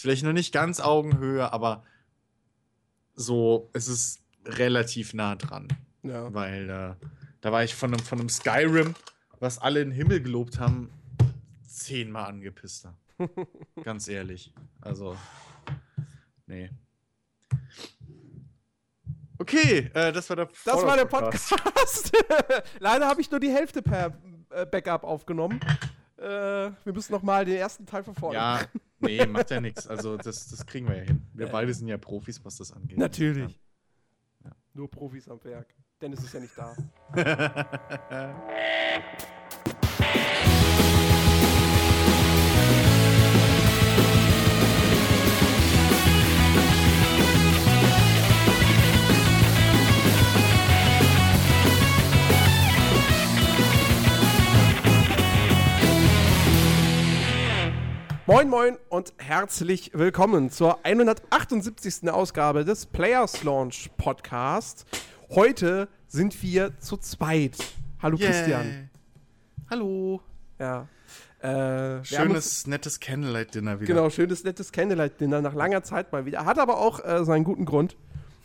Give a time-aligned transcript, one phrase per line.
[0.00, 1.84] Ist vielleicht noch nicht ganz Augenhöhe, aber
[3.12, 5.68] so, es ist relativ nah dran.
[6.02, 6.32] Ja.
[6.32, 7.06] Weil äh,
[7.42, 8.94] da war ich von einem, von einem Skyrim,
[9.40, 10.88] was alle in den Himmel gelobt haben,
[11.68, 12.96] zehnmal angepisster.
[13.84, 14.54] Ganz ehrlich.
[14.80, 15.18] Also,
[16.46, 16.70] nee.
[19.36, 22.10] Okay, äh, das war der Das war der Podcast.
[22.78, 25.60] Leider habe ich nur die Hälfte per äh, Backup aufgenommen.
[26.16, 26.22] Äh,
[26.84, 28.38] wir müssen noch mal den ersten Teil von vorne.
[28.38, 28.60] Ja,
[29.00, 29.86] nee, macht ja nichts.
[29.86, 31.26] Also, das, das kriegen wir ja hin.
[31.34, 31.50] Wir Äh.
[31.50, 32.98] beide sind ja Profis, was das angeht.
[32.98, 33.60] Natürlich.
[34.44, 34.50] Ja.
[34.74, 35.74] Nur Profis am Werk.
[36.00, 36.74] Dennis ist ja nicht da.
[58.30, 62.08] Moin Moin und herzlich willkommen zur 178.
[62.12, 64.86] Ausgabe des Players Launch Podcast.
[65.30, 67.56] Heute sind wir zu zweit.
[68.00, 68.88] Hallo Christian.
[69.68, 70.20] Hallo.
[70.60, 70.86] Ja.
[71.40, 73.94] Äh, Schönes, nettes Candlelight-Dinner wieder.
[73.94, 76.44] Genau, schönes, nettes Candlelight-Dinner nach langer Zeit mal wieder.
[76.44, 77.96] Hat aber auch äh, seinen guten Grund,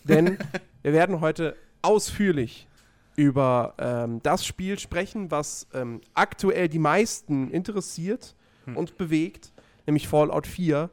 [0.03, 0.39] denn
[0.81, 2.67] wir werden heute ausführlich
[3.15, 8.77] über ähm, das Spiel sprechen, was ähm, aktuell die meisten interessiert Hm.
[8.77, 9.51] und bewegt,
[9.86, 10.89] nämlich Fallout 4.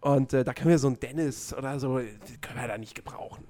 [0.00, 1.94] Und äh, da können wir so einen Dennis oder so,
[2.40, 3.44] können wir da nicht gebrauchen.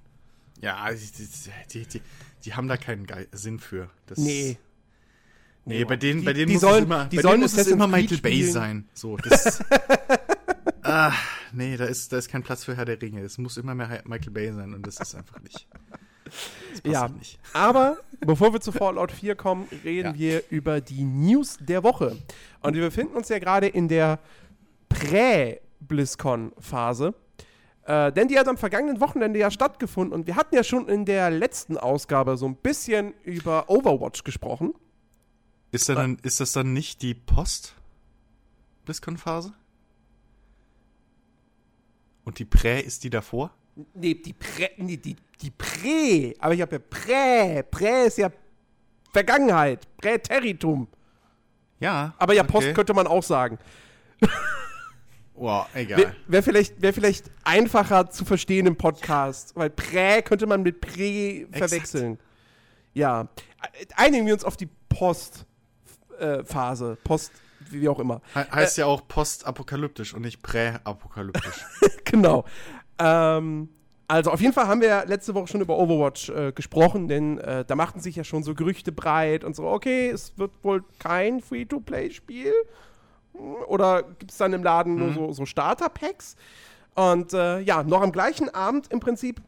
[0.61, 1.29] Ja, die,
[1.73, 2.01] die, die,
[2.45, 3.91] die haben da keinen Ge Sinn für.
[4.07, 4.57] Das, Nee.
[5.67, 7.87] Nee, bei denen, Die- bei denen muss sollen- es immer, die sollen muss es immer
[7.87, 8.87] Michael Bay sein.
[8.93, 9.65] So, das,
[10.83, 11.12] ah,
[11.53, 13.23] nee, da ist, da ist kein Platz für Herr der Ringe.
[13.23, 15.67] Es muss immer mehr Michael Bay sein und das ist einfach nicht.
[16.85, 17.39] Ja, nicht.
[17.53, 20.19] aber bevor wir zu Fallout 4 kommen, reden Ja.
[20.19, 22.17] wir über die News der Woche.
[22.61, 24.19] Und wir befinden uns ja gerade in der
[24.95, 27.14] Prä-BlizzCon-Phase.
[27.84, 31.05] Äh, denn die hat am vergangenen Wochenende ja stattgefunden und wir hatten ja schon in
[31.05, 34.72] der letzten Ausgabe so ein bisschen über Overwatch gesprochen.
[35.71, 39.53] Ist, da dann, ist das dann nicht die Post-BlizzCon-Phase?
[42.25, 43.50] Und die Prä ist die davor?
[43.93, 48.31] Nee, die Prä, nee, die, die Prä, aber ich habe ja Prä, Prä ist ja
[49.12, 50.88] Vergangenheit, Präteritum.
[51.81, 52.15] Ja.
[52.16, 52.75] Aber ja, Post okay.
[52.75, 53.59] könnte man auch sagen.
[55.34, 55.99] Wow, egal.
[55.99, 60.81] Wäre wär vielleicht, wär vielleicht einfacher zu verstehen im Podcast, weil Prä könnte man mit
[60.81, 62.19] Prä verwechseln.
[62.93, 63.28] Ja.
[63.97, 66.99] Einigen wir uns auf die Post-Phase.
[67.03, 67.33] Post,
[67.71, 68.21] wie auch immer.
[68.34, 71.65] He heißt ja auch postapokalyptisch und nicht präapokalyptisch.
[72.05, 72.44] genau.
[72.99, 73.71] Ähm,
[74.06, 77.39] also auf jeden Fall haben wir ja letzte Woche schon über Overwatch äh, gesprochen, denn
[77.39, 80.84] äh, da machten sich ja schon so Gerüchte breit und so, okay, es wird wohl
[80.99, 82.53] kein Free-to-Play-Spiel.
[83.34, 86.37] Oder gibt es dann im Laden nur so, so Starter-Packs?
[86.95, 89.41] Und äh, ja, noch am gleichen Abend im Prinzip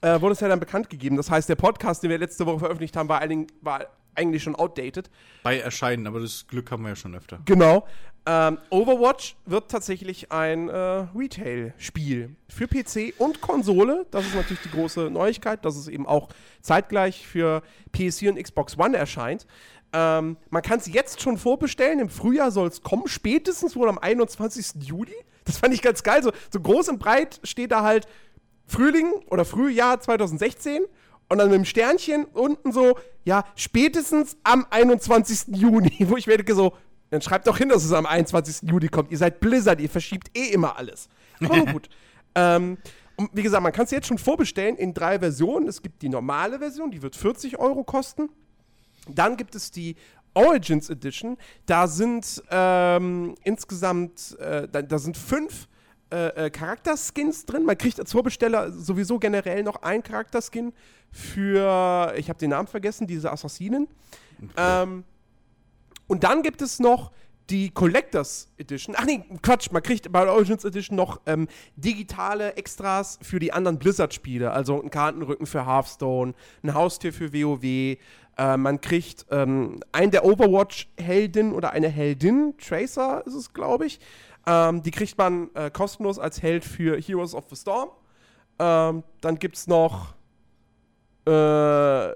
[0.00, 1.16] äh, wurde es ja dann bekannt gegeben.
[1.16, 4.56] Das heißt, der Podcast, den wir letzte Woche veröffentlicht haben, war, einigen- war eigentlich schon
[4.56, 5.10] outdated.
[5.42, 7.40] Bei Erscheinen, aber das Glück haben wir ja schon öfter.
[7.44, 7.86] Genau.
[8.28, 14.06] Ähm, Overwatch wird tatsächlich ein äh, Retail-Spiel für PC und Konsole.
[14.10, 16.28] Das ist natürlich die große Neuigkeit, dass es eben auch
[16.60, 17.62] zeitgleich für
[17.94, 19.46] PS4 und Xbox One erscheint.
[19.92, 22.00] Ähm, man kann es jetzt schon vorbestellen.
[22.00, 24.82] Im Frühjahr soll es kommen, spätestens wohl am 21.
[24.82, 25.14] Juli.
[25.44, 26.22] Das fand ich ganz geil.
[26.22, 28.06] So, so groß und breit steht da halt
[28.66, 30.82] Frühling oder Frühjahr 2016
[31.28, 35.56] und dann mit dem Sternchen unten so, ja, spätestens am 21.
[35.56, 36.74] Juni, wo ich mir denke so,
[37.10, 38.68] dann schreibt doch hin, dass es am 21.
[38.68, 39.10] Juli kommt.
[39.10, 41.08] Ihr seid Blizzard, ihr verschiebt eh immer alles.
[41.40, 41.88] Aber gut.
[42.34, 42.78] ähm,
[43.16, 45.68] und wie gesagt, man kann es jetzt schon vorbestellen in drei Versionen.
[45.68, 48.28] Es gibt die normale Version, die wird 40 Euro kosten.
[49.08, 49.96] Dann gibt es die
[50.34, 51.38] Origins Edition.
[51.64, 55.68] Da sind ähm, insgesamt, äh, da, da sind fünf
[56.12, 57.64] äh, äh, Charakterskins drin.
[57.64, 60.72] Man kriegt als Vorbesteller sowieso generell noch einen Charakterskin
[61.10, 63.88] für, ich habe den Namen vergessen, diese Assassinen.
[64.56, 65.04] Ähm,
[66.06, 67.10] und dann gibt es noch
[67.50, 68.94] die Collectors Edition.
[68.98, 73.52] Ach nee, Quatsch, man kriegt bei der Origins Edition noch ähm, digitale Extras für die
[73.52, 74.50] anderen Blizzard-Spiele.
[74.50, 77.98] Also einen Kartenrücken für Hearthstone, ein Haustier für WoW.
[78.36, 84.00] Äh, man kriegt ähm, einen der Overwatch-Helden oder eine Heldin, Tracer ist es, glaube ich.
[84.46, 87.90] Ähm, die kriegt man äh, kostenlos als Held für Heroes of the Storm.
[88.58, 90.14] Ähm, dann gibt es noch
[91.26, 92.10] äh,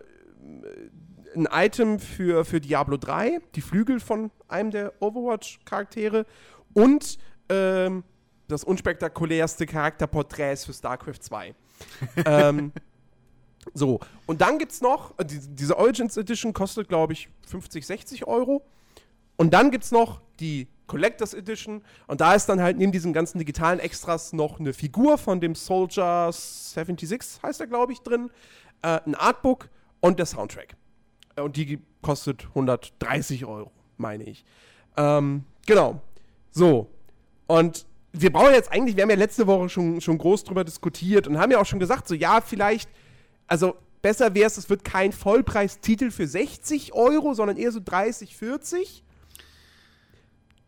[1.35, 6.27] ein Item für, für Diablo 3, die Flügel von einem der Overwatch-Charaktere
[6.75, 7.19] und
[7.49, 8.05] ähm,
[8.49, 11.55] das unspektakulärste Charakterporträts für StarCraft 2.
[12.27, 12.73] ähm,
[13.75, 17.87] so, und dann gibt es noch, äh, die, diese Origins Edition kostet, glaube ich, 50,
[17.87, 18.63] 60 Euro.
[19.37, 21.83] Und dann gibt es noch die Collectors Edition.
[22.07, 25.55] Und da ist dann halt neben diesen ganzen digitalen Extras noch eine Figur von dem
[25.55, 28.31] Soldier 76, heißt er, glaube ich, drin,
[28.83, 29.69] äh, ein Artbook
[30.01, 30.77] und der Soundtrack.
[31.37, 34.45] Äh, und die kostet 130 Euro, meine ich.
[34.97, 36.01] Ähm, genau.
[36.51, 36.91] So.
[37.47, 41.29] Und wir brauchen jetzt eigentlich, wir haben ja letzte Woche schon, schon groß drüber diskutiert
[41.29, 42.91] und haben ja auch schon gesagt, so ja, vielleicht,
[43.51, 48.35] also besser wäre es, es wird kein Vollpreistitel für 60 Euro, sondern eher so 30,
[48.35, 49.05] 40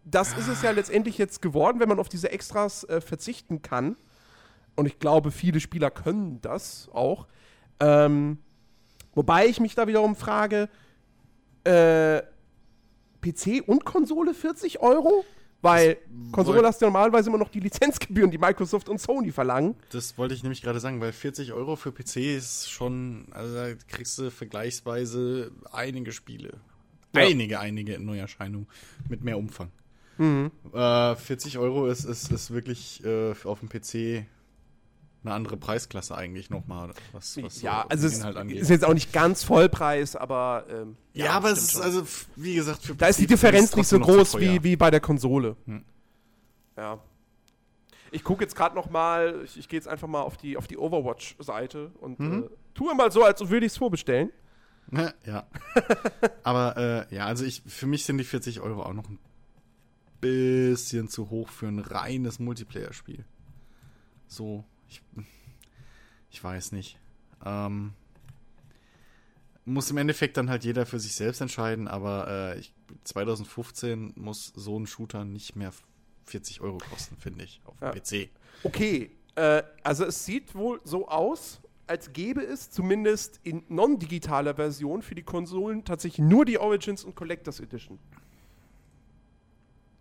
[0.04, 3.96] das ist es ja letztendlich jetzt geworden, wenn man auf diese Extras äh, verzichten kann.
[4.74, 7.28] Und ich glaube, viele Spieler können das auch.
[7.78, 8.38] Ähm,
[9.14, 10.68] wobei ich mich da wiederum frage,
[11.64, 12.22] äh,
[13.20, 15.24] PC und Konsole 40 Euro?
[15.62, 15.98] Weil
[16.32, 19.76] Konsole hast du normalerweise immer noch die Lizenzgebühren, die Microsoft und Sony verlangen.
[19.90, 23.74] Das wollte ich nämlich gerade sagen, weil 40 Euro für PC ist schon, also da
[23.88, 26.54] kriegst du vergleichsweise einige Spiele.
[27.14, 27.22] Ja.
[27.22, 28.66] Einige, einige Neuerscheinungen
[29.08, 29.70] mit mehr Umfang.
[30.18, 30.50] Mhm.
[30.72, 34.26] Äh, 40 Euro ist, ist, ist wirklich äh, auf dem PC
[35.24, 39.12] eine andere Preisklasse eigentlich nochmal, was, was ja, so also es ist jetzt auch nicht
[39.12, 41.82] ganz Vollpreis, aber ähm, ja, ja, aber es ist schon.
[41.82, 42.02] also
[42.36, 45.56] wie gesagt für Da ist die Differenz nicht so groß wie, wie bei der Konsole.
[45.66, 45.84] Hm.
[46.76, 46.98] Ja.
[48.10, 50.66] Ich gucke jetzt gerade noch mal, ich, ich gehe jetzt einfach mal auf die auf
[50.66, 52.44] die Overwatch Seite und mhm.
[52.44, 54.30] äh, tue mal so, als würde ich es vorbestellen.
[55.24, 55.46] Ja.
[56.42, 59.18] aber äh, ja, also ich für mich sind die 40 Euro auch noch ein
[60.20, 63.24] bisschen zu hoch für ein reines Multiplayer-Spiel.
[64.26, 65.24] So, ich,
[66.30, 66.98] ich weiß nicht.
[67.44, 67.92] Ähm,
[69.64, 72.72] muss im Endeffekt dann halt jeder für sich selbst entscheiden, aber äh, ich,
[73.04, 75.72] 2015 muss so ein Shooter nicht mehr
[76.26, 77.92] 40 Euro kosten, finde ich, auf dem ja.
[77.92, 78.30] PC.
[78.64, 85.02] Okay, äh, also es sieht wohl so aus, als gäbe es zumindest in non-digitaler Version
[85.02, 87.98] für die Konsolen tatsächlich nur die Origins und Collectors Edition.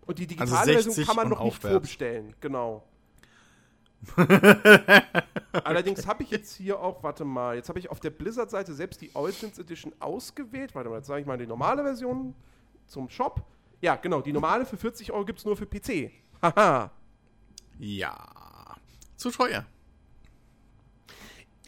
[0.06, 2.84] Und die digitale also Version kann man noch nicht vorbestellen, genau.
[5.64, 9.00] Allerdings habe ich jetzt hier auch, warte mal, jetzt habe ich auf der Blizzard-Seite selbst
[9.00, 10.74] die Origins Edition ausgewählt.
[10.74, 12.34] Warte mal, jetzt sage ich mal die normale Version
[12.86, 13.44] zum Shop.
[13.80, 16.10] Ja, genau, die normale für 40 Euro gibt es nur für PC.
[16.42, 16.90] Haha.
[17.78, 18.16] ja,
[19.16, 19.64] zu teuer.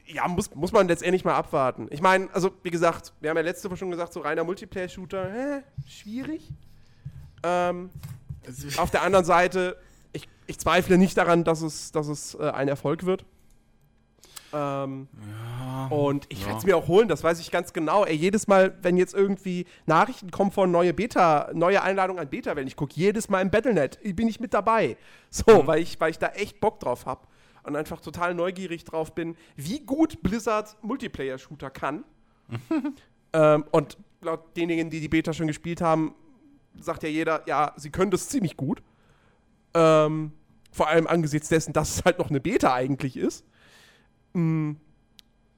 [0.07, 1.89] Ja, muss, muss man letztendlich mal abwarten.
[1.91, 5.31] Ich meine, also wie gesagt, wir haben ja letzte Woche schon gesagt, so reiner Multiplayer-Shooter,
[5.33, 6.51] hä, schwierig.
[7.43, 7.91] Ähm,
[8.77, 9.77] auf der anderen Seite,
[10.47, 13.25] ich, zweifle nicht daran, dass es, dass es äh, ein Erfolg wird.
[14.53, 16.47] Ähm, ja, und ich ja.
[16.47, 18.05] werde es mir auch holen, das weiß ich ganz genau.
[18.05, 22.55] Ey, jedes Mal, wenn jetzt irgendwie Nachrichten kommen von neue Beta, neue Einladung an Beta,
[22.55, 24.97] wenn ich gucke, jedes Mal im Battlenet bin ich mit dabei.
[25.31, 25.67] So, mhm.
[25.67, 27.27] weil, ich, weil ich da echt Bock drauf habe
[27.65, 32.05] und einfach total neugierig drauf bin, wie gut Blizzard Multiplayer-Shooter kann.
[33.33, 36.15] ähm, und laut denjenigen, die die Beta schon gespielt haben,
[36.79, 38.83] sagt ja jeder, ja, sie können das ziemlich gut.
[39.75, 40.33] Ähm,
[40.71, 43.45] vor allem angesichts dessen, dass es halt noch eine Beta eigentlich ist.
[44.33, 44.77] Mhm.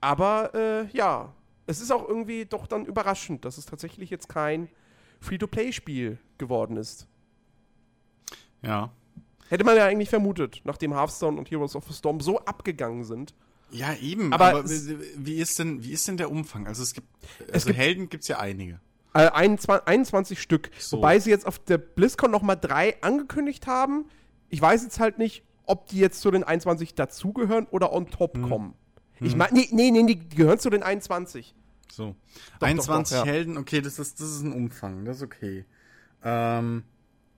[0.00, 1.32] Aber äh, ja,
[1.66, 4.68] es ist auch irgendwie doch dann überraschend, dass es tatsächlich jetzt kein
[5.20, 7.08] Free-to-Play-Spiel geworden ist.
[8.62, 8.90] Ja.
[9.48, 13.34] Hätte man ja eigentlich vermutet, nachdem Hearthstone und Heroes of the Storm so abgegangen sind.
[13.70, 14.32] Ja, eben.
[14.32, 16.66] Aber, aber wie, ist denn, wie ist denn der Umfang?
[16.66, 17.08] Also es gibt,
[17.40, 18.80] also es gibt, Helden gibt es ja einige.
[19.16, 20.70] Äh, 21, 21 Stück.
[20.78, 20.98] So.
[20.98, 24.06] Wobei sie jetzt auf der BlizzCon noch mal drei angekündigt haben.
[24.48, 28.34] Ich weiß jetzt halt nicht, ob die jetzt zu den 21 dazugehören oder on top
[28.34, 28.48] hm.
[28.48, 28.74] kommen.
[29.14, 29.26] Hm.
[29.26, 31.54] Ich meine, nee, nee, nee, die gehören zu den 21.
[31.90, 32.14] So.
[32.60, 33.32] Doch, 21 doch, doch, ja.
[33.32, 35.64] Helden, okay, das ist, das ist ein Umfang, das ist okay.
[36.22, 36.84] Ähm,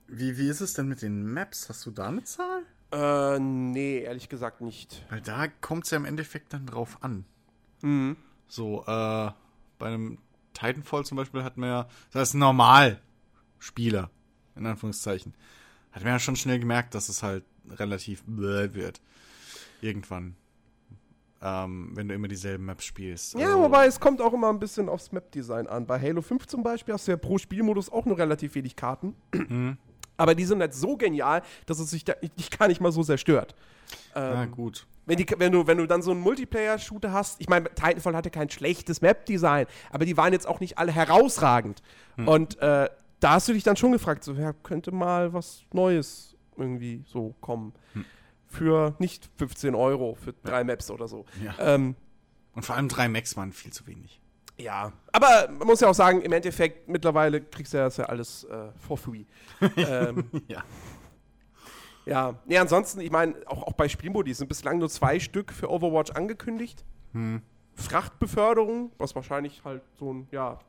[0.07, 1.69] wie, wie ist es denn mit den Maps?
[1.69, 2.63] Hast du da eine Zahl?
[2.91, 5.05] Äh, nee, ehrlich gesagt nicht.
[5.09, 7.25] Weil da kommt es ja im Endeffekt dann drauf an.
[7.81, 8.17] Mhm.
[8.47, 9.31] So, äh,
[9.77, 10.17] bei einem
[10.59, 14.09] Titanfall zum Beispiel hat man ja, das ist ein Normalspieler,
[14.55, 15.33] in Anführungszeichen,
[15.91, 19.01] hat man ja schon schnell gemerkt, dass es halt relativ bläh wird.
[19.81, 20.35] Irgendwann.
[21.41, 23.33] Ähm, wenn du immer dieselben Maps spielst.
[23.35, 25.85] Ja, also, wobei es kommt auch immer ein bisschen aufs Map-Design an.
[25.87, 29.15] Bei Halo 5 zum Beispiel hast du ja pro Spielmodus auch nur relativ wenig Karten.
[29.33, 29.77] Mhm.
[30.19, 33.03] Aber die sind halt so genial, dass es sich da, dich gar nicht mal so
[33.03, 33.55] sehr stört.
[34.15, 37.49] Ähm, ja, gut wenn, die, wenn, du, wenn du dann so einen Multiplayer-Shooter hast, ich
[37.49, 41.81] meine, Titanfall hatte kein schlechtes Map-Design, aber die waren jetzt auch nicht alle herausragend.
[42.15, 42.27] Hm.
[42.27, 42.87] Und äh,
[43.19, 47.33] da hast du dich dann schon gefragt, so, ja, könnte mal was Neues irgendwie so
[47.41, 47.73] kommen.
[47.93, 48.05] Hm.
[48.47, 50.63] Für nicht 15 Euro, für drei ja.
[50.63, 51.25] Maps oder so.
[51.43, 51.55] Ja.
[51.59, 51.95] Ähm,
[52.53, 54.18] Und vor allem drei Max waren viel zu wenig.
[54.59, 58.43] Ja, aber man muss ja auch sagen, im Endeffekt, mittlerweile kriegst du das ja alles
[58.43, 59.23] äh, for free.
[59.77, 60.63] ähm, ja.
[62.05, 65.69] Ja, nee, ansonsten, ich meine, auch, auch bei Spielmodi sind bislang nur zwei Stück für
[65.69, 66.83] Overwatch angekündigt.
[67.13, 67.41] Hm.
[67.75, 70.59] Frachtbeförderung, was wahrscheinlich halt so ein, ja,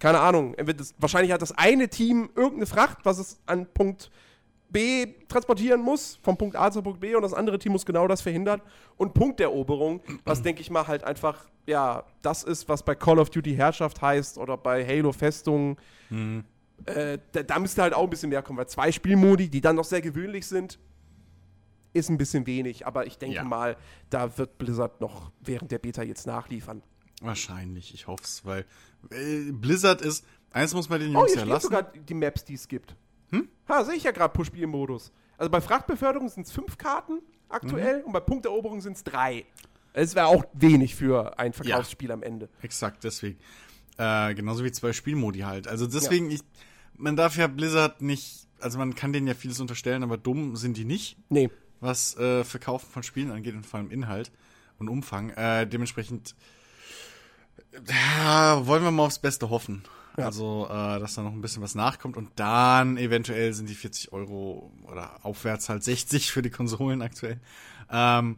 [0.00, 4.10] keine Ahnung, das, wahrscheinlich hat das eine Team irgendeine Fracht, was es an Punkt
[4.70, 8.08] B transportieren muss, vom Punkt A zu Punkt B und das andere Team muss genau
[8.08, 8.60] das verhindern.
[8.96, 13.30] Und Punkteroberung, was denke ich mal halt einfach, ja, das ist, was bei Call of
[13.30, 15.76] Duty Herrschaft heißt oder bei Halo Festung.
[16.10, 16.44] Mhm.
[16.84, 19.76] Äh, da, da müsste halt auch ein bisschen mehr kommen, weil zwei Spielmodi, die dann
[19.76, 20.78] noch sehr gewöhnlich sind,
[21.92, 22.86] ist ein bisschen wenig.
[22.86, 23.44] Aber ich denke ja.
[23.44, 23.76] mal,
[24.10, 26.82] da wird Blizzard noch während der Beta jetzt nachliefern.
[27.22, 28.66] Wahrscheinlich, ich hoffe es, weil
[29.10, 31.62] äh, Blizzard ist, eins muss man den Jungs oh, ja lassen.
[31.64, 32.94] sogar die Maps, die es gibt.
[33.30, 33.48] Hm?
[33.68, 35.12] Ha, sehe ich ja gerade Push-Spiel-Modus.
[35.38, 38.06] Also bei Frachtbeförderung sind es fünf Karten aktuell mhm.
[38.06, 39.44] und bei Punkteroberung sind es drei.
[39.92, 42.48] Es wäre auch wenig für ein Verkaufsspiel ja, am Ende.
[42.62, 43.38] Exakt, deswegen.
[43.98, 45.68] Äh, genauso wie zwei Spielmodi halt.
[45.68, 46.36] Also deswegen, ja.
[46.36, 46.42] ich,
[46.96, 50.76] man darf ja Blizzard nicht, also man kann denen ja vieles unterstellen, aber dumm sind
[50.76, 51.16] die nicht.
[51.30, 51.50] Nee.
[51.80, 54.30] Was äh, Verkaufen von Spielen angeht und vor allem Inhalt
[54.78, 55.30] und Umfang.
[55.30, 56.34] Äh, dementsprechend
[57.88, 59.82] ja, wollen wir mal aufs Beste hoffen.
[60.16, 60.26] Ja.
[60.26, 64.12] Also, äh, dass da noch ein bisschen was nachkommt und dann eventuell sind die 40
[64.12, 67.38] Euro oder aufwärts halt 60 für die Konsolen aktuell.
[67.90, 68.36] Ähm,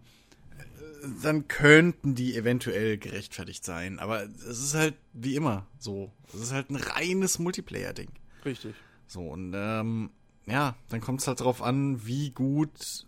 [1.23, 3.99] dann könnten die eventuell gerechtfertigt sein.
[3.99, 6.11] Aber es ist halt wie immer so.
[6.35, 8.11] Es ist halt ein reines Multiplayer-Ding.
[8.45, 8.75] Richtig.
[9.07, 10.11] So, und ähm,
[10.47, 13.07] ja, dann kommt es halt drauf an, wie gut,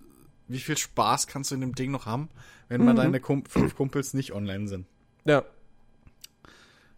[0.49, 2.29] wie viel Spaß kannst du in dem Ding noch haben,
[2.69, 2.87] wenn mhm.
[2.87, 4.87] mal deine Kump fünf Kumpels nicht online sind.
[5.25, 5.45] Ja,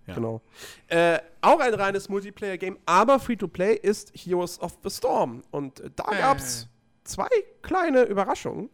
[0.06, 0.14] ja.
[0.14, 0.40] Genau.
[0.88, 5.42] Äh, auch ein reines Multiplayer-Game, aber Free-to-Play ist Heroes of the Storm.
[5.50, 6.18] Und äh, da äh.
[6.18, 6.68] gab es
[7.04, 7.28] zwei
[7.62, 8.68] kleine Überraschungen.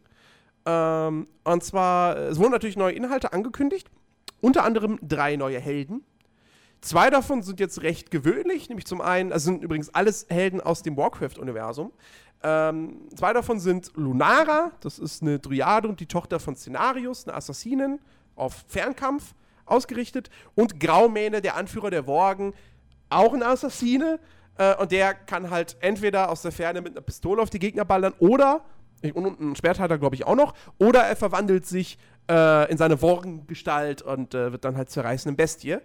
[0.64, 3.90] Ähm, und zwar, es wurden natürlich neue Inhalte angekündigt.
[4.40, 6.04] Unter anderem drei neue Helden.
[6.80, 10.82] Zwei davon sind jetzt recht gewöhnlich, nämlich zum einen, also sind übrigens alles Helden aus
[10.82, 11.92] dem Warcraft-Universum.
[12.42, 17.36] Ähm, zwei davon sind Lunara, das ist eine Dryade und die Tochter von Szenarius, eine
[17.36, 17.98] Assassinin
[18.36, 19.34] auf Fernkampf
[19.70, 20.30] ausgerichtet.
[20.54, 22.54] Und Graumähne, der Anführer der Worgen,
[23.10, 24.18] auch ein Assassine.
[24.56, 27.84] Äh, und der kann halt entweder aus der Ferne mit einer Pistole auf die Gegner
[27.84, 28.64] ballern oder,
[29.14, 31.98] und ein Schwert hat er, glaube ich, auch noch, oder er verwandelt sich
[32.28, 35.78] äh, in seine Worgengestalt und äh, wird dann halt zur reißenden Bestie.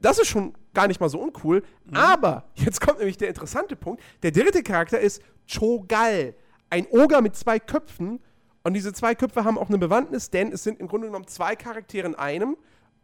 [0.00, 1.62] Das ist schon gar nicht mal so uncool.
[1.84, 1.96] Mhm.
[1.96, 4.02] Aber jetzt kommt nämlich der interessante Punkt.
[4.22, 6.34] Der dritte Charakter ist Chogal.
[6.68, 8.20] Ein Oger mit zwei Köpfen.
[8.62, 11.54] Und diese zwei Köpfe haben auch eine Bewandtnis, denn es sind im Grunde genommen zwei
[11.54, 12.56] Charaktere in einem.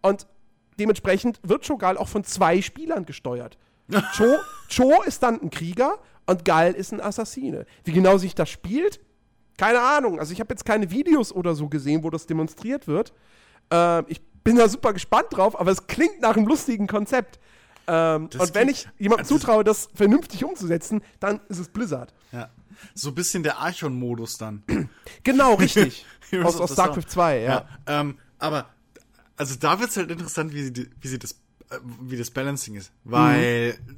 [0.02, 0.26] Und
[0.78, 3.58] dementsprechend wird Cho'Gall auch von zwei Spielern gesteuert.
[4.16, 7.66] Cho, Cho ist dann ein Krieger und Gal ist ein Assassine.
[7.84, 9.00] Wie genau sich das spielt,
[9.56, 10.18] keine Ahnung.
[10.18, 13.12] Also ich habe jetzt keine Videos oder so gesehen, wo das demonstriert wird.
[13.72, 17.38] Äh, ich bin da super gespannt drauf, aber es klingt nach einem lustigen Konzept.
[17.86, 22.14] Ähm, und wenn ich jemandem also zutraue, das vernünftig umzusetzen, dann ist es Blizzard.
[22.30, 22.50] Ja.
[22.94, 24.62] So ein bisschen der Archon-Modus dann.
[25.22, 26.06] genau, richtig.
[26.42, 27.48] aus, aus Starcraft 2, ja.
[27.48, 28.66] ja ähm, aber
[29.36, 31.32] also da wird es halt interessant, wie sie, wie sie das,
[31.70, 32.92] äh, wie das Balancing ist.
[33.04, 33.96] Weil mhm.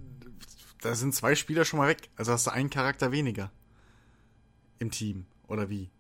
[0.81, 2.09] da sind zwei Spieler schon mal weg.
[2.17, 3.51] Also hast du einen Charakter weniger
[4.79, 5.27] im Team.
[5.49, 5.91] Oder wie?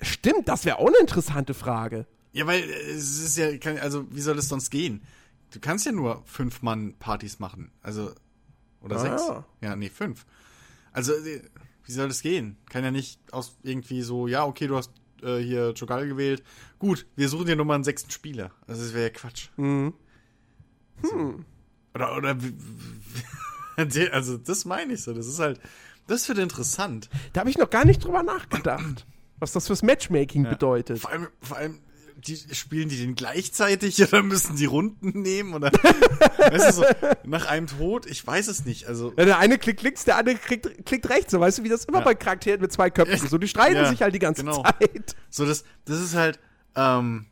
[0.00, 2.06] Stimmt, das wäre auch eine interessante Frage.
[2.32, 3.48] Ja, weil äh, es ist ja,
[3.80, 5.02] also wie soll es sonst gehen?
[5.50, 7.72] Du kannst ja nur fünf Mann Partys machen.
[7.82, 8.12] Also,
[8.80, 9.22] oder ah, sechs.
[9.28, 9.44] Ja.
[9.60, 10.24] ja, nee, fünf.
[10.92, 11.42] Also, äh,
[11.84, 12.56] wie soll das gehen?
[12.68, 16.42] Kann ja nicht aus irgendwie so, ja, okay, du hast äh, hier Jogal gewählt.
[16.78, 18.50] Gut, wir suchen dir nochmal einen sechsten Spieler.
[18.66, 19.48] Also das wäre ja Quatsch.
[19.56, 19.94] Mhm.
[21.02, 21.44] Hm.
[21.94, 22.36] Oder, oder,
[24.12, 25.14] also das meine ich so.
[25.14, 25.60] Das ist halt,
[26.06, 27.08] das wird interessant.
[27.32, 29.06] Da habe ich noch gar nicht drüber nachgedacht,
[29.38, 30.50] was das fürs Matchmaking ja.
[30.50, 31.00] bedeutet.
[31.00, 31.78] Vor allem, vor allem,
[32.26, 36.84] die spielen die den gleichzeitig oder müssen die Runden nehmen oder weißt du so,
[37.24, 38.86] nach einem Tod, ich weiß es nicht.
[38.86, 41.68] Also ja, der eine klickt links, der andere klickt, klickt rechts, so weißt du, wie
[41.68, 42.04] das immer ja.
[42.04, 43.28] bei Charakteren mit zwei Köpfen ist.
[43.28, 44.62] So, die streiten ja, sich halt die ganze genau.
[44.62, 45.16] Zeit.
[45.30, 46.38] So, das, das ist halt,
[46.76, 47.26] ähm,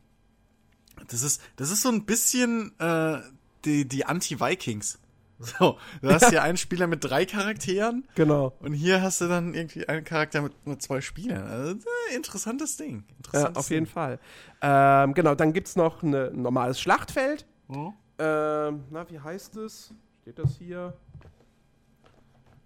[1.08, 3.18] das ist, das ist so ein bisschen äh,
[3.64, 4.98] die, die Anti-Vikings.
[5.40, 8.06] So, du hast hier einen Spieler mit drei Charakteren.
[8.16, 8.54] Genau.
[8.58, 11.46] Und hier hast du dann irgendwie einen Charakter mit nur zwei Spielern.
[11.46, 11.74] Also,
[12.10, 13.04] äh, interessantes Ding.
[13.18, 13.74] Interessantes ja, auf Ding.
[13.76, 14.18] jeden Fall.
[14.60, 17.46] Ähm, genau, dann gibt es noch eine, ein normales Schlachtfeld.
[17.68, 17.94] Mhm.
[18.18, 19.94] Ähm, na, wie heißt es?
[20.22, 20.94] Steht das hier?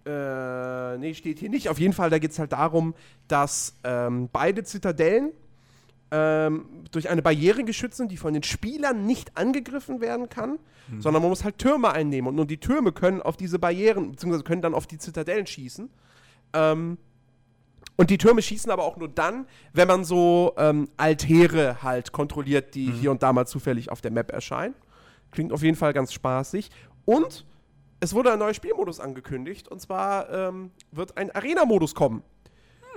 [0.06, 1.68] Äh, nee, steht hier nicht.
[1.68, 2.94] Auf jeden Fall, da geht es halt darum,
[3.28, 5.32] dass ähm, beide Zitadellen
[6.12, 11.00] ähm, durch eine Barriere geschützt sind, die von den Spielern nicht angegriffen werden kann, mhm.
[11.00, 14.44] sondern man muss halt Türme einnehmen und nur die Türme können auf diese Barrieren, beziehungsweise
[14.44, 15.88] können dann auf die Zitadellen schießen.
[16.52, 16.98] Ähm,
[17.96, 22.74] und die Türme schießen aber auch nur dann, wenn man so ähm, Altäre halt kontrolliert,
[22.74, 22.92] die mhm.
[22.92, 24.74] hier und da mal zufällig auf der Map erscheinen.
[25.30, 26.70] Klingt auf jeden Fall ganz spaßig.
[27.06, 27.46] Und
[28.00, 29.68] es wurde ein neuer Spielmodus angekündigt.
[29.68, 32.22] Und zwar ähm, wird ein Arena-Modus kommen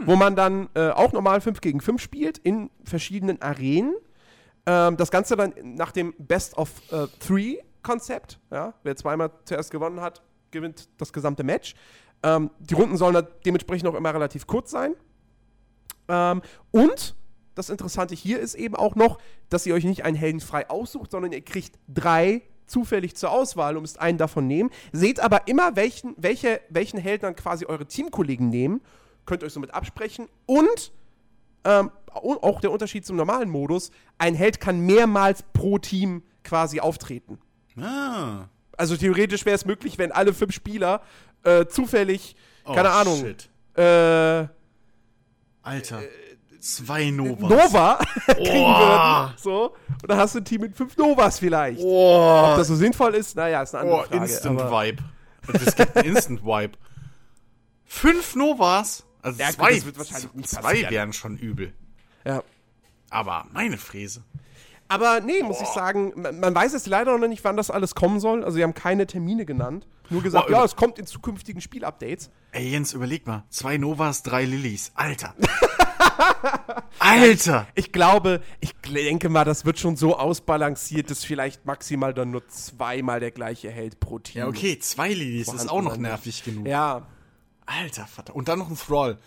[0.02, 3.96] wo man dann äh, auch normal 5 gegen 5 spielt in verschiedenen Arenen.
[4.66, 8.40] Ähm, das Ganze dann nach dem Best of äh, Three Konzept.
[8.52, 8.74] Ja?
[8.84, 10.22] Wer zweimal zuerst gewonnen hat,
[10.52, 11.76] gewinnt das gesamte Match.
[12.24, 14.96] Ähm, die Runden sollen dementsprechend auch immer relativ kurz sein.
[16.08, 17.16] Ähm, und
[17.54, 19.18] das Interessante hier ist eben auch noch,
[19.50, 23.76] dass ihr euch nicht einen Helden frei aussucht, sondern ihr kriegt drei zufällig zur Auswahl
[23.78, 24.72] und müsst einen davon nehmen.
[24.92, 28.82] Seht aber immer, welchen, welche, welchen Helden dann quasi eure Teamkollegen nehmen.
[29.26, 30.28] Könnt euch somit absprechen.
[30.46, 30.92] Und
[31.64, 37.40] ähm, auch der Unterschied zum normalen Modus, ein Held kann mehrmals pro Team quasi auftreten.
[37.82, 38.46] Ah.
[38.78, 41.02] Also theoretisch wäre es möglich, wenn alle fünf Spieler
[41.44, 43.50] äh, zufällig, keine oh, Ahnung, Shit.
[43.78, 44.48] äh,
[45.62, 46.02] Alter.
[46.60, 47.50] Zwei Novas.
[47.50, 48.80] Nova kriegen Oh.
[48.80, 49.34] würden.
[49.38, 49.76] So.
[50.02, 51.80] Und dann hast du ein Team mit fünf Novas vielleicht.
[51.80, 54.18] Ob Oh, das so sinnvoll ist, naja, ist eine andere oh Frage.
[54.24, 55.04] Instant Vibe.
[55.64, 56.74] Es gibt einen Instant Vibe.
[57.86, 59.05] Fünf Novas?
[59.26, 61.74] Also Ja, gut, zwei, das wird wahrscheinlich nicht zwei wären schon übel.
[62.26, 62.44] Ja.
[63.10, 64.24] Aber meine Fräse.
[64.88, 67.96] Aber nee, muss ich sagen, man, man weiß jetzt leider noch nicht, wann das alles
[67.96, 68.44] kommen soll.
[68.44, 69.88] Also, sie haben keine Termine genannt.
[70.12, 72.30] Nur gesagt, Boah, ja, es kommt in zukünftigen Spielupdates.
[72.52, 73.46] Ey, Jens, überleg mal.
[73.50, 74.92] Zwei Novas, drei Lillys.
[74.94, 75.34] Alter.
[77.00, 77.68] Alter.
[77.74, 82.48] Ich glaube, ich denke mal, das wird schon so ausbalanciert, dass vielleicht maximal dann nur
[82.48, 84.42] zweimal der gleiche Held pro Team.
[84.42, 86.68] Ja, okay, zwei Lillys ist auch noch nervig genug.
[86.68, 87.08] Ja,
[87.66, 88.36] Alter Vater.
[88.36, 89.18] Und dann noch ein Thrall.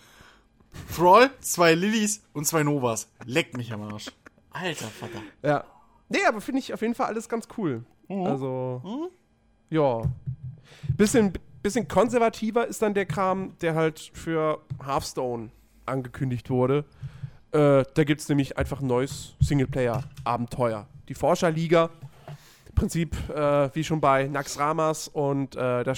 [0.95, 3.09] Thrall, zwei Lillys und zwei Novas.
[3.25, 4.11] Leck mich am Arsch.
[4.51, 5.21] Alter Vater.
[5.43, 5.63] ja.
[6.09, 7.83] Nee, aber finde ich auf jeden Fall alles ganz cool.
[8.07, 8.25] Mhm.
[8.25, 9.11] Also,
[9.69, 10.01] ja.
[10.97, 15.51] Bisschen, bisschen konservativer ist dann der Kram, der halt für Hearthstone
[15.85, 16.85] angekündigt wurde.
[17.51, 20.87] Äh, da gibt es nämlich einfach ein neues Singleplayer-Abenteuer.
[21.07, 21.89] Die Forscherliga.
[22.67, 25.95] Im Prinzip äh, wie schon bei Nax Ramas und äh, der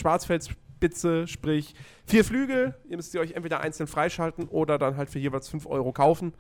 [0.82, 2.76] Schwarzfeldspitze, sprich vier Flügel.
[2.90, 6.34] Ihr müsst sie euch entweder einzeln freischalten oder dann halt für jeweils 5 Euro kaufen.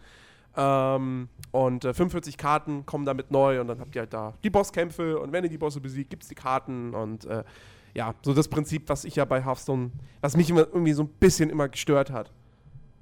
[0.58, 4.50] Ähm, und äh, 45 Karten kommen damit neu und dann habt ihr halt da die
[4.50, 7.46] Bosskämpfe und wenn ihr die Bosse besiegt, gibt es die Karten und äh,
[7.94, 11.10] ja, so das Prinzip, was ich ja bei Hearthstone, was mich immer irgendwie so ein
[11.20, 12.32] bisschen immer gestört hat.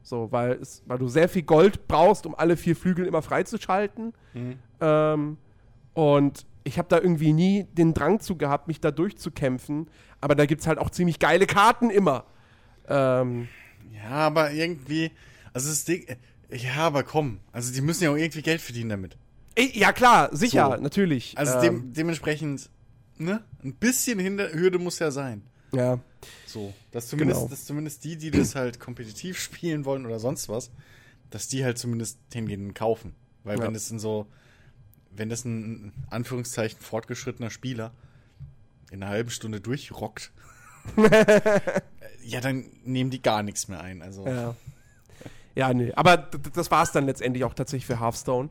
[0.04, 4.14] So, weil, es, weil du sehr viel Gold brauchst, um alle vier Flügel immer freizuschalten.
[4.80, 5.38] Ähm,
[5.94, 9.90] und ich habe da irgendwie nie den Drang zu gehabt, mich da durchzukämpfen.
[10.22, 12.26] Aber da gibt es halt auch ziemlich geile Karten immer.
[12.88, 13.48] Ähm,
[13.94, 15.12] Ja, aber irgendwie.
[15.54, 16.06] Also das Ding.
[16.52, 17.40] Ja, aber komm.
[17.52, 19.18] Also die müssen ja auch irgendwie Geld verdienen damit.
[19.58, 20.82] ja, klar, sicher, So.
[20.82, 21.38] natürlich.
[21.38, 22.70] Also ähm, dem, dementsprechend.
[23.18, 23.44] Ne?
[23.64, 25.44] Ein bisschen Hinter Hürde muss ja sein.
[25.74, 26.00] Ja.
[26.46, 26.74] So.
[26.92, 27.50] Dass zumindest, Genau.
[27.50, 30.72] dass zumindest die, die das halt kompetitiv spielen wollen oder sonst was,
[31.30, 33.16] dass die halt zumindest hingehen und kaufen.
[33.44, 33.66] Weil Ja.
[33.66, 34.26] wenn das in so.
[35.20, 37.92] Wenn das ein in Anführungszeichen fortgeschrittener Spieler
[38.90, 40.32] in einer halben Stunde durchrockt,
[42.24, 44.02] ja, dann nehmen die gar nichts mehr ein.
[44.02, 44.26] Also.
[44.26, 44.56] Ja.
[45.56, 45.92] Ja, nee.
[45.94, 48.50] Aber das war es dann letztendlich auch tatsächlich für Hearthstone.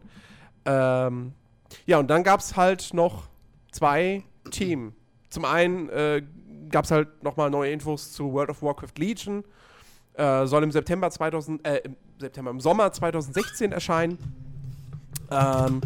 [0.66, 1.32] Ähm,
[1.86, 3.28] ja, und dann gab es halt noch
[3.72, 4.92] zwei Team.
[5.30, 6.22] Zum einen äh,
[6.68, 9.44] gab es halt nochmal neue Infos zu World of Warcraft Legion.
[10.14, 14.18] Äh, soll im September 2000, äh, im September, im Sommer 2016 erscheinen.
[15.30, 15.80] Ähm,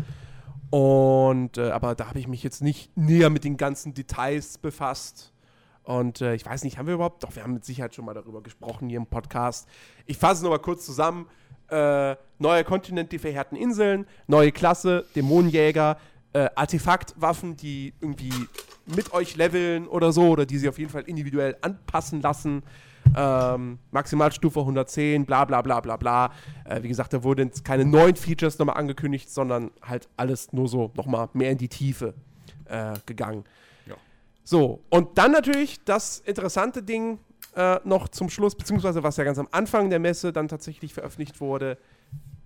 [0.73, 5.35] und, äh, aber da habe ich mich jetzt nicht näher mit den ganzen Details befasst.
[5.83, 7.23] Und äh, ich weiß nicht, haben wir überhaupt?
[7.23, 9.69] Doch, wir haben mit Sicherheit schon mal darüber gesprochen hier im Podcast.
[10.07, 11.27] Ich fasse es nur mal kurz zusammen.
[11.69, 15.99] Äh, neuer Kontinent, die verheerten Inseln, neue Klasse, Dämonenjäger,
[16.33, 18.33] äh, Artefaktwaffen, die irgendwie
[18.87, 22.63] mit euch leveln oder so, oder die sie auf jeden Fall individuell anpassen lassen.
[23.17, 26.33] Ähm, Maximalstufe 110, bla bla bla bla bla.
[26.65, 30.69] Äh, wie gesagt, da wurden jetzt keine neuen Features nochmal angekündigt, sondern halt alles nur
[30.69, 32.15] so nochmal mehr in die Tiefe
[32.67, 33.45] äh, gegangen.
[33.87, 33.97] Ja.
[34.45, 37.19] So, und dann natürlich das interessante Ding
[37.55, 41.41] äh, noch zum Schluss, beziehungsweise was ja ganz am Anfang der Messe dann tatsächlich veröffentlicht
[41.41, 41.79] wurde.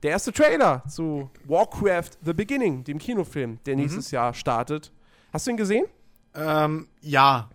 [0.02, 4.92] Der erste Trailer zu Warcraft The Beginning, dem Kinofilm, der nächstes Jahr startet.
[5.32, 5.86] Hast du ihn gesehen?
[6.34, 7.48] Ähm, ja.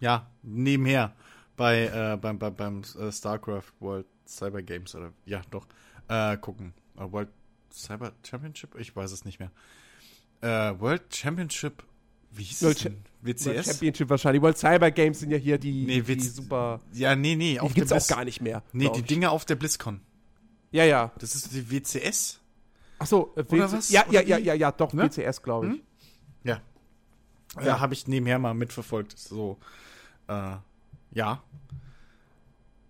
[0.00, 1.12] Ja, nebenher.
[1.56, 5.66] Bei, äh, beim, beim, beim äh, StarCraft World Cyber Games oder ja, doch.
[6.08, 6.74] Äh, gucken.
[6.96, 7.28] Äh, World
[7.72, 8.74] Cyber Championship?
[8.78, 9.50] Ich weiß es nicht mehr.
[10.42, 11.82] Äh, World Championship,
[12.30, 13.04] wie hieß World es denn?
[13.22, 13.66] World WCS?
[13.66, 14.42] Championship wahrscheinlich.
[14.42, 16.80] World Cyber Games sind ja hier die, Nee, die super.
[16.92, 17.58] Ja, nee, nee.
[17.60, 18.62] Die gibt's auch gar nicht mehr.
[18.72, 19.06] Nee, die ich.
[19.06, 20.00] Dinge auf der BlizzCon.
[20.70, 21.12] Ja, ja.
[21.18, 22.40] Das ist die WCS?
[22.98, 23.90] Achso, äh, Oder was?
[23.90, 24.42] Ja, ja, Oder ja, wie?
[24.42, 25.04] ja, ja, doch, Ne?
[25.04, 25.72] WCS, glaube ich.
[25.72, 25.80] Hm?
[26.44, 26.60] Ja.
[27.56, 27.66] Ja.
[27.66, 29.18] Ja, habe ich nebenher mal mitverfolgt.
[29.18, 29.58] So,
[30.28, 30.56] äh,
[31.16, 31.42] ja.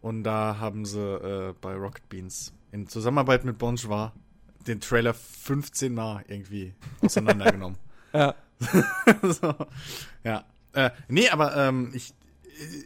[0.01, 4.11] Und da haben sie äh, bei Rocket Beans in Zusammenarbeit mit Bon Jovi
[4.67, 7.79] den Trailer 15 Mal irgendwie auseinandergenommen.
[8.13, 8.35] Ja.
[9.23, 9.55] so,
[10.25, 10.45] ja.
[10.73, 12.15] Äh, nee, aber ähm, ich,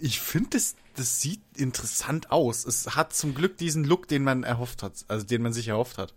[0.00, 2.64] ich finde, das, das sieht interessant aus.
[2.64, 5.98] Es hat zum Glück diesen Look, den man erhofft hat, also den man sich erhofft
[5.98, 6.14] hat.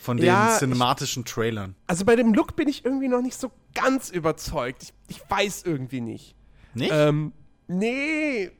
[0.00, 1.76] von den Ja, cinematischen Trailern.
[1.86, 4.82] Also bei dem Look bin ich irgendwie noch nicht so ganz überzeugt.
[4.82, 6.34] Ich, ich weiß irgendwie nicht.
[6.74, 6.90] Nicht?
[6.92, 7.32] Ähm,
[7.70, 8.50] nee,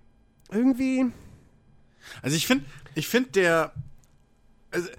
[0.50, 1.06] irgendwie.
[2.22, 3.72] Also ich finde, ich finde der
[4.70, 4.92] also, äh,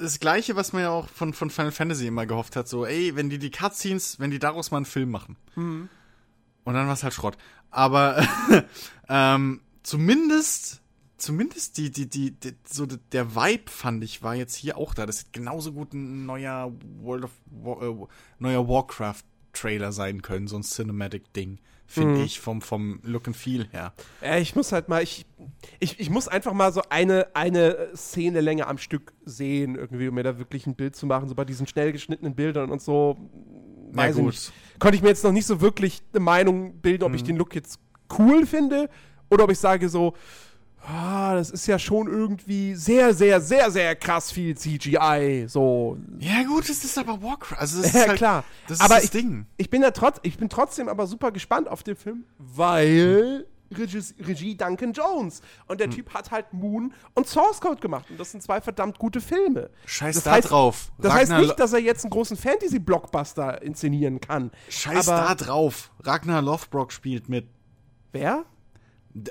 [0.00, 3.14] das gleiche, was man ja auch von, von Final Fantasy immer gehofft hat, so, ey,
[3.14, 5.36] wenn die die Cutscenes, wenn die daraus mal einen Film machen.
[6.64, 7.36] Und dann war es halt Schrott.
[7.70, 8.26] Aber
[9.08, 10.80] ähm, zumindest,
[11.16, 15.06] zumindest die, die, die, die, so der Vibe fand ich, war jetzt hier auch da.
[15.06, 18.06] Das hätte genauso gut ein neuer World of War, äh,
[18.38, 23.92] neuer Warcraft-Trailer sein können, so ein Cinematic-Ding, finde ich, vom, vom Look and Feel her.
[24.22, 25.26] Äh, ich muss halt mal, ich,
[25.80, 30.14] ich, ich muss einfach mal so eine, eine Szene länger am Stück sehen, irgendwie, um
[30.14, 33.16] mir da wirklich ein Bild zu machen, so bei diesen schnell geschnittenen Bildern und so.
[33.92, 34.32] Weiß ich gut.
[34.32, 34.52] nicht.
[34.80, 37.16] Konnte ich mir jetzt noch nicht so wirklich eine Meinung bilden, ob Mhm.
[37.16, 37.78] ich den Look jetzt
[38.18, 38.88] cool finde
[39.30, 40.14] oder ob ich sage so,
[40.86, 45.46] ah, das ist ja schon irgendwie sehr, sehr, sehr, sehr krass viel CGI.
[45.48, 47.58] So, Ja gut, das ist aber Warcraft.
[47.58, 48.44] Also das Ja, ist halt, klar.
[48.68, 49.46] Das Aber ist das ich- Ding.
[49.56, 54.02] ich bin da trotz, ich bin trotzdem aber super gespannt auf den Film, weil Regie,
[54.20, 58.30] Regie Duncan Jones und der Typ hat halt Moon und Source Code gemacht und das
[58.30, 59.70] sind zwei verdammt gute Filme.
[59.86, 60.92] Scheiß das da heißt, drauf.
[60.98, 64.50] Das Ragnar- heißt nicht, dass er jetzt einen großen Fantasy-Blockbuster inszenieren kann.
[64.68, 65.90] Scheiß aber da drauf.
[66.00, 67.48] Ragnar Lothbrok spielt mit.
[68.12, 68.44] wer?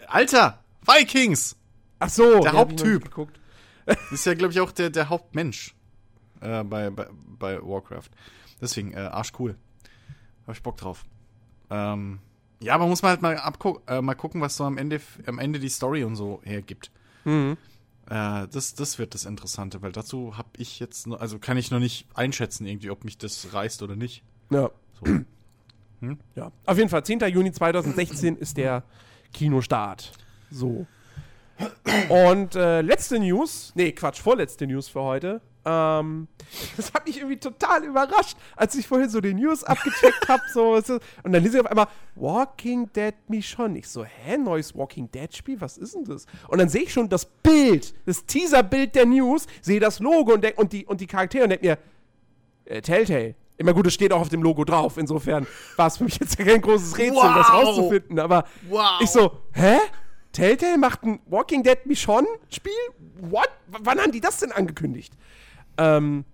[0.08, 0.63] Alter!
[0.86, 1.56] Vikings!
[2.00, 3.10] Ach so, Der Haupttyp.
[4.12, 5.76] Ist ja, glaube ich, auch der, der Hauptmensch
[6.42, 7.08] äh, bei, bei,
[7.40, 8.10] bei Warcraft.
[8.62, 9.56] Deswegen, äh, arschcool.
[10.48, 11.06] Hab ich Bock drauf.
[11.70, 12.20] Ähm,
[12.62, 13.40] ja, aber muss man halt mal,
[13.88, 16.92] äh, mal gucken, was so am Ende, am Ende die Story und so hergibt.
[17.26, 17.58] Mhm.
[18.10, 21.72] Äh, das, das wird das Interessante, weil dazu habe ich jetzt, noch, also kann ich
[21.72, 24.24] noch nicht einschätzen, irgendwie, ob mich das reißt oder nicht.
[24.50, 24.70] Ja.
[25.04, 25.24] So.
[26.02, 26.20] Hm?
[26.36, 26.52] ja.
[26.66, 27.20] Auf jeden Fall, 10.
[27.30, 28.84] Juni 2016 ist der
[29.32, 30.12] Kinostart.
[30.54, 30.86] So.
[32.10, 35.42] Und äh, letzte News, nee, Quatsch, vorletzte News für heute.
[35.66, 36.28] Ähm,
[36.78, 40.42] das hat mich irgendwie total überrascht, als ich vorhin so die News abgecheckt habe.
[40.54, 43.80] So, und dann lese ich auf einmal Walking Dead Michonne.
[43.80, 45.62] Ich so, hä, neues Walking Dead Spiel?
[45.62, 46.26] Was ist denn das?
[46.48, 50.44] Und dann sehe ich schon das Bild, das Teaserbild der News, sehe das Logo und,
[50.44, 51.78] denk, und, die, und die Charaktere und denke mir,
[52.66, 53.36] äh, Telltale.
[53.58, 54.98] Immer gut, es steht auch auf dem Logo drauf.
[54.98, 57.54] Insofern war es für mich jetzt kein großes Rätsel, das Wow.
[57.54, 58.20] rauszufinden.
[58.20, 59.00] Aber Wow.
[59.00, 59.78] ich so, hä?
[60.34, 62.74] Telltale macht ein Walking Dead Michonne-Spiel?
[63.22, 63.50] What?
[63.68, 65.14] W wann haben die das denn angekündigt?
[65.78, 66.26] Ähm,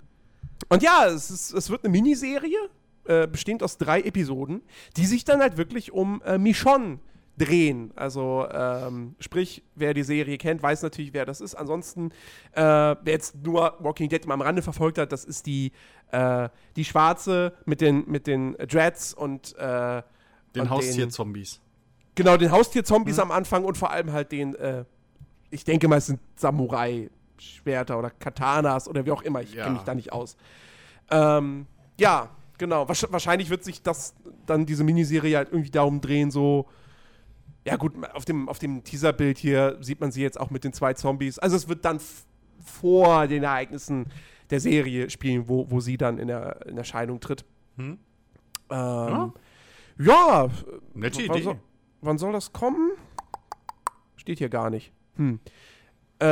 [0.69, 2.69] und ja, es, ist, es wird eine Miniserie,
[3.05, 4.61] äh, bestehend aus drei Episoden,
[4.97, 6.99] die sich dann halt wirklich um äh, Michonne
[7.37, 7.91] drehen.
[7.95, 11.55] Also, ähm, sprich, wer die Serie kennt, weiß natürlich, wer das ist.
[11.55, 12.11] Ansonsten,
[12.51, 15.71] äh, wer jetzt nur Walking Dead mal am Rande verfolgt hat, das ist die,
[16.11, 20.01] äh, die Schwarze mit den, mit den Dreads und äh,
[20.55, 21.61] Den Haustier-Zombies.
[22.15, 24.83] Genau, den Haustier-Zombies am Anfang und vor allem halt den, äh,
[25.51, 29.41] ich denke mal, es sind Samurai-Schwerter oder Katanas oder wie auch immer.
[29.41, 29.63] Ich Ja.
[29.63, 30.35] kenne mich da nicht aus.
[31.09, 31.65] Ähm,
[31.99, 32.83] ja, genau.
[32.85, 34.13] Wahrsch- wahrscheinlich wird sich das
[34.45, 36.67] dann diese Miniserie halt irgendwie darum drehen, so.
[37.65, 40.73] Ja, gut, auf dem, auf dem Teaserbild hier sieht man sie jetzt auch mit den
[40.73, 41.39] zwei Zombies.
[41.39, 41.99] Also, es wird dann
[42.63, 44.07] vor den Ereignissen
[44.49, 47.45] der Serie spielen, wo, wo sie dann in, der, in Erscheinung tritt.
[47.77, 47.99] Hm?
[48.71, 49.33] Ähm,
[49.99, 50.47] ja,
[50.93, 51.43] Nette wann Idee.
[51.43, 51.59] soll,
[52.01, 52.91] wann soll das kommen?
[54.15, 54.91] Steht hier gar nicht.
[55.15, 55.39] Hm.
[56.21, 56.25] Äh,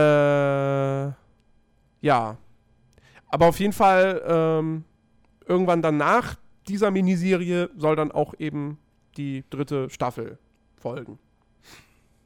[2.02, 2.38] ja.
[3.30, 4.84] Aber auf jeden Fall, ähm,
[5.46, 6.36] irgendwann danach
[6.68, 8.78] dieser Miniserie soll dann auch eben
[9.18, 10.38] die dritte Staffel
[10.76, 11.20] folgen.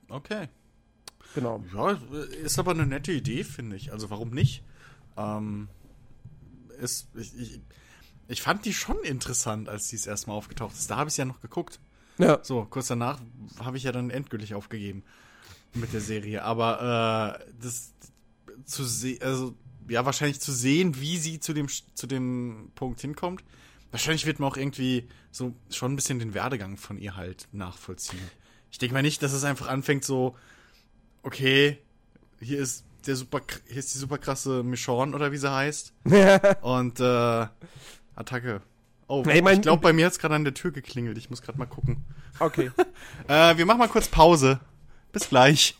[0.09, 0.49] Okay.
[1.35, 1.63] Genau.
[1.73, 1.97] Ja,
[2.43, 3.91] ist aber eine nette Idee, finde ich.
[3.91, 4.63] Also warum nicht?
[5.17, 5.69] Ähm,
[6.79, 7.61] ist, ich, ich,
[8.27, 10.89] ich fand die schon interessant, als die es erstmal aufgetaucht ist.
[10.91, 11.79] Da habe ich ja noch geguckt.
[12.17, 12.39] Ja.
[12.43, 13.19] So, kurz danach
[13.59, 15.03] habe ich ja dann endgültig aufgegeben
[15.73, 16.43] mit der Serie.
[16.43, 17.93] Aber äh, das
[18.65, 19.55] zu sehen, also
[19.87, 23.43] ja, wahrscheinlich zu sehen, wie sie zu dem, zu dem Punkt hinkommt.
[23.91, 28.21] Wahrscheinlich wird man auch irgendwie so schon ein bisschen den Werdegang von ihr halt nachvollziehen.
[28.71, 30.35] Ich denke mal nicht, dass es einfach anfängt so,
[31.23, 31.77] okay,
[32.39, 35.93] hier ist der super, hier ist die super krasse Michonne oder wie sie heißt.
[36.61, 37.47] Und äh,
[38.15, 38.61] Attacke.
[39.11, 41.17] Oh, ich ich glaube, bei mir hat es gerade an der Tür geklingelt.
[41.17, 42.05] Ich muss gerade mal gucken.
[42.39, 42.71] Okay.
[43.27, 44.59] Äh, wir machen mal kurz Pause.
[45.11, 45.77] Bis gleich.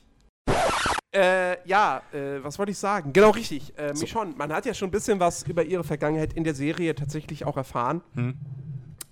[1.13, 3.13] Äh, ja, äh, was wollte ich sagen?
[3.13, 3.77] Genau richtig.
[3.77, 6.93] Äh, Michonne, man hat ja schon ein bisschen was über ihre Vergangenheit in der Serie
[6.93, 8.01] tatsächlich auch erfahren.
[8.15, 8.35] Hm.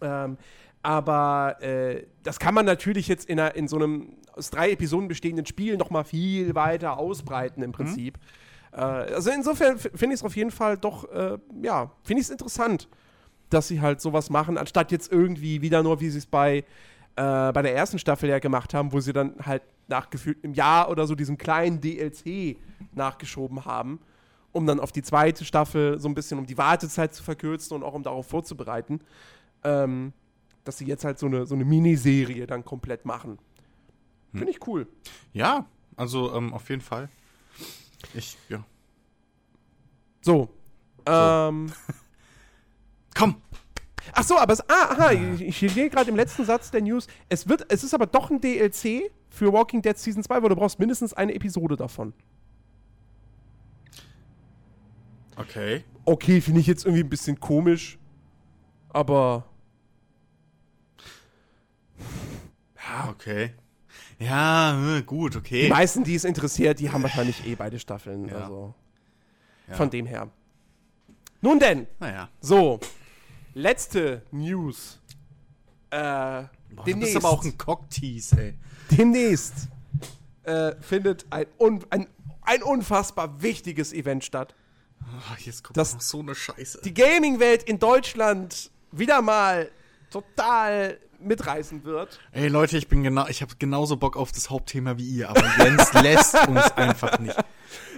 [0.01, 0.37] Ähm,
[0.83, 5.07] aber äh, das kann man natürlich jetzt in, einer, in so einem aus drei Episoden
[5.07, 8.17] bestehenden Spiel noch mal viel weiter ausbreiten im Prinzip.
[8.73, 12.31] Äh, also insofern finde ich es auf jeden Fall doch, äh, ja, finde ich es
[12.31, 12.89] interessant,
[13.49, 16.63] dass sie halt sowas machen, anstatt jetzt irgendwie wieder nur, wie sie es bei, äh,
[17.15, 21.07] bei der ersten Staffel ja gemacht haben, wo sie dann halt nachgefühlt im Jahr oder
[21.07, 22.57] so diesen kleinen DLC
[22.93, 23.99] nachgeschoben haben.
[24.51, 27.83] um dann auf die zweite Staffel so ein bisschen, um die Wartezeit zu verkürzen und
[27.83, 28.99] auch um darauf vorzubereiten,
[29.63, 30.11] ähm,
[30.63, 33.37] dass sie jetzt halt so eine, so eine Miniserie dann komplett machen.
[34.31, 34.87] Finde ich cool.
[35.33, 37.09] Ja, also ähm, auf jeden Fall.
[38.13, 38.63] Ich, ja.
[40.21, 40.49] So.
[41.05, 41.71] Ähm,
[43.19, 43.35] Komm!
[44.13, 47.07] ach so, aber es, ah, aha, ich, ich sehe gerade im letzten Satz der News,
[47.27, 50.55] es wird, es ist aber doch ein DLC für Walking Dead Season 2, weil du
[50.55, 52.13] brauchst mindestens eine Episode davon.
[55.35, 55.83] Okay.
[56.05, 57.99] Okay, finde ich jetzt irgendwie ein bisschen komisch,
[58.89, 59.45] aber
[63.09, 63.53] Okay.
[64.17, 65.69] Ja, äh, gut, die okay.
[65.69, 68.27] meisten, die es interessiert, die haben wahrscheinlich eh beide Staffeln.
[68.27, 68.35] Ja.
[68.35, 68.73] Also
[69.67, 69.75] Ja.
[69.75, 70.29] von dem her.
[71.41, 72.29] Nun denn, Naja.
[72.41, 72.79] so,
[73.59, 74.99] letzte News.
[75.91, 78.53] Äh, Boah, du demnächst, bist aber auch ein Cocktease, ey.
[78.91, 79.67] demnächst
[80.43, 82.07] äh, findet ein, un, ein,
[82.41, 84.53] ein unfassbar wichtiges Event statt.
[85.01, 86.81] Oh, jetzt kommt Das- so eine Scheiße.
[86.83, 89.69] Die Gaming-Welt in Deutschland wieder mal
[90.11, 92.19] total mitreißen wird.
[92.31, 95.43] Ey Leute, ich bin genau, ich habe genauso Bock auf das Hauptthema wie ihr, aber
[95.57, 97.35] Jens lässt uns einfach nicht.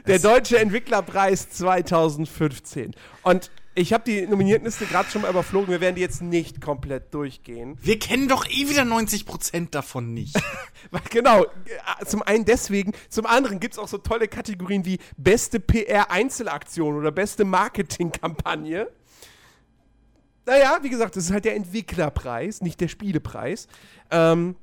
[0.08, 2.96] Der Es- Deutsche Entwicklerpreis 2015.
[3.24, 5.70] Und ich habe die Nominiertenliste gerade schon mal überflogen.
[5.70, 7.78] Wir werden die jetzt nicht komplett durchgehen.
[7.82, 10.36] Wir kennen doch eh wieder 90% davon nicht.
[11.10, 15.60] Genau, äh, zum einen deswegen, zum anderen gibt es auch so tolle Kategorien wie beste
[15.60, 18.90] PR-Einzelaktion oder beste Marketingkampagne.
[20.46, 23.68] Naja, wie gesagt, das ist halt der Entwicklerpreis, nicht der Spielepreis.
[24.10, 24.56] Ähm,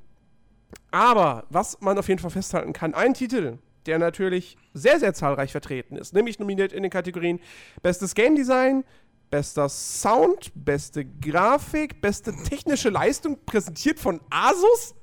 [0.91, 3.57] aber was man auf jeden Fall festhalten kann, ein Titel,
[3.89, 7.39] der natürlich sehr, sehr zahlreich vertreten ist, nämlich nominiert in den Kategorien
[7.81, 8.83] Bestes Game Design,
[9.31, 14.93] bester Sound, beste Grafik, beste technische Leistung, präsentiert von Asus.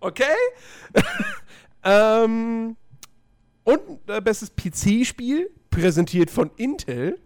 [0.00, 0.24] Okay?
[1.84, 2.76] ähm,
[3.62, 7.20] und äh, bestes PC-Spiel, präsentiert von Intel.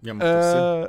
[0.00, 0.84] Ja, macht doch Sinn.
[0.84, 0.88] Äh,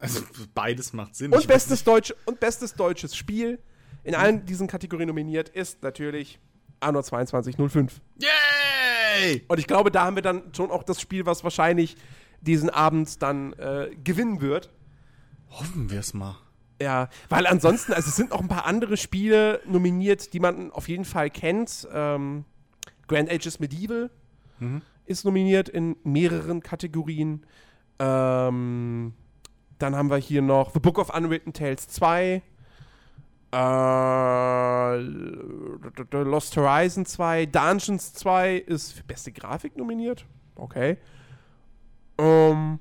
[0.00, 0.20] Also
[0.54, 1.32] beides macht Sinn.
[1.32, 3.58] und, bestes Deutsch, und bestes deutsches Spiel
[4.02, 6.38] in allen diesen Kategorien nominiert ist natürlich
[6.80, 8.00] Anno 2205.
[8.16, 8.28] nicht.
[9.16, 9.44] Yay!
[9.48, 11.96] Und ich glaube, da haben wir dann schon auch das Spiel, was wahrscheinlich
[12.40, 14.70] diesen Abend dann äh, gewinnen wird.
[15.50, 16.36] Hoffen wir es mal.
[16.82, 20.88] Ja, weil ansonsten, also es sind noch ein paar andere Spiele nominiert, die man auf
[20.88, 21.86] jeden Fall kennt.
[21.92, 22.44] Ähm,
[23.06, 24.10] Grand Ages Medieval
[25.06, 27.44] ist nominiert in mehreren Kategorien.
[27.98, 29.14] Ähm,
[29.78, 32.42] dann haben wir hier noch The Book of Unwritten Tales 2.
[33.54, 34.96] Äh,
[36.24, 37.46] Lost Horizon 2.
[37.46, 40.26] Dungeons 2 ist für beste Grafik nominiert.
[40.56, 40.98] Okay.
[42.18, 42.80] Ähm,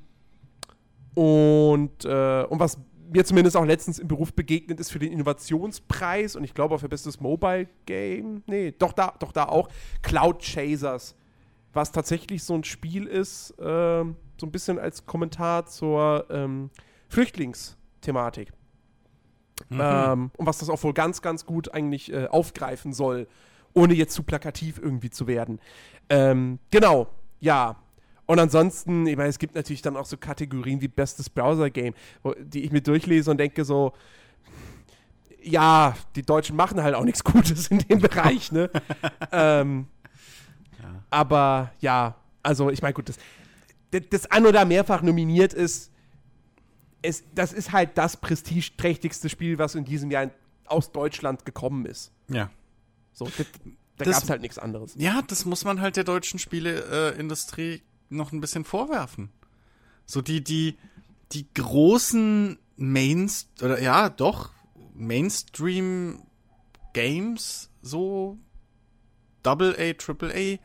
[1.13, 2.79] und, äh, und was
[3.11, 6.79] mir zumindest auch letztens im Beruf begegnet ist für den Innovationspreis und ich glaube auch
[6.79, 8.41] für bestes Mobile Game.
[8.47, 9.69] Nee, doch da, doch da auch.
[10.01, 11.15] Cloud Chasers.
[11.73, 16.71] Was tatsächlich so ein Spiel ist, ähm, so ein bisschen als Kommentar zur ähm,
[17.09, 18.51] Flüchtlingsthematik.
[19.71, 23.27] Ähm, und was das auch wohl ganz, ganz gut eigentlich äh, aufgreifen soll,
[23.73, 25.59] ohne jetzt zu plakativ irgendwie zu werden.
[26.09, 27.07] Ähm, genau,
[27.39, 27.77] ja.
[28.25, 31.93] Und ansonsten, ich meine, es gibt natürlich dann auch so Kategorien wie bestes Browser-Game,
[32.39, 33.93] die ich mir durchlese und denke so,
[35.43, 38.69] ja, die Deutschen machen halt auch nichts Gutes in dem Bereich, ne?
[39.31, 39.87] ähm,
[41.09, 43.17] Aber ja, also ich meine, gut, das,
[44.09, 45.91] das, Anno da mehrfach nominiert ist,
[47.03, 50.31] es, das ist halt das prestigeträchtigste Spiel, was in diesem Jahr
[50.65, 52.11] aus Deutschland gekommen ist.
[52.29, 52.49] Ja.
[53.11, 53.45] So, das,
[53.97, 54.95] da gab es halt nichts anderes.
[54.97, 59.29] Ja, das muss man halt der deutschen Spieleindustrie noch ein bisschen vorwerfen.
[60.05, 60.77] So die, die,
[61.31, 64.51] die großen Mains, oder ja, doch,
[64.93, 66.23] Mainstream
[66.93, 68.37] Games, so
[69.43, 70.59] Double A, Triple A,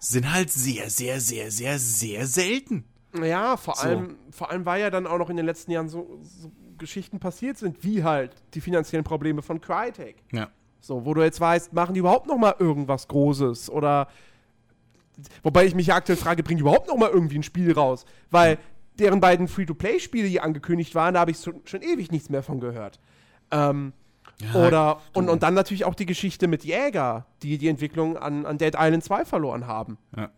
[0.00, 2.84] sind halt sehr, sehr, sehr, sehr, sehr selten.
[3.22, 3.82] Ja, vor So.
[3.88, 7.18] allem, vor allem, weil ja dann auch noch in den letzten Jahren so, so Geschichten
[7.18, 10.16] passiert sind, wie halt die finanziellen Probleme von Crytek.
[10.32, 10.48] Ja.
[10.80, 14.08] So, wo du jetzt weißt, machen die überhaupt noch mal irgendwas Großes oder
[15.42, 18.04] wobei ich mich ja aktuell frage, bringen die überhaupt noch mal irgendwie ein Spiel raus?
[18.30, 18.58] Weil
[18.98, 22.60] deren beiden Free-to-Play-Spiele, die angekündigt waren, da habe ich schon, schon ewig nichts mehr von
[22.60, 23.00] gehört.
[23.50, 23.92] Ähm,
[24.54, 28.56] oder und, und dann natürlich auch die Geschichte mit Jäger, die die Entwicklung an, an
[28.58, 29.98] Dead Island 2 verloren haben.
[30.16, 30.30] Ja.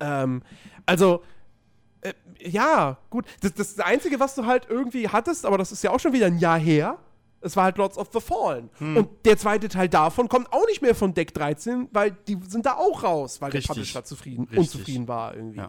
[0.00, 0.42] Ähm,
[0.86, 1.22] also,
[2.02, 3.26] äh, ja, gut.
[3.40, 6.26] Das, das Einzige, was du halt irgendwie hattest, aber das ist ja auch schon wieder
[6.26, 6.98] ein Jahr her.
[7.40, 8.68] Es war halt Lords of the Fallen.
[8.78, 8.96] Hm.
[8.96, 12.66] Und der zweite Teil davon kommt auch nicht mehr von Deck 13, weil die sind
[12.66, 13.68] da auch raus, weil Richtig.
[13.68, 14.58] der Publisher zufrieden, Richtig.
[14.58, 15.58] unzufrieden war irgendwie.
[15.58, 15.68] Ja.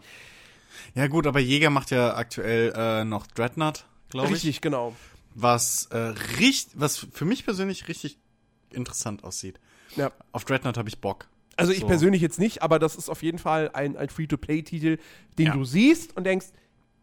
[0.94, 4.34] Ja, gut, aber Jäger macht ja aktuell äh, noch Dreadnought, glaube ich.
[4.34, 4.94] Richtig, genau.
[5.34, 5.98] Was, äh,
[6.38, 8.18] richt, was für mich persönlich richtig
[8.70, 9.60] interessant aussieht.
[9.96, 10.10] Ja.
[10.32, 11.28] Auf Dreadnought habe ich Bock.
[11.60, 11.86] Also ich So.
[11.86, 14.98] persönlich jetzt nicht, aber das ist auf jeden Fall ein, ein Free-to-Play-Titel,
[15.38, 15.52] den Ja.
[15.54, 16.46] du siehst und denkst,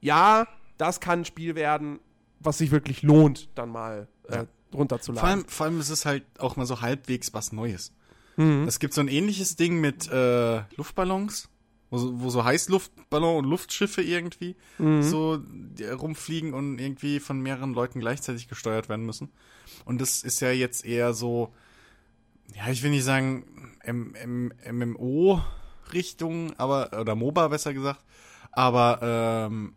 [0.02, 2.00] ja, das kann ein Spiel werden,
[2.40, 5.20] was sich wirklich lohnt, dann mal äh, runterzuladen.
[5.20, 7.92] Vor allem, vor allem ist es halt auch mal so halbwegs was Neues.
[8.36, 8.66] Mhm.
[8.68, 11.50] Es gibt so ein ähnliches Ding mit äh, Luftballons,
[11.90, 15.02] wo, so- wo so Heißluftballon und Luftschiffe irgendwie Mhm.
[15.02, 15.40] so
[16.00, 19.30] rumfliegen und irgendwie von mehreren Leuten gleichzeitig gesteuert werden müssen.
[19.86, 21.54] Und das ist ja jetzt eher so,
[22.56, 23.46] ja, ich will nicht sagen
[23.84, 28.04] M M MMO-Richtung, aber, oder MOBA besser gesagt,
[28.52, 29.00] aber
[29.50, 29.74] ähm,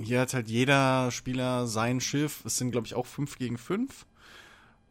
[0.00, 2.44] hier hat halt jeder Spieler sein Schiff.
[2.44, 4.06] Es sind, glaube ich, auch 5 gegen 5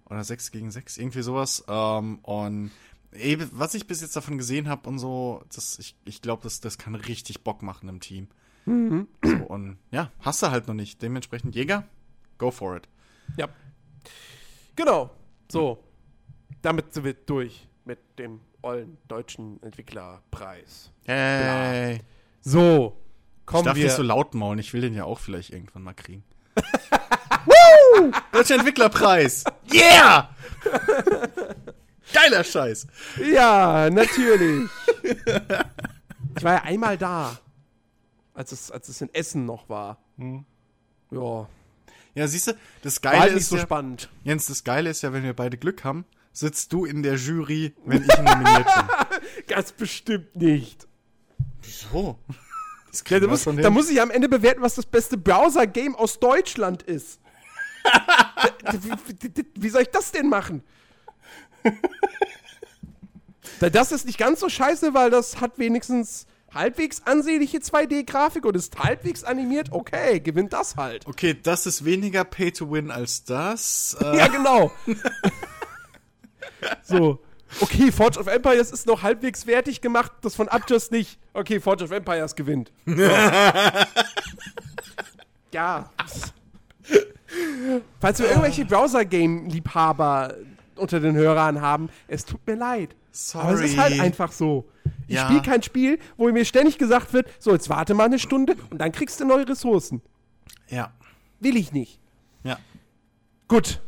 [0.05, 1.63] oder 6 gegen 6, irgendwie sowas.
[1.67, 2.71] Ähm, und
[3.13, 6.59] eben, was ich bis jetzt davon gesehen habe und so, das, ich, ich glaube, das,
[6.59, 8.27] das kann richtig Bock machen im Team.
[8.65, 9.07] Mhm.
[9.23, 11.01] So, und ja, hast du halt noch nicht.
[11.01, 11.87] Dementsprechend Jäger,
[12.37, 12.87] go for it.
[13.37, 13.47] Ja.
[14.75, 15.11] Genau.
[15.49, 15.83] So.
[16.61, 20.91] Damit sind wir durch mit dem ollen deutschen Entwicklerpreis.
[21.05, 22.01] Hey.
[22.41, 22.97] So.
[23.39, 23.85] Ich Kommen darf wir.
[23.85, 26.23] nicht so laut maulen, ich will den ja auch vielleicht irgendwann mal kriegen.
[27.45, 28.11] Woo!
[28.31, 29.43] Deutscher Entwicklerpreis!
[29.73, 30.29] Yeah!
[32.13, 32.87] Geiler Scheiß!
[33.31, 34.69] ja, natürlich.
[35.03, 37.37] ich war ja einmal da.
[38.33, 39.97] Als es, als es in Essen noch war.
[41.11, 41.47] Ja.
[42.13, 44.09] Ja, siehst du, das Geile halt nicht ist so ja, spannend.
[44.23, 47.73] Jens, das Geile ist ja, wenn wir beide Glück haben, sitzt du in der Jury,
[47.85, 49.43] wenn ich nominiert bin.
[49.47, 50.87] Ganz bestimmt nicht.
[51.61, 52.17] So.
[52.91, 56.19] Das Ja, da, muss, da muss ich am Ende bewerten, was das beste Browser-Game aus
[56.19, 57.19] Deutschland ist.
[58.71, 60.63] wie, wie, soll ich das denn machen?
[63.59, 68.55] Da- das ist nicht ganz so scheiße, weil das hat wenigstens halbwegs ansehnliche 2D-Grafik und
[68.55, 69.71] ist halbwegs animiert.
[69.71, 71.07] Okay, gewinnt das halt.
[71.07, 73.95] Okay, das ist weniger Pay to Win als das.
[74.01, 74.71] Äh, Ja, genau.
[76.83, 77.19] so.
[77.59, 81.19] Okay, Forge of Empires ist noch halbwegs wertig gemacht, das von Abjust nicht.
[81.33, 82.71] Okay, Forge of Empires gewinnt.
[82.85, 82.93] So.
[85.51, 85.89] ja.
[87.99, 90.35] Falls wir irgendwelche Browser-Game-Liebhaber
[90.75, 92.95] unter den Hörern haben, es tut mir leid.
[93.11, 93.43] Sorry.
[93.45, 94.65] Aber es ist halt einfach so.
[95.07, 95.25] Ich Ja.
[95.25, 98.77] spiele kein Spiel, wo mir ständig gesagt wird, so, jetzt warte mal eine Stunde und
[98.79, 100.01] dann kriegst du neue Ressourcen.
[100.69, 100.91] Ja.
[101.41, 101.99] Will ich nicht.
[102.43, 102.57] Ja.
[103.49, 103.81] Gut.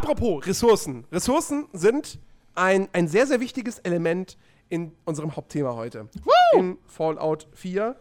[0.00, 1.06] Apropos Ressourcen.
[1.10, 2.18] Ressourcen sind
[2.54, 4.36] ein, ein sehr, sehr wichtiges Element
[4.68, 6.10] in unserem Hauptthema heute.
[6.52, 7.96] In Fallout 4.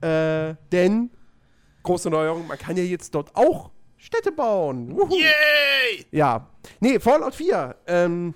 [0.00, 1.10] Äh, denn,
[1.82, 4.96] große Neuerung, man kann ja jetzt dort auch Städte bauen.
[4.96, 5.12] Wuhu.
[5.16, 6.06] Yay!
[6.12, 6.48] Ja.
[6.78, 7.74] Nee, Fallout 4.
[7.88, 8.34] Ähm,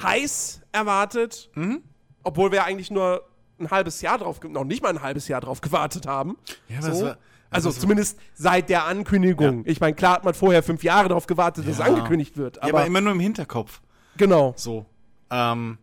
[0.00, 1.50] heiß erwartet.
[2.22, 3.26] Obwohl wir eigentlich nur
[3.58, 6.36] ein halbes Jahr drauf, noch nicht mal ein halbes Jahr drauf gewartet haben.
[6.68, 7.06] Ja, aber so.
[7.06, 7.18] war-
[7.56, 9.64] also war- zumindest seit der Ankündigung.
[9.66, 11.86] Ich meine, klar hat man vorher fünf Jahre darauf gewartet, dass es Ja.
[11.86, 12.56] angekündigt wird.
[12.56, 13.80] Ja, Aber, aber immer nur im Hinterkopf.
[14.16, 14.54] genau.
[14.56, 14.86] So.
[15.30, 15.78] Ähm,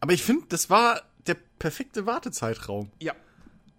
[0.00, 2.90] aber ich finde, das war der perfekte Wartezeitraum.
[3.00, 3.14] Ja.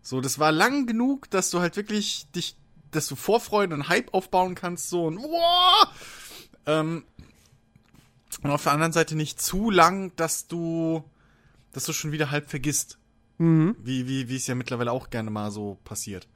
[0.02, 2.56] So, das war lang genug, dass du halt wirklich dich,
[2.92, 5.88] dass du Vorfreude und Hype aufbauen kannst, so und wow!
[6.66, 7.04] ähm,
[8.44, 11.04] und auf der anderen Seite nicht zu lang, dass du,
[11.72, 12.98] dass du schon wieder halb vergisst.
[13.38, 13.76] Mhm.
[13.82, 16.28] Wie, wie, wie es ja mittlerweile auch gerne mal so passiert.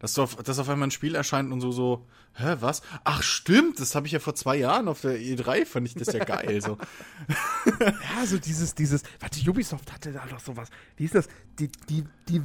[0.00, 2.82] Dass, du auf, dass auf einmal ein Spiel erscheint und so, so, hä, was?
[3.04, 6.12] Ach, stimmt, das habe ich ja vor zwei Jahren auf der E3, fand ich das
[6.12, 6.78] ja geil, so.
[7.80, 10.68] Ja, so dieses, dieses, warte, Ubisoft hatte da doch sowas.
[10.96, 11.28] Wie ist das?
[11.58, 12.40] Die, die, die,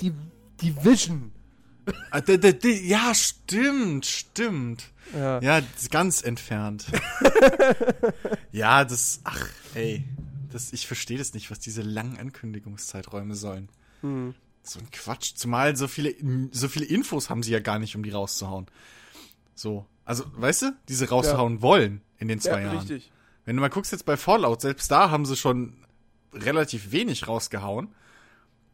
[0.00, 0.12] die,
[0.60, 1.30] die Vision.
[2.10, 2.22] Ah,
[2.64, 4.90] Ja, stimmt, stimmt.
[5.14, 5.40] Ja.
[5.40, 6.86] Ja, ganz entfernt.
[8.52, 10.04] ja, das, ach, ey,
[10.50, 13.68] das, ich verstehe das nicht, was diese langen Ankündigungszeiträume sollen.
[14.00, 14.34] Hm.
[14.68, 15.34] So ein Quatsch.
[15.34, 16.14] Zumal so viele,
[16.52, 18.66] so viele Infos haben sie ja gar nicht, um die rauszuhauen.
[19.54, 19.86] So.
[20.04, 22.78] Also, weißt du, diese raushauen wollen in den zwei ja, Jahren.
[22.78, 23.10] richtig.
[23.44, 25.84] Wenn du mal guckst jetzt bei Fallout, selbst da haben sie schon
[26.32, 27.94] relativ wenig rausgehauen.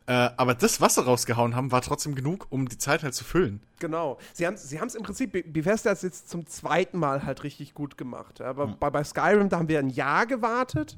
[0.07, 3.25] Äh, aber das, was sie rausgehauen haben, war trotzdem genug, um die Zeit halt zu
[3.25, 3.63] füllen.
[3.79, 4.19] Genau.
[4.35, 7.43] Sie haben sie es im Prinzip, Be- Bethesda hat es jetzt zum zweiten Mal halt
[7.43, 8.41] richtig gut gemacht.
[8.41, 10.95] Ja, Aber bei, bei Skyrim, da haben wir ein Jahr gewartet.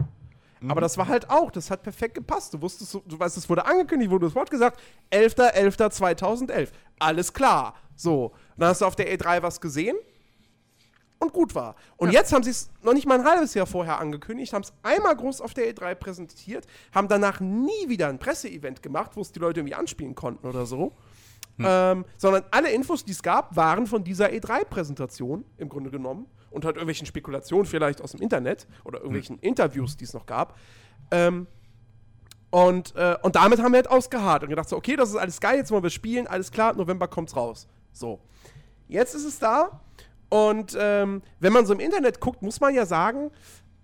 [0.69, 2.55] Aber das war halt auch, das hat perfekt gepasst.
[2.55, 4.81] Du wusstest, du weißt, es wurde angekündigt, wurde das Wort gesagt,
[5.13, 6.69] 11.11.2011.
[6.99, 7.75] Alles klar.
[7.95, 8.33] So.
[8.57, 9.97] Dann hast du auf der E3 was gesehen
[11.19, 11.77] und gut war.
[11.97, 14.73] Und jetzt haben sie es noch nicht mal ein halbes Jahr vorher angekündigt, haben es
[14.83, 19.33] einmal groß auf der E3 präsentiert, haben danach nie wieder ein Presseevent gemacht, wo es
[19.33, 20.93] die Leute irgendwie anspielen konnten oder so.
[21.59, 26.27] Ähm, sondern alle Infos, die es gab, waren von dieser E3-Präsentation im Grunde genommen
[26.57, 30.59] und halt irgendwelchen Spekulationen vielleicht aus dem Internet oder irgendwelchen Interviews, die es noch gab.
[31.11, 31.47] Ähm,
[32.51, 35.41] und, äh, und damit haben wir halt ausgeharrt und gedacht so, okay, das ist alles
[35.41, 37.69] geil, jetzt wollen wir spielen, alles klar, November kommt's raus.
[37.93, 38.21] So.
[38.89, 39.81] Jetzt ist es da
[40.31, 43.31] und ähm, wenn man so im Internet guckt, muss man ja sagen,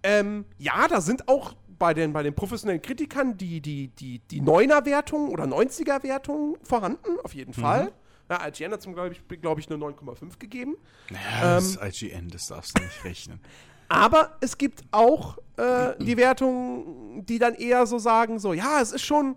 [0.02, 4.40] ähm, ja, da sind auch bei den, bei den professionellen Kritikern die, die, die, die
[4.40, 7.92] 9er-Wertung oder 90er-Wertung vorhanden, auf jeden Fall.
[8.30, 10.76] Ja, IGN hat zum, glaube ich, glaub ich, eine 9,5 gegeben.
[11.10, 13.40] Ja, das ist IGN, das darfst du nicht rechnen.
[13.88, 18.92] Aber es gibt auch äh, die Wertungen, die dann eher so sagen, so, ja, es
[18.92, 19.36] ist schon,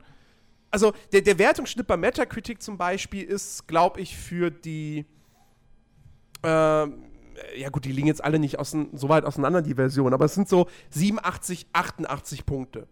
[0.71, 5.05] also der, der Wertungsschnitt bei Metacritic zum Beispiel ist, glaube ich, für die,
[6.43, 7.03] ähm,
[7.57, 10.47] ja gut, die liegen jetzt alle nicht so weit auseinander, die Version, aber es sind
[10.47, 12.88] so 87, 88 Punkte.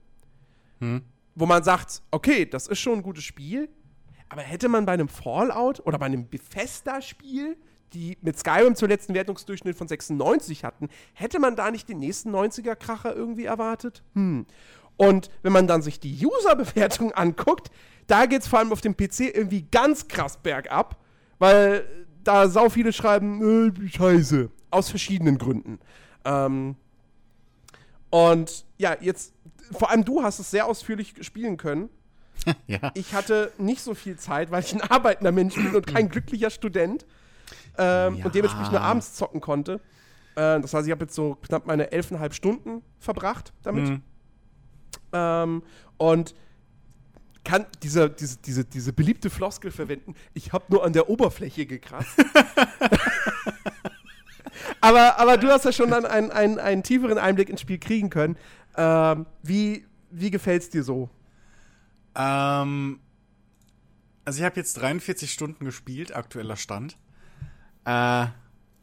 [0.80, 1.04] Hm.
[1.36, 3.70] Wo man sagt, okay, das ist schon ein gutes Spiel,
[4.34, 7.56] aber hätte man bei einem Fallout oder bei einem Bethesda-Spiel
[7.94, 12.34] die mit Skyrim zuletzt einen Wertungsdurchschnitt von 96 hatten, hätte man da nicht den nächsten
[12.36, 14.02] 90er-Kracher irgendwie erwartet?
[14.16, 14.48] Hm.
[14.98, 17.70] Und wenn man dann sich die User-Bewertung anguckt,
[18.08, 20.98] da geht es vor allem auf dem PC irgendwie ganz krass bergab,
[21.38, 21.86] weil
[22.24, 25.80] da sau viele schreiben, äh, scheiße, aus verschiedenen Gründen.
[26.26, 26.76] Ähm,
[28.10, 29.34] und ja, jetzt,
[29.72, 31.90] vor allem du hast es sehr ausführlich spielen können.
[32.68, 32.92] ja.
[32.94, 36.50] Ich hatte nicht so viel Zeit, weil ich ein arbeitender Mensch bin und kein glücklicher
[36.50, 37.06] Student
[37.78, 38.26] ähm, Ja.
[38.26, 39.80] und dementsprechend nur abends zocken konnte.
[40.36, 43.88] Äh, das heißt, ich habe jetzt so knapp meine elfeinhalb Stunden verbracht damit.
[43.88, 44.02] Hm.
[45.14, 45.64] Ähm,
[45.98, 46.36] und
[47.44, 52.18] kann diese, diese, diese, diese beliebte Floskel verwenden, ich habe nur an der Oberfläche gekratzt.
[54.82, 58.10] aber, aber du hast ja schon dann einen, einen, einen tieferen Einblick ins Spiel kriegen
[58.10, 58.38] können.
[58.78, 61.10] Ähm, wie wie gefällt es dir so?
[62.16, 63.00] Ähm,
[64.26, 66.98] also ich habe jetzt 43 Stunden gespielt, aktueller Stand.
[67.86, 68.28] Äh,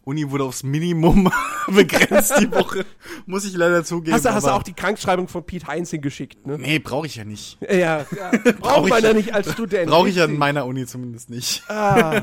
[0.02, 1.30] Uni wurde aufs Minimum
[1.68, 2.84] begrenzt die Woche,
[3.26, 4.14] muss ich leider zugeben.
[4.14, 6.58] Hast du, hast du auch die Krankschreibung von Pete Heinz hingeschickt, ne?
[6.58, 7.58] Nee, brauche ich ja nicht.
[7.60, 7.70] Ja,
[8.10, 8.30] ja.
[8.30, 9.88] Brauch braucht man ich- ja nicht als Student.
[9.90, 11.62] Brauche ich ja in meiner Uni zumindest nicht.
[11.70, 12.22] Ah.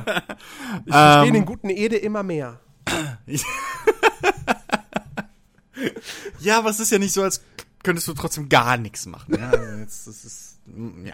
[0.86, 1.34] Ich verstehe Ähm.
[1.34, 2.60] den guten Ede immer mehr.
[6.40, 7.44] Ja, aber es ist ja nicht so, als
[7.88, 9.40] könntest du trotzdem gar nichts machen.
[9.40, 10.60] Ja, also jetzt, das ist,
[11.06, 11.14] ja.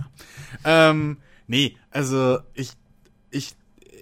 [0.65, 2.71] Ähm, nee, also ich,
[3.30, 3.55] ich,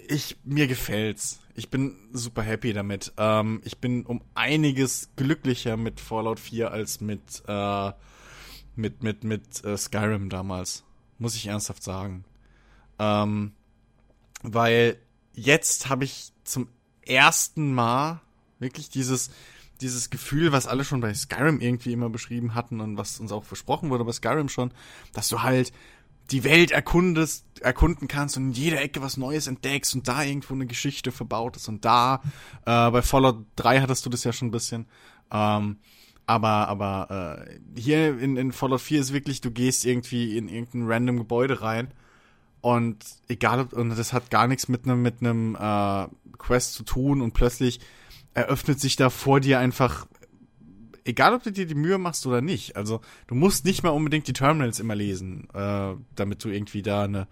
[0.08, 1.42] ich, mir gefällt's.
[1.54, 3.12] Ich bin super happy damit.
[3.18, 7.92] Ähm, ich bin um einiges glücklicher mit Fallout 4 als mit, äh,
[8.78, 10.86] mit, mit, mit äh, Skyrim damals.
[11.18, 12.24] Muss ich ernsthaft sagen.
[13.00, 13.52] Ähm,
[14.44, 14.98] weil
[15.34, 16.70] jetzt habe ich zum
[17.02, 18.22] ersten Mal
[18.60, 19.30] wirklich dieses,
[19.82, 23.44] dieses Gefühl, was alle schon bei Skyrim irgendwie immer beschrieben hatten und was uns auch
[23.44, 24.72] versprochen wurde bei Skyrim schon,
[25.14, 25.74] dass du halt
[26.32, 30.54] die Welt erkundest, erkunden kannst und in jeder Ecke was Neues entdeckst und da irgendwo
[30.54, 32.22] eine Geschichte verbaut ist und da,
[32.66, 34.86] äh, bei Fallout 3 hattest du das ja schon ein bisschen,
[35.32, 35.78] ähm,
[36.26, 40.88] aber, aber äh, hier in, in Fallout 4 ist wirklich, du gehst irgendwie in irgendein
[40.88, 41.94] random Gebäude rein
[42.62, 46.08] und egal ob, und das hat gar nichts mit einem mit einem äh,
[46.38, 47.80] Quest zu tun und plötzlich
[48.34, 50.08] eröffnet sich da vor dir einfach
[51.06, 52.76] egal ob du dir die Mühe machst oder nicht.
[52.76, 57.04] Also du musst nicht mal unbedingt die Terminals immer lesen, äh, damit du irgendwie da
[57.04, 57.28] eine,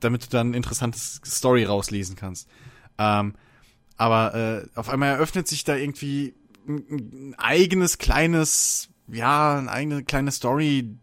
[0.00, 2.48] damit du da eine interessante Story rauslesen kannst.
[2.98, 3.34] Ähm,
[3.96, 6.34] aber äh, auf einmal eröffnet sich da irgendwie
[6.66, 6.84] ein,
[7.30, 10.96] ein eigenes kleines, ja, eine eigene kleine Story,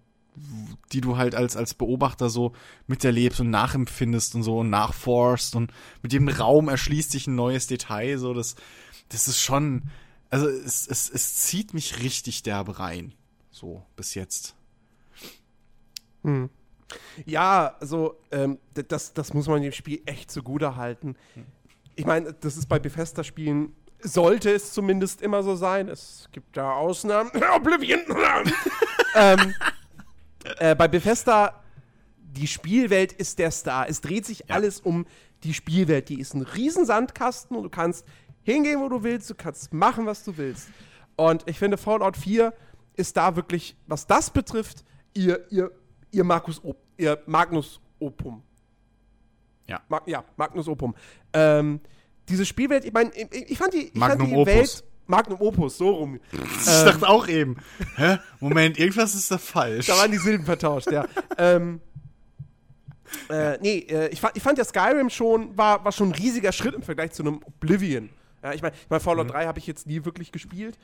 [0.94, 2.54] die du halt als, als Beobachter so
[2.88, 7.68] miterlebst und nachempfindest und so und nachforst und mit jedem Raum erschließt sich ein neues
[7.68, 8.56] Detail, so das,
[9.10, 9.84] das ist schon,
[10.30, 13.14] also es, es, es zieht mich richtig derbe rein,
[13.52, 14.56] so bis jetzt.
[17.26, 21.16] Ja, also ähm, das, das muss man dem Spiel echt zugute halten.
[21.96, 25.90] Ich meine, das ist bei Bethesda-Spielen, sollte es zumindest immer so sein.
[25.90, 27.32] Es gibt da Ausnahmen.
[27.56, 28.00] Oblivion!
[29.16, 29.54] ähm,
[30.58, 31.64] äh, bei Bethesda,
[32.18, 33.90] die Spielwelt ist der Star.
[33.90, 34.56] Es dreht sich Ja.
[34.56, 35.06] alles um
[35.44, 36.10] die Spielwelt.
[36.10, 38.06] Die ist ein Riesensandkasten und du kannst
[38.50, 40.70] hingehen, wo du willst, du kannst machen, was du willst.
[41.16, 42.54] Und ich finde, Fallout 4
[42.96, 44.84] ist da wirklich, was das betrifft,
[45.14, 45.72] ihr, ihr,
[46.12, 48.44] ihr Markus Op ihr Magnus Opum.
[49.68, 49.82] Ja.
[49.88, 50.94] Mag, ja, Magnus Opum.
[51.34, 51.80] Ähm,
[52.28, 54.54] diese Spielwelt, ich meine, ich, ich fand die, ich Magnum fand die Opus.
[54.54, 54.84] Welt.
[55.08, 56.20] Magnum Opus, so rum.
[56.60, 57.58] Ich dachte auch eben,
[57.96, 58.18] hä?
[58.40, 59.88] Moment, irgendwas ist da falsch.
[59.88, 61.06] Da waren die Silben vertauscht, ja.
[61.38, 61.82] ähm,
[63.30, 66.52] äh, nee, äh, ich, fand, ich fand ja Skyrim schon, war, war schon ein riesiger
[66.52, 68.10] Schritt im Vergleich zu einem Oblivion.
[68.44, 70.78] Ja, ich meine, ich mein, Fallout 3 habe ich jetzt nie wirklich gespielt.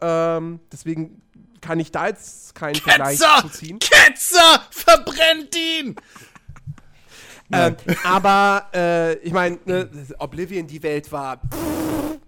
[0.00, 1.22] Ähm, deswegen
[1.60, 3.42] kann ich da jetzt keinen Vergleich Ketzer!
[3.42, 3.78] zu ziehen.
[3.78, 4.62] Ketzer!
[4.70, 5.96] Verbrennt ihn!
[7.50, 9.88] Ähm, aber äh, ich meine, ne,
[10.18, 12.18] Oblivion, die Welt war pff,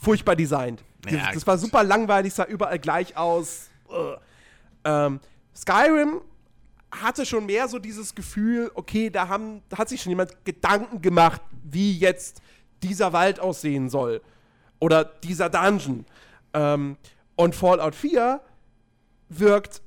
[0.00, 0.84] furchtbar designt.
[1.10, 3.70] Ja, das war super langweilig, sah überall gleich aus.
[3.88, 4.20] Ugh.
[4.84, 5.18] Ähm,
[5.52, 6.20] Skyrim
[6.92, 11.02] hatte schon mehr so dieses Gefühl, okay, da, haben, da hat sich schon jemand Gedanken
[11.02, 12.40] gemacht, wie jetzt
[12.82, 14.22] dieser Wald aussehen soll.
[14.78, 16.04] Oder dieser Dungeon.
[16.52, 16.96] Ähm,
[17.36, 18.40] und Fallout 4
[19.28, 19.82] wirkt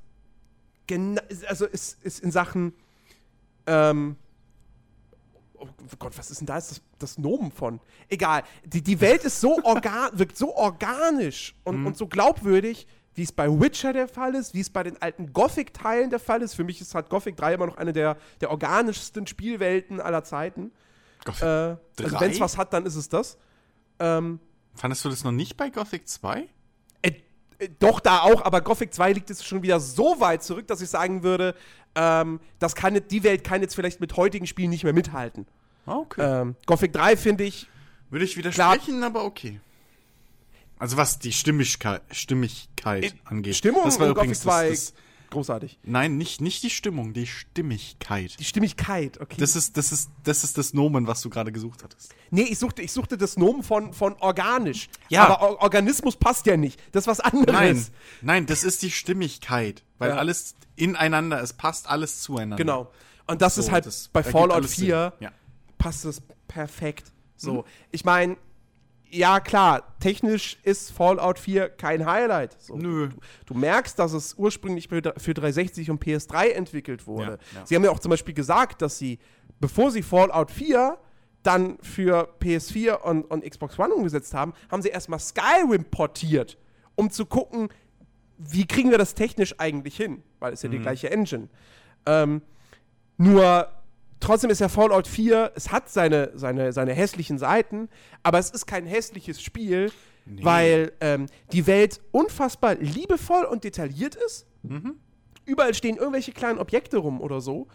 [1.47, 2.73] also ist, ist in Sachen
[3.67, 4.15] ähm,
[5.59, 5.67] oh
[5.97, 7.79] Gott, was ist denn da jetzt das, das Nomen von?
[8.07, 8.43] Egal.
[8.65, 13.31] Die, die Welt ist so organ wirkt so organisch und, und so glaubwürdig, wie es
[13.31, 16.53] bei Witcher der Fall ist, wie es bei den alten Gothic-Teilen der Fall ist.
[16.53, 20.71] Für mich ist halt Gothic 3 immer noch eine der, der organischsten Spielwelten aller Zeiten.
[21.25, 21.45] Gothic Äh,
[22.03, 23.37] also wenn es was hat, dann ist es das.
[23.99, 24.39] Ähm,
[24.75, 26.47] Fandest du das noch nicht bei Gothic 2?
[27.01, 27.11] äh,
[27.59, 30.81] äh, doch, da auch, aber Gothic 2 liegt jetzt schon wieder so weit zurück, dass
[30.81, 31.55] ich sagen würde,
[31.95, 35.45] ähm, das kann, die Welt kann jetzt vielleicht mit heutigen Spielen nicht mehr mithalten.
[35.85, 36.21] Ah, Okay.
[36.41, 37.67] Ähm, Gothic 3 finde ich,
[38.09, 39.59] Würde ich widersprechen, aber okay.
[40.77, 43.55] Also was die Stimmigkeit, Stimmigkeit Äh, angeht.
[43.57, 44.93] Stimmung das war übrigens Gothic 2 das, das,
[45.31, 45.79] großartig.
[45.83, 48.39] Nein, nicht, nicht die Stimmung, die Stimmigkeit.
[48.39, 49.37] Die Stimmigkeit, okay.
[49.39, 52.13] Das ist, das ist, das ist das Nomen, was du gerade gesucht hattest.
[52.31, 54.89] nee, ich suchte, ich suchte das Nomen von, von organisch.
[55.09, 55.25] Ja.
[55.27, 56.79] Aber Or Organismus passt ja nicht.
[56.91, 57.53] Das ist was anderes.
[57.59, 57.85] Nein,
[58.21, 60.15] nein, das ist die Stimmigkeit, weil Ja.
[60.17, 62.57] alles ineinander, es passt alles zueinander.
[62.57, 62.91] Genau.
[63.27, 64.85] Und das ist So, halt das bei Fallout alles Sinn.
[64.85, 65.31] 4 Ja.
[65.77, 67.11] passt es perfekt.
[67.35, 67.53] So.
[67.53, 67.63] Mhm.
[67.91, 68.37] Ich meine,
[69.11, 72.55] ja klar, technisch ist Fallout 4 kein Highlight.
[72.61, 72.75] So.
[72.77, 73.09] Nö.
[73.45, 77.39] Du merkst, dass es ursprünglich für, für 360 und PS3 entwickelt wurde.
[77.53, 77.65] Ja, ja.
[77.65, 79.19] Sie haben ja auch zum Beispiel gesagt, dass sie,
[79.59, 80.97] bevor sie Fallout 4
[81.43, 86.57] dann für PS4 und, und Xbox One umgesetzt haben, haben sie erstmal Skyrim portiert,
[86.95, 87.69] um zu gucken,
[88.37, 90.73] wie kriegen wir das technisch eigentlich hin, weil es ja Mhm.
[90.73, 91.49] die gleiche Engine.
[92.05, 92.41] Ähm,
[93.17, 93.69] nur
[94.19, 97.89] trotzdem ist ja Fallout 4, es hat seine, seine, seine hässlichen Seiten,
[98.23, 99.91] aber es ist kein hässliches Spiel,
[100.25, 104.45] weil ähm, die Welt unfassbar liebevoll und detailliert ist.
[105.45, 107.67] Überall stehen irgendwelche kleinen Objekte rum oder so,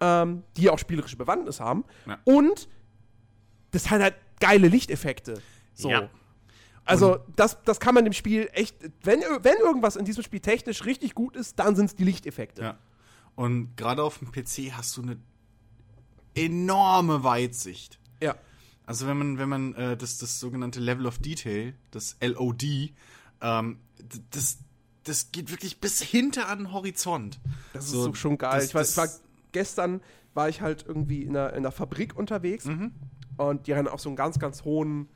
[0.00, 1.84] ähm, die auch spielerische Bewandtnis haben.
[2.06, 2.18] Ja.
[2.24, 2.68] Und
[3.72, 5.40] das hat halt geile Lichteffekte.
[5.74, 5.90] So.
[5.90, 6.08] Ja.
[6.84, 8.76] Also, das, das kann man dem Spiel echt.
[9.02, 12.62] Wenn, wenn irgendwas in diesem Spiel technisch richtig gut ist, dann sind es die Lichteffekte.
[12.62, 12.78] Ja.
[13.34, 15.18] Und gerade auf dem PC hast du eine
[16.36, 17.98] enorme Weitsicht.
[18.22, 18.34] Ja.
[18.86, 22.92] Also wenn man, wenn man äh, das, das sogenannte Level of Detail, das LOD,
[23.40, 23.78] ähm,
[24.30, 24.58] das,
[25.04, 27.40] das geht wirklich bis hinter an den Horizont.
[27.72, 28.54] Das ist So, schon geil.
[28.60, 29.08] das- ich, war, ich war
[29.52, 30.00] gestern
[30.34, 32.92] war ich halt irgendwie in einer, in einer Fabrik unterwegs Mhm.
[33.38, 35.08] und die haben auch so einen ganz, ganz hohen,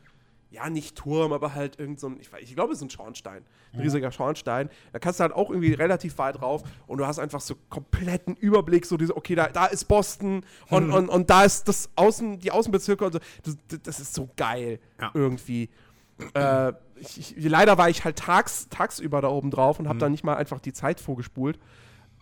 [0.50, 2.90] ja, nicht Turm, aber halt irgend so ein, ich, weiß- ich glaube, es ist ein
[2.90, 3.44] Schornstein.
[3.72, 4.68] Ein riesiger Schornstein.
[4.92, 8.34] Da kannst du halt auch irgendwie relativ weit drauf und du hast einfach so kompletten
[8.34, 10.94] Überblick, so diese, okay, da, da ist Boston und, Mhm.
[10.94, 13.18] und, und da ist das Außen, die Außenbezirke und so.
[13.44, 15.10] Das, das ist so geil Ja.
[15.14, 15.68] irgendwie.
[16.34, 20.00] Äh, ich, ich, leider war ich halt tags, tagsüber da oben drauf und habe Mhm.
[20.00, 21.58] dann nicht mal einfach die Zeit vorgespult.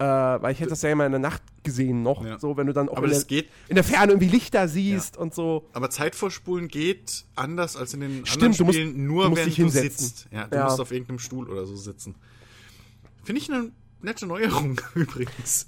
[0.00, 2.24] Äh, weil ich hätte das ja immer in der Nacht gesehen noch.
[2.24, 2.38] Ja.
[2.38, 3.20] So, wenn du dann auch in der,
[3.68, 5.68] in der Ferne irgendwie Lichter siehst und so.
[5.72, 9.40] aber Zeitvorspulen geht anders als in den Stimmt, anderen du musst- Spielen, nur du musst
[9.42, 10.06] wenn dich du hinsetzen.
[10.06, 10.28] sitzt.
[10.30, 10.64] Ja, du Ja.
[10.66, 12.14] musst auf irgendeinem Stuhl oder so sitzen.
[13.24, 15.66] Finde ich eine nette Neuerung übrigens.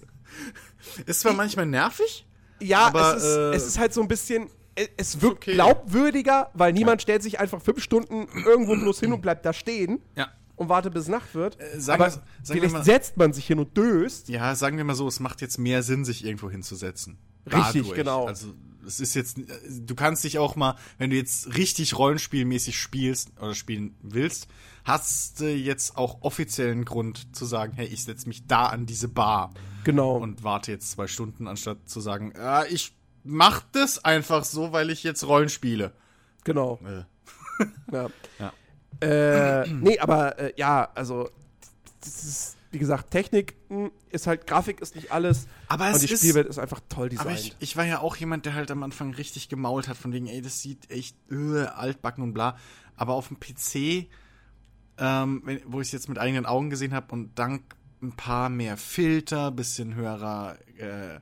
[1.07, 2.25] Ist zwar manchmal nervig,
[2.61, 4.49] Ja, Aber, es, ist, äh, es ist halt so ein bisschen.
[4.77, 5.55] e- Es wirkt okay.
[5.55, 10.01] glaubwürdiger, weil niemand stellt sich einfach fünf Stunden irgendwo bloß hin und bleibt da stehen
[10.15, 10.29] ja,
[10.61, 11.59] und wartet bis Nacht wird.
[11.59, 14.29] Äh, sagen Aber sagen wir vielleicht mal- setzt man sich hin und döst.
[14.29, 17.19] Ja, sagen wir mal so, es macht jetzt mehr Sinn, sich irgendwo hinzusetzen.
[17.51, 18.27] Richtig, genau.
[18.27, 18.49] Also
[18.87, 19.39] es ist jetzt,
[19.69, 24.49] du kannst dich auch mal, wenn du jetzt richtig rollenspielmäßig spielst oder spielen willst,
[24.85, 29.09] hast du jetzt auch offiziellen Grund zu sagen, hey, ich setze mich da an diese
[29.09, 29.53] Bar
[29.85, 30.17] Genau.
[30.19, 32.95] und warte jetzt zwei Stunden, anstatt zu sagen, ja, ich
[33.25, 35.93] mach das einfach so, weil ich jetzt Rollen spiele.
[36.45, 36.79] genau.
[36.85, 37.05] Äh,
[37.93, 38.09] Ja.
[38.39, 38.53] Ja.
[39.01, 41.31] Äh, nee, aber äh, ja, also
[42.03, 45.47] das ist, wie gesagt, Technik mh, ist halt, Grafik ist nicht alles.
[45.69, 47.29] Aber und es die ist- Spielwelt ist einfach toll designt.
[47.29, 50.13] Aber ich, ich war ja auch jemand, der halt am Anfang richtig gemault hat, von
[50.13, 52.57] wegen, ey, das sieht echt äh, altbacken und bla.
[52.97, 54.09] Aber auf dem PC,
[54.99, 57.63] ähm, wenn, wo ich es jetzt mit eigenen Augen gesehen habe und dank
[58.03, 61.17] ein paar mehr Filter, bisschen höherer äh,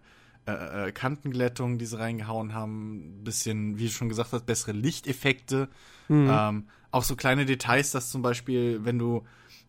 [0.47, 5.69] äh, äh, Kantenglättung, die sie reingehauen haben, bisschen, wie du schon gesagt hast, bessere Lichteffekte.
[6.09, 9.25] Ähm, auch so kleine Details, dass zum Beispiel, wenn du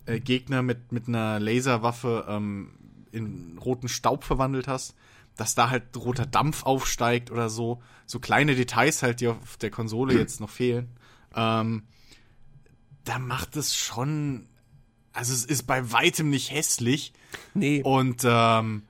[0.06, 2.72] äh, Gegner mit, mit einer Laserwaffe ähm,
[3.12, 4.96] in roten Staub verwandelt hast,
[5.36, 7.82] dass da halt roter Dampf aufsteigt oder so.
[8.06, 10.90] So kleine Details halt, die auf der Konsole jetzt noch fehlen.
[11.34, 11.84] Ähm,
[13.04, 14.48] da macht es schon.
[15.14, 17.14] Also es ist bei weitem nicht hässlich
[17.54, 18.84] nee, und ähm,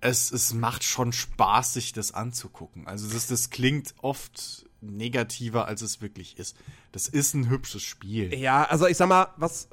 [0.00, 2.86] es, es macht schon Spaß, sich das anzugucken.
[2.86, 6.56] Also das, das klingt oft negativer, als es wirklich ist.
[6.90, 8.34] Das ist ein hübsches Spiel.
[8.34, 9.68] Ja, also ich sag mal, was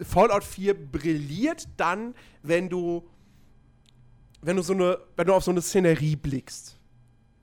[0.00, 3.06] Fallout 4 brilliert dann, wenn du
[4.42, 6.78] wenn du so eine wenn du auf so eine Szenerie blickst.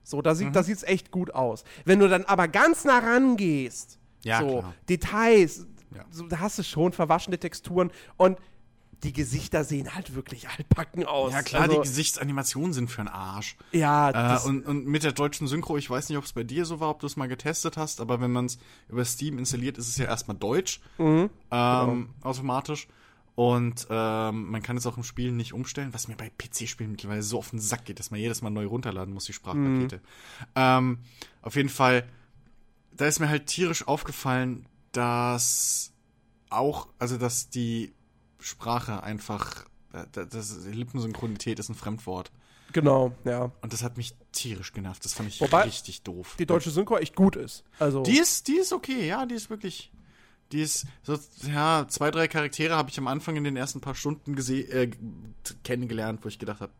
[0.02, 0.36] So, da Mhm.
[0.36, 1.64] sieht da sieht's echt gut aus.
[1.84, 4.74] Wenn du dann aber ganz nah rangehst, Ja, so klar.
[4.88, 6.04] Details, Ja.
[6.10, 8.38] so, da hast du schon verwaschene Texturen und
[9.04, 11.32] die Gesichter sehen halt wirklich altbacken aus.
[11.32, 13.56] Ja, klar, also, die Gesichtsanimationen sind für einen Arsch.
[13.72, 16.42] Ja, Äh, das, und, und mit der deutschen Synchro, ich weiß nicht, ob es bei
[16.42, 19.38] dir so war, ob du es mal getestet hast, aber wenn man es über Steam
[19.38, 21.30] installiert, ist es ja erstmal deutsch, Mhm.
[21.52, 22.88] ähm, automatisch.
[23.36, 27.22] Und ähm, man kann es auch im Spiel nicht umstellen, was mir bei PC-Spielen mittlerweile
[27.24, 30.00] so auf den Sack geht, dass man jedes Mal neu runterladen muss, die Sprachpakete.
[30.54, 30.98] Ähm,
[31.42, 32.08] auf jeden Fall,
[32.92, 35.92] da ist mir halt tierisch aufgefallen, dass
[36.48, 37.92] auch, also dass die
[38.44, 42.30] Sprache einfach, äh, das, Lippensynchronität ist ein Fremdwort.
[42.72, 43.50] genau, ja.
[43.62, 45.04] Und das hat mich tierisch genervt.
[45.04, 46.36] Das fand ich Wobei richtig doof.
[46.38, 47.64] Die deutsche Synchro echt gut ist.
[47.78, 49.90] Also, Die ist, die ist okay, ja, die ist wirklich.
[50.52, 51.18] Die ist so,
[51.52, 54.90] ja, zwei, drei Charaktere habe ich am Anfang in den ersten paar Stunden gese äh,
[55.64, 56.72] kennengelernt, wo ich gedacht habe,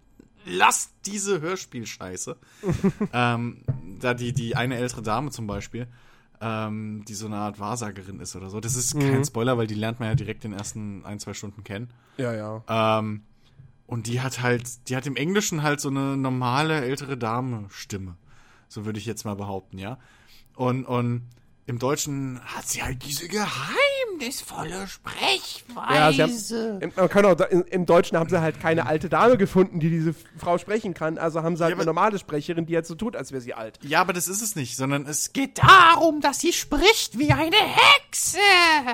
[0.44, 2.36] lass diese Hörspielscheiße.
[3.12, 3.64] ähm,
[4.00, 5.88] da die, die eine ältere Dame zum Beispiel,
[6.40, 8.60] ähm, die so eine Art Wahrsagerin ist oder so.
[8.60, 11.34] Das ist kein Spoiler, weil die lernt man ja direkt in den ersten ein, zwei
[11.34, 11.90] Stunden kennen.
[12.16, 12.62] ja, ja.
[12.98, 13.22] Ähm,
[13.86, 18.16] und die hat halt, die hat im Englischen halt so eine normale ältere Dame-Stimme.
[18.66, 19.98] So würde ich jetzt mal behaupten, ja.
[20.56, 21.28] Und, und
[21.66, 23.28] im Deutschen hat sie halt diese
[24.18, 25.94] geheimnisvolle Sprechweise.
[25.94, 29.08] Ja, sie haben, im, man kann auch, in, Im Deutschen haben sie halt keine alte
[29.08, 31.18] Dame gefunden, die diese Frau sprechen kann.
[31.18, 33.54] Also haben sie halt Ja, eine normale Sprecherin, die halt so tut, als wäre sie
[33.54, 33.78] alt.
[33.82, 37.56] ja, aber das ist es nicht, sondern es geht darum, dass sie spricht wie eine
[37.56, 38.38] Hexe.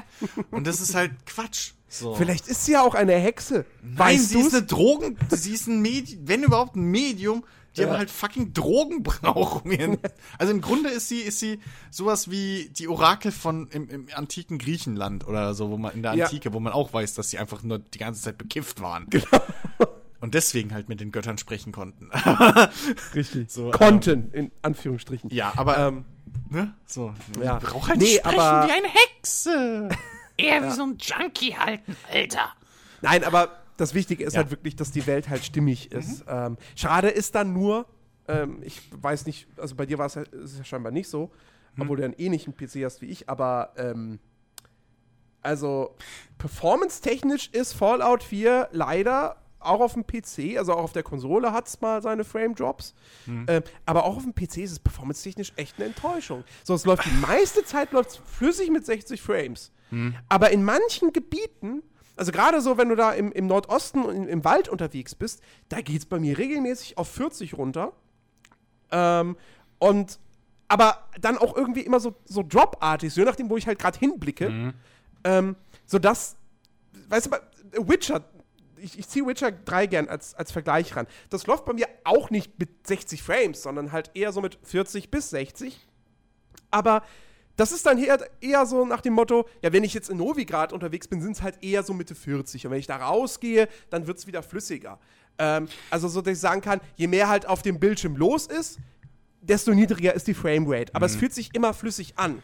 [0.51, 1.73] Und das ist halt Quatsch.
[1.93, 2.15] So.
[2.15, 3.65] Vielleicht ist sie ja auch eine Hexe.
[3.83, 4.55] Nein, weißt sie ist du's?
[4.55, 7.45] eine Drogen, sie ist ein Medium, wenn überhaupt ein Medium,
[7.77, 7.89] die Ja.
[7.89, 9.65] aber halt fucking Drogen braucht.
[9.65, 9.99] Um ihren,
[10.39, 11.61] also im Grunde ist sie, ist sie
[11.91, 16.15] sowas wie die Orakel von im, im antiken Griechenland oder so, wo man in der
[16.15, 16.25] Ja.
[16.27, 19.07] Antike, wo man auch weiß, dass sie einfach nur die ganze Zeit bekifft waren.
[19.11, 19.27] Genau.
[20.21, 22.11] Und deswegen halt mit den Göttern sprechen konnten.
[23.15, 23.51] Richtig.
[23.51, 25.31] So, Konnten, in Anführungsstrichen.
[25.31, 26.05] ja, aber Ähm,
[26.51, 26.75] ne?
[26.87, 27.59] So, Ja.
[27.59, 29.89] die braucht halt Nee, sprechen aber- wie eine Hexe.
[30.37, 32.53] Eher wie so ein Junkie halten, Alter.
[33.03, 34.41] nein, aber das Wichtige ist Ja.
[34.41, 34.45] Mhm.
[34.45, 36.25] halt wirklich, dass die Welt halt stimmig ist.
[36.29, 37.87] Ähm, schade ist dann nur,
[38.29, 40.25] ähm, ich weiß nicht, also bei dir war es ja,
[40.65, 41.31] scheinbar nicht so,
[41.77, 41.83] Mhm.
[41.83, 44.19] obwohl du einen ähnlichen PC hast wie ich, aber ähm,
[45.43, 45.97] also
[46.39, 51.69] performance-technisch ist Fallout 4 leider auch auf dem PC, also auch auf der Konsole hat
[51.69, 52.95] es mal seine Frame-Drops,
[53.27, 53.45] Mhm.
[53.49, 56.45] ähm, aber auch auf dem PC ist es performance-technisch echt eine Enttäuschung.
[56.65, 59.71] So, es läuft die meiste Zeit läuft's flüssig mit 60 Frames.
[59.91, 60.15] Mhm.
[60.29, 61.83] Aber in manchen Gebieten,
[62.21, 65.41] also gerade so, wenn du da im, im Nordosten und im, im Wald unterwegs bist,
[65.71, 67.95] da geht es bei mir regelmäßig auf 40 runter.
[68.91, 69.39] Ähm,
[69.79, 70.19] und
[70.69, 73.99] aber dann auch irgendwie immer so, so dropartig, so je nachdem, wo ich halt gerade
[73.99, 74.49] hinblicke.
[75.25, 75.57] Ähm,
[75.87, 76.37] sodass,
[77.09, 77.31] weißt
[77.73, 78.23] du, Witcher,
[78.77, 81.07] ich, ich ziehe Witcher 3 gern als, als Vergleich ran.
[81.31, 85.11] Das läuft bei mir auch nicht mit 60 Frames, sondern halt eher so mit 40
[85.11, 85.89] bis 60.
[86.71, 87.03] Aber
[87.61, 90.73] das ist dann eher, eher so nach dem Motto, ja, wenn ich jetzt in Novigrad
[90.73, 92.65] unterwegs bin, sind es halt eher so Mitte 40.
[92.65, 94.99] Und wenn ich da rausgehe, dann wird es wieder flüssiger.
[95.37, 98.79] Ähm, also so, dass ich sagen kann, je mehr halt auf dem Bildschirm los ist,
[99.43, 100.95] desto niedriger ist die Framerate.
[100.95, 102.43] Aber es fühlt sich immer flüssig an.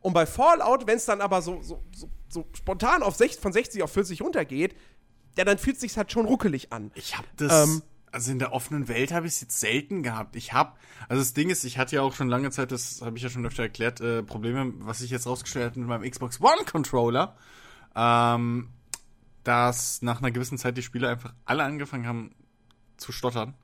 [0.00, 3.52] Und bei Fallout, wenn es dann aber so, so, so, so spontan auf 60, von
[3.52, 4.76] 60 auf 40 runtergeht,
[5.36, 6.92] ja, dann fühlt es sich halt schon ruckelig an.
[6.94, 7.82] Ich habe das, Ähm.
[8.12, 10.36] Also in der offenen Welt habe ich es jetzt selten gehabt.
[10.36, 10.72] Ich habe,
[11.08, 13.30] also das Ding ist, ich hatte ja auch schon lange Zeit, das habe ich ja
[13.30, 17.34] schon öfter erklärt, äh, Probleme, was ich jetzt rausgestellt habe mit meinem Xbox One Controller,
[17.96, 18.68] ähm,
[19.44, 22.30] dass nach einer gewissen Zeit die Spieler einfach alle angefangen haben
[22.98, 23.54] zu stottern.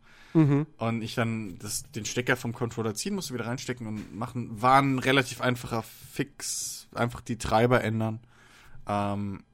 [0.78, 4.80] Und ich dann das, den Stecker vom Controller ziehen musste, wieder reinstecken und machen, war
[4.80, 8.20] ein relativ einfacher Fix, einfach die Treiber ändern.
[8.86, 9.44] Ähm,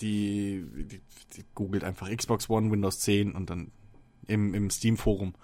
[0.00, 1.00] die, die,
[1.36, 3.70] die googelt einfach Xbox One, Windows 10 und dann
[4.26, 5.34] im, im Steam-Forum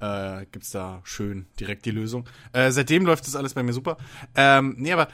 [0.00, 2.28] äh, gibt's da schön direkt die Lösung.
[2.52, 3.96] Äh, seitdem läuft das alles bei mir super.
[4.34, 5.08] Ähm, nee, aber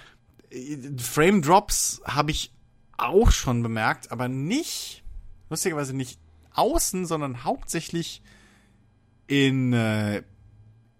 [0.51, 2.53] äh, Frame Drops habe ich
[2.97, 5.03] auch schon bemerkt, aber nicht,
[5.51, 6.21] lustigerweise nicht
[6.53, 8.23] außen, sondern hauptsächlich
[9.27, 10.23] in äh,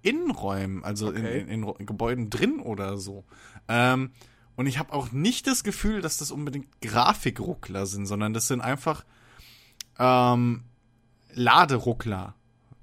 [0.03, 1.41] Innenräumen, also Okay.
[1.41, 3.25] in, in, in Gebäuden drin oder so.
[3.69, 4.11] Ähm,
[4.57, 8.61] und ich habe auch nicht das Gefühl, dass das unbedingt Grafikruckler sind, sondern das sind
[8.61, 9.05] einfach
[9.99, 10.65] ähm,
[11.35, 12.35] Laderuckler,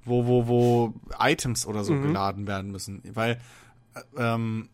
[0.05, 3.01] wo, wo, wo Items oder so geladen werden müssen.
[3.13, 3.39] Weil
[3.95, 4.69] äh, ähm,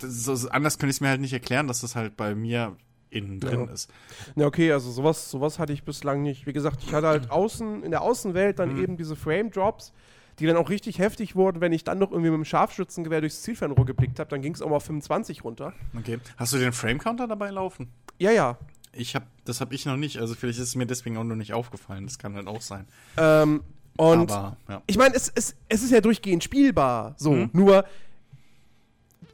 [0.00, 2.76] so- anders könnte ich es mir halt nicht erklären, dass das halt bei mir
[3.10, 3.72] innen drin Ja.
[3.72, 3.90] ist.
[4.36, 6.46] Ja, okay, also sowas, sowas hatte ich bislang nicht.
[6.46, 9.92] Wie gesagt, ich hatte halt außen, in der Außenwelt dann eben diese Frame-Drops,
[10.38, 13.42] die dann auch richtig heftig wurden, wenn ich dann noch irgendwie mit dem Scharfschützengewehr durchs
[13.42, 15.74] Zielfernrohr geblickt habe, dann ging es auch mal auf 25 runter.
[15.98, 16.18] Okay.
[16.38, 17.88] Hast du den Frame-Counter dabei laufen?
[18.18, 18.56] Ja, ja.
[18.94, 20.18] Ich hab, das habe ich noch nicht.
[20.18, 22.04] Also vielleicht ist es mir deswegen auch noch nicht aufgefallen.
[22.06, 22.86] Das kann halt auch sein.
[23.16, 23.62] Ähm,
[23.96, 24.82] und Aber ja.
[24.86, 27.14] ich meine, es, es, es ist ja durchgehend spielbar.
[27.18, 27.50] So, Mhm.
[27.52, 27.84] nur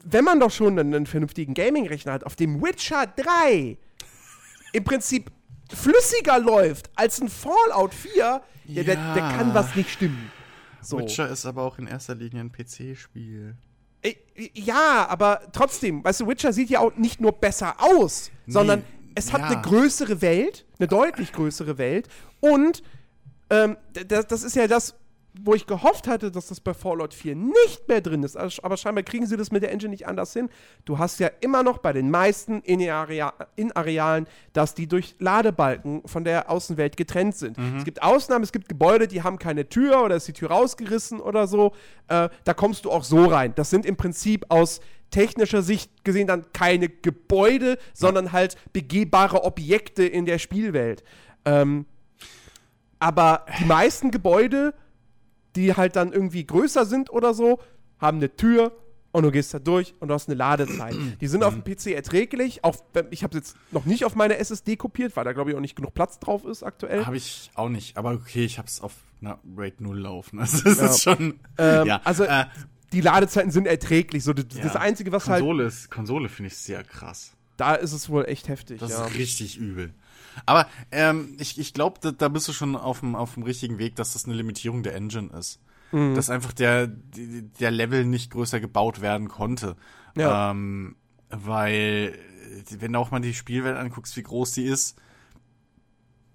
[0.05, 3.77] wenn man doch schon einen, einen vernünftigen Gaming-Rechner hat, auf dem Witcher 3
[4.73, 5.31] im Prinzip
[5.75, 9.37] flüssiger läuft als ein Fallout 4, ja, Der, der Ja.
[9.37, 10.31] kann was nicht stimmen.
[10.81, 10.99] So.
[10.99, 13.57] Witcher ist aber auch in erster Linie ein PC-Spiel.
[14.03, 14.15] Äh,
[14.55, 18.85] Ja, aber trotzdem, weißt du, Witcher sieht ja auch nicht nur besser aus, sondern
[19.19, 19.47] es hat ja.
[19.49, 22.09] eine größere Welt, eine deutlich größere Welt.
[22.41, 22.83] Und
[23.51, 24.95] ähm, das, das ist ja das,
[25.41, 28.37] wo ich gehofft hatte, dass das bei Fallout 4 nicht mehr drin ist.
[28.37, 30.49] Aber scheinbar kriegen sie das mit der Engine nicht anders hin.
[30.85, 36.25] Du hast ja immer noch bei den meisten In-Area- In-Arealen, dass die durch Ladebalken von
[36.25, 37.57] der Außenwelt getrennt sind.
[37.77, 41.21] Es gibt Ausnahmen, es gibt Gebäude, die haben keine Tür oder ist die Tür rausgerissen
[41.21, 41.73] oder so.
[42.09, 43.53] Äh, da kommst du auch so rein.
[43.55, 50.05] Das sind im Prinzip aus technischer Sicht gesehen dann keine Gebäude, sondern halt begehbare Objekte
[50.05, 51.05] in der Spielwelt.
[51.45, 51.87] Ähm,
[52.99, 54.75] aber die meisten Gebäude,
[55.57, 57.61] die halt dann irgendwie größer sind oder so,
[57.99, 58.73] haben eine Tür
[59.11, 60.95] und du gehst da durch und du hast eine Ladezeit.
[61.21, 62.65] Die sind auf dem PC erträglich.
[62.65, 62.77] Auch
[63.11, 65.61] ich habe es jetzt noch nicht auf meine SSD kopiert, weil da glaube ich auch
[65.61, 67.07] nicht genug Platz drauf ist aktuell.
[67.07, 70.39] Habe ich auch nicht, aber okay, ich habe es auf einer RAID 0 laufen.
[70.39, 71.41] Also das ist schon.
[71.57, 72.45] Ähm, ja, also äh,
[72.93, 74.25] die Ladezeiten sind erträglich.
[74.25, 74.81] So, das, das ja.
[74.81, 77.33] Einzige, was halt, Konsole ist, Konsole finde ich sehr krass.
[77.57, 78.81] da ist es wohl echt heftig.
[78.81, 79.07] Das ja.
[79.07, 79.93] ist richtig übel.
[80.47, 83.79] Aber ähm, ich, ich glaube, da, da bist du schon auf dem, auf dem richtigen
[83.79, 85.61] Weg, dass das eine Limitierung der Engine ist.
[85.93, 86.15] Mhm.
[86.15, 89.77] Dass einfach der, der Level nicht größer gebaut werden konnte.
[90.17, 90.51] Ja.
[90.51, 90.97] Ähm,
[91.31, 92.15] weil,
[92.71, 94.97] äh, wenn du auch mal die Spielwelt anguckst, wie groß die ist,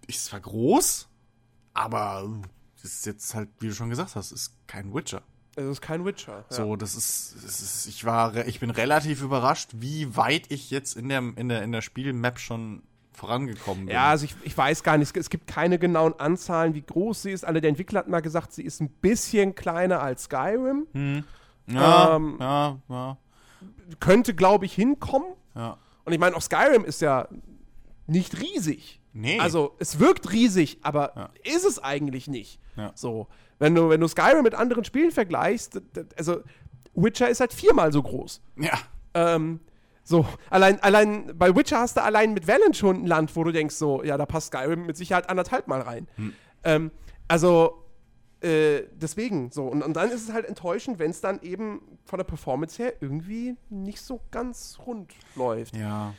[0.08, 1.08] ist zwar groß,
[1.74, 2.30] aber
[2.84, 5.24] ist jetzt halt, wie du schon gesagt hast, ist kein Witcher.
[5.56, 6.46] Es ist kein Witcher.
[6.50, 6.56] Ja.
[6.56, 10.96] So, das ist, das ist, ich war, ich bin relativ überrascht, wie weit ich jetzt
[10.98, 12.82] in der, in der, in der Spielmap schon
[13.12, 13.94] vorangekommen bin.
[13.94, 17.32] Ja, also ich, ich weiß gar nicht, es gibt keine genauen Anzahlen, wie groß sie
[17.32, 17.46] ist.
[17.46, 20.88] Alle der Entwickler hat mal gesagt, sie ist ein bisschen kleiner als Skyrim.
[21.68, 23.18] ja, ähm, ja, ja,
[24.00, 25.34] Könnte, glaube ich, hinkommen.
[25.56, 25.78] ja.
[26.06, 27.30] Und ich meine, auch Skyrim ist ja
[28.08, 29.00] nicht riesig.
[29.14, 29.40] Nee.
[29.40, 31.30] Also, es wirkt riesig, aber Ja.
[31.56, 32.60] ist es eigentlich nicht.
[32.76, 32.92] Ja.
[32.96, 33.28] So.
[33.64, 35.80] Wenn du, wenn du Skyrim mit anderen Spielen vergleichst,
[36.18, 36.42] also
[36.96, 38.42] Witcher ist halt viermal so groß.
[38.58, 38.78] Ja,
[39.14, 39.62] Ähm,
[40.04, 43.54] so, allein, allein, bei Witcher hast du allein mit Valen schon ein Land, wo du
[43.54, 46.10] denkst, so, ja, da passt Skyrim mit Sicherheit anderthalb Mal rein.
[46.66, 46.92] Ähm,
[47.30, 47.86] also,
[48.42, 49.64] äh, deswegen, so.
[49.64, 52.96] Und, und dann ist es halt enttäuschend, wenn es dann eben von der Performance her
[53.00, 55.74] irgendwie nicht so ganz rund läuft.
[55.78, 56.14] ja.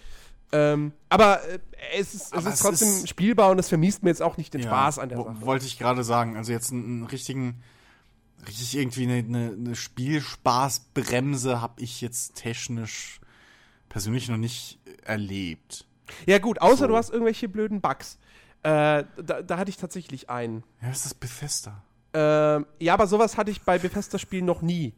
[0.56, 1.58] Ähm, aber äh,
[1.98, 4.36] es ist, es Aber ist es trotzdem ist- spielbar und es vermisst mir jetzt auch
[4.36, 4.68] nicht den ja.
[4.68, 5.40] Spaß an der Sache.
[5.40, 6.36] Wollte ich gerade sagen.
[6.36, 7.60] Also jetzt einen, einen richtigen,
[8.46, 13.20] richtig irgendwie eine, eine, eine Spielspaßbremse habe ich jetzt technisch
[13.88, 15.86] persönlich noch nicht erlebt.
[16.26, 16.86] Ja, gut, außer So.
[16.88, 18.18] du hast irgendwelche blöden Bugs.
[18.62, 20.62] Äh, da, da hatte ich tatsächlich einen.
[20.82, 21.82] Ja, ist das Bethesda?
[22.12, 24.94] Ähm, ja, aber sowas hatte ich bei Bethesda-Spielen noch nie.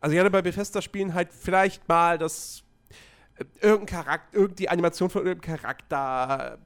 [0.00, 2.65] Also ich hatte bei Bethesda-Spielen halt vielleicht mal, dass äh,
[3.60, 6.58] irgendein Charakter, irgendeine Animation von irgendeinem Charakter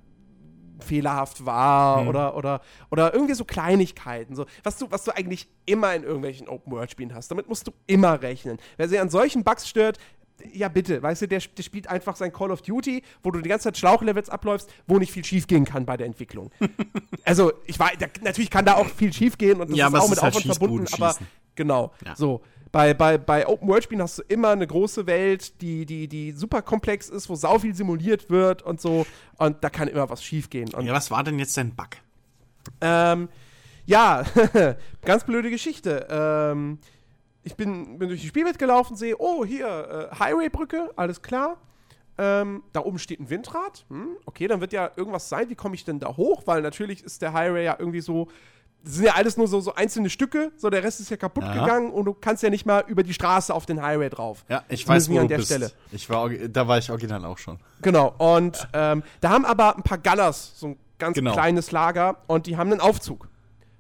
[0.81, 2.61] fehlerhaft war oder, oder,
[2.91, 7.31] oder irgendwie so Kleinigkeiten, so, was, du, was du eigentlich immer in irgendwelchen Open-World-Spielen hast.
[7.31, 8.59] Damit musst du immer rechnen.
[8.79, 9.99] Wer sich an solchen Bugs stört,
[10.53, 13.49] ja bitte, weißt du, der, der spielt einfach sein Call of Duty, wo du die
[13.49, 16.51] ganze Zeit Schlauchlevels abläufst, wo nicht viel schiefgehen kann bei der Entwicklung.
[17.25, 20.09] also, ich weiß, da, natürlich kann da auch viel schiefgehen und das Ja, ist auch
[20.09, 21.15] mit ist halt Aufwand verbunden, aber
[21.55, 22.17] genau, Ja.
[22.17, 22.41] so.
[22.73, 27.09] Bei, bei, bei Open-World-Spielen hast du immer eine große Welt, die, die, die super komplex
[27.09, 29.07] ist, wo sau viel simuliert wird und so.
[29.39, 30.73] Und da kann immer was schiefgehen.
[30.75, 31.89] Und Ja, was war denn jetzt dein Bug?
[32.81, 33.29] ähm,
[33.87, 34.23] ja,
[35.05, 36.07] ganz blöde Geschichte.
[36.11, 36.79] Ähm,
[37.43, 41.57] ich bin, bin durch die Spielwelt gelaufen, sehe, oh, hier, äh, Highway-Brücke, alles klar.
[42.19, 43.87] Ähm, da oben steht ein Windrad.
[43.89, 45.49] Hm, okay, dann wird ja irgendwas sein.
[45.49, 46.43] Wie komme ich denn da hoch?
[46.47, 48.29] Weil natürlich ist der Highway ja irgendwie so.
[48.83, 51.45] Das sind ja alles nur so, so einzelne Stücke, so der Rest ist ja kaputt
[51.45, 51.53] Ja.
[51.53, 54.45] gegangen und du kannst ja nicht mal über die Straße auf den Highway drauf.
[54.49, 55.49] Ja, ich weiß, wo nicht du an der bist.
[55.49, 55.71] Stelle.
[55.93, 57.59] Ich war, da war ich original auch schon.
[57.83, 61.33] Genau, und ähm, da haben aber ein paar Gunners so ein ganz Genau.
[61.33, 63.29] kleines Lager und die haben einen Aufzug.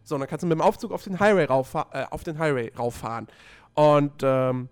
[0.05, 2.38] So, und dann kannst du mit dem Aufzug auf den Highway, rauffa äh, auf den
[2.38, 3.28] Highway rauffahren.
[3.74, 4.68] Und ähm,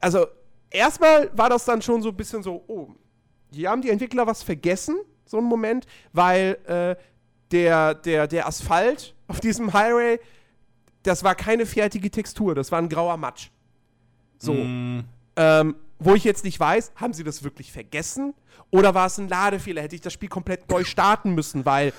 [0.00, 0.26] also
[0.70, 2.88] erstmal war das dann schon so ein bisschen so, oh,
[3.52, 6.96] hier haben die Entwickler was vergessen, so ein Moment, weil äh,
[7.50, 10.20] der, der, der Asphalt auf diesem Highway,
[11.02, 13.50] das war keine fertige Textur, das war ein grauer Matsch.
[14.38, 14.54] So.
[14.54, 15.04] Mm,
[15.36, 18.34] Ähm, wo ich jetzt nicht weiß, haben sie das wirklich vergessen?
[18.70, 19.82] Oder war es ein Ladefehler?
[19.82, 21.92] Hätte ich das Spiel komplett neu starten müssen, weil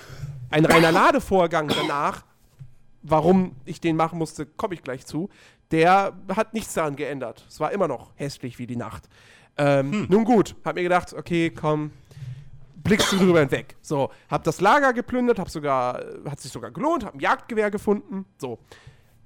[0.52, 2.24] ein reiner Ladevorgang danach,
[3.02, 5.30] warum ich den machen musste, komme ich gleich zu,
[5.72, 7.46] der hat nichts daran geändert.
[7.50, 9.08] Es war immer noch hässlich wie die Nacht.
[9.58, 11.92] Ähm, Nun gut, hab mir gedacht, okay, komm,
[12.84, 13.76] blickst du drüber hinweg.
[13.82, 18.26] So, hab das Lager geplündert, hab sogar, hat sich sogar gelohnt, hab ein Jagdgewehr gefunden,
[18.38, 18.60] so.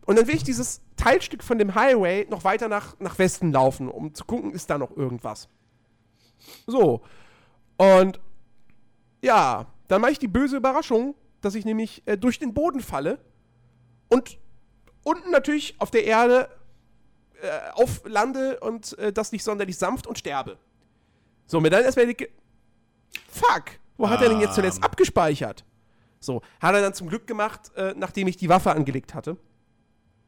[0.06, 3.88] Und dann will ich dieses Teilstück von dem Highway noch weiter nach, nach Westen laufen,
[3.88, 5.48] um zu gucken, ist da noch irgendwas.
[6.68, 7.02] So.
[7.78, 8.20] Und
[9.22, 13.20] ja, dann mache ich die böse Überraschung, dass ich nämlich äh, durch den Boden falle
[14.10, 14.38] und
[15.04, 16.50] unten natürlich auf der Erde
[17.42, 20.58] äh, auflande und äh, das nicht sonderlich sanft und sterbe.
[21.46, 22.30] So, mir dann erstmal die.
[23.30, 23.64] Fuck,
[23.98, 24.84] wo hat er denn jetzt zuletzt Ähm.
[24.84, 25.64] abgespeichert?
[26.20, 29.38] So, hat er dann zum Glück gemacht, äh, nachdem ich die Waffe angelegt hatte.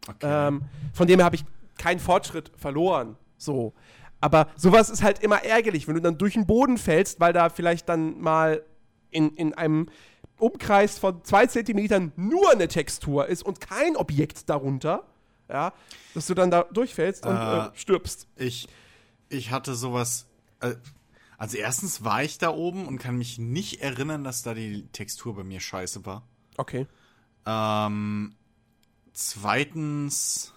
[0.08, 0.48] Okay.
[0.48, 0.62] Ähm,
[0.94, 1.46] von dem her habe ich
[1.78, 3.16] keinen Fortschritt verloren.
[3.38, 3.74] So.
[4.22, 7.50] Aber sowas ist halt immer ärgerlich, wenn du dann durch den Boden fällst, weil da
[7.50, 8.64] vielleicht dann mal
[9.12, 9.88] in, in einem
[10.38, 15.04] Umkreis von zwei Zentimetern nur eine Textur ist und kein Objekt darunter.
[15.48, 15.74] Ja,
[16.16, 17.58] dass du dann da durchfällst und Äh.
[17.68, 18.28] äh, stirbst.
[18.36, 18.68] Ich,
[19.30, 20.26] ich hatte sowas.
[20.60, 20.74] Äh,
[21.38, 25.36] also erstens war ich da oben und kann mich nicht erinnern, dass da die Textur
[25.36, 26.28] bei mir scheiße war.
[26.58, 26.88] Okay.
[27.46, 28.36] Ähm,
[29.14, 30.54] zweitens,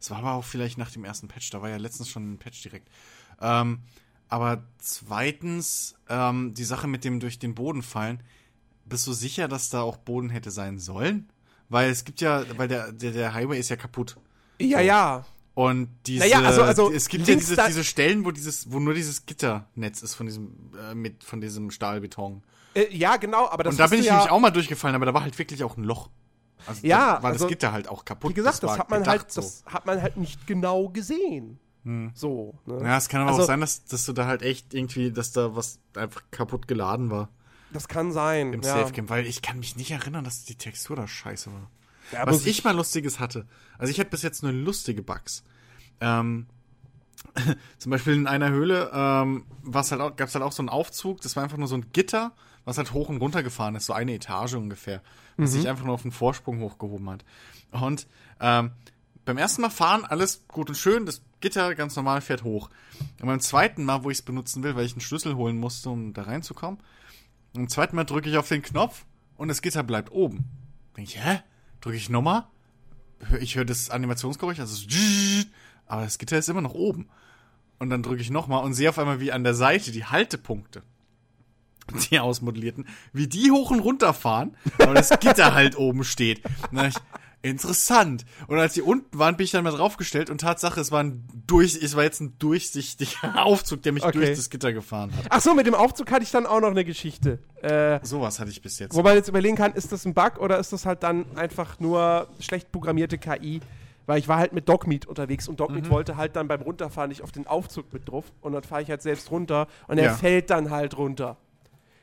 [0.00, 2.38] es war aber auch vielleicht nach dem ersten Patch, da war ja letztens schon ein
[2.38, 2.88] Patch direkt.
[3.40, 3.80] Ähm,
[4.28, 8.22] aber zweitens, ähm, die Sache mit dem durch den Boden fallen,
[8.84, 11.30] bist du sicher, dass da auch Boden hätte sein sollen?
[11.68, 14.16] Weil es gibt ja, weil der, der, der Highway ist ja kaputt.
[14.60, 14.84] Ja, So.
[14.84, 15.26] ja.
[15.68, 18.94] Und diese, Naja, also- also es gibt ja diese, diese Stellen, wo dieses, wo nur
[18.94, 20.54] dieses Gitternetz ist von diesem,
[20.90, 22.42] äh, mit, von diesem Stahlbeton.
[22.74, 25.04] Äh, ja, genau, aber das Und da bin ich ja, nämlich auch mal durchgefallen, aber
[25.06, 26.08] da war halt wirklich auch ein Loch.
[26.66, 28.30] Also Ja, da war also, das Gitter halt auch kaputt.
[28.30, 29.40] Wie gesagt, das, war hat man gedacht halt, so.
[29.42, 31.58] das hat man halt nicht genau gesehen.
[32.14, 32.54] So.
[32.66, 32.80] Ne?
[32.82, 35.32] Ja, es kann aber Also- auch sein, dass, dass du da halt echt irgendwie, dass
[35.32, 37.28] da was einfach kaputt geladen war
[37.72, 38.52] Das kann sein.
[38.52, 38.74] im ja.
[38.78, 41.70] Safe Game, weil ich kann mich nicht erinnern, dass die Textur da scheiße war.
[42.12, 43.46] Ja, aber Was ich mal Lustiges hatte,
[43.78, 45.44] also ich hatte bis jetzt nur lustige Bugs.
[46.00, 46.46] Ähm,
[47.78, 51.20] zum Beispiel in einer Höhle ähm, halt auch, gab es halt auch so einen Aufzug,
[51.20, 52.32] das war einfach nur so ein Gitter,
[52.64, 55.02] was halt hoch und runter gefahren ist, so eine Etage ungefähr,
[55.36, 57.24] was sich einfach nur auf den Vorsprung hochgehoben hat.
[57.70, 58.06] Und
[58.40, 58.72] ähm,
[59.24, 62.70] beim ersten Mal fahren, alles gut und schön, das Gitter ganz normal fährt hoch.
[63.20, 65.90] Und beim zweiten Mal, wo ich es benutzen will, weil ich einen Schlüssel holen musste,
[65.90, 66.80] um da reinzukommen,
[67.54, 69.04] beim zweiten Mal drücke ich auf den Knopf
[69.36, 70.44] und das Gitter bleibt oben.
[70.96, 71.40] Denk ich, hä?
[71.80, 72.44] Drücke ich nochmal?
[73.40, 74.86] Ich höre das Animationsgeräusch, also
[75.86, 77.08] aber das Gitter ist immer noch oben.
[77.78, 80.82] Und dann drücke ich nochmal und sehe auf einmal, wie an der Seite die Haltepunkte,
[82.10, 86.44] die ausmodellierten, wie die hoch und runter fahren, aber das Gitter halt oben steht.
[86.70, 86.96] Und dann ich,
[87.42, 88.24] interessant.
[88.48, 91.26] Und als die unten waren, bin ich dann mal draufgestellt und Tatsache, es war ein
[91.46, 94.18] durch, es war jetzt ein durchsichtiger Aufzug, der mich Okay.
[94.18, 95.26] durch das Gitter gefahren hat.
[95.30, 97.38] Ach so, mit dem Aufzug hatte ich dann auch noch eine Geschichte.
[97.62, 98.94] Äh, Sowas hatte ich bis jetzt.
[98.94, 101.78] wo man jetzt überlegen kann, ist das ein Bug oder ist das halt dann einfach
[101.80, 103.60] nur schlecht programmierte KI?
[104.06, 105.90] Weil ich war halt mit Dogmeat unterwegs und Dogmeat Mhm.
[105.90, 108.90] wollte halt dann beim Runterfahren nicht auf den Aufzug mit drauf und dann fahre ich
[108.90, 110.14] halt selbst runter und er Ja.
[110.14, 111.36] fällt dann halt runter.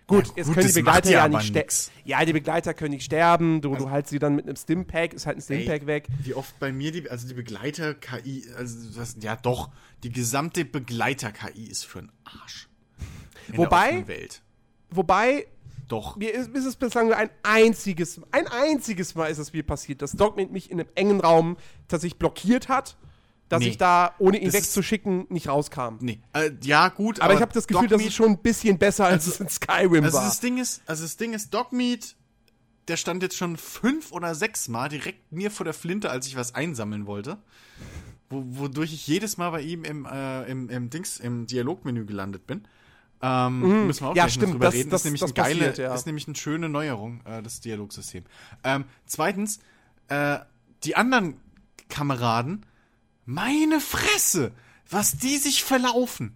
[0.08, 1.92] Gut, Ja, jetzt gut, können die Begleiter ja nicht sterben.
[2.06, 5.26] Ja, die Begleiter können nicht sterben, du, du halt sie dann mit einem Stimpack, ist
[5.26, 6.08] halt ein Stimpack Ey, weg.
[6.24, 9.70] Wie oft bei mir die, also die Begleiter-KI, also das, ja doch,
[10.04, 12.70] die gesamte Begleiter-KI ist für einen Arsch.
[13.50, 14.06] In Wobei-.
[14.90, 15.48] Wobei,
[15.90, 16.16] Doch.
[16.16, 20.02] mir ist, ist es bislang nur ein einziges, ein einziges Mal ist es mir passiert,
[20.02, 21.58] dass Dogmeat mich in einem engen Raum
[21.90, 22.98] tatsächlich blockiert hat,
[23.50, 23.70] dass Nee.
[23.70, 25.98] ich da, ohne ihn Das ist- wegzuschicken, nicht rauskam.
[26.00, 28.78] Nee, äh, ja, gut, Aber, ich habe das Gefühl, dass Dogmeat- es schon ein bisschen
[28.78, 30.26] besser als es in Skyrim Also war.
[30.26, 32.16] das Ding ist, also das Ding ist, Dogmeat,
[32.88, 36.36] der stand jetzt schon fünf oder sechs Mal direkt mir vor der Flinte, als ich
[36.36, 37.38] was einsammeln wollte.
[38.30, 42.46] Wo, wodurch ich jedes Mal bei ihm im, äh, im, im Dings, im Dialogmenü gelandet
[42.48, 42.68] bin.
[43.22, 44.16] Ähm, müssen wir auch.
[44.16, 44.90] Ja, stimmt, drüber das- reden.
[44.90, 45.96] das- ist nämlich das eine geile, passiert, ja.
[45.96, 48.26] ist nämlich eine schöne Neuerung, äh, das Dialogsystem.
[48.64, 49.60] Ähm, zweitens,
[50.10, 50.40] äh,
[50.84, 51.38] die anderen
[51.90, 52.66] Kameraden,
[53.28, 54.54] meine Fresse,
[54.90, 56.36] was die sich verlaufen.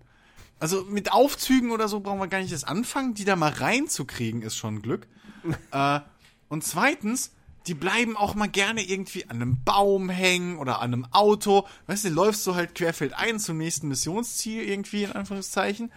[0.60, 3.16] Also mit Aufzügen oder so brauchen wir gar nicht erst anfangen.
[3.16, 5.08] Die da mal reinzukriegen, ist schon Glück.
[5.72, 6.02] äh,
[6.50, 7.32] und zweitens,
[7.66, 11.66] die bleiben auch mal gerne irgendwie an einem Baum hängen oder an einem Auto.
[11.88, 15.92] Weißt du, läufst du halt querfeldein zum nächsten Missionsziel irgendwie, in Anführungszeichen.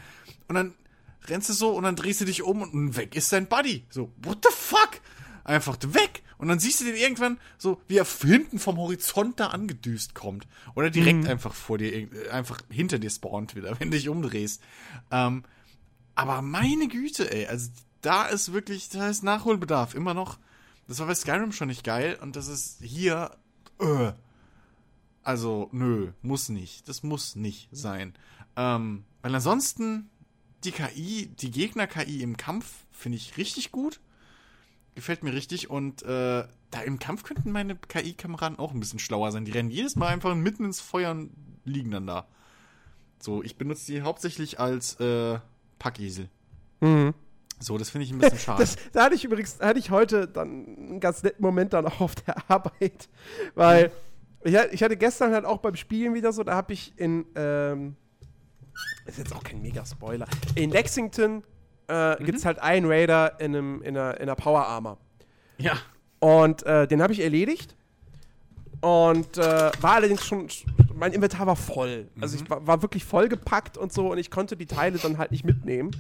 [0.47, 0.75] Und dann
[1.27, 3.85] rennst du so und dann drehst du dich um und weg ist dein Buddy.
[3.91, 5.01] So, what the fuck?
[5.43, 6.23] Einfach weg.
[6.39, 10.47] Und dann siehst du den irgendwann so, wie er hinten vom Horizont da angedüst kommt.
[10.75, 14.63] Oder direkt einfach vor dir, äh, einfach hinter dir spawnt wieder, wenn du dich umdrehst.
[15.11, 15.45] Ähm,
[16.15, 17.71] aber meine Güte, ey, also
[18.01, 20.39] da ist wirklich, da ist Nachholbedarf, immer noch.
[20.87, 23.31] Das war bei Skyrim schon nicht geil und das ist hier,
[23.81, 24.13] äh,
[25.25, 26.87] also, nö, muss nicht.
[26.89, 28.15] Das muss nicht sein.
[28.57, 30.11] Ähm, weil ansonsten,
[30.65, 34.01] die KI, die Gegner-KI im Kampf finde ich richtig gut.
[34.95, 39.33] Gefällt mir richtig und äh, da im Kampf könnten meine KI-Kameraden auch ein bisschen schlauer
[39.33, 39.45] sein.
[39.45, 41.31] Die rennen jedes Mal einfach mitten ins Feuer und
[41.65, 42.27] liegen dann da.
[43.19, 45.39] So, ich benutze die hauptsächlich als äh,
[45.79, 46.29] Packesel.
[47.61, 48.61] So, das finde ich ein bisschen schade.
[48.63, 51.87] Das, da hatte ich übrigens, da hatte ich heute dann einen ganz netten Moment dann
[51.87, 53.09] auch auf der Arbeit,
[53.55, 53.91] weil
[54.45, 57.25] ich, ha- ich hatte gestern halt auch beim Spielen wieder so, da habe ich in,
[57.35, 57.97] ähm,
[59.07, 61.43] ist jetzt auch kein Mega-Spoiler, in Lexington
[61.89, 64.99] äh, gibt es halt einen Raider in, einem, in, einer, in einer Power Armor.
[65.59, 65.75] Ja.
[66.21, 67.77] Und äh, den habe ich erledigt.
[68.81, 70.49] Und äh, war allerdings schon,
[70.95, 72.09] mein Inventar war voll.
[72.21, 75.31] Also ich war, war wirklich vollgepackt und so und ich konnte die Teile dann halt
[75.31, 75.91] nicht mitnehmen.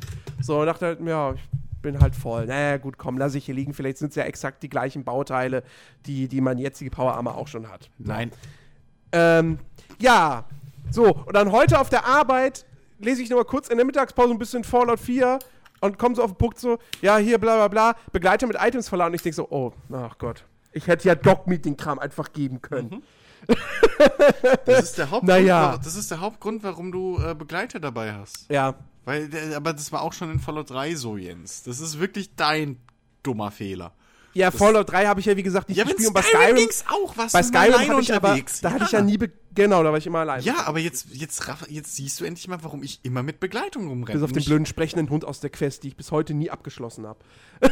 [0.41, 1.41] So und dachte halt, ja, ich
[1.81, 2.47] bin halt voll.
[2.47, 3.73] Naja, gut, komm, lass ich hier liegen.
[3.73, 5.63] Vielleicht sind es ja exakt die gleichen Bauteile,
[6.05, 7.89] die, die mein jetzige Power Armor auch schon hat.
[7.99, 8.31] Nein.
[9.13, 9.59] Ähm,
[9.99, 10.45] ja,
[10.91, 12.67] so, und dann heute auf der Arbeit
[12.99, 15.39] lese ich nochmal kurz in der Mittagspause ein bisschen Fallout 4
[15.85, 18.89] und komme so auf den Punkt so, ja, hier bla bla bla, Begleiter mit Items
[18.89, 20.45] verladen und ich denke so, oh, ach Gott.
[20.73, 23.03] Ich hätte ja Dog-Meeting-Kram einfach geben können.
[24.65, 25.77] Das ist der Hauptgrund, Naja.
[25.83, 28.47] das ist der Hauptgrund warum du äh, Begleiter dabei hast.
[28.51, 28.75] Ja.
[29.05, 31.63] Weil, der- aber das war auch schon in Fallout 3 so, Jens.
[31.63, 32.79] Das ist wirklich dein
[33.23, 33.93] dummer Fehler.
[34.35, 36.85] Ja, Fallout 3 habe ich ja wie gesagt nicht Ja, gespielt und bei Skyrim, ging's
[36.89, 37.17] auch.
[37.17, 38.61] Was bei Skyrim hatte ich aber, unterwegs.
[38.61, 39.19] da hatte ich ja nie,
[39.55, 40.43] genau, da war ich immer allein.
[40.43, 44.19] Ja, aber jetzt, jetzt, jetzt siehst du endlich mal, warum ich immer mit Begleitung rumrenne.
[44.19, 47.07] Bis auf den blöden sprechenden Hund aus der Quest, die ich bis heute nie abgeschlossen
[47.07, 47.21] habe.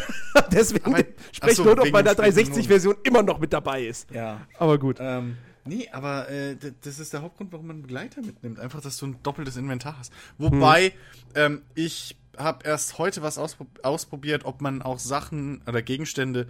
[0.52, 3.38] Deswegen Aber- spreche ich so, nur noch wegen bei der dem sprechenden 360-Version immer noch
[3.40, 4.10] mit dabei ist.
[4.12, 4.40] Ja.
[4.58, 4.98] Aber gut.
[5.00, 8.60] Ähm, nee, aber äh, das ist der Hauptgrund, warum man einen Begleiter mitnimmt.
[8.60, 10.12] Einfach, dass du ein doppeltes Inventar hast.
[10.38, 10.92] Wobei,
[11.34, 16.48] ähm, ich habe erst heute was auspro ausprobiert, ob man auch Sachen oder Gegenstände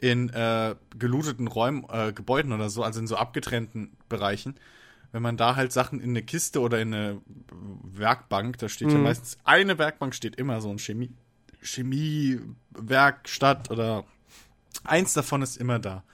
[0.00, 4.56] in äh, gelooteten Räumen, äh, Gebäuden oder so, also in so abgetrennten Bereichen,
[5.12, 7.20] wenn man da halt Sachen in eine Kiste oder in eine
[7.82, 11.14] Werkbank, da steht ja meistens eine Werkbank steht immer so ein Chemie
[11.62, 14.04] Chemiewerkstatt oder
[14.84, 16.04] eins davon ist immer da.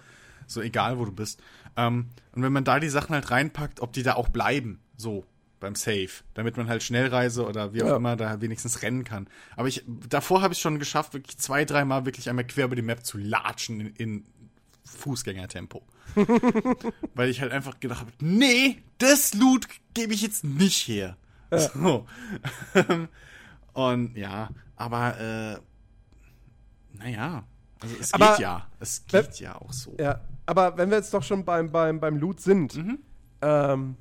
[0.47, 1.43] So egal, wo du bist.
[1.77, 5.25] Ähm, und wenn man da die Sachen halt reinpackt, ob die da auch bleiben, so
[5.63, 7.97] beim Safe, damit man halt Schnellreise oder wie auch Ja.
[7.97, 9.27] immer da wenigstens rennen kann.
[9.57, 12.83] Aber ich davor habe ich schon geschafft, wirklich zwei, dreimal wirklich einmal quer über die
[12.83, 14.27] Map zu latschen in, in
[14.85, 15.83] Fußgängertempo.
[17.15, 21.17] Weil ich halt einfach gedacht habe, nee, das Loot gebe ich jetzt nicht her.
[21.51, 22.07] So.
[23.73, 25.59] Und ja, aber äh,
[26.99, 27.45] naja,
[27.81, 28.67] also es Aber- geht ja.
[28.81, 29.97] Es geht ja auch so.
[29.99, 32.99] Ja, aber wenn wir jetzt doch schon beim, beim, beim Loot sind, Mhm.
[33.41, 33.97] ähm,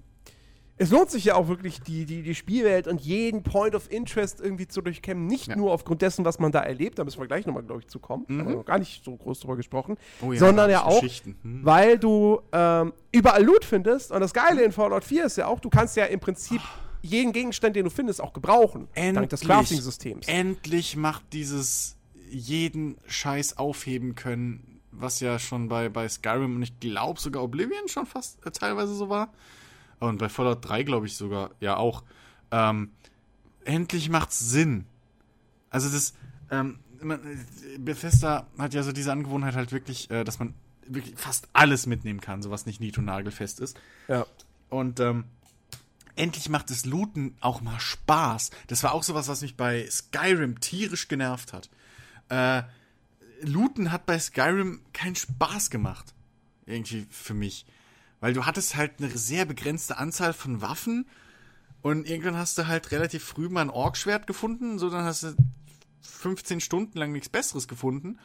[0.82, 4.42] es lohnt sich ja auch wirklich, die, die, die Spielwelt und jeden Point of Interest
[4.42, 5.28] irgendwie zu durchkämmen.
[5.28, 5.56] Nicht Ja.
[5.56, 8.00] nur aufgrund dessen, was man da erlebt, da müssen wir gleich nochmal, glaube ich, zu
[8.00, 8.26] kommen.
[8.28, 9.98] Haben wir noch gar nicht so groß drüber gesprochen.
[10.22, 10.28] Mhm.
[10.28, 11.36] Oh ja, sondern da ja auch, Geschichten.
[11.44, 11.60] Hm.
[11.64, 14.12] weil du ähm, überall Loot findest.
[14.12, 16.62] Und das Geile in Fallout 4 ist ja auch, du kannst ja im Prinzip
[17.04, 18.88] jeden Gegenstand, den du findest, auch gebrauchen.
[18.96, 20.28] dank des Crafting-Systems.
[20.28, 21.96] Endlich macht dieses
[22.28, 27.88] jeden Scheiß aufheben können, was ja schon bei, bei Skyrim und ich glaube sogar Oblivion
[27.88, 29.32] schon fast äh, teilweise so war.
[30.02, 32.04] Und bei Fallout 3 glaube ich sogar, ja auch.
[32.50, 32.90] Ähm,
[33.66, 34.86] endlich macht's Sinn.
[35.70, 36.16] Also das,
[36.50, 40.56] ähm, äh, Bethesda hat ja so diese Angewohnheit halt wirklich, äh, dass man
[40.88, 43.80] wirklich fast alles mitnehmen kann, so was nicht nied-nagelfest ist.
[44.08, 44.26] Ja.
[44.70, 45.26] Und ähm,
[46.16, 48.50] endlich macht das Looten auch mal Spaß.
[48.66, 51.70] Das war auch sowas, was mich bei Skyrim tierisch genervt hat.
[52.30, 52.64] Äh,
[53.44, 56.16] Looten hat bei Skyrim keinen Spaß gemacht.
[56.66, 57.68] Irgendwie für mich.
[58.22, 61.06] Weil du hattest halt eine sehr begrenzte Anzahl von Waffen
[61.82, 65.36] und irgendwann hast du halt relativ früh mal ein Orkschwert gefunden, so dann hast du
[66.02, 68.20] 15 Stunden lang nichts Besseres gefunden.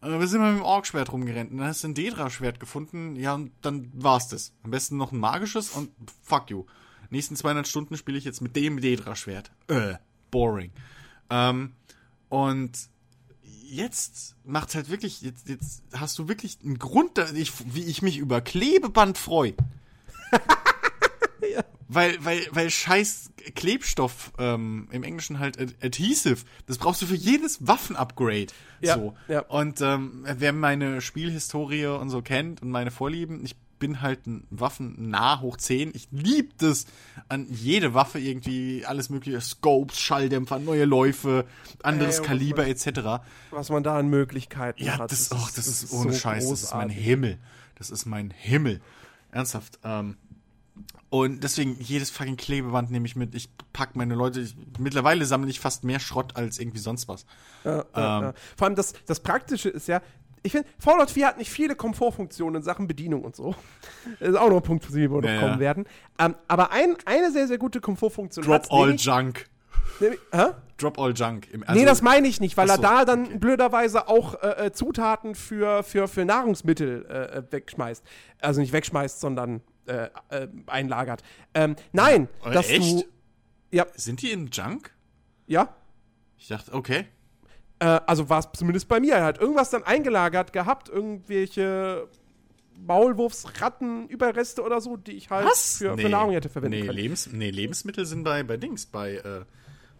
[0.00, 3.14] Aber wir sind mal mit dem Orkschwert rumgerannt und dann hast du ein Dedra-Schwert gefunden,
[3.14, 4.52] ja, und dann war's das.
[4.64, 5.90] Am besten noch ein magisches und
[6.22, 6.64] fuck you.
[7.10, 9.52] Nächsten 200 Stunden spiele ich jetzt mit dem Dedra-Schwert.
[9.68, 9.94] Äh,
[10.30, 10.72] boring.
[11.30, 11.74] Ähm,
[12.30, 12.88] und
[13.72, 18.18] jetzt macht halt wirklich, jetzt, jetzt hast du wirklich einen Grund, ich, wie ich mich
[18.18, 19.54] über Klebeband freue.
[21.88, 27.14] Weil, weil, weil scheiß Klebstoff, ähm, im Englischen halt Ad- Adhesive, das brauchst du für
[27.16, 28.46] jedes Waffenupgrade.
[28.80, 29.14] Ja, so.
[29.28, 29.40] ja.
[29.40, 34.46] Und ähm, wer meine Spielhistorie und so kennt und meine Vorlieben, ich bin halt ein
[34.50, 35.90] Waffen-nah hoch 10.
[35.92, 36.86] Ich lieb das
[37.28, 41.46] an jede Waffe irgendwie, alles mögliche, Scopes, Schalldämpfer, neue Läufe,
[41.82, 43.24] anderes Ey, Kaliber etc.
[43.50, 45.10] Was man da an Möglichkeiten Ja, hat.
[45.10, 47.04] das, oh, das, ist, ohne so Scheiß, das ist mein großartig.
[47.04, 47.38] Himmel.
[47.74, 48.80] Das ist mein Himmel.
[49.32, 49.80] Ernsthaft.
[49.82, 50.16] Ähm,
[51.10, 53.34] und deswegen, jedes fucking Klebeband nehme ich mit.
[53.34, 54.40] Ich pack meine Leute.
[54.40, 57.26] Ich, mittlerweile sammle ich fast mehr Schrott als irgendwie sonst was.
[57.64, 58.24] Ja, ja, Ähm.
[58.26, 58.34] ja.
[58.56, 60.00] Vor allem das, das Praktische ist ja,
[60.42, 63.54] ich finde, Fallout 4 hat nicht viele Komfortfunktionen in Sachen Bedienung und so.
[64.20, 65.60] Das ist auch noch ein Punkt, zu dem wir noch Ja, kommen ja.
[65.60, 65.84] werden.
[66.18, 69.46] Ähm, aber ein, eine sehr, sehr gute Komfortfunktion Drop all nämlich, Junk.
[70.00, 70.46] nämlich, hä?
[70.78, 71.48] Drop all Junk.
[71.52, 73.38] Im, nee, also- das meine ich nicht, weil Ach er so, da dann okay.
[73.38, 78.02] blöderweise auch äh, äh, Zutaten für, für, für Nahrungsmittel äh, äh, wegschmeißt.
[78.40, 81.22] Also nicht wegschmeißt, sondern äh, äh, einlagert.
[81.54, 83.00] Ähm, nein, Äh, dass echt?
[83.02, 83.04] du.
[83.70, 84.90] Ja, Sind die in Junk?
[85.46, 85.74] ja.
[86.36, 87.06] Ich dachte, okay.
[87.82, 89.14] Äh, also war es zumindest bei mir.
[89.14, 92.06] Er hat irgendwas dann eingelagert gehabt, irgendwelche
[92.86, 96.08] Maulwurfsratten, Überreste oder so, die ich halt für, für Nee.
[96.08, 96.98] Nahrung hätte verwenden nee, können.
[96.98, 99.44] Lebens nee, Lebensmittel sind bei, bei Dings, bei, äh,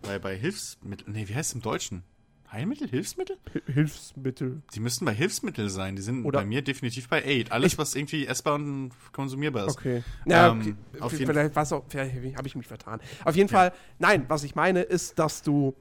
[0.03, 1.13] bei, bei Hilfsmitteln.
[1.13, 2.05] Nee, wie heißt es im Deutschen?
[2.53, 2.87] Heilmittel?
[2.89, 3.39] Hilfsmittel?
[3.67, 4.63] Hilfsmittel.
[4.75, 5.97] Die müssten bei Hilfsmittel sein.
[5.97, 7.51] Die sind Oder- bei mir definitiv bei Aid.
[7.51, 9.79] Alles, was irgendwie essbar und konsumierbar ist.
[9.79, 10.05] Okay.
[10.27, 11.01] Ja, Ähm, okay.
[11.03, 11.55] auf jeden vielleicht
[11.89, 13.01] vielleicht habe ich mich vertan.
[13.25, 15.75] Auf jeden Fall, nein, was ich meine, ist, dass du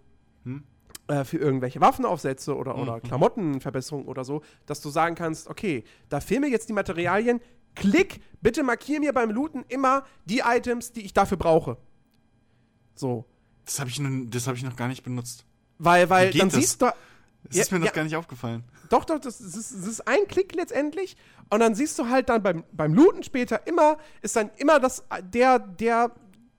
[0.45, 0.63] Hm?
[1.07, 6.19] Äh, für irgendwelche Waffenaufsätze oder, oder Klamottenverbesserungen oder so, dass du sagen kannst, okay, da
[6.19, 7.39] fehlen mir jetzt die Materialien,
[7.75, 11.77] klick, bitte markier mir beim Looten immer die Items, die ich dafür brauche.
[12.95, 13.25] So.
[13.65, 15.45] Das habe ich, nun- das hab ich noch gar nicht benutzt.
[15.77, 16.59] Weil, weil dann das?
[16.59, 16.85] siehst du,
[17.43, 17.91] Das Ja, ist mir noch ja.
[17.91, 18.63] gar nicht aufgefallen.
[18.89, 21.15] Doch, doch, das ist, das ist ein Klick letztendlich.
[21.49, 25.03] Und dann siehst du halt dann beim, beim Looten später immer, ist dann immer das,
[25.33, 26.11] der, der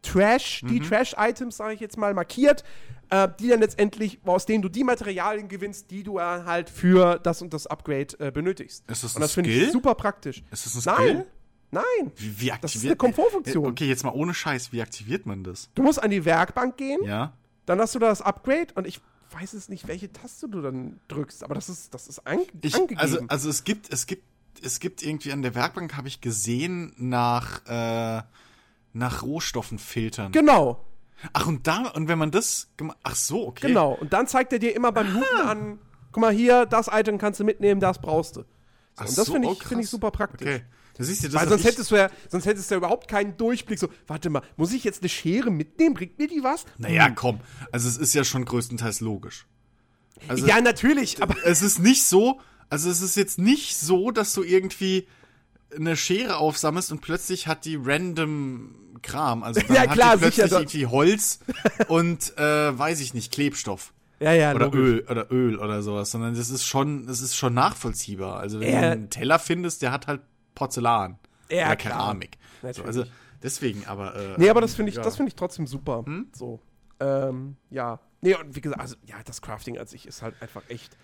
[0.03, 0.85] Trash, die Mhm.
[0.85, 2.65] Trash-Items, sage ich jetzt mal, markiert,
[3.13, 7.19] äh, die dann letztendlich, aus denen du die Materialien gewinnst, die du äh, halt für
[7.19, 8.85] das und das Upgrade äh, benötigst.
[8.89, 10.43] Ist das und ein das finde ich super praktisch.
[10.51, 11.27] Ist das ein Nein, Skill?
[11.71, 12.13] nein.
[12.17, 13.67] Wie, wie aktiviert Das ist eine Komfortfunktion.
[13.67, 14.73] Okay, jetzt mal ohne Scheiß.
[14.73, 15.69] Wie aktiviert man das?
[15.75, 17.33] Du musst an die Werkbank gehen, Ja.
[17.67, 19.01] dann hast du da das Upgrade und ich
[19.33, 22.75] weiß es nicht, welche Taste du dann drückst, aber das ist, das ist an, Ich,
[22.75, 23.01] angegeben.
[23.01, 24.25] also, also es gibt, es gibt,
[24.63, 28.23] es gibt irgendwie an der Werkbank, habe ich gesehen, nach, äh,
[28.93, 30.33] nach Rohstoffen filtern.
[30.33, 30.85] genau.
[31.33, 32.99] Ach, und da, und wenn man das gemacht.
[33.03, 33.69] Ach so, okay.
[33.69, 33.93] Genau.
[33.93, 35.79] Und dann zeigt er dir immer beim Looten an,
[36.11, 38.41] guck mal hier, das Item kannst du mitnehmen, das brauchst du.
[38.41, 38.47] So,
[38.97, 39.91] Ach und das so, finde oh, ich, finde ich krass.
[39.91, 40.49] super praktisch.
[40.49, 40.63] Okay.
[40.99, 43.09] Da siehst du, das Weil sonst ich- hättest, du ja, sonst hättest du ja überhaupt
[43.09, 43.79] keinen Durchblick.
[43.79, 45.95] So, warte mal, muss ich jetzt eine Schere mitnehmen?
[45.95, 46.67] Bringt mir die was?
[46.77, 47.41] Naja, komm.
[47.71, 49.47] Also es ist ja schon größtenteils logisch.
[50.29, 54.35] Also ja, natürlich, aber es ist nicht so, also es ist jetzt nicht so, dass
[54.35, 55.09] du irgendwie
[55.77, 59.43] eine Schere aufsammelst und plötzlich hat die random Kram.
[59.43, 61.41] Also dann Ja, klar, hat die plötzlich sicher, irgendwie Holz
[61.89, 63.93] und äh, weiß ich nicht, Klebstoff.
[64.21, 64.81] ja, ja, Oder logisch.
[64.81, 68.39] Öl oder Öl oder sowas, sondern das ist schon, das ist schon nachvollziehbar.
[68.39, 68.81] Also wenn Ja.
[68.81, 70.21] du einen Teller findest, der hat halt
[70.55, 71.19] Porzellan
[71.51, 71.93] Ja, oder klar.
[71.99, 72.39] Keramik.
[72.73, 73.05] So, also
[73.43, 75.03] deswegen, aber äh, Nee, aber das finde ich, ja.
[75.03, 76.05] das finde ich trotzdem super.
[76.33, 76.61] So.
[77.01, 77.99] Ähm, ja.
[78.21, 80.97] Nee, und wie gesagt, also ja, das Crafting an sich ist halt einfach echt,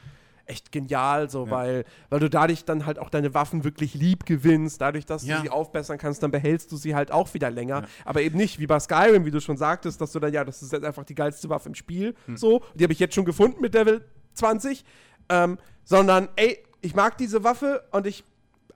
[0.49, 4.81] echt genial, so, weil, weil du dadurch dann halt auch deine Waffen wirklich lieb gewinnst,
[4.81, 5.37] dadurch, dass Ja.
[5.37, 7.87] du sie aufbessern kannst, dann behältst du sie halt auch wieder länger.
[8.05, 10.63] Aber eben nicht wie bei Skyrim, wie du schon sagtest, dass du dann, ja, das
[10.63, 12.37] ist jetzt einfach die geilste Waffe im Spiel, Hm.
[12.37, 14.85] so, die habe ich jetzt schon gefunden mit Level 20,
[15.29, 18.25] ähm, sondern, ey, ich mag diese Waffe und ich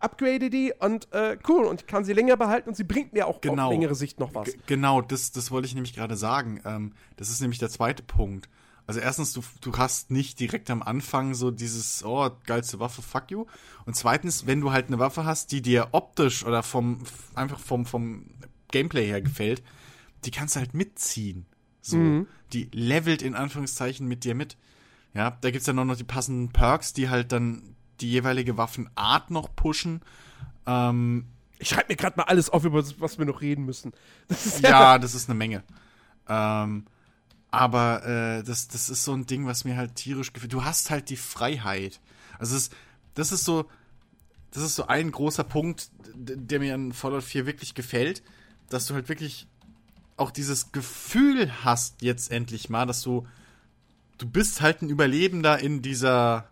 [0.01, 3.27] upgrade die und äh, cool und ich kann sie länger behalten und sie bringt mir
[3.29, 3.67] auch Genau.
[3.67, 4.47] auf längere Sicht noch was.
[4.53, 6.61] G- Genau, das, das wollte ich nämlich gerade sagen.
[6.65, 8.49] Ähm, das ist nämlich der zweite Punkt.
[8.93, 13.31] Also erstens, du, du hast nicht direkt am Anfang so dieses, oh, geilste Waffe, fuck
[13.31, 13.47] you.
[13.87, 16.99] Und zweitens, wenn du halt eine Waffe hast, die dir optisch oder vom,
[17.35, 18.27] einfach vom, vom
[18.71, 19.63] Gameplay her gefällt,
[20.27, 21.47] die kannst du halt mitziehen.
[21.81, 21.97] So,
[22.53, 24.59] die levelt in Anführungszeichen mit dir mit.
[25.15, 29.31] Ja, da gibt's dann auch noch die passenden Perks, die halt dann die jeweilige Waffenart
[29.31, 30.03] noch pushen.
[30.67, 31.29] Ähm,
[31.59, 33.93] Ich schreibe mir gerade mal alles auf, über das, was wir noch reden müssen.
[34.29, 35.63] Das ist ja, das ist eine Menge.
[36.29, 36.85] Ähm,
[37.53, 40.53] aber äh, das, das ist so ein Ding, was mir halt tierisch gefällt.
[40.53, 42.01] Du hast halt die Freiheit.
[42.39, 42.71] Also es,
[43.15, 43.67] das ist so,
[44.53, 48.23] das ist so ein großer Punkt, der mir an Fallout 4 wirklich gefällt,
[48.71, 49.47] dass du halt wirklich
[50.17, 53.27] auch dieses Gefühl hast jetzt endlich mal, dass du
[54.17, 56.49] du bist halt ein Überlebender in dieser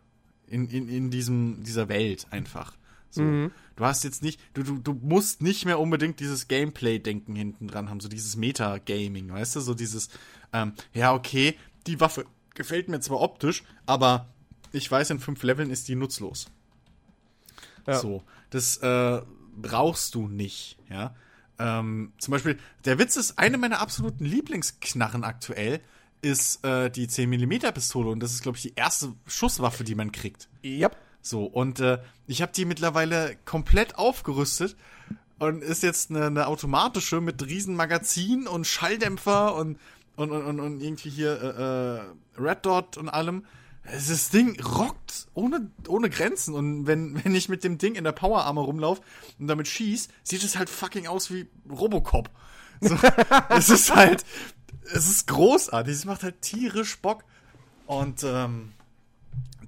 [0.47, 2.75] in, in, in diesem dieser Welt einfach.
[3.11, 3.51] So.
[3.77, 7.89] Du hast jetzt nicht, du, du, du musst nicht mehr unbedingt dieses Gameplay-Denken hinten dran
[7.89, 10.11] haben, so dieses Meta-Gaming, weißt du, so dieses,
[10.53, 11.57] ähm, ja, okay,
[11.87, 14.29] die Waffe gefällt mir zwar optisch, aber
[14.73, 16.47] ich weiß, in fünf Leveln ist die nutzlos.
[17.87, 17.99] Ja.
[17.99, 19.23] So, das äh,
[19.57, 21.15] brauchst du nicht, ja.
[21.59, 25.81] Ähm, zum Beispiel, der Witz ist, eine meiner absoluten Lieblingsknarren aktuell
[26.23, 30.13] ist äh, die 10mm Pistole und das ist, glaube ich, die erste Schusswaffe, die man
[30.13, 30.49] kriegt.
[30.63, 30.91] Ja.
[31.23, 34.77] So, und äh, ich habe die mittlerweile komplett aufgerüstet
[35.39, 39.79] und ist jetzt eine, eine automatische mit riesen Magazin und Schalldämpfer und,
[40.17, 43.45] und, und, und, und irgendwie hier äh, äh, Red Dot und allem.
[43.85, 46.55] Das Ding rockt ohne, ohne Grenzen.
[46.55, 49.03] Und wenn, wenn ich mit dem Ding in der Power Armor rumlaufe
[49.39, 52.31] und damit schieß, sieht es halt fucking aus wie Robocop.
[52.81, 52.97] So,
[53.51, 54.25] es ist halt,
[54.93, 55.95] es ist großartig.
[55.95, 57.25] Es macht halt tierisch Bock.
[57.87, 58.73] Und ähm,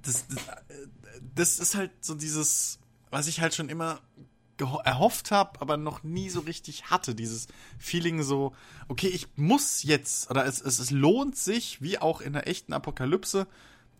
[0.03, 0.87] das, das, äh,
[1.35, 2.79] das ist halt so dieses,
[3.09, 4.01] was ich halt schon immer
[4.85, 7.15] erhofft habe, aber noch nie so richtig hatte.
[7.15, 7.47] Dieses
[7.79, 8.53] Feeling so,
[8.87, 12.71] okay, ich muss jetzt, oder es, es, es lohnt sich, wie auch in der echten
[12.71, 13.47] Apokalypse,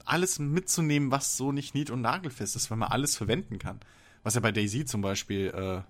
[0.05, 3.79] alles mitzunehmen, was so nicht nied- und nagelfest ist, weil man alles verwenden kann.
[4.21, 5.81] Was ja bei Daisy zum Beispiel äh,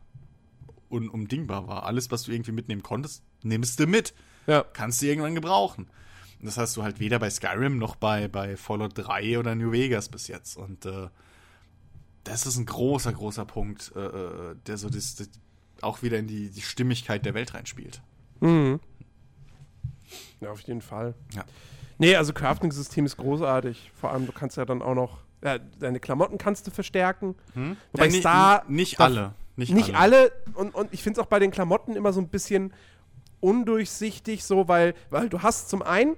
[0.90, 1.84] unumdingbar war.
[1.86, 4.14] Alles, was du irgendwie mitnehmen konntest, nimmst du mit
[4.48, 4.64] Ja.
[4.74, 5.88] kannst du irgendwann gebrauchen.
[6.40, 9.72] Und das hast du halt weder bei Skyrim noch bei, bei Fallout 3 oder New
[9.72, 10.58] Vegas bis jetzt.
[10.58, 11.10] Und äh,
[12.24, 15.30] das ist ein großer, großer Punkt, äh, äh, der so das, das
[15.82, 18.02] auch wieder in die, die Stimmigkeit der Welt reinspielt.
[18.40, 18.80] Mhm.
[20.40, 21.16] Ja, auf jeden Fall.
[21.34, 21.44] Ja.
[21.98, 23.92] Nee, also Crafting-System ist großartig.
[23.96, 27.36] Vor allem, du kannst ja dann auch noch, ja, deine Klamotten kannst du verstärken.
[27.54, 27.78] Hm?
[27.92, 29.34] Wobei Ja, Star- ni- nicht alle.
[29.56, 32.28] Nicht, Nicht alle, und, und ich finde es auch bei den Klamotten immer so ein
[32.30, 32.74] bisschen
[33.40, 36.16] undurchsichtig, so, weil, weil du hast zum einen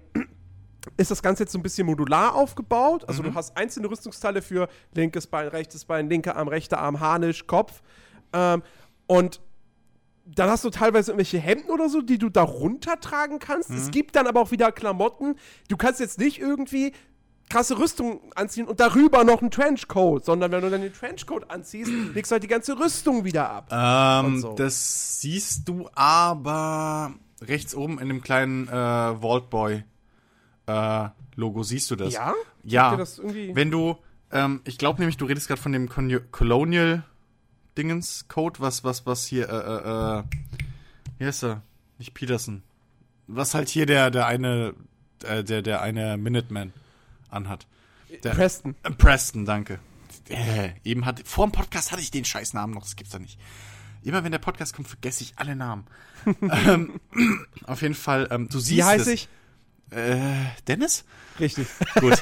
[0.97, 3.05] ist das Ganze jetzt so ein bisschen modular aufgebaut.
[3.07, 3.27] Also Mhm.
[3.27, 7.81] du hast einzelne Rüstungsteile für linkes Bein, rechtes Bein, linker Arm, rechter Arm, Harnisch, Kopf.
[8.33, 8.61] Ähm,
[9.07, 9.39] und
[10.25, 13.69] dann hast du teilweise irgendwelche Hemden oder so, die du da runtertragen kannst.
[13.69, 13.77] Mhm.
[13.77, 15.35] Es gibt dann aber auch wieder Klamotten.
[15.69, 16.93] Du kannst jetzt nicht irgendwie
[17.47, 21.91] krasse Rüstung anziehen und darüber noch einen Trenchcoat, sondern wenn du dann den Trenchcoat anziehst,
[22.15, 23.67] legst du halt die ganze Rüstung wieder ab.
[24.25, 24.53] Ähm, so.
[24.53, 28.71] Das siehst du aber rechts oben in dem kleinen äh,
[29.21, 29.83] Vault Boy
[30.67, 32.13] äh, Logo siehst du das.
[32.13, 32.33] Ja?
[32.63, 32.95] Ja.
[32.95, 33.97] Das Wenn du,
[34.31, 37.03] ähm, ich glaube nämlich, du redest gerade von dem Con Colonial
[37.77, 40.23] Dingens Code, was was was hier, äh, äh, äh,
[41.19, 41.61] wie heißt er?
[41.97, 42.63] Nicht Peterson.
[43.27, 44.75] Was halt hier der der eine
[45.23, 46.73] äh, der der eine Minuteman
[47.29, 47.67] anhat.
[48.23, 48.75] Der, Preston.
[48.83, 49.79] äh, Preston, danke.
[50.29, 53.39] Äh, eben hat vor dem Podcast hatte ich den Scheißnamen noch, das gibt's doch nicht.
[54.03, 55.85] Immer wenn der Podcast kommt, vergesse ich alle Namen.
[56.41, 56.99] ähm,
[57.65, 59.27] auf jeden Fall, ähm, du siehst Wie heiße ich?
[59.95, 61.05] Äh, Dennis?
[61.39, 61.67] Richtig.
[61.99, 62.21] Gut.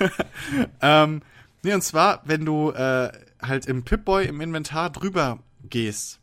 [0.80, 1.22] ähm,
[1.62, 5.38] nee, und zwar, wenn du äh, halt im Pip-Boy im Inventar drüber
[5.68, 6.20] gehst,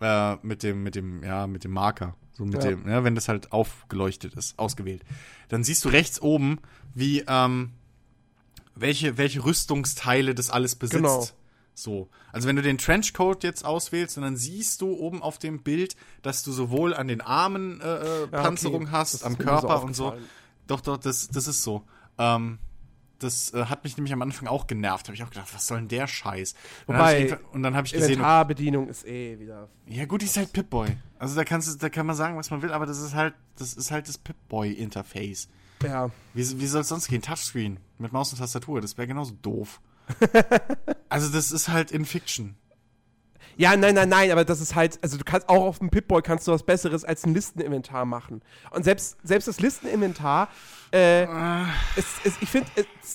[0.00, 2.70] äh, mit dem, mit dem, ja, mit dem Marker, so mit Ja.
[2.70, 5.02] dem, ja, wenn das halt aufgeleuchtet ist, ausgewählt,
[5.48, 6.58] dann siehst du rechts oben,
[6.94, 7.72] wie, ähm,
[8.74, 11.02] welche, welche Rüstungsteile das alles besitzt.
[11.02, 11.26] Genau.
[11.74, 12.08] So.
[12.32, 15.96] Also wenn du den Trenchcoat jetzt auswählst, und dann siehst du oben auf dem Bild,
[16.22, 18.30] dass du sowohl an den Armen äh, äh, okay.
[18.30, 20.14] Panzerung Das hast, ist am mir so Körper und so.
[20.66, 21.82] Doch, doch, das, das ist so.
[22.16, 22.58] Ähm,
[23.18, 25.06] das äh, hat mich nämlich am Anfang auch genervt.
[25.06, 26.54] Habe ich auch gedacht, was soll denn der Scheiß?
[26.86, 29.68] Und dann Wobei, irgendwann- und dann habe ich gesehen, Inventarbedienung ist eh wieder.
[29.86, 30.96] ja gut, die ist halt Pip-Boy.
[31.18, 33.34] Also da kannst du, da kann man sagen, was man will, aber das ist halt,
[33.56, 35.48] das ist halt das Pip-Boy-Interface.
[35.82, 36.10] Ja.
[36.34, 37.22] Wie, wie soll es sonst gehen?
[37.22, 39.80] Touchscreen mit Maus und Tastatur, das wäre genauso doof.
[41.08, 42.56] also das ist halt in Fiction.
[43.56, 46.22] Ja, nein, nein, nein, aber das ist halt, also du kannst auch auf dem Pip-Boy
[46.22, 48.42] kannst du was Besseres als ein Listeninventar machen.
[48.70, 50.48] Und selbst, selbst das Listeninventar,
[50.94, 51.24] äh,
[51.96, 52.68] es, es, ich finde,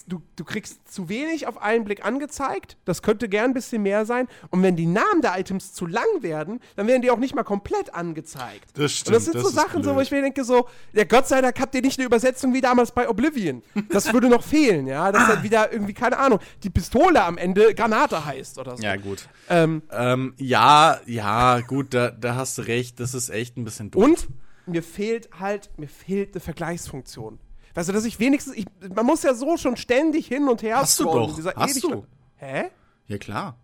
[0.08, 2.76] du, du kriegst zu wenig auf einen Blick angezeigt.
[2.84, 4.28] Das könnte gern ein bisschen mehr sein.
[4.50, 7.44] Und wenn die Namen der Items zu lang werden, dann werden die auch nicht mal
[7.44, 8.72] komplett angezeigt.
[8.74, 10.68] Das stimmt, Und das sind das so ist Sachen, so, wo ich mir denke, so,
[10.92, 13.64] ja, Gott sei Dank habt ihr nicht eine Übersetzung wie damals bei Oblivion.
[13.90, 15.12] Das würde noch fehlen, ja.
[15.14, 18.84] Dass dann wieder irgendwie, keine Ahnung, die Pistole am Ende Granate heißt oder so.
[18.84, 19.30] Ja, gut.
[19.50, 23.92] Ähm, Ähm, ja, ja, gut, da, da hast du recht, das ist echt ein bisschen
[23.92, 24.04] doof.
[24.04, 24.28] Und
[24.66, 27.40] mir fehlt halt, mir fehlt eine Vergleichsfunktion.
[27.80, 30.80] Weißt du, dass ich wenigstens, ich, man muss ja so schon ständig hin und her
[30.80, 32.06] Hast du scrollen doch, in dieser hast du.
[32.36, 32.66] Hä?
[33.08, 33.56] Ja, klar.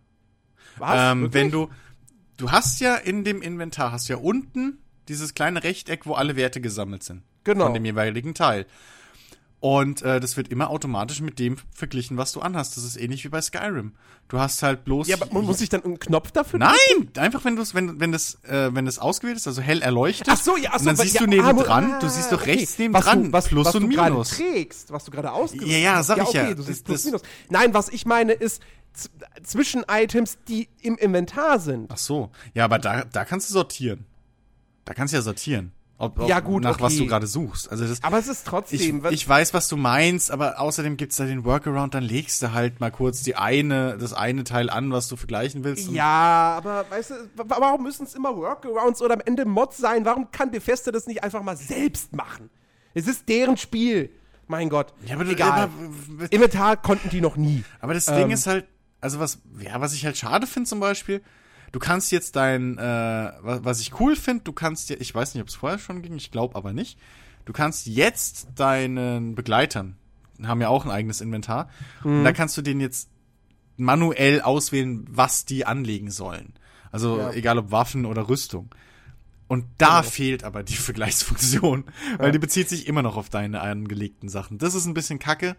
[0.77, 1.11] Was?
[1.11, 1.67] Ähm, wenn du,
[2.37, 4.77] du hast ja in dem Inventar, hast ja unten
[5.09, 7.23] dieses kleine Rechteck, wo alle Werte gesammelt sind.
[7.43, 7.65] Genau.
[7.65, 8.67] Von dem jeweiligen Teil.
[9.61, 12.77] Und äh, das wird immer automatisch mit dem verglichen, was du anhast.
[12.77, 13.93] Das ist ähnlich wie bei Skyrim.
[14.27, 15.07] Du hast halt bloß.
[15.07, 16.75] Ja, aber man muss ich dann einen Knopf dafür Nein,
[17.17, 20.27] einfach wenn du es, wenn, wenn das, äh, wenn das ausgewählt ist, also hell erleuchtet.
[20.29, 22.31] Ach so, ja, ach so, und dann weil- siehst ja, du nebendran, ah, du siehst
[22.31, 22.51] doch okay.
[22.53, 24.29] rechts neben was dran du, was, Plus was und du gerade Minus.
[24.29, 26.43] trägst, was du gerade ausgewählt Ja, ja, sag ich ja.
[26.43, 27.21] okay, Du Das- siehst plus, das- minus.
[27.49, 28.61] Nein, was ich meine ist
[29.43, 31.89] zwischen Items, die im Inventar sind.
[31.91, 34.05] Ach so, ja, aber da, da kannst du sortieren.
[34.85, 35.71] Da kannst du ja sortieren.
[35.97, 37.03] Ob, ob, Ja, gut, nach was okay.
[37.03, 37.71] du gerade suchst.
[37.71, 39.01] Also das, Aber es ist ich, trotzdem.
[39.01, 42.51] was- ich weiß, was du meinst, aber außerdem gibt's da den Workaround, dann legst du
[42.51, 45.89] halt mal kurz die eine, das eine Teil an, was du vergleichen willst.
[45.91, 50.03] Ja, aber weißt du, wa- warum müssen es immer Workarounds oder am Ende Mods sein?
[50.03, 52.49] Warum kann Bethesda das nicht einfach mal selbst machen?
[52.93, 54.09] Es ist deren Spiel.
[54.47, 54.93] Mein Gott.
[55.05, 55.51] Ja, aber egal.
[55.63, 55.71] aber-
[56.31, 57.63] Inventar konnten die noch nie.
[57.79, 58.15] Aber das Ähm.
[58.17, 58.65] Ding ist halt,
[58.99, 61.21] also was, ja, was ich halt schade finde zum Beispiel,
[61.71, 65.41] du kannst jetzt dein, äh, was, ich cool finde, du kannst ja, ich weiß nicht,
[65.41, 66.97] ob es vorher schon ging, ich glaube aber nicht,
[67.45, 69.95] du kannst jetzt deinen Begleitern,
[70.43, 71.69] haben ja auch ein eigenes Inventar,
[72.03, 72.23] und Mhm.
[72.23, 73.09] da kannst du den jetzt
[73.77, 76.53] manuell auswählen, was die anlegen sollen.
[76.91, 77.31] Also Ja.
[77.31, 78.69] egal ob Waffen oder Rüstung.
[79.47, 81.83] Und da fehlt aber die Vergleichsfunktion,
[82.17, 84.57] weil die bezieht sich immer noch auf deine angelegten Sachen.
[84.57, 85.55] Das ist ein bisschen kacke.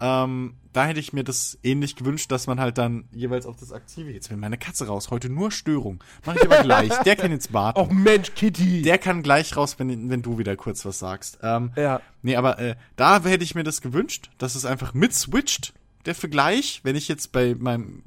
[0.00, 3.70] Ähm, da hätte ich mir das ähnlich gewünscht, dass man halt dann jeweils auf das
[3.70, 4.10] Aktive.
[4.10, 5.10] Jetzt will meine Katze raus.
[5.10, 6.02] Heute nur Störung.
[6.24, 6.96] Mach ich aber gleich.
[7.04, 7.78] Der kann jetzt warten.
[7.78, 8.82] Och Mensch, Kitty.
[8.82, 11.38] Der kann gleich raus, wenn, wenn du wieder kurz was sagst.
[11.42, 12.00] Ähm, Ja.
[12.22, 15.74] Nee, aber äh, da hätte ich mir das gewünscht, dass es einfach mitswitcht,
[16.06, 18.02] der Vergleich, wenn ich jetzt bei meinem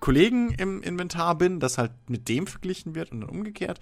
[0.00, 3.80] Kollegen im Inventar bin, dass halt mit dem verglichen wird und dann umgekehrt.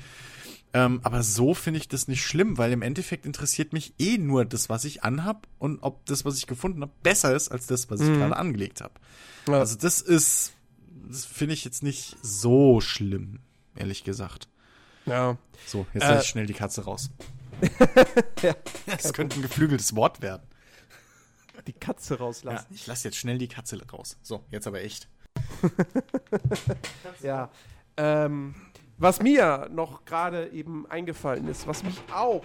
[0.75, 4.45] Ähm, aber so finde ich das nicht schlimm, weil im Endeffekt interessiert mich eh nur
[4.47, 7.91] das, was ich anhab und ob das, was ich gefunden habe, besser ist als das,
[7.91, 8.95] was ich gerade angelegt habe.
[9.49, 9.59] Ja.
[9.59, 10.53] Also das ist,
[11.09, 13.41] das finde ich jetzt nicht so schlimm,
[13.77, 14.49] ehrlich gesagt.
[15.05, 15.37] ja.
[15.67, 17.11] So, jetzt Äh, ich schnell die Katze raus.
[18.87, 20.43] Das könnte ein geflügeltes Wort werden.
[21.67, 22.67] Die Katze Ja, rauslassen.
[22.75, 24.17] ich lasse jetzt schnell die Katze raus.
[24.23, 25.09] So, jetzt aber echt.
[27.23, 27.51] Ja.
[27.97, 28.55] Ähm,
[29.03, 32.45] was mir noch gerade eben eingefallen ist, was mich auch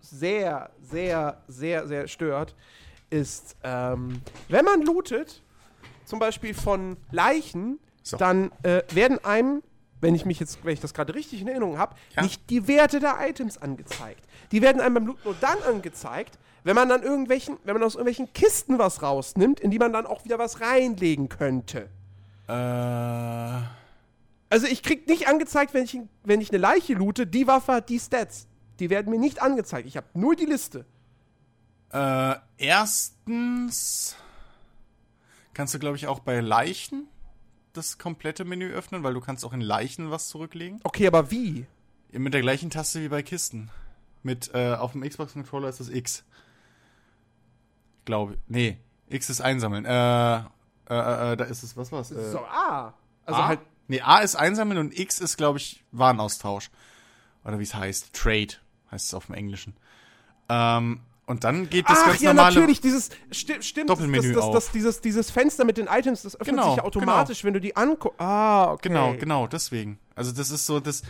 [0.00, 2.54] sehr, sehr, sehr, sehr stört,
[3.10, 5.42] ist, ähm, wenn man lootet,
[6.06, 8.16] zum Beispiel von Leichen, So.
[8.16, 9.62] dann äh, werden einem,
[10.00, 12.22] wenn ich mich jetzt, wenn ich das gerade richtig in Erinnerung habe, Ja.
[12.22, 14.24] nicht die Werte der Items angezeigt.
[14.52, 17.94] Die werden einem beim Looten nur dann angezeigt, wenn man dann irgendwelchen, wenn man aus
[17.94, 21.90] irgendwelchen Kisten was rausnimmt, in die man dann auch wieder was reinlegen könnte.
[22.48, 22.52] Äh,
[24.50, 27.88] Also ich krieg nicht angezeigt, wenn ich, wenn ich eine Leiche loote, die Waffe hat
[27.88, 28.46] die Stats.
[28.80, 29.86] Die werden mir nicht angezeigt.
[29.86, 30.84] Ich habe nur die Liste.
[31.92, 34.16] äh, erstens
[35.54, 37.08] kannst du, glaube ich, auch bei Leichen
[37.72, 40.80] das komplette Menü öffnen, weil du kannst auch in Leichen was zurücklegen.
[40.82, 41.66] Okay, aber wie?
[42.12, 43.70] Mit der gleichen Taste wie bei Kisten.
[44.24, 46.24] Mit, äh, auf dem Xbox-Controller ist das X.
[48.04, 48.78] Glaube Nee,
[49.08, 49.84] X ist einsammeln.
[49.84, 50.38] Äh, äh,
[51.32, 52.10] äh, da ist es, was war's?
[52.10, 52.92] Äh, So, ah.
[53.24, 53.46] Also A?
[53.48, 53.60] halt.
[53.90, 56.70] Nee, A ist einsammeln und X ist, glaube ich, Warenaustausch.
[57.44, 58.12] Oder wie es heißt.
[58.14, 58.54] Trade
[58.92, 59.74] heißt es auf dem Englischen.
[60.48, 62.54] Ähm, und dann geht das Ach ganz ja, normale.
[62.54, 66.36] natürlich, dieses sti stimmt, Doppelmenü das, das, das, dieses, dieses Fenster mit den Items, das
[66.36, 68.20] öffnet Genau, sich ja automatisch, wenn du die anguckst.
[68.20, 68.90] Ah, okay.
[68.90, 69.98] Genau, genau, deswegen.
[70.14, 71.02] Also das ist so, das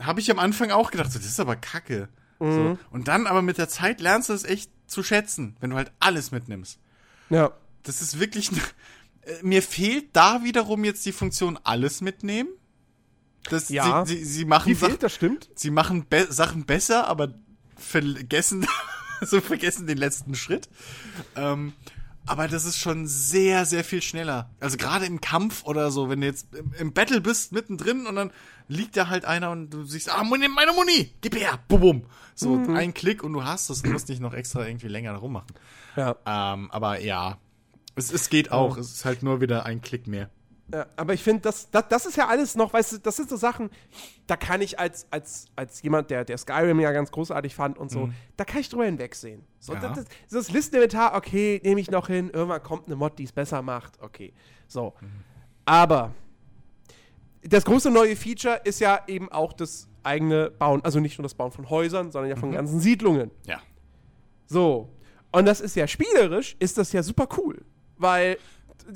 [0.00, 2.08] habe ich am Anfang auch gedacht, so, das ist aber kacke.
[2.38, 2.52] Mhm.
[2.54, 2.78] So.
[2.90, 5.92] Und dann aber mit der Zeit lernst du es echt zu schätzen, wenn du halt
[6.00, 6.78] alles mitnimmst.
[7.28, 7.50] Ja.
[7.82, 8.50] Das ist wirklich.
[9.26, 12.50] Äh, Mir fehlt da wiederum jetzt die Funktion alles mitnehmen.
[13.50, 14.04] Das, Ja.
[14.06, 15.50] sie, sie, sie machen, Die fehlt, das stimmt.
[15.54, 17.34] sie machen be Sachen besser, aber
[17.76, 18.66] vergessen,
[19.20, 20.68] so vergessen den letzten Schritt.
[21.36, 21.74] Ähm,
[22.26, 24.48] aber das ist schon sehr, sehr viel schneller.
[24.60, 26.46] Also gerade im Kampf oder so, wenn du jetzt
[26.78, 28.30] im, Battle bist, mittendrin und dann
[28.66, 32.04] liegt da halt einer und du siehst, ah, meine Muni, gib her, bum, bum.
[32.34, 35.52] So, ein Klick und du hast das, du musst nicht noch extra irgendwie länger rummachen.
[35.96, 36.16] Ja.
[36.26, 37.36] Ähm, aber ja,
[37.96, 40.30] es, es geht auch, es ist halt nur wieder ein Klick mehr.
[40.72, 43.28] Ja, aber ich finde, das, das, das ist ja alles noch, weißt du, das sind
[43.28, 43.68] so Sachen,
[44.26, 47.90] da kann ich als, als, als jemand, der, der Skyrim ja ganz großartig fand und
[47.90, 48.08] so,
[48.38, 49.44] da kann ich drüber hinwegsehen.
[49.60, 49.80] So, Ja.
[49.80, 53.32] das, das, das Listeninventar, okay, nehme ich noch hin, irgendwann kommt eine Mod, die es
[53.32, 54.32] besser macht, okay.
[54.66, 54.94] So.
[55.66, 56.14] Aber
[57.42, 61.34] das große neue Feature ist ja eben auch das eigene Bauen, also nicht nur das
[61.34, 63.30] Bauen von Häusern, sondern ja von ganzen Siedlungen.
[63.46, 63.60] Ja.
[64.46, 64.88] So.
[65.30, 67.60] Und das ist ja spielerisch, ist das ja super cool.
[68.04, 68.36] Weil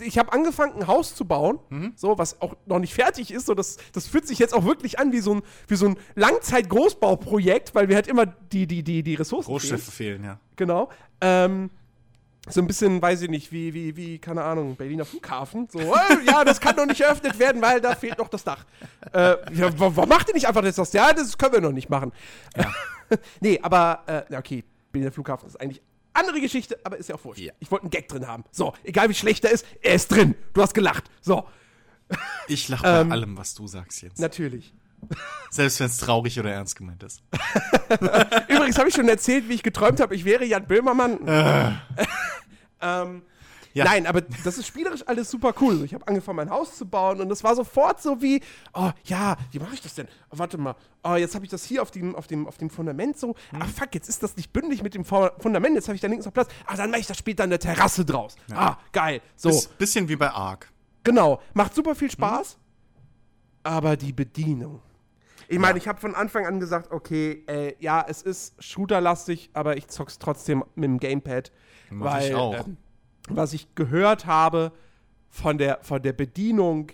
[0.04, 1.58] ich habe angefangen, ein Haus zu bauen,
[1.96, 3.46] so, was auch noch nicht fertig ist.
[3.46, 5.96] So, das, das fühlt sich jetzt auch wirklich an wie so ein, wie so ein
[6.14, 10.38] Langzeit-Großbauprojekt, weil wir halt immer die, die, die, die Ressourcen Rohstoffe fehlen, ja.
[10.56, 10.90] Genau.
[11.20, 11.70] Ähm,
[12.50, 15.68] so ein bisschen, weiß ich nicht, wie, wie, wie, keine Ahnung, Berliner Flughafen.
[15.70, 15.94] So, äh,
[16.26, 18.64] ja, das kann noch nicht eröffnet werden, weil da fehlt noch das Dach.
[19.12, 20.76] Äh, ja, wa- warum macht ihr nicht einfach das?
[20.76, 20.92] das?
[20.92, 22.12] Ja, das können wir noch nicht machen.
[23.40, 25.82] nee, aber, äh, okay, Berliner Flughafen ist eigentlich
[26.18, 27.40] andere Geschichte, aber ist ja auch wurscht.
[27.40, 27.52] Ja.
[27.60, 28.44] Ich wollte einen Gag drin haben.
[28.50, 30.34] So, egal wie schlecht er ist, er ist drin.
[30.54, 31.04] Du hast gelacht.
[31.20, 31.44] So,
[32.48, 34.18] Ich lache bei allem, was du sagst jetzt.
[34.18, 34.72] natürlich.
[35.50, 37.22] Selbst wenn es traurig oder ernst gemeint ist.
[38.48, 41.18] Übrigens habe ich schon erzählt, wie ich geträumt habe, ich wäre Jan Böhmermann.
[42.82, 43.22] ähm,
[43.78, 43.84] Ja.
[43.84, 45.84] Nein, aber das ist spielerisch alles super cool.
[45.84, 48.40] Ich habe angefangen, mein Haus zu bauen und es war sofort so wie,
[48.74, 50.08] oh ja, wie mache ich das denn?
[50.30, 50.74] Oh, warte mal,
[51.04, 53.28] oh, jetzt habe ich das hier auf dem, auf, dem, auf dem Fundament so.
[53.52, 53.60] Mhm.
[53.60, 56.08] Ach fuck, jetzt ist das nicht bündig mit dem Fu- Fundament, jetzt habe ich da
[56.08, 56.48] links noch Platz.
[56.66, 58.36] Ah, dann mache ich das später eine Terrasse draus.
[58.52, 59.20] Ah, geil.
[59.36, 60.70] So, Bis, bisschen wie bei Ark.
[61.04, 61.40] genau.
[61.54, 62.60] Macht super viel Spaß, Mhm.
[63.62, 64.80] aber die Bedienung.
[65.50, 69.78] Ich meine, ich habe von Anfang an gesagt, okay, äh, ja, es ist shooterlastig, aber
[69.78, 71.52] ich zock's trotzdem mit dem Gamepad.
[71.90, 72.66] Mach weil, ich auch.
[72.66, 72.76] ähm,
[73.36, 74.72] was ich gehört habe
[75.28, 76.90] von der, von der Bedienung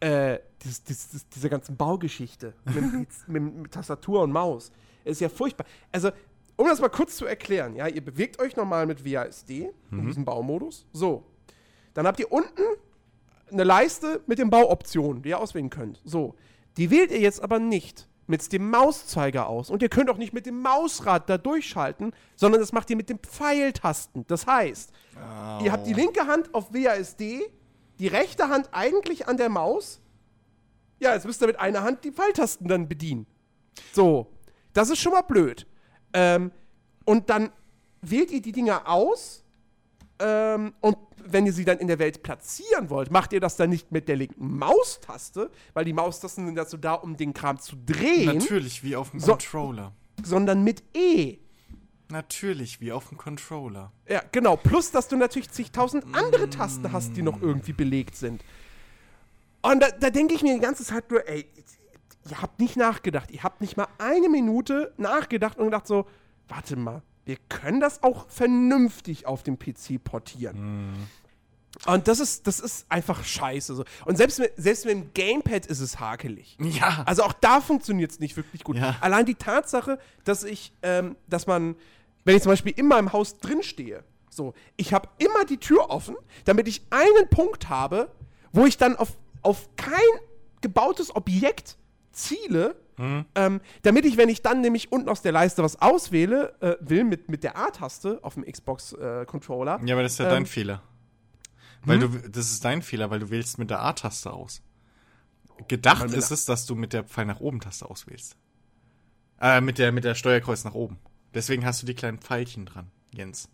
[0.00, 4.72] äh, dieses, dieses, dieser ganzen Baugeschichte mit, mit, mit, mit Tastatur und Maus,
[5.04, 5.66] ist ja furchtbar.
[5.90, 6.10] Also,
[6.56, 10.24] um das mal kurz zu erklären, ja, ihr bewegt euch nochmal mit WASD in diesem
[10.24, 10.86] Baumodus.
[10.92, 11.24] So.
[11.94, 12.62] Dann habt ihr unten
[13.50, 16.00] eine Leiste mit den Bauoptionen, die ihr auswählen könnt.
[16.04, 16.34] So.
[16.76, 19.70] Die wählt ihr jetzt aber nicht mit dem Mauszeiger aus.
[19.70, 23.08] Und ihr könnt auch nicht mit dem Mausrad da durchschalten, sondern das macht ihr mit
[23.08, 24.24] den Pfeiltasten.
[24.26, 24.92] Das heißt,
[25.62, 27.42] ihr habt die linke Hand auf WASD,
[27.98, 30.00] die rechte Hand eigentlich an der Maus.
[30.98, 33.26] Ja, jetzt müsst ihr mit einer Hand die Pfeiltasten dann bedienen.
[33.92, 34.28] So.
[34.72, 35.66] Das ist schon mal blöd.
[36.12, 36.50] Ähm,
[37.04, 37.50] und dann
[38.00, 39.44] wählt ihr die Dinger aus
[40.18, 43.70] ähm, und wenn ihr sie dann in der Welt platzieren wollt, macht ihr das dann
[43.70, 47.76] nicht mit der linken Maustaste, weil die Maustasten sind dazu da, um den Kram zu
[47.76, 49.92] drehen, Natürlich wie auf dem So- Controller.
[50.22, 51.38] sondern mit E.
[52.12, 53.90] Natürlich wie auf dem Controller.
[54.06, 54.56] Ja, genau.
[54.56, 58.44] Plus, dass du natürlich zigtausend andere Tasten hast, die noch irgendwie belegt sind.
[59.62, 61.46] Und da, da denke ich mir die ganze Zeit nur, ey,
[62.28, 63.30] ihr habt nicht nachgedacht.
[63.30, 66.06] Ihr habt nicht mal eine Minute nachgedacht und gedacht so,
[66.48, 71.08] warte mal, wir können das auch vernünftig auf dem PC portieren.
[71.86, 73.74] Und das ist, das ist einfach scheiße.
[73.74, 73.84] So.
[74.04, 76.58] Und selbst mit, selbst mit dem Gamepad ist es hakelig.
[76.60, 77.02] Ja.
[77.06, 78.76] Also auch da funktioniert es nicht wirklich gut.
[78.76, 78.96] Ja.
[79.00, 81.76] Allein die Tatsache, dass ich, ähm, dass man,
[82.24, 85.90] wenn ich zum Beispiel in meinem Haus drin stehe, so, ich habe immer die Tür
[85.90, 88.10] offen, damit ich einen Punkt habe,
[88.52, 89.92] wo ich dann auf, auf kein
[90.60, 91.76] gebautes Objekt
[92.12, 93.24] ziele, Mhm.
[93.34, 97.04] ähm, damit ich, wenn ich dann nämlich unten aus der Leiste was auswähle, äh, will
[97.04, 99.80] mit, mit der A-Taste auf dem Xbox-Controller.
[99.84, 100.82] Ja, aber das ist ja Ähm, dein Fehler.
[101.84, 102.22] Weil hm?
[102.22, 104.62] du, das ist dein Fehler, weil du wählst mit der A-Taste aus.
[105.68, 108.36] Gedacht ist es, dass du mit der Pfeil nach oben Taste auswählst.
[109.40, 110.98] Äh, mit der, mit der Steuerkreuz nach oben.
[111.34, 113.48] Deswegen hast du die kleinen Pfeilchen dran, Jens.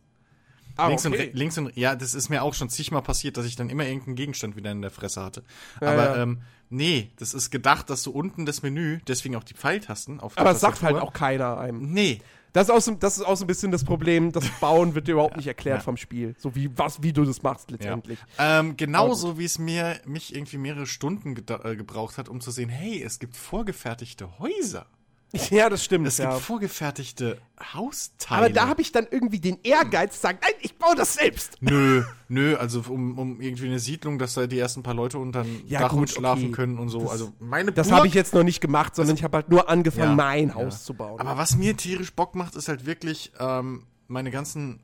[0.77, 1.23] ah, links, und, okay.
[1.25, 3.85] re- links und, ja, das ist mir auch schon zigmal passiert, dass ich dann immer
[3.87, 5.43] irgendeinen Gegenstand wieder in der Fresse hatte.
[5.81, 6.23] Ja, Aber, ja.
[6.23, 10.35] ähm, nee, das ist gedacht, dass du unten das Menü, deswegen auch die Pfeiltasten auf
[10.35, 11.93] der Aber es sagt halt auch keiner einem.
[11.93, 12.21] Nee,
[12.53, 15.07] Das ist, auch so, das ist auch so ein bisschen das Problem, das Bauen wird
[15.07, 15.83] dir überhaupt nicht erklärt Ja.
[15.85, 16.35] vom Spiel.
[16.39, 18.19] So wie, was, wie du das machst letztendlich.
[18.39, 22.51] Ähm, genauso wie es mir mich irgendwie mehrere Stunden geda- äh, gebraucht hat, um zu
[22.51, 24.87] sehen, hey, es gibt vorgefertigte Häuser.
[25.51, 26.07] Ja, das stimmt.
[26.07, 26.31] Es ja.
[26.31, 27.39] gibt vorgefertigte
[27.75, 28.47] Hausteile.
[28.47, 31.59] Aber da habe ich dann irgendwie den Ehrgeiz zu sagen, nein, ich baue das selbst.
[31.61, 35.43] Nö, nö, also um, um irgendwie eine Siedlung, dass da die ersten paar Leute unter
[35.43, 36.53] dem Ja, Dach gut, schlafen okay.
[36.53, 37.01] können und so.
[37.03, 39.69] Das- also meine Das habe ich jetzt noch nicht gemacht, sondern ich habe halt nur
[39.69, 40.55] angefangen, Ja, mein.
[40.55, 41.21] Haus zu bauen.
[41.21, 44.81] Aber was mir tierisch Bock macht, ist halt wirklich ähm, meine ganzen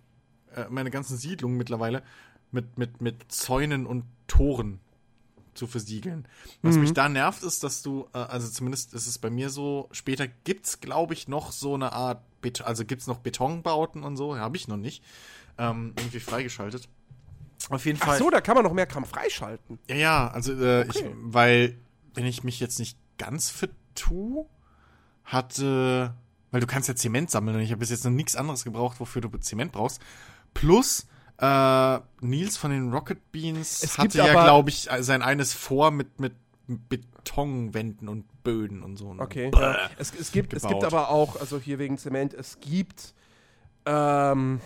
[0.54, 2.02] äh, meine ganzen Siedlungen mittlerweile
[2.50, 4.80] mit mit mit Zäunen und Toren
[5.54, 6.26] zu versiegeln.
[6.62, 6.80] Was Mhm.
[6.82, 10.26] mich da nervt, ist, dass du, äh, also zumindest ist es bei mir so, später
[10.28, 14.56] gibt's, glaube ich, noch so eine Art, Bet also gibt's noch Betonbauten und so, habe
[14.56, 15.02] ich noch nicht,
[15.58, 16.88] ähm, irgendwie freigeschaltet.
[17.70, 18.18] Auf jeden Ach Fall.
[18.18, 19.78] so, da kann man noch mehr Kram freischalten.
[19.88, 21.10] Ja, ja, also äh, ich, Okay.
[21.22, 21.78] weil,
[22.14, 24.44] wenn ich mich jetzt nicht ganz fit tue,
[25.24, 26.14] hatte,
[26.50, 29.00] weil du kannst ja Zement sammeln und ich habe bis jetzt noch nichts anderes gebraucht,
[29.00, 30.00] wofür du Zement brauchst.
[30.52, 31.06] Plus,
[31.38, 36.20] äh, Nils von den Rocket Beans Es hatte ja, glaube ich, sein eines vor mit,
[36.20, 36.34] mit
[36.66, 39.14] Betonwänden und Böden und so.
[39.14, 39.22] ne?
[39.22, 39.50] Okay.
[39.50, 39.74] Bäh.
[39.98, 43.14] Es, es, gibt, es gibt aber auch, also hier wegen Zement, es gibt
[43.86, 44.60] ähm,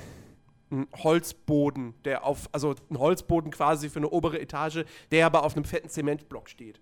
[0.71, 5.57] einen Holzboden, der auf, also ein Holzboden quasi für eine obere Etage, der aber auf
[5.57, 6.81] einem fetten Zementblock steht.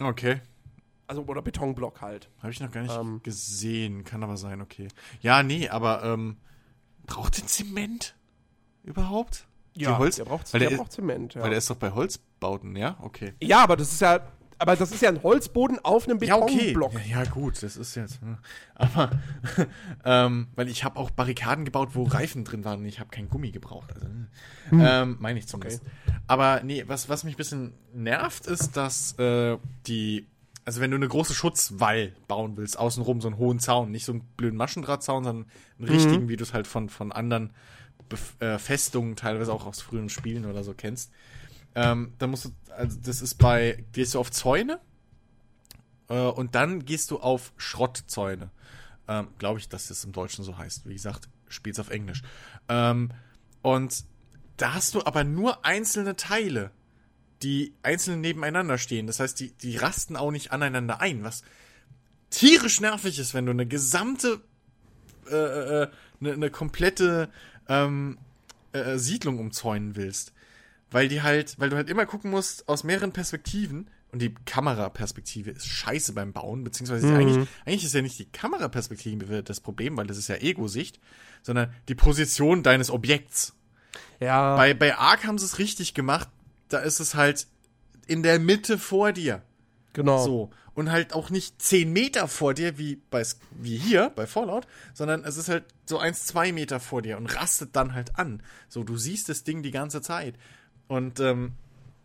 [0.00, 0.40] Okay.
[1.06, 2.30] Also, oder Betonblock halt.
[2.38, 3.20] Habe ich noch gar nicht Ähm.
[3.22, 4.04] gesehen.
[4.04, 4.88] Kann aber sein, okay.
[5.20, 6.38] Ja, nee, aber ähm,
[7.06, 8.14] braucht den Zement
[8.84, 9.46] überhaupt?
[9.74, 11.42] Die Holz, der braucht, weil der der, braucht Zement, ja.
[11.42, 12.96] Weil der ist doch bei Holzbauten, ja?
[13.00, 13.32] Okay.
[13.40, 14.20] ja, aber das ist ja,
[14.58, 16.56] aber das ist ja ein Holzboden auf einem Ja, okay.
[16.56, 16.92] Betonblock.
[16.94, 18.20] Ja, ja, gut, das ist jetzt.
[18.20, 18.36] hm.
[18.74, 19.10] Aber,
[20.04, 23.28] ähm, weil ich habe auch Barrikaden gebaut, wo Reifen drin waren und ich habe kein
[23.28, 23.92] Gummi gebraucht.
[23.94, 24.06] Also,
[24.72, 25.82] ähm, meine ich zumindest.
[26.26, 29.56] Aber nee, was, was mich ein bisschen nervt, ist, dass äh,
[29.86, 30.26] die.
[30.64, 34.12] Also wenn du eine große Schutzwall bauen willst, außenrum so einen hohen Zaun, nicht so
[34.12, 37.50] einen blöden Maschendrahtzaun, sondern einen richtigen, wie du es halt von, von anderen
[38.40, 41.10] Äh, Festungen, teilweise auch aus früheren Spielen oder so kennst,
[41.74, 44.80] ähm, dann musst du, also das ist bei, gehst du auf Zäune
[46.08, 48.50] äh, und dann gehst du auf Schrottzäune.
[49.08, 50.88] Ähm, Glaube ich, dass das im Deutschen so heißt.
[50.88, 52.22] Wie gesagt, spiel's auf Englisch.
[52.68, 53.10] Ähm,
[53.62, 54.04] und
[54.56, 56.70] da hast du aber nur einzelne Teile,
[57.42, 59.06] die einzeln nebeneinander stehen.
[59.06, 61.42] Das heißt, die, die rasten auch nicht aneinander ein, was
[62.30, 64.40] tierisch nervig ist, wenn du eine gesamte,
[65.28, 65.88] äh, äh,
[66.20, 67.30] eine, eine komplette
[67.72, 68.18] ähm,
[68.72, 70.32] äh, Siedlung umzäunen willst.
[70.90, 75.50] Weil die halt, weil du halt immer gucken musst aus mehreren Perspektiven und die Kameraperspektive
[75.50, 79.96] ist scheiße beim Bauen, beziehungsweise ist eigentlich, eigentlich ist ja nicht die Kameraperspektive das Problem,
[79.96, 81.00] weil das ist ja Ego-Sicht,
[81.42, 83.54] sondern die Position deines Objekts.
[84.20, 84.54] Ja.
[84.56, 86.28] Bei, bei Ark haben sie es richtig gemacht,
[86.68, 87.46] da ist es halt
[88.06, 89.42] in der Mitte vor dir.
[89.94, 90.24] genau.
[90.24, 90.50] So.
[90.74, 95.22] Und halt auch nicht 10 Meter vor dir, wie, bei, wie hier bei Fallout, sondern
[95.24, 98.42] es ist halt so 1, 2 Meter vor dir und rastet dann halt an.
[98.68, 100.34] So, du siehst das Ding die ganze Zeit.
[100.88, 101.52] Und ähm,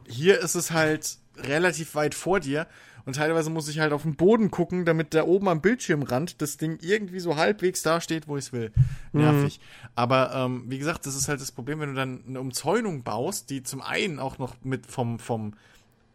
[0.06, 2.68] hier ist es halt relativ weit vor dir
[3.07, 6.57] und teilweise muss ich halt auf den Boden gucken, damit da oben am Bildschirmrand das
[6.57, 8.73] Ding irgendwie so halbwegs da steht, wo ich es will.
[9.14, 9.61] Nervig.
[9.95, 13.49] Aber ähm, wie gesagt, das ist halt das Problem, wenn du dann eine Umzäunung baust,
[13.49, 15.53] die zum einen auch noch mit vom, vom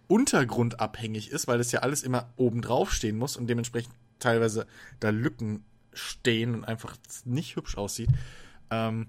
[0.09, 4.67] Untergrund abhängig ist, weil das ja alles immer oben drauf stehen muss und dementsprechend teilweise
[5.01, 8.09] da Lücken stehen und einfach nicht hübsch aussieht.
[8.71, 9.09] Ähm,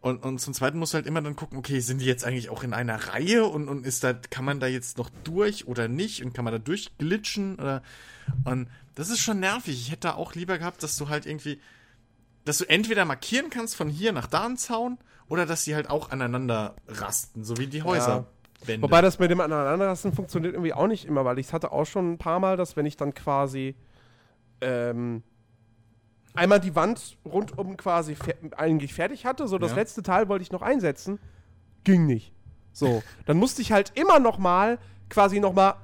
[0.00, 2.48] und, und zum Zweiten musst du halt immer dann gucken, okay, sind die jetzt eigentlich
[2.48, 5.88] auch in einer Reihe und, und ist da, kann man da jetzt noch durch oder
[5.88, 7.82] nicht und kann man da durchglitschen oder
[8.44, 9.74] und das ist schon nervig.
[9.74, 11.60] Ich hätte da auch lieber gehabt, dass du halt irgendwie,
[12.44, 15.90] dass du entweder markieren kannst von hier nach da einen Zaun oder dass die halt
[15.90, 18.26] auch aneinander rasten, so wie die Häuser.
[18.66, 18.82] Wände.
[18.82, 22.12] Wobei das mit dem Aneinanderlassen funktioniert irgendwie auch nicht immer, weil ich hatte auch schon
[22.12, 23.74] ein paar Mal, dass wenn ich dann quasi
[24.60, 25.22] ähm,
[26.34, 29.76] einmal die Wand rundum quasi fer eigentlich fertig hatte, so das Ja.
[29.76, 31.18] letzte Teil wollte ich noch einsetzen,
[31.84, 32.32] ging nicht.
[32.72, 34.78] So, dann musste ich halt immer noch mal
[35.08, 35.74] quasi noch mal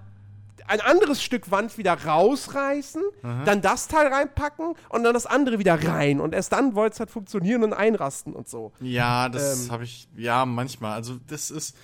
[0.68, 3.02] ein anderes Stück Wand wieder rausreißen,
[3.44, 7.00] dann das Teil reinpacken und dann das andere wieder rein und erst dann wollte es
[7.00, 8.72] halt funktionieren und einrasten und so.
[8.80, 9.72] Ja, das Ähm.
[9.72, 10.92] habe ich, ja, manchmal.
[10.92, 11.76] Also, das ist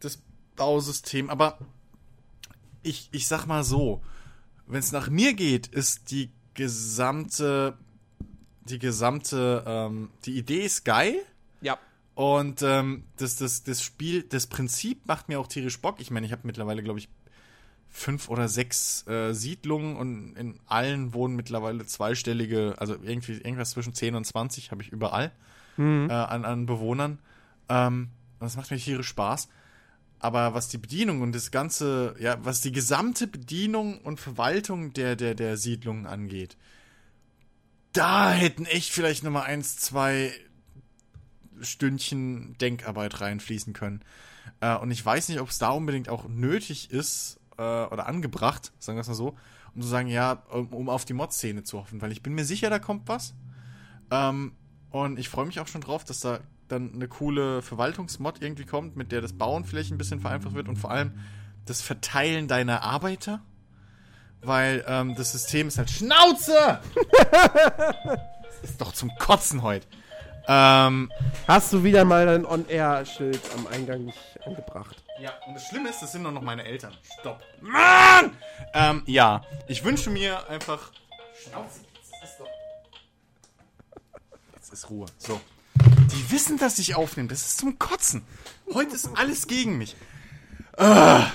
[0.00, 0.18] das
[0.56, 1.30] Bausystem.
[1.30, 1.58] Aber
[2.82, 4.02] ich, ich sag mal so,
[4.66, 7.76] wenn es nach mir geht, ist die gesamte,
[8.64, 11.16] die gesamte, ähm, die Idee ist geil.
[11.60, 11.78] Ja.
[12.14, 16.00] Und ähm, das, das, das Spiel, das Prinzip macht mir auch tierisch Bock.
[16.00, 17.08] Ich meine, ich habe mittlerweile, glaube ich,
[17.88, 23.94] fünf oder sechs äh, Siedlungen und in allen wohnen mittlerweile zweistellige, also irgendwie irgendwas zwischen
[23.94, 25.32] 10 und 20 habe ich überall
[26.08, 27.18] äh, an, an Bewohnern.
[27.68, 29.48] Ähm, und das macht mir tierisch Spaß.
[30.18, 35.14] Aber was die Bedienung und das ganze, ja, was die gesamte Bedienung und Verwaltung der,
[35.14, 36.56] der, der Siedlungen angeht,
[37.92, 40.32] da hätten echt vielleicht nochmal eins, zwei
[41.60, 44.02] Stündchen Denkarbeit reinfließen können.
[44.60, 48.72] Äh, und ich weiß nicht, ob es da unbedingt auch nötig ist äh, oder angebracht,
[48.78, 49.36] sagen wir es mal so,
[49.74, 52.44] um zu sagen, ja, um, um auf die Mod-Szene zu hoffen, weil ich bin mir
[52.44, 53.34] sicher, da kommt was.
[54.10, 54.52] Ähm,
[54.90, 58.96] und ich freue mich auch schon drauf, dass da dann eine coole Verwaltungsmod irgendwie kommt,
[58.96, 61.18] mit der das Bauen vielleicht ein bisschen vereinfacht wird und vor allem
[61.64, 63.40] das Verteilen deiner Arbeiter.
[64.42, 66.80] Weil ähm, das System ist halt Schnauze!
[67.32, 69.86] das ist doch zum Kotzen heute.
[70.48, 71.10] Ähm,
[71.48, 75.02] Hast du wieder mal dein On-Air-Schild am Eingang nicht angebracht?
[75.20, 76.94] Ja, und das Schlimme ist, das sind nur noch meine Eltern.
[77.18, 77.42] Stopp.
[77.60, 78.36] Mann!
[78.74, 80.92] Ähm, ja, ich wünsche mir einfach.
[81.42, 82.46] Schnauze, das ist doch.
[84.54, 85.06] Jetzt ist Ruhe.
[85.18, 85.40] So.
[86.12, 87.28] Die wissen, dass ich aufnehme.
[87.28, 88.22] Das ist zum Kotzen.
[88.72, 89.96] Heute ist alles gegen mich.
[90.76, 91.26] Ah,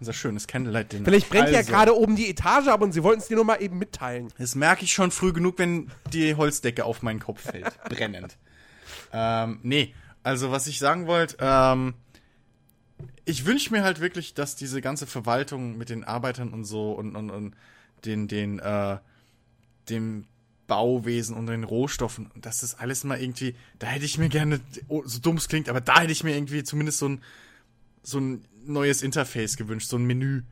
[0.00, 1.04] unser schönes Candlelight-Dinner.
[1.04, 3.44] Vielleicht brennt ja Also, gerade oben die Etage ab und sie wollten es dir nur
[3.44, 4.32] mal eben mitteilen.
[4.38, 7.72] Das merke ich schon früh genug, wenn die Holzdecke auf meinen Kopf fällt.
[7.88, 8.36] Brennend.
[9.12, 9.94] ähm, nee,
[10.24, 11.94] also was ich sagen wollte, ähm,
[13.24, 17.14] ich wünsche mir halt wirklich, dass diese ganze Verwaltung mit den Arbeitern und so und,
[17.14, 17.54] und, und
[18.04, 18.98] den, den, äh,
[19.88, 20.26] dem
[20.72, 24.58] Bauwesen und den Rohstoffen, dass das alles mal irgendwie, da hätte ich mir gerne,
[24.88, 27.22] oh, so dumm es klingt, aber da hätte ich mir irgendwie zumindest so ein,
[28.02, 30.44] so ein neues Interface gewünscht, so ein Menü,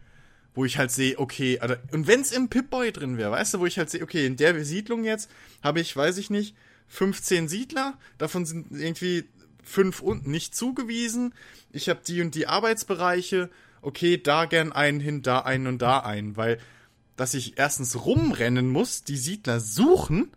[0.54, 3.60] wo ich halt sehe, okay, also, und wenn es im Pip-Boy drin wäre, weißt du,
[3.60, 5.30] wo ich halt sehe, okay, in der Siedlung jetzt
[5.62, 6.54] habe ich, weiß ich nicht,
[6.88, 9.24] 15 Siedler, davon sind irgendwie
[9.64, 11.32] fünf unten nicht zugewiesen.
[11.72, 13.48] Ich habe die und die Arbeitsbereiche,
[13.80, 16.58] okay, da gern einen hin, da einen und da einen, weil
[17.20, 20.32] dass ich erstens rumrennen muss, die Siedler suchen,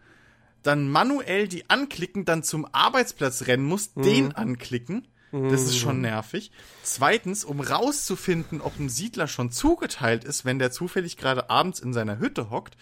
[0.64, 5.08] dann manuell die anklicken, dann zum Arbeitsplatz rennen muss, den anklicken.
[5.32, 6.52] Das ist schon nervig.
[6.84, 11.94] Zweitens, um rauszufinden, ob ein Siedler schon zugeteilt ist, wenn der zufällig gerade abends in
[11.94, 12.76] seiner Hütte hockt,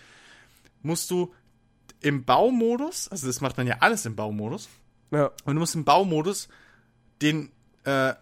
[0.82, 1.32] musst du
[2.02, 4.68] im Baumodus, also das macht man ja alles im Baumodus,
[5.12, 5.32] Ja.
[5.46, 6.50] und du musst im Baumodus
[7.22, 7.52] den,
[7.84, 8.16] äh,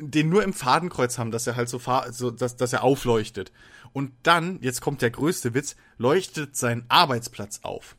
[0.00, 1.80] den nur im Fadenkreuz haben, dass er halt so,
[2.10, 3.52] so dass, dass er aufleuchtet.
[3.92, 7.96] Und dann, jetzt kommt der größte Witz, leuchtet sein Arbeitsplatz auf.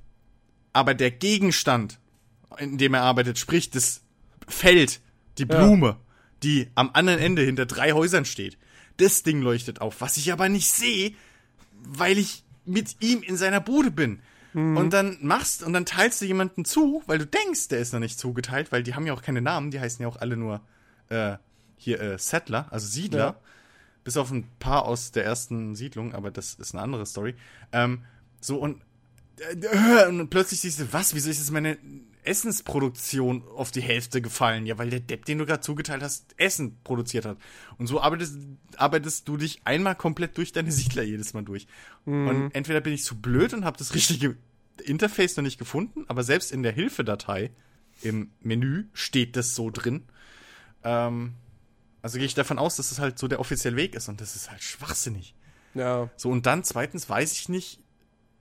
[0.73, 1.99] Aber der Gegenstand,
[2.57, 4.01] in dem er arbeitet, sprich das
[4.47, 5.01] Feld,
[5.37, 5.97] die Blume,
[6.41, 8.57] die am anderen Ende hinter drei Häusern steht,
[8.97, 10.01] das Ding leuchtet auf.
[10.01, 11.13] Was ich aber nicht sehe,
[11.83, 14.19] weil ich mit ihm in seiner Bude bin.
[14.77, 17.99] Und dann machst und dann teilst du jemanden zu, weil du denkst, der ist noch
[17.99, 20.61] nicht zugeteilt, weil die haben ja auch keine Namen, die heißen ja auch alle nur
[21.09, 21.37] äh,
[21.75, 23.19] hier äh, Settler, also Siedler.
[23.19, 23.35] Ja.
[24.03, 27.35] Bis auf ein paar aus der ersten Siedlung, aber das ist eine andere Story.
[27.71, 28.03] Ähm,
[28.41, 28.81] so und,
[29.38, 31.77] äh, und plötzlich siehst du, was, wieso ist jetzt meine
[32.23, 34.65] Essensproduktion auf die Hälfte gefallen?
[34.65, 37.38] Ja, weil der Depp, den du gerade zugeteilt hast, Essen produziert hat.
[37.77, 38.38] Und so arbeitest,
[38.77, 41.67] arbeitest du dich einmal komplett durch deine Siedler jedes Mal durch.
[42.05, 44.38] Und entweder bin ich zu blöd und habe das richtige
[44.84, 47.51] Interface noch nicht gefunden, aber selbst in der Hilfedatei
[48.01, 50.03] im Menü steht das so drin.
[50.84, 51.35] Ähm,
[52.03, 54.35] also gehe ich davon aus, dass es halt so der offizielle Weg ist und das
[54.35, 55.34] ist halt schwachsinnig.
[55.73, 56.09] Ja.
[56.17, 57.80] So, und dann zweitens weiß ich nicht,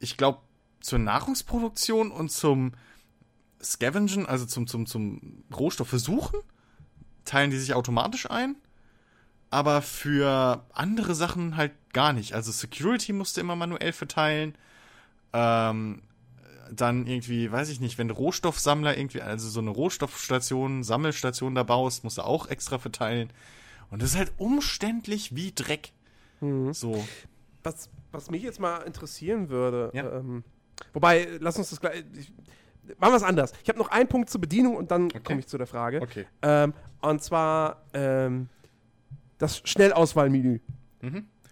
[0.00, 0.40] ich glaube,
[0.80, 2.72] zur Nahrungsproduktion und zum
[3.62, 6.40] Scavengen, also zum, zum, zum Rohstoffe suchen,
[7.24, 8.56] teilen die sich automatisch ein.
[9.48, 12.34] Aber für andere Sachen halt gar nicht.
[12.34, 14.58] Also Security musste immer manuell verteilen.
[15.32, 16.02] Ähm,
[16.74, 21.62] dann irgendwie, weiß ich nicht, wenn du Rohstoffsammler irgendwie, also so eine Rohstoffstation, Sammelstation da
[21.62, 23.30] baust, musst du auch extra verteilen.
[23.90, 25.92] Und das ist halt umständlich wie Dreck.
[26.72, 27.04] So.
[27.62, 30.10] Was, was mich jetzt mal interessieren würde, Ja.
[30.18, 30.42] ähm,
[30.92, 32.02] wobei, lass uns das gleich.
[32.18, 32.32] Ich,
[32.98, 33.52] machen wir es anders.
[33.62, 36.00] Ich habe noch einen Punkt zur Bedienung und dann komme ich zu der Frage.
[36.02, 36.26] Okay.
[36.42, 38.48] Ähm, und zwar, ähm,
[39.38, 40.60] Das Schnellauswahlmenü.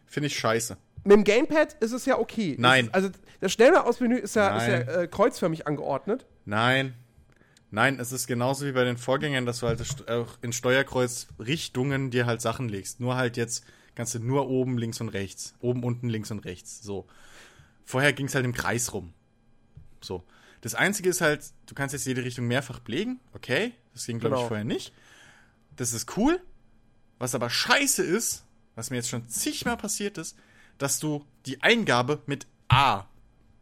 [0.07, 0.77] Finde ich scheiße.
[1.05, 2.56] Mit dem Gamepad ist es ja okay.
[2.59, 2.86] Nein.
[2.86, 3.10] Ist, also
[3.40, 6.27] das Schnellauswahlmenü ist ja, ist ja äh, kreuzförmig angeordnet.
[6.44, 6.94] Nein.
[7.70, 12.27] Nein, es ist genauso wie bei den Vorgängern, dass du halt auch in Steuerkreuzrichtungen dir
[12.27, 13.01] halt Sachen legst.
[13.01, 13.64] Nur halt jetzt
[13.94, 15.55] kannst du nur oben, links und rechts.
[15.60, 16.82] Oben, unten, links und rechts.
[16.82, 17.06] So.
[17.85, 19.12] Vorher ging es halt im Kreis rum.
[20.01, 20.24] So.
[20.60, 23.20] Das Einzige ist halt, du kannst jetzt jede Richtung mehrfach belegen.
[23.32, 23.72] Okay.
[23.94, 24.43] Das ging, glaube Genau.
[24.44, 24.93] ich, vorher nicht.
[25.77, 26.40] Das ist cool.
[27.18, 28.44] Was aber scheiße ist,
[28.74, 30.36] was mir jetzt schon zigmal passiert ist,
[30.81, 33.05] dass du die Eingabe mit A,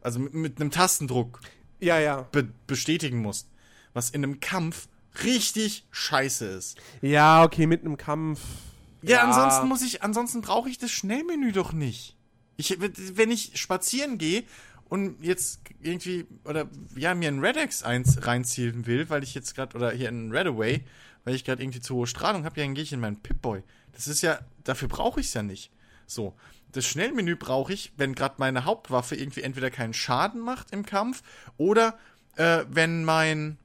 [0.01, 1.41] also mit, mit einem Tastendruck
[1.79, 2.21] Ja, ja.
[2.31, 3.49] be bestätigen musst.
[3.93, 4.87] Was in einem Kampf
[5.23, 6.77] richtig scheiße ist.
[7.01, 8.39] Ja, okay, mit einem Kampf.
[9.01, 12.15] Ja, ansonsten muss ich, ansonsten brauche ich das Schnellmenü doch nicht.
[12.57, 14.43] Ich, wenn ich spazieren gehe
[14.87, 19.75] und jetzt irgendwie, oder ja, mir ein Redex eins reinziehen will, weil ich jetzt gerade,
[19.75, 20.83] oder hier ein Redaway,
[21.23, 23.63] weil ich gerade irgendwie zu hohe Strahlung habe, ja, dann gehe ich in meinen Pip-Boy.
[23.93, 25.71] Das ist ja, dafür brauche ich es ja nicht.
[26.05, 26.33] So.
[26.71, 31.23] Das Schnellmenü brauche ich, wenn gerade meine Hauptwaffe irgendwie entweder keinen Schaden macht im Kampf
[31.57, 31.97] oder
[32.35, 33.57] äh, wenn mein,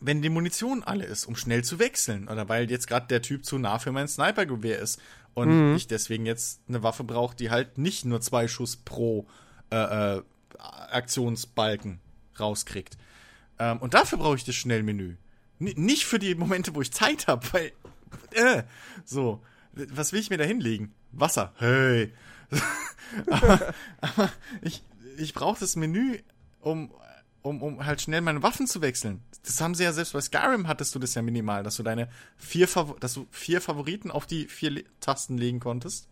[0.00, 2.28] wenn die Munition alle ist, um schnell zu wechseln.
[2.28, 5.00] Oder weil jetzt gerade der Typ zu nah für mein Snipergewehr ist.
[5.34, 9.26] Und ich deswegen jetzt eine Waffe brauche, die halt nicht nur zwei Schuss pro
[9.70, 10.22] äh, äh,
[10.58, 12.00] Aktionsbalken
[12.40, 12.96] rauskriegt.
[13.58, 15.16] Ähm, und dafür brauche ich das Schnellmenü.
[15.60, 17.72] N nicht für die Momente, wo ich Zeit habe, weil.
[18.32, 18.62] Äh,
[19.04, 19.42] so.
[19.72, 20.94] Was will ich mir da hinlegen?
[21.20, 21.52] Wasser.
[21.58, 22.12] Hey.
[23.30, 24.32] aber, aber
[24.62, 24.82] ich,
[25.18, 26.18] ich brauche das Menü,
[26.60, 26.92] um,
[27.42, 29.22] um, um halt schnell meine Waffen zu wechseln.
[29.44, 32.08] Das haben sie ja selbst bei Skyrim hattest du das ja minimal, dass du deine
[32.36, 36.08] vier, Fav dass du vier Favoriten auf die vier Le Tasten legen konntest,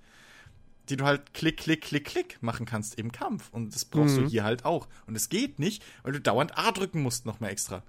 [0.88, 3.48] die du halt klick, klick, klick, klick machen kannst im Kampf.
[3.50, 4.86] Und das brauchst du hier halt auch.
[5.06, 7.82] Und es geht nicht, weil du dauernd A drücken musst noch mal extra.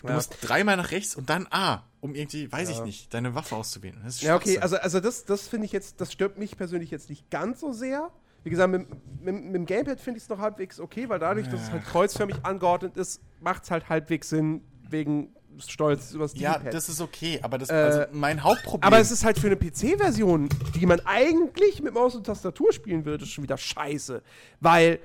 [0.00, 0.14] Du Ja.
[0.14, 4.00] musst dreimal nach rechts und dann A, um irgendwie, weiß ich nicht, deine Waffe auszuwählen.
[4.20, 7.30] Ja, okay, also, also das, das finde ich jetzt, das stört mich persönlich jetzt nicht
[7.30, 8.10] ganz so sehr.
[8.44, 8.88] Wie gesagt, mit,
[9.20, 11.84] mit, mit dem Gamepad finde ich es noch halbwegs okay, weil dadurch, dass es halt
[11.84, 17.40] kreuzförmig angeordnet ist, macht es halt halbwegs Sinn, wegen Stolz übers ja, das ist okay,
[17.42, 18.86] aber das, also mein Hauptproblem.
[18.86, 23.04] Aber es ist halt für eine PC-Version, die man eigentlich mit Maus und Tastatur spielen
[23.04, 24.22] würde, schon wieder scheiße.
[24.60, 25.00] Weil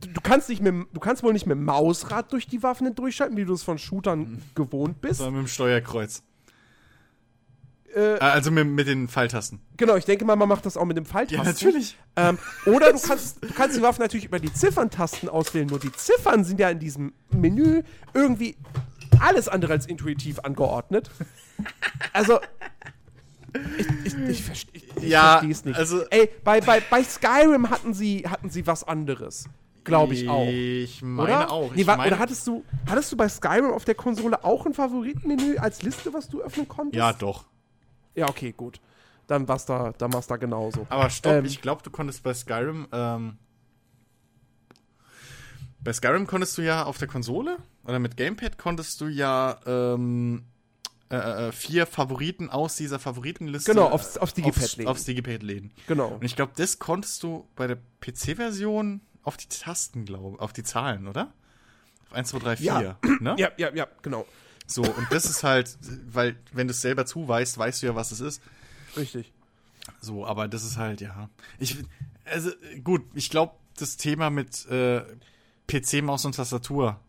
[0.00, 3.36] du, kannst nicht mit, du kannst wohl nicht mit dem Mausrad durch die Waffen durchschalten,
[3.36, 5.18] wie du es von Shootern gewohnt bist.
[5.18, 6.22] sondern mit dem Steuerkreuz.
[7.94, 9.60] Äh, also mit, mit den Pfeiltasten.
[9.78, 11.38] Genau, ich denke mal, man macht das auch mit dem Pfeiltasten.
[11.46, 11.96] Ja, natürlich.
[12.16, 15.92] Ähm, oder du kannst, du kannst die Waffen natürlich über die Zifferntasten auswählen, nur die
[15.92, 18.56] Ziffern sind ja in diesem Menü irgendwie
[19.20, 21.10] alles andere als intuitiv angeordnet.
[22.12, 22.40] Also,
[23.78, 25.78] ich, ich, ich, verste- ich, ich Ja, verstehe es nicht.
[25.78, 29.46] also- Ey, bei, bei, bei Skyrim hatten sie, hatten sie was anderes.
[29.88, 30.46] Glaube ich auch.
[30.46, 31.50] Ich meine Oder?
[31.52, 31.74] auch.
[31.74, 34.64] Nee, Ich wa- meine, oder hattest du, hattest du bei Skyrim auf der Konsole auch
[34.66, 36.96] ein Favoritenmenü als Liste, was du öffnen konntest?
[36.96, 37.44] ja, doch.
[38.14, 38.80] Ja, okay, gut.
[39.26, 40.86] Dann war's da, dann war's da genauso.
[40.88, 41.44] Aber stopp, Ähm.
[41.44, 43.36] ich glaube, du konntest bei Skyrim, ähm,
[45.80, 50.44] bei Skyrim konntest du ja auf der Konsole oder mit Gamepad konntest du ja ähm,
[51.10, 51.16] äh,
[51.48, 54.88] äh, vier Favoriten aus dieser Favoritenliste Genau, aufs- aufs Digipad aufs, legen.
[54.90, 55.70] aufs Digipad legen.
[55.86, 56.08] Genau.
[56.08, 60.62] Und ich glaube, das konntest du bei der PC-Version auf die Tasten, glaube auf die
[60.62, 61.32] Zahlen, oder?
[62.06, 62.98] Auf 1, 2, 3, 4, Ja.
[63.20, 63.34] ne?
[63.38, 64.26] Ja, ja, ja, genau.
[64.66, 65.78] So, und das ist halt,
[66.10, 68.42] weil, wenn du es selber zuweist, weißt du ja, was es ist.
[68.96, 69.32] Richtig.
[70.00, 71.30] So, aber das ist halt, ja.
[71.58, 71.76] Ich,
[72.26, 72.50] also,
[72.84, 75.02] gut, ich glaube, das Thema mit äh,
[75.66, 77.00] PC, Maus und Tastatur,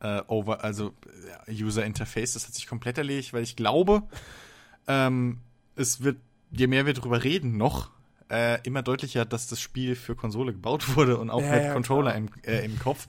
[0.00, 0.94] äh, over, also
[1.46, 4.02] äh, User Interface, das hat sich komplett erledigt, weil ich glaube,
[4.86, 5.40] ähm,
[5.76, 6.18] es wird,
[6.52, 7.90] je mehr wir drüber reden, noch
[8.30, 11.72] äh, immer deutlicher, dass das Spiel für Konsole gebaut wurde und auch Ja, mit ja,
[11.72, 13.08] Controller im, äh, im Kopf.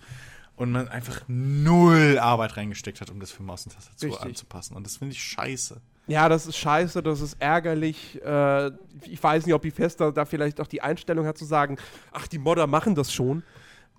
[0.58, 4.26] Und man einfach null Arbeit reingesteckt hat, um das für Maus und Tastatur Richtig.
[4.26, 4.76] anzupassen.
[4.76, 5.82] Und das finde ich scheiße.
[6.08, 8.22] Ja, das ist scheiße, das ist ärgerlich.
[8.24, 8.68] Äh,
[9.06, 11.78] ich weiß nicht, ob Bethesda da vielleicht auch die Einstellung hat zu sagen,
[12.12, 13.44] ach, die Modder machen das schon.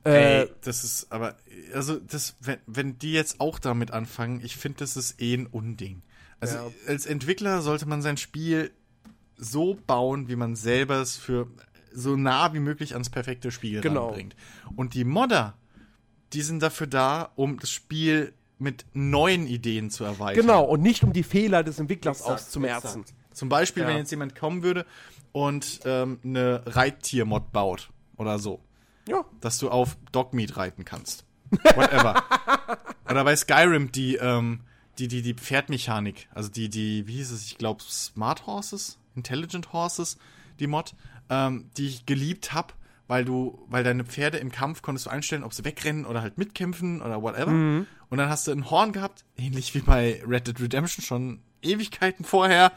[0.04, 1.36] Äh, Ey, das ist aber,
[1.74, 5.46] also das, wenn, wenn die jetzt auch damit anfangen, ich finde, das ist eh ein
[5.46, 6.02] Unding.
[6.38, 6.66] Also Ja.
[6.86, 8.70] als Entwickler sollte man sein Spiel
[9.44, 11.48] so bauen, wie man selber es für
[11.92, 14.06] so nah wie möglich ans perfekte Spiel Genau.
[14.06, 14.36] ranbringt.
[14.76, 15.54] Und die Modder,
[16.32, 20.40] die sind dafür da, um das Spiel mit neuen Ideen zu erweitern.
[20.42, 23.00] genau, und nicht um die Fehler des Entwicklers Exakt, auszumerzen.
[23.02, 23.14] exakt.
[23.36, 23.88] Zum Beispiel, Ja.
[23.88, 24.86] wenn jetzt jemand kommen würde
[25.32, 28.60] und ähm, eine Reittier-Mod baut oder so
[29.08, 31.24] Ja, dass du auf Dogmeat reiten kannst.
[31.74, 32.22] Whatever.
[33.10, 34.60] Oder bei Skyrim die, ähm,
[34.98, 39.72] die, die, die Pferdmechanik, also die, die, wie hieß es, ich glaube Smart Horses, Intelligent
[39.72, 40.18] Horses,
[40.58, 40.94] die Mod,
[41.30, 42.74] ähm, die ich geliebt hab,
[43.08, 46.38] weil du, weil deine Pferde im Kampf konntest du einstellen, ob sie wegrennen oder halt
[46.38, 47.50] mitkämpfen oder whatever.
[48.08, 52.24] Und dann hast du ein Horn gehabt, ähnlich wie bei Red Dead Redemption schon Ewigkeiten
[52.24, 52.72] vorher,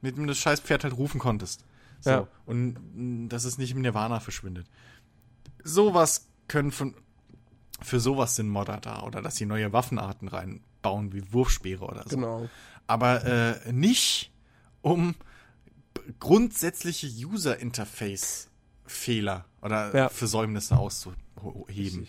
[0.00, 1.64] mit dem das scheiß Pferd halt rufen konntest.
[2.00, 2.10] So.
[2.10, 2.28] Ja.
[2.46, 4.66] Und mh, dass es nicht im Nirvana verschwindet.
[5.62, 6.94] Sowas können von,
[7.80, 9.02] für sowas sind Modder da.
[9.02, 12.16] Oder dass sie neue Waffenarten reinbauen, wie Wurfspeere oder so.
[12.16, 12.48] Genau.
[12.86, 14.30] Aber äh, nicht
[14.82, 15.14] um
[16.20, 20.08] grundsätzliche User-Interface-Fehler oder Ja.
[20.08, 22.08] Versäumnisse auszuheben.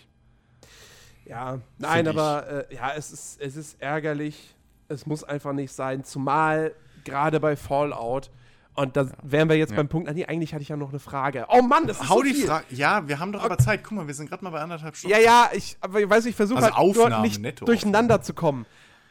[1.24, 4.54] Ja, nein, Find aber äh, ja, es ist, es ist ärgerlich.
[4.88, 6.72] Es muss einfach nicht sein, zumal
[7.04, 8.30] gerade bei Fallout.
[8.74, 9.76] Und da wären wir jetzt Ja.
[9.76, 10.08] beim Punkt.
[10.08, 11.46] Ah, nee, eigentlich hatte ich ja noch eine Frage.
[11.48, 12.34] Oh Mann, das ist Hau so die.
[12.34, 12.66] Frage.
[12.70, 13.82] Ja, wir haben doch aber Zeit.
[13.82, 15.16] Guck mal, wir sind gerade mal bei anderthalb Stunden.
[15.16, 18.66] Ja, ja, ich, aber ich weiß, ich versuche Also halt nicht netto durcheinander zu kommen.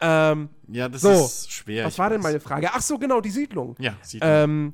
[0.08, 1.86] Ähm, Ja, das So, ist schwer.
[1.86, 2.24] was war denn weiß.
[2.24, 2.70] meine Frage?
[2.72, 3.76] Ach so, genau, die Siedlung.
[3.80, 4.20] Ja, man.
[4.22, 4.74] Ähm,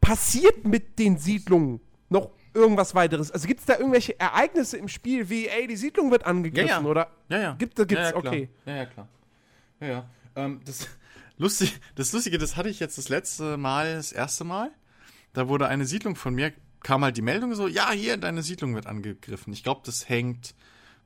[0.00, 3.30] passiert mit den Siedlungen noch irgendwas weiteres?
[3.30, 6.80] Also gibt es da irgendwelche Ereignisse im Spiel, wie, ey, die Siedlung wird angegriffen Ja,
[6.80, 6.86] ja.
[6.86, 7.10] oder?
[7.28, 7.52] Ja, ja.
[7.54, 8.48] Gibt, gibt's, ja, ja, okay.
[8.66, 9.08] Ja, ja, klar.
[9.80, 10.10] Ja, ja.
[10.36, 10.88] Ähm, das,
[11.38, 14.70] lustig, das Lustige, das hatte ich jetzt das letzte Mal, das erste Mal.
[15.32, 16.52] Da wurde eine Siedlung von mir,
[16.82, 19.52] kam halt die Meldung so, ja, hier, deine Siedlung wird angegriffen.
[19.52, 20.54] Ich glaube, das hängt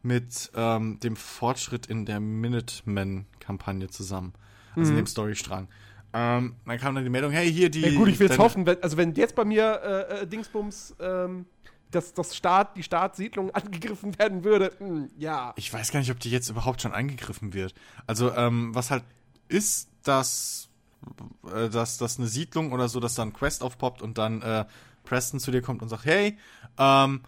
[0.06, 4.32] mit ähm, dem Fortschritt in der Minuteman-Kampagne zusammen.
[4.74, 5.68] Also in dem Storystrang.
[6.12, 7.80] Ähm, dann kam dann die Meldung, hey, hier die...
[7.80, 7.92] Mhm.
[7.92, 10.26] Ja, gut, ich will es deine- hoffen, wenn, also wenn jetzt bei mir äh, äh,
[10.26, 11.46] Dingsbums ähm,
[11.90, 15.52] das, das Staat, die Startsiedlung angegriffen werden würde, hm, ja.
[15.56, 17.74] Ich weiß gar nicht, ob die jetzt überhaupt schon angegriffen wird.
[18.06, 19.02] Also, ähm, was halt
[19.48, 20.68] ist, dass,
[21.54, 24.64] äh, dass, dass eine Siedlung oder so, dass da ein Quest aufpoppt und dann äh,
[25.04, 26.36] Preston zu dir kommt und sagt, hey,
[26.78, 27.22] ähm,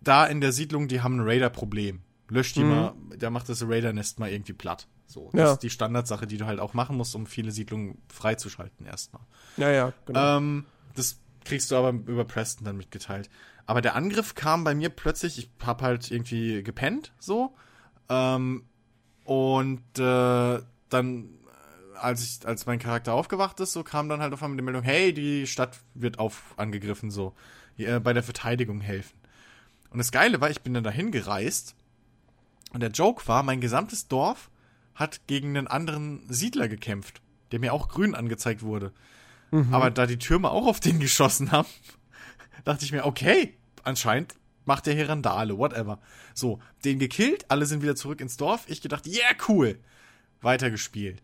[0.00, 2.00] da in der Siedlung, die haben ein Raider-Problem.
[2.32, 4.88] Löscht die mal, der macht das Raider-Nest mal irgendwie platt.
[5.06, 5.52] So, das Ja.
[5.52, 9.22] ist die Standardsache, die du halt auch machen musst, um viele Siedlungen freizuschalten erstmal.
[9.58, 10.38] Ja, ja, genau.
[10.38, 10.64] Ähm,
[10.94, 13.28] das kriegst du aber über Preston dann mitgeteilt.
[13.66, 17.54] Aber der Angriff kam bei mir plötzlich, ich hab halt irgendwie gepennt, so.
[18.08, 18.64] Ähm,
[19.24, 24.32] und äh, dann, äh, als ich, als mein Charakter aufgewacht ist, so kam dann halt
[24.32, 27.34] auf einmal die Meldung, hey, die Stadt wird auf angegriffen, so.
[27.76, 29.18] Äh, bei der Verteidigung helfen.
[29.90, 31.74] Und das Geile war, ich bin dann dahin gereist
[32.72, 34.50] und der Joke war, mein gesamtes Dorf
[34.94, 38.92] hat gegen einen anderen Siedler gekämpft, der mir auch grün angezeigt wurde.
[39.70, 41.68] Aber da die Türme auch auf den geschossen haben,
[42.64, 44.34] dachte ich mir, okay, anscheinend
[44.64, 46.00] macht der hier Randale, whatever.
[46.34, 48.64] So, den gekillt, alle sind wieder zurück ins Dorf.
[48.68, 49.78] Ich gedacht, yeah, cool.
[50.40, 51.22] Weitergespielt.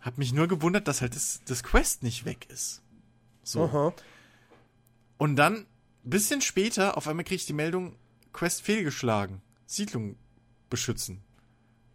[0.00, 2.82] Hab mich nur gewundert, dass halt das, das Quest nicht weg ist.
[3.42, 3.64] So.
[3.64, 3.94] Aha.
[5.16, 5.66] Und dann,
[6.02, 7.96] bisschen später, auf einmal krieg ich die Meldung,
[8.32, 9.40] Quest fehlgeschlagen.
[9.66, 10.16] Siedlung
[10.72, 11.22] beschützen.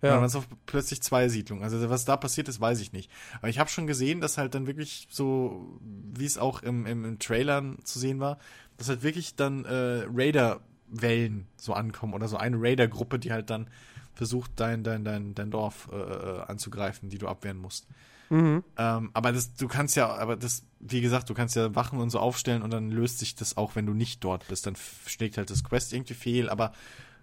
[0.01, 0.09] Ja.
[0.09, 1.63] dann waren es auch plötzlich zwei Siedlungen.
[1.63, 3.11] Also was da passiert ist, weiß ich nicht.
[3.39, 7.03] Aber ich habe schon gesehen, dass halt dann wirklich so, wie es auch im, im,
[7.03, 8.37] im Trailern zu sehen war,
[8.77, 13.69] dass halt wirklich dann äh, Raider-Wellen so ankommen oder so eine Raider-Gruppe, die halt dann
[14.13, 17.87] versucht, dein, dein, dein, dein Dorf äh, äh, anzugreifen, die du abwehren musst.
[18.29, 18.63] Mhm.
[18.77, 22.09] Ähm, aber das, du kannst ja, aber das, wie gesagt, du kannst ja Wachen und
[22.09, 24.67] so aufstellen und dann löst sich das auch, wenn du nicht dort bist.
[24.67, 24.75] Dann
[25.05, 26.49] schlägt halt das Quest irgendwie fehl.
[26.49, 26.73] Aber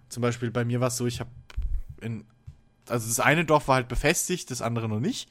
[0.09, 1.29] zum Beispiel bei mir war es so, ich habe
[2.01, 2.25] in,
[2.89, 5.29] also das eine Dorf war halt befestigt, das andere noch nicht.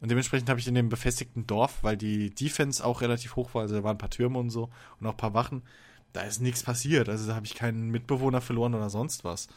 [0.00, 3.62] Und dementsprechend habe ich in dem befestigten Dorf, weil die Defense auch relativ hoch war,
[3.62, 4.70] also da waren ein paar Türme und so
[5.00, 5.62] und auch ein paar Wachen,
[6.12, 7.08] da ist nichts passiert.
[7.08, 9.48] Also da habe ich keinen Mitbewohner verloren oder sonst was.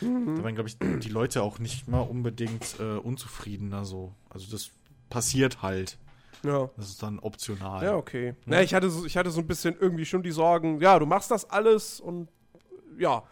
[0.00, 0.06] Da
[0.44, 4.12] waren, glaube ich, die Leute auch nicht mal unbedingt äh, unzufriedener so.
[4.30, 4.70] Also das
[5.10, 5.98] passiert halt.
[6.44, 6.70] Ja.
[6.76, 7.82] Das ist dann optional.
[7.84, 8.34] Ja, okay.
[8.46, 11.06] Na, ich, hatte so, ich hatte so ein bisschen irgendwie schon die Sorgen, ja, du
[11.06, 12.28] machst das alles und
[12.98, 13.24] ja,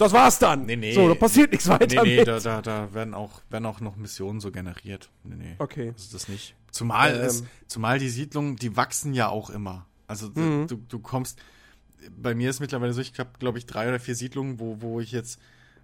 [0.00, 0.66] das war's dann.
[0.66, 0.92] Nee, nee.
[0.92, 3.96] So, da passiert nichts weiter Nee, nee, da, da, da werden, auch, werden auch noch
[3.96, 5.10] Missionen so generiert.
[5.24, 5.54] Nee, nee.
[5.58, 5.92] Okay.
[5.92, 6.54] Das ist das nicht.
[6.70, 7.20] Zumal, Ähm.
[7.22, 9.86] es, zumal die Siedlungen, die wachsen ja auch immer.
[10.06, 10.66] Also Mhm.
[10.68, 11.38] du, du kommst,
[12.10, 15.00] bei mir ist mittlerweile so, ich habe, glaube ich, drei oder vier Siedlungen, wo, wo
[15.00, 15.38] ich jetzt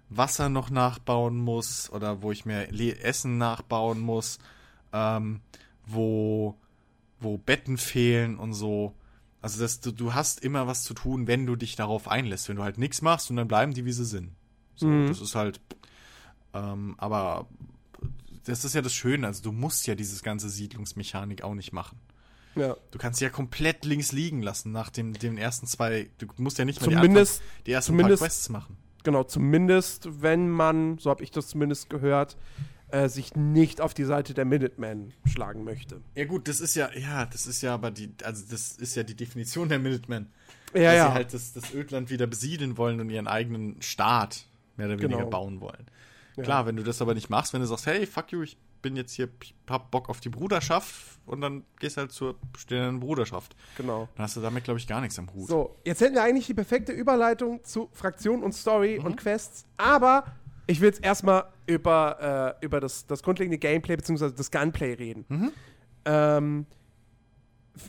[0.09, 2.69] Wasser noch nachbauen muss oder wo ich mir
[3.03, 4.39] Essen nachbauen muss,
[4.93, 5.41] ähm,
[5.85, 6.55] wo,
[7.19, 8.93] wo Betten fehlen und so.
[9.47, 12.49] Also das, du, du hast immer was zu tun, wenn du dich darauf einlässt.
[12.49, 14.31] Wenn du halt nichts machst und dann bleiben die, wie sie sind.
[14.75, 15.07] So, Mhm.
[15.07, 15.59] das ist halt,
[16.53, 17.47] ähm, aber
[18.45, 19.25] das ist ja das Schöne.
[19.27, 21.97] Also du musst ja dieses ganze Siedlungsmechanik auch nicht machen.
[22.55, 22.75] Ja.
[22.91, 26.09] Du kannst sie ja komplett links liegen lassen nach dem, den ersten zwei.
[26.17, 28.77] Du musst ja nicht mal Zumindest- die, Anfangs, die ersten paar Quests machen.
[29.03, 32.35] Genau, zumindest, wenn man, so habe ich das zumindest gehört,
[32.89, 36.01] äh, sich nicht auf die Seite der Minutemen schlagen möchte.
[36.15, 39.03] Ja gut, das ist ja, ja, das ist ja aber die, also das ist ja
[39.03, 40.31] die Definition der Minutemen.
[40.73, 41.07] Ja, dass ja.
[41.07, 44.45] sie halt das, das Ödland wieder besiedeln wollen und ihren eigenen Staat
[44.75, 45.29] mehr oder weniger Genau.
[45.29, 45.87] bauen wollen.
[46.35, 46.43] Ja.
[46.43, 48.95] Klar, wenn du das aber nicht machst, wenn du sagst, hey, fuck you, ich bin
[48.95, 53.55] jetzt hier, ich hab Bock auf die Bruderschaft und dann gehst halt zur bestehenden Bruderschaft.
[53.75, 54.07] Genau.
[54.15, 55.47] Dann hast du damit, glaube ich, gar nichts am Hut.
[55.49, 59.05] So, jetzt hätten wir eigentlich die perfekte Überleitung zu Fraktion und Story Mhm.
[59.05, 60.25] und Quests, aber
[60.67, 64.31] ich will jetzt erstmal über, äh, über das, das grundlegende Gameplay bzw.
[64.35, 65.25] das Gunplay reden.
[65.29, 65.51] Mhm.
[66.05, 66.65] Ähm,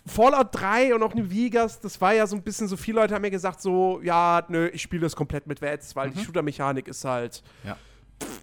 [0.07, 3.15] Fallout 3 und auch New Vegas, das war ja so ein bisschen so, viele Leute
[3.15, 6.89] haben mir gesagt, so, ja, nö, ich spiele das komplett mit Wets, weil die Shooter-Mechanik
[6.89, 7.77] ist halt Ja.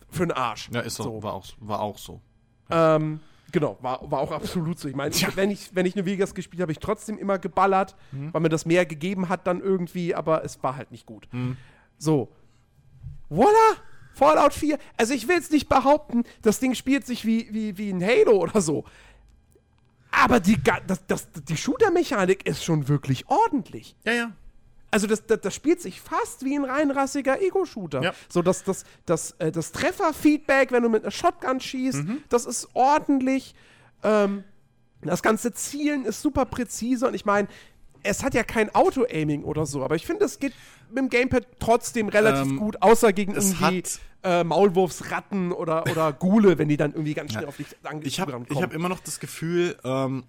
[0.09, 0.69] für den Arsch.
[0.73, 1.03] Ja, ist so.
[1.03, 1.23] So.
[1.23, 2.19] War, auch, war auch so.
[2.71, 3.19] Ähm,
[3.51, 4.87] genau, war, war auch absolut so.
[4.87, 7.95] Ich meine, wenn, ich, wenn ich New Vegas gespielt habe, habe ich trotzdem immer geballert,
[8.11, 11.27] weil mir das mehr gegeben hat dann irgendwie, aber es war halt nicht gut.
[11.99, 12.31] So.
[13.29, 13.75] Voila!
[14.15, 14.77] Fallout 4.
[14.97, 18.37] Also ich will jetzt nicht behaupten, das Ding spielt sich wie, wie, wie ein Halo
[18.37, 18.85] oder so.
[20.11, 23.95] Aber die, das, das, die Shooter-Mechanik ist schon wirklich ordentlich.
[24.05, 24.31] Ja, ja.
[24.91, 28.01] Also das, das, das spielt sich fast wie ein reinrassiger Ego-Shooter.
[28.01, 28.13] Ja.
[28.29, 32.69] So das, das, das, äh, das Treffer-Feedback, wenn du mit einer Shotgun schießt, das ist
[32.73, 33.55] ordentlich.
[34.03, 34.45] Ähm,
[35.01, 37.49] das ganze Zielen ist super präzise und ich meine,
[38.05, 40.53] es hat ja kein Auto-Aiming oder so, aber ich finde, es geht
[40.89, 45.83] mit dem Gamepad trotzdem relativ Ähm, gut, außer gegen es irgendwie hat- äh, Maulwurfsratten oder,
[45.91, 47.49] oder Gule, wenn die dann irgendwie ganz schnell Ja.
[47.49, 50.23] auf dich ange- Ich habe hab immer noch das Gefühl, ähm,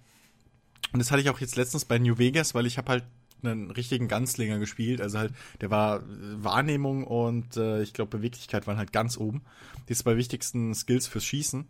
[0.93, 3.03] und das hatte ich auch jetzt letztens bei New Vegas, weil ich habe halt
[3.43, 4.99] einen richtigen Ganzlinger gespielt.
[5.01, 6.03] Also halt, der war äh,
[6.43, 9.43] Wahrnehmung und äh, ich glaube Beweglichkeit waren halt ganz oben.
[9.89, 11.67] Die zwei wichtigsten Skills fürs Schießen.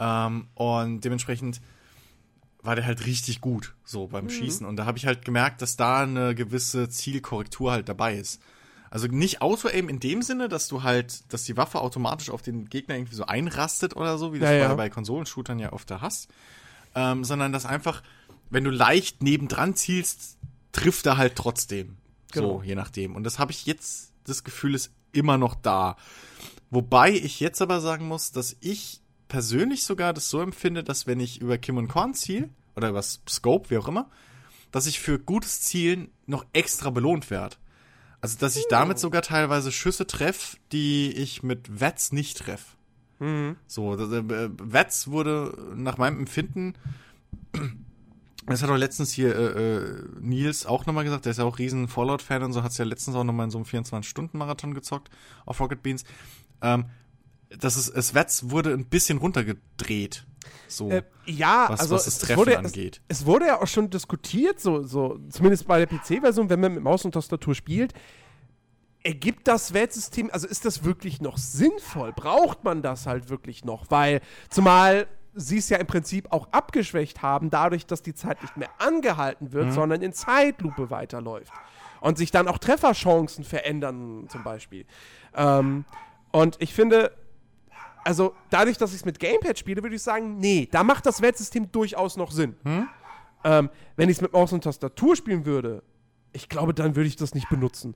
[0.00, 1.60] Ähm, und dementsprechend
[2.68, 4.66] war der halt richtig gut, so beim Schießen.
[4.66, 8.42] Und da habe ich halt gemerkt, dass da eine gewisse Zielkorrektur halt dabei ist.
[8.90, 12.68] Also nicht Auto-Aim in dem Sinne, dass du halt, dass die Waffe automatisch auf den
[12.68, 14.74] Gegner irgendwie so einrastet oder so, wie du Ja, es ja.
[14.74, 16.28] bei, Konsolenshootern ja öfter hast.
[16.94, 18.02] Ähm, sondern dass einfach,
[18.50, 20.36] wenn du leicht nebendran zielst,
[20.72, 21.96] trifft er halt trotzdem.
[22.32, 22.58] Genau.
[22.58, 23.16] So, je nachdem.
[23.16, 25.96] Und das habe ich jetzt, das Gefühl ist immer noch da.
[26.68, 31.18] Wobei ich jetzt aber sagen muss, dass ich persönlich sogar das so empfinde, dass wenn
[31.18, 34.08] ich über Kim und Korn ziel oder über Scope, wie auch immer,
[34.70, 37.56] dass ich für gutes Zielen noch extra belohnt werde.
[38.20, 42.76] Also, dass ich damit sogar teilweise Schüsse treffe, die ich mit Wets nicht treffe.
[43.66, 46.74] So, das, äh, Wets wurde nach meinem Empfinden,
[48.46, 51.58] das hat auch letztens hier äh, äh, Nils auch nochmal gesagt, der ist ja auch
[51.58, 55.10] riesen Fallout-Fan und so, hat es ja letztens auch nochmal in so einem 24-Stunden-Marathon gezockt
[55.44, 56.04] auf Rocket Beans.
[56.62, 56.86] Ähm,
[57.50, 60.26] das ist, es Wets wurde ein bisschen runtergedreht.
[60.66, 60.90] So.
[60.90, 63.00] Äh, ja, Was- also was das es, Treffen wurde, angeht.
[63.08, 66.74] Es, es wurde ja auch schon diskutiert, so, so zumindest bei der PC-Version, wenn man
[66.74, 67.92] mit Maus und Tastatur spielt.
[69.04, 72.12] Ergibt das Weltsystem, also ist das wirklich noch sinnvoll?
[72.12, 73.86] Braucht man das halt wirklich noch?
[73.90, 74.20] Weil,
[74.50, 78.70] zumal sie es ja im Prinzip auch abgeschwächt haben, dadurch, dass die Zeit nicht mehr
[78.78, 81.52] angehalten wird, sondern in Zeitlupe weiterläuft.
[82.00, 84.84] Und sich dann auch Trefferchancen verändern, zum Beispiel.
[85.34, 85.84] Ähm,
[86.32, 87.12] und ich finde,
[88.08, 91.20] also dadurch, dass ich es mit Gamepad spiele, würde ich sagen, nee, da macht das
[91.20, 92.56] Weltsystem durchaus noch Sinn.
[93.44, 95.82] Ähm, wenn ich es mit Maus und Tastatur spielen würde,
[96.32, 97.94] ich glaube, dann würde ich das nicht benutzen.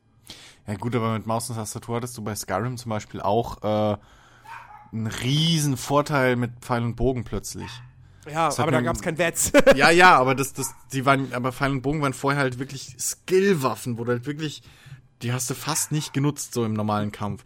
[0.66, 3.96] Ja gut, aber mit Maus und Tastatur hattest du bei Skyrim zum Beispiel auch äh,
[4.92, 7.70] einen riesen Vorteil mit Pfeil und Bogen plötzlich.
[8.30, 9.50] Ja, hat aber da gab es kein Wetz.
[9.74, 12.96] Ja, ja, aber das, das, die waren, aber Pfeil und Bogen waren vorher halt wirklich
[13.00, 14.62] Skillwaffen, wo du halt wirklich,
[15.22, 17.44] die hast du fast nicht genutzt, so im normalen Kampf.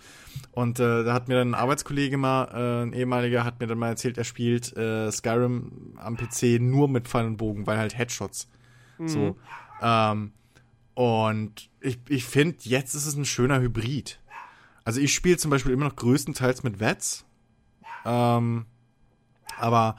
[0.53, 3.79] Und äh, da hat mir dann ein Arbeitskollege mal, äh, ein ehemaliger, hat mir dann
[3.79, 7.97] mal erzählt, er spielt äh, Skyrim am PC nur mit Pfeil und Bogen, weil halt
[7.97, 8.49] Headshots.
[8.99, 9.37] So.
[9.83, 10.33] Ähm,
[10.95, 14.19] und ich, ich finde, jetzt ist es ein schöner Hybrid.
[14.85, 17.27] Also ich spiele zum Beispiel immer noch größtenteils mit Vets.
[18.05, 18.67] Ähm,
[19.59, 19.97] aber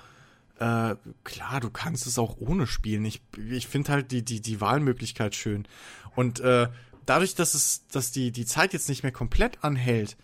[0.59, 3.05] äh, klar, du kannst es auch ohne spielen.
[3.05, 5.67] Ich, ich finde halt die, die, die Wahlmöglichkeit schön.
[6.15, 6.69] Und äh,
[7.07, 10.17] dadurch, dass es, dass die, die Zeit jetzt nicht mehr komplett anhält,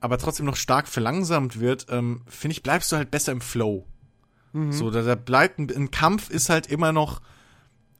[0.00, 3.86] aber trotzdem noch stark verlangsamt wird, ähm, finde ich, bleibst du halt besser im Flow.
[4.70, 7.22] So, da, da bleibt ein, ein Kampf ist halt immer noch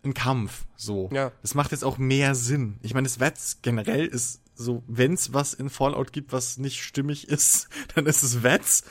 [0.05, 0.67] ein Kampf.
[0.77, 1.09] So.
[1.13, 1.33] Ja.
[1.41, 2.77] Das macht jetzt auch mehr Sinn.
[2.83, 7.29] Ich meine, das Wets generell ist so, wenn's was in Fallout gibt, was nicht stimmig
[7.29, 8.85] ist, dann ist es Wets.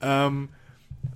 [0.00, 0.48] Ähm,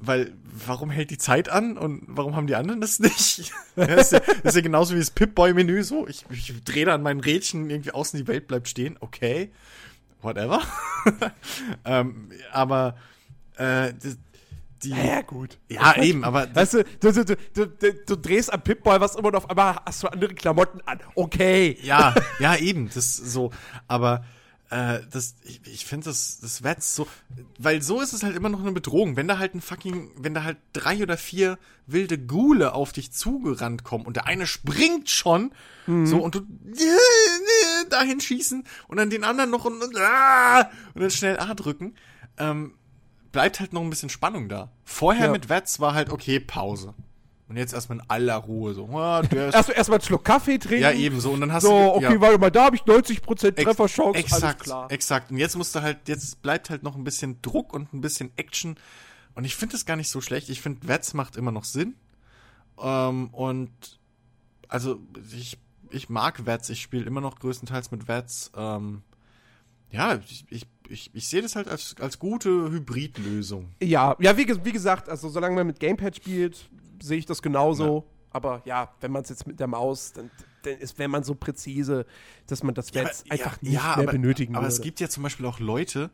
[0.01, 0.33] weil,
[0.67, 3.53] warum hält die Zeit an und warum haben die anderen das nicht?
[3.77, 6.95] das, ist ja, das ist ja genauso wie das Pip-Boy-Menü, so, ich, ich drehe da
[6.95, 9.51] an meinen Rädchen irgendwie außen, die Welt bleibt stehen, okay,
[10.23, 10.63] whatever.
[11.85, 12.97] ähm, aber,
[13.57, 14.17] äh, die,
[14.83, 15.59] die Ja, gut.
[15.69, 19.33] ja, eben, aber Weißt du, du, du, du, du, du drehst am Pip-Boy was immer
[19.33, 21.01] noch auf einmal hast du andere Klamotten an.
[21.15, 21.79] Okay.
[21.83, 23.51] ja, ja, eben, das so,
[23.89, 24.25] aber
[24.71, 27.07] äh, das, ich, ich finde das, das Wetz so,
[27.59, 29.17] weil so ist es halt immer noch eine Bedrohung.
[29.17, 33.13] Wenn da halt ein fucking, wenn da halt drei oder vier wilde Gule auf dich
[33.13, 35.53] zugerannt kommen und der eine springt schon,
[36.05, 36.41] so, und du
[37.91, 41.95] dahin schießen und dann den anderen noch und, und, ah, und dann schnell A drücken,
[42.37, 42.75] ähm,
[43.33, 44.71] bleibt halt noch ein bisschen Spannung da.
[44.85, 45.33] Vorher Ja.
[45.33, 46.95] mit Wetz war halt, okay, Pause.
[47.49, 48.87] Und jetzt erstmal in aller Ruhe so.
[48.99, 50.83] Ah, der ist Erst erstmal einen Schluck Kaffee trinken.
[50.83, 51.31] ja, ebenso.
[51.31, 51.95] Und dann hast So, du.
[51.95, 52.21] okay, ja.
[52.21, 54.19] warte mal, da habe ich 90% Ex- Trefferchance.
[54.19, 54.91] Exakt, alles klar.
[54.93, 55.31] exakt.
[55.31, 58.31] Und jetzt musst du halt, jetzt bleibt halt noch ein bisschen Druck und ein bisschen
[58.37, 58.77] Action.
[59.35, 60.51] Und ich finde das gar nicht so schlecht.
[60.51, 61.95] Ich finde, Wets macht immer noch Sinn.
[62.81, 63.71] Ähm, und
[64.69, 65.01] also
[65.35, 65.59] ich,
[65.91, 68.51] ich mag Vets, ich spiele immer noch größtenteils mit Vets.
[68.57, 69.03] Ähm,
[69.91, 73.71] ja, ich, ich, ich, ich sehe das halt als, als gute Hybridlösung.
[73.83, 76.69] Ja, ja wie, ge- wie gesagt, also solange man mit Gamepad spielt,
[77.03, 78.05] sehe ich das genauso.
[78.31, 80.31] Aber ja, wenn man es jetzt mit der Maus, dann,
[80.63, 82.05] dann ist, wenn man so präzise,
[82.47, 84.75] dass man das jetzt aber- einfach ja, nicht ja, mehr aber, benötigen Aber würde.
[84.75, 86.11] es gibt ja zum Beispiel auch Leute,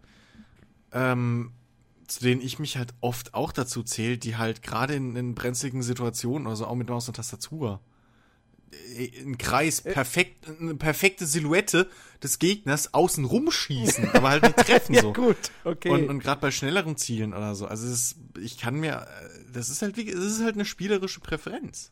[0.92, 1.52] ähm,
[2.06, 5.82] zu denen ich mich halt oft auch dazu zähle, die halt gerade in, in brenzligen
[5.82, 7.80] Situationen, also auch mit Maus und Tastatur,
[9.24, 11.88] ein Kreis, perfekt, eine perfekte Silhouette
[12.22, 15.12] des Gegners außen rumschießen, aber halt nicht treffen ja, so.
[15.12, 15.90] gut, okay.
[15.90, 17.66] Und, und gerade bei schnelleren Zielen oder so.
[17.66, 20.64] Also es ist, ich kann mir, äh, das ist halt wie, es ist halt eine
[20.64, 21.90] spielerische Präferenz.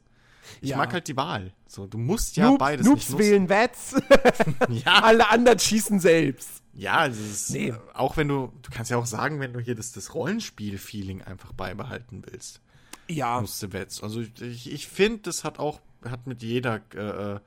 [0.60, 0.76] Ich Ja.
[0.76, 1.52] mag halt die Wahl.
[1.66, 3.94] So, du musst ja Noob, beides Noobs nicht wählen Wets,
[4.68, 6.62] Ja, alle anderen schießen selbst.
[6.74, 7.68] ja, das ist, Nee.
[7.68, 11.22] äh, auch wenn du, du kannst ja auch sagen, wenn du hier das, das Rollenspiel-Feeling
[11.22, 12.60] einfach beibehalten willst,
[13.09, 14.02] Ja, musst du Wets.
[14.02, 15.80] Also ich, ich finde, das hat auch,
[16.10, 17.40] hat mit jeder, äh, äh,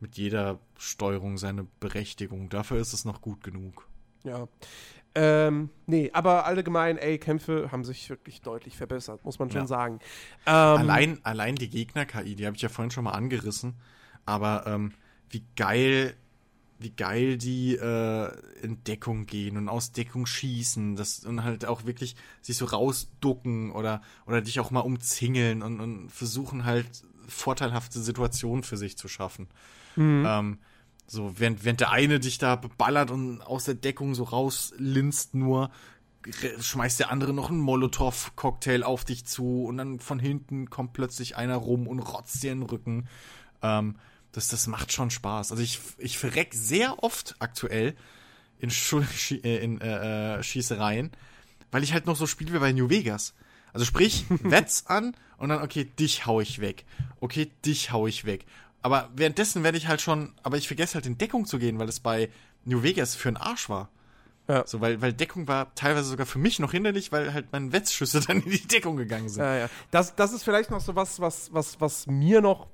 [0.00, 2.48] mit jeder Steuerung seine Berechtigung.
[2.48, 3.88] Dafür ist es noch gut genug.
[4.24, 4.48] ja.
[5.16, 9.66] Ähm, nee, aber allgemein, ey, Kämpfe haben sich wirklich deutlich verbessert, muss man schon Ja.
[9.66, 9.98] sagen.
[10.46, 13.74] Ähm, Allein, allein die Gegner-KI, die habe ich ja vorhin schon mal angerissen,
[14.24, 14.92] aber ähm,
[15.30, 16.14] wie geil,
[16.78, 18.30] wie geil die äh,
[18.62, 23.72] in Deckung gehen und aus Deckung schießen, das und halt auch wirklich sich so rausducken
[23.72, 29.08] oder oder dich auch mal umzingeln und, und versuchen halt vorteilhafte Situationen für sich zu
[29.08, 29.48] schaffen.
[30.26, 30.58] Ähm,
[31.06, 35.70] so, während, während der eine dich da ballert und aus der Deckung so rauslinst nur,
[36.60, 41.36] schmeißt der andere noch einen Molotow-Cocktail auf dich zu und dann von hinten kommt plötzlich
[41.36, 43.08] einer rum und rotzt dir in den Rücken.
[43.62, 43.96] Ähm,
[44.32, 45.50] das, das macht schon Spaß.
[45.50, 47.96] Also ich, ich verreck sehr oft aktuell
[48.58, 49.02] in, Schu
[49.42, 51.10] in äh, äh, Schießereien,
[51.70, 53.34] weil ich halt noch so spiele wie bei New Vegas.
[53.72, 56.84] Also sprich, Wets an und dann, okay, dich hau ich weg.
[57.20, 58.44] Okay, dich hau ich weg.
[58.82, 61.88] Aber währenddessen werde ich halt schon, aber ich vergesse halt in Deckung zu gehen, weil
[61.88, 62.30] es bei
[62.64, 63.88] New Vegas für einen Arsch war.
[64.48, 64.66] Ja.
[64.66, 68.20] So, weil, weil Deckung war teilweise sogar für mich noch hinderlich, weil halt meine Wetzschüsse
[68.26, 69.42] dann in die Deckung gegangen sind.
[69.42, 69.70] Ja, ja.
[69.90, 72.66] Das, das ist vielleicht noch so was, was, was, was mir noch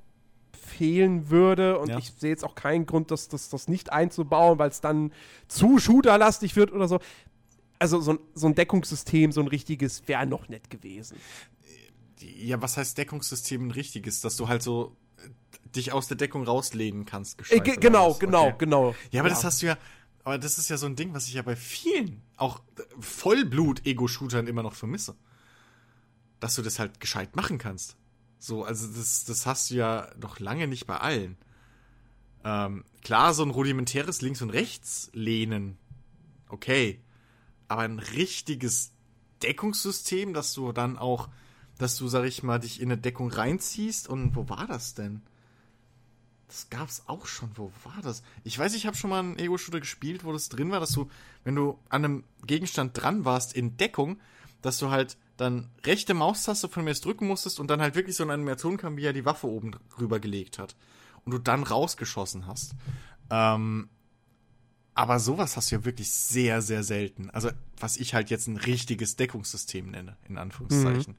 [0.67, 1.79] fehlen würde.
[1.79, 1.99] Und Ja.
[1.99, 5.13] ich sehe jetzt auch keinen Grund, das, das, das nicht einzubauen, weil es dann
[5.49, 6.99] zu shooterlastig wird oder so.
[7.79, 11.17] Also so ein, so ein Deckungssystem, so ein richtiges, wäre noch nett gewesen.
[12.21, 14.21] Ja, was heißt Deckungssystem ein richtiges?
[14.21, 15.29] Dass du halt so äh,
[15.71, 18.55] dich aus der Deckung rauslehnen kannst, Äh, genau, genau, Okay.
[18.59, 18.95] genau.
[19.11, 19.77] Ja, aber das hast du ja,
[20.25, 24.47] aber das ist ja so ein Ding, was ich ja bei vielen, auch äh, Vollblut-Ego-Shootern
[24.47, 25.15] immer noch vermisse.
[26.41, 27.97] Dass du das halt gescheit machen kannst.
[28.39, 31.37] So, also das, das hast du ja noch lange nicht bei allen.
[32.45, 35.77] Ähm, klar, so ein rudimentäres Links- und Rechts-Lehnen,
[36.49, 37.01] okay.
[37.69, 38.93] Aber ein richtiges
[39.43, 41.29] Deckungssystem, dass du dann auch,
[41.79, 45.23] dass du, sag ich mal, dich in eine Deckung reinziehst und wo war das denn?
[46.49, 47.51] Das gab's auch schon.
[47.57, 48.23] Wo war das?
[48.45, 51.11] Ich weiß, ich habe schon mal einen Ego-Shooter gespielt, wo das drin war, dass du,
[51.45, 54.21] wenn du an einem Gegenstand dran warst in Deckung,
[54.63, 58.23] dass du halt dann rechte Maustaste von mir drücken musstest und dann halt wirklich so
[58.23, 60.77] eine Animation kam, wie er die Waffe oben drüber gelegt hat.
[61.25, 62.75] Und du dann rausgeschossen hast.
[63.31, 63.89] Ähm,
[64.97, 67.29] aber sowas hast du ja wirklich sehr, sehr selten.
[67.31, 71.17] Also, was ich halt jetzt ein richtiges Deckungssystem nenne, in Anführungszeichen.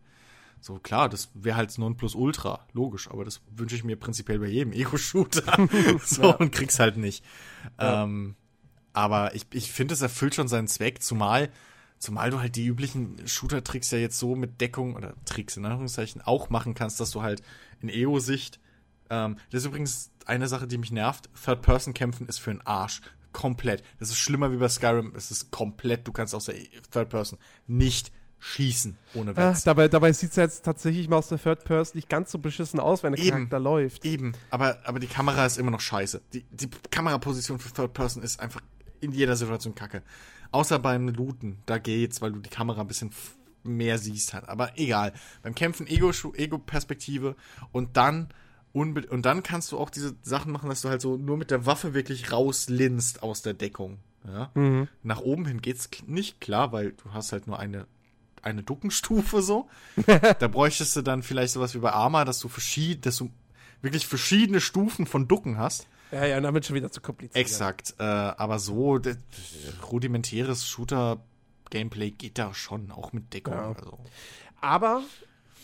[0.59, 4.73] So, klar, das wäre halt Nonplusultra, logisch, aber das wünsche ich mir prinzipiell bei jedem
[4.73, 5.69] Ego-Shooter.
[6.03, 7.23] so, und krieg's halt nicht.
[7.77, 8.35] Ähm,
[8.93, 11.51] aber ich, ich finde, es erfüllt schon seinen Zweck, zumal,
[11.99, 16.23] zumal du halt die üblichen Shooter-Tricks ja jetzt so mit Deckung oder Tricks in Anführungszeichen
[16.23, 17.43] auch machen kannst, dass du halt
[17.79, 18.59] in Ego-Sicht,
[19.11, 23.01] ähm, das ist übrigens eine Sache, die mich nervt, Third-Person-Kämpfen ist für einen Arsch.
[23.37, 23.83] Komplett.
[23.99, 25.13] Das ist schlimmer wie bei Skyrim.
[25.15, 26.55] Es ist komplett, du kannst aus der
[26.91, 27.37] Third Person
[27.67, 29.63] nicht schießen ohne Ah, Wetz.
[29.63, 32.79] dabei dabei sieht es jetzt tatsächlich mal aus der Third Person nicht ganz so beschissen
[32.79, 33.31] aus, wenn der Eben.
[33.35, 34.05] Charakter läuft.
[34.05, 36.21] Eben, aber, aber die Kamera ist immer noch scheiße.
[36.33, 38.61] Die, die Kameraposition für Third Person ist einfach
[39.01, 40.01] in jeder Situation kacke.
[40.51, 43.11] Außer beim Looten, da geht's, weil du die Kamera ein bisschen
[43.63, 44.47] mehr siehst halt.
[44.49, 45.13] Aber egal.
[45.43, 47.35] Beim Kämpfen Ego- Ego-Perspektive
[47.71, 48.29] und dann
[48.77, 51.51] unbe und dann kannst du auch diese Sachen machen, dass du halt so nur mit
[51.51, 53.99] der Waffe wirklich rauslinst aus der Deckung.
[54.25, 54.51] Ja?
[55.03, 57.87] Nach oben hin geht's nicht klar, weil du hast halt nur eine
[58.41, 59.69] eine Duckenstufe so.
[60.05, 63.29] da bräuchtest du dann vielleicht sowas wie bei Arma, dass du verschied, dass du
[63.81, 65.87] wirklich verschiedene Stufen von Ducken hast.
[66.11, 67.35] Ja, ja, damit schon wieder zu kompliziert.
[67.35, 67.95] Exakt.
[67.99, 68.99] Äh, aber so
[69.91, 73.53] rudimentäres Shooter-Gameplay geht da schon, auch mit Deckung.
[73.53, 73.73] Ja.
[73.73, 73.99] Also.
[74.61, 75.03] Aber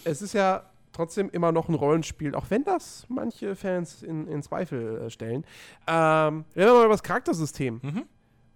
[0.03, 4.41] es ist ja trotzdem immer noch ein Rollenspiel, auch wenn das manche Fans in, in
[4.43, 5.43] Zweifel äh, stellen.
[5.87, 7.79] Ähm, reden wir mal über das Charaktersystem.
[7.83, 8.03] Mhm.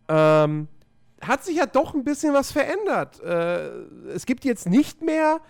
[0.08, 0.68] Ähm,
[1.22, 3.20] hat sich ja doch ein bisschen was verändert.
[3.22, 3.70] Äh,
[4.14, 5.42] es gibt jetzt nicht mehr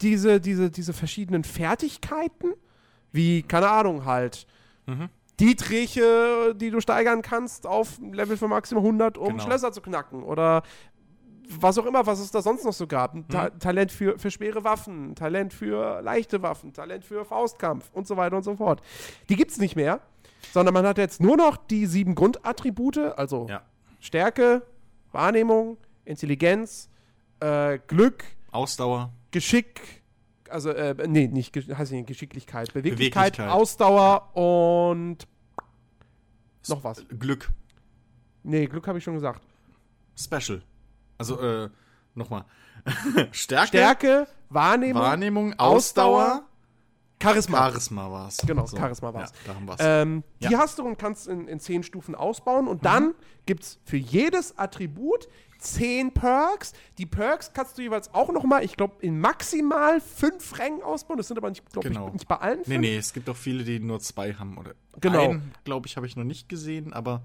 [0.00, 2.52] diese, diese, diese verschiedenen Fertigkeiten,
[3.12, 4.46] wie, keine Ahnung, halt,
[4.86, 5.08] Mhm.
[5.40, 9.42] die Triche, die du steigern kannst auf Level für Maximum 100, um Genau.
[9.42, 10.22] Schlösser zu knacken.
[10.22, 10.62] Oder
[11.48, 13.14] was auch immer, was es da sonst noch so gab.
[13.28, 18.16] Ta Talent für, für schwere Waffen, Talent für leichte Waffen, Talent für Faustkampf und so
[18.16, 18.82] weiter und so fort.
[19.28, 20.00] Die gibt's nicht mehr,
[20.52, 23.62] sondern man hat jetzt nur noch die sieben Grundattribute, also Ja.
[24.00, 24.62] Stärke,
[25.12, 26.88] Wahrnehmung, Intelligenz,
[27.40, 29.12] äh, Glück, Ausdauer.
[29.30, 30.02] Geschick,
[30.48, 33.50] also, äh, nee, nicht, heißt nicht Geschicklichkeit, Beweglichkeit, Beweglichkeit.
[33.50, 35.26] Ausdauer und
[36.68, 37.04] noch was.
[37.18, 37.48] Glück.
[38.42, 39.42] Nee, Glück habe ich schon gesagt.
[40.16, 40.62] Special.
[41.18, 41.68] Also, äh,
[42.14, 42.44] nochmal.
[43.32, 46.42] Stärke, Stärke, Wahrnehmung, Wahrnehmung, Ausdauer, Ausdauer,
[47.22, 47.58] Charisma.
[47.58, 48.36] Charisma war's.
[48.46, 49.30] Genau, Charisma war's.
[49.30, 49.76] Ja, da haben wir's.
[49.80, 50.58] Ähm, Die Ja.
[50.58, 52.64] hast du und kannst in, in zehn Stufen ausbauen.
[52.66, 52.70] Mhm.
[52.70, 53.14] Und dann
[53.46, 55.26] gibt's für jedes Attribut
[55.58, 56.74] zehn Perks.
[56.98, 61.16] Die Perks kannst du jeweils auch nochmal, ich glaube, in maximal fünf Rängen ausbauen.
[61.16, 62.08] Das sind aber nicht, glaube Genau.
[62.08, 62.80] ich, nicht bei allen nee, fünf.
[62.80, 64.58] nee, es gibt auch viele, die nur zwei haben.
[64.58, 65.22] Oder Genau.
[65.30, 67.22] einen, glaube ich, habe ich noch nicht gesehen, aber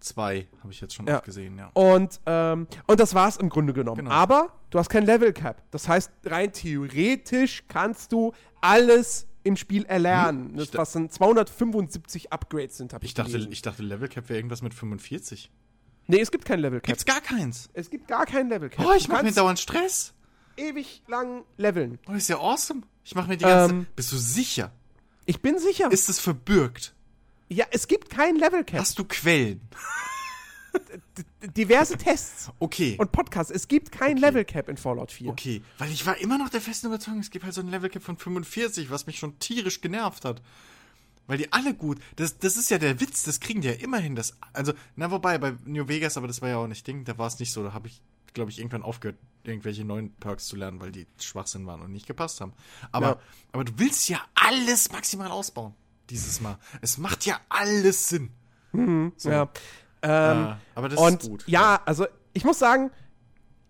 [0.00, 1.16] zwei habe ich jetzt schon Ja.
[1.16, 1.70] oft gesehen, ja.
[1.74, 3.98] Und, ähm, und das war's im Grunde genommen.
[4.04, 4.10] Genau.
[4.10, 5.62] Aber du hast kein Level Cap.
[5.70, 10.54] Das heißt, rein theoretisch kannst du alles im Spiel erlernen.
[10.56, 13.52] Das, Ich da- was dann 275 Upgrades sind, habe ich, Ich dachte, gelesen.
[13.52, 15.50] ich dachte Level Cap wäre irgendwas mit 45.
[16.06, 16.86] Nee, es gibt kein Level Cap.
[16.88, 17.68] Gibt's gar keins.
[17.74, 18.84] Es gibt gar kein Level Cap.
[18.86, 20.14] Oh, ich mache mir dauernd Stress.
[20.56, 21.98] ewig lang leveln.
[22.08, 22.82] Oh, ist ja awesome.
[23.04, 24.72] Ich mache mir die ganze Ähm, Bist du sicher?
[25.26, 25.90] Ich bin sicher.
[25.92, 26.94] Ist es verbürgt?
[27.48, 28.80] Ja, es gibt kein Level Cap.
[28.80, 29.60] Hast du Quellen?
[31.56, 32.96] Diverse Tests Okay.
[32.98, 33.50] und Podcasts.
[33.50, 34.20] Es gibt kein Okay.
[34.20, 35.30] Level Cap in Fallout 4.
[35.30, 37.88] Okay, weil ich war immer noch der festen Überzeugung, es gibt halt so ein Level
[37.90, 40.42] Cap von 45, was mich schon tierisch genervt hat.
[41.26, 44.14] Weil die alle gut, das, das ist ja der Witz, das kriegen die ja immerhin.
[44.14, 47.18] Das, also, na wobei, bei New Vegas, aber das war ja auch nicht Ding, da
[47.18, 48.00] war es nicht so, da habe ich,
[48.32, 52.06] glaube ich, irgendwann aufgehört, irgendwelche neuen Perks zu lernen, weil die Schwachsinn waren und nicht
[52.06, 52.52] gepasst haben.
[52.92, 53.18] Aber, Ja.
[53.52, 55.74] aber du willst ja alles maximal ausbauen,
[56.10, 56.58] dieses Mal.
[56.80, 58.30] Es macht ja alles Sinn.
[59.16, 59.30] So.
[59.30, 59.48] Ja.
[60.02, 61.44] Ähm, Äh, aber das und ist gut.
[61.48, 62.90] ja, also ich muss sagen,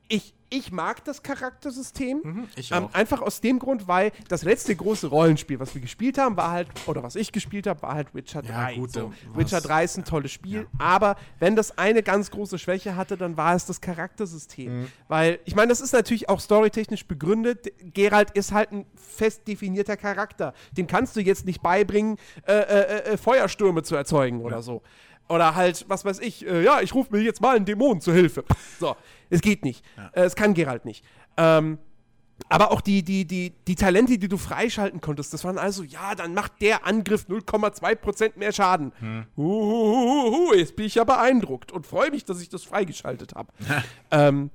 [0.08, 2.20] ich, ich mag das Charaktersystem.
[2.22, 6.36] Mhm, Ähm, einfach aus dem Grund, weil das letzte große Rollenspiel, was wir gespielt haben,
[6.36, 8.48] war halt, oder was ich gespielt habe, war halt Witcher 3.
[8.72, 9.04] Ja, gut, so.
[9.04, 13.16] war's- Witcher 3 ist ein tolles Spiel, aber wenn das eine ganz große Schwäche hatte,
[13.16, 14.80] dann war es das Charaktersystem.
[14.82, 14.86] Mhm.
[15.08, 17.72] Weil, ich meine, das ist natürlich auch storytechnisch begründet.
[17.94, 20.54] Geralt ist halt ein fest definierter Charakter.
[20.72, 22.16] Dem kannst du jetzt nicht beibringen,
[22.46, 24.82] äh, äh, äh, Feuerstürme zu erzeugen oder so.
[25.28, 28.14] Oder halt, was weiß ich, äh, ja, ich rufe mir jetzt mal einen Dämon zur
[28.14, 28.44] Hilfe.
[28.80, 28.96] So,
[29.30, 29.84] es geht nicht.
[30.12, 31.04] Äh, es kann Geralt nicht.
[31.36, 31.78] Ähm,
[32.48, 36.14] aber auch die, die, die, die Talente, die du freischalten konntest, das waren also, ja,
[36.14, 38.92] dann macht der Angriff 0,2% mehr Schaden.
[39.36, 43.52] Uhuhuhu, jetzt bin ich ja beeindruckt und freue mich, dass ich das freigeschaltet habe.
[44.10, 44.50] ähm,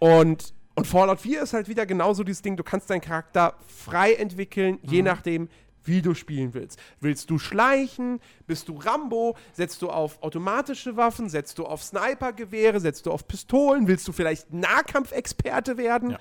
[0.00, 4.14] und, und Fallout 4 ist halt wieder genauso dieses Ding, du kannst deinen Charakter frei
[4.14, 5.48] entwickeln, je nachdem,
[5.84, 6.78] wie du spielen willst.
[7.00, 8.20] Willst du schleichen?
[8.46, 9.36] Bist du Rambo?
[9.52, 11.28] Setzt du auf automatische Waffen?
[11.28, 12.80] Setzt du auf Snipergewehre?
[12.80, 13.88] Setzt du auf Pistolen?
[13.88, 16.16] Willst du vielleicht Nahkampfexperte werden?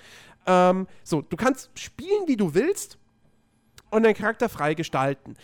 [0.46, 2.98] Ähm, so, du kannst spielen, wie du willst
[3.90, 5.36] und deinen Charakter frei gestalten.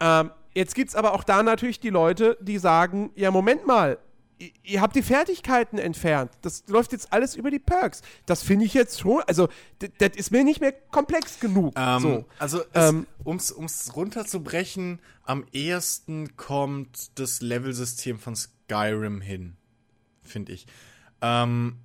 [0.00, 3.98] Ähm, jetzt gibt es aber auch da natürlich die Leute, die sagen, ja, Moment mal,
[4.40, 6.32] ihr, ihr habt die Fertigkeiten entfernt.
[6.42, 8.02] Das läuft jetzt alles über die Perks.
[8.26, 9.48] Das finde ich jetzt schon, also
[9.98, 11.74] das ist mir nicht mehr komplex genug.
[11.76, 12.24] Ähm, so.
[12.40, 19.56] Also, es, Ähm, um's, um's runterzubrechen, am ehesten kommt das Level-System von Skyrim hin,
[20.24, 20.66] finde ich.
[21.22, 21.76] Ähm,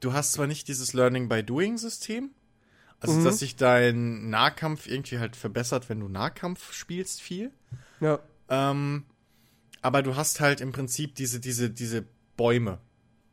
[0.00, 2.30] du hast zwar nicht dieses Learning by Doing-System,
[3.00, 3.24] also Mhm.
[3.24, 7.50] dass sich dein Nahkampf irgendwie halt verbessert, wenn du Nahkampf spielst viel.
[8.00, 8.18] Ja.
[8.50, 9.04] Ähm,
[9.82, 12.78] aber du hast halt im Prinzip diese, diese, diese Bäume.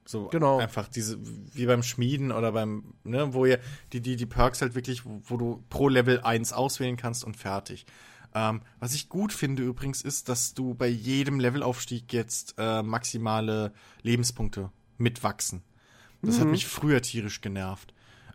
[0.05, 0.59] So Genau.
[0.59, 1.17] einfach diese,
[1.53, 3.59] wie beim Schmieden oder beim, ne, wo ihr
[3.91, 7.35] die, die, die Perks halt wirklich, wo, wo du pro Level 1 auswählen kannst und
[7.35, 7.85] fertig.
[8.33, 13.73] Ähm, was ich gut finde übrigens ist, dass du bei jedem Levelaufstieg jetzt äh, maximale
[14.01, 15.61] Lebenspunkte mitwachsen.
[16.21, 17.93] Das hat mich früher tierisch genervt.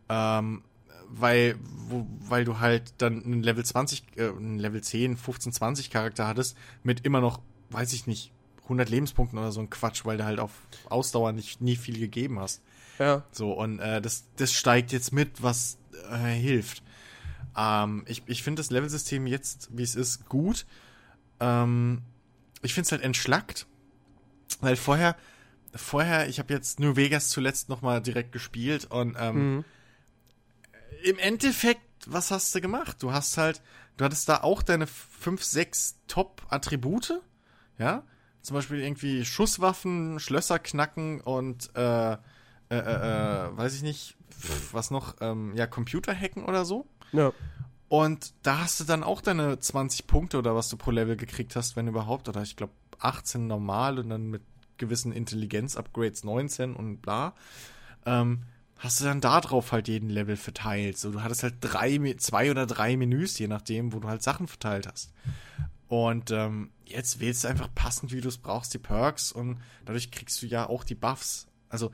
[0.09, 0.63] Ähm,
[1.09, 5.91] weil, wo, weil du halt dann einen Level 20, äh, einen Level 10, 15, 20
[5.91, 7.41] Charakter hattest mit immer noch,
[7.73, 8.33] weiß ich nicht,
[8.65, 10.53] 100 Lebenspunkten oder so ein Quatsch, weil du halt auf
[10.89, 12.63] Ausdauer nicht, nie viel gegeben hast.
[12.99, 13.25] Ja.
[13.33, 15.79] So, und äh, das, das steigt jetzt mit, was
[16.11, 16.83] äh, hilft.
[17.57, 20.65] Ähm, ich ich finde das Levelsystem jetzt, wie es ist, gut.
[21.41, 22.03] Ähm,
[22.63, 23.67] ich finde es halt entschlackt.
[24.61, 25.17] Weil vorher,
[25.75, 29.65] vorher, ich habe jetzt New Vegas zuletzt nochmal direkt gespielt und ähm, Mhm.
[31.05, 33.03] im Endeffekt, was hast du gemacht?
[33.03, 33.61] Du hast halt,
[33.97, 37.21] du hattest da auch deine fünf, sechs Top-Attribute,
[37.83, 38.03] ja?
[38.41, 42.19] Zum Beispiel irgendwie Schusswaffen, Schlösser knacken und äh, äh,
[42.71, 44.17] äh, äh, weiß ich nicht,
[44.73, 46.87] was noch, ähm, ja, Computerhacken oder so.
[47.13, 47.33] Ja.
[47.89, 51.55] Und da hast du dann auch deine 20 Punkte oder was du pro Level gekriegt
[51.55, 52.29] hast, wenn überhaupt.
[52.29, 54.43] Oder ich glaube 18 normal und dann mit
[54.79, 57.35] gewissen Intelligenz-Upgrades 19 und bla.
[58.07, 58.45] Ähm,
[58.79, 60.97] hast du dann da drauf halt jeden Level verteilt.
[60.99, 64.49] So, du hattest halt drei, zwei oder drei Menüs, je nachdem, wo du halt Sachen
[64.49, 65.13] verteilt hast.
[65.93, 70.11] Und ähm, jetzt wählst du einfach passend, wie du es brauchst, die Perks und dadurch
[70.11, 71.49] kriegst du ja auch die Buffs.
[71.69, 71.91] Also,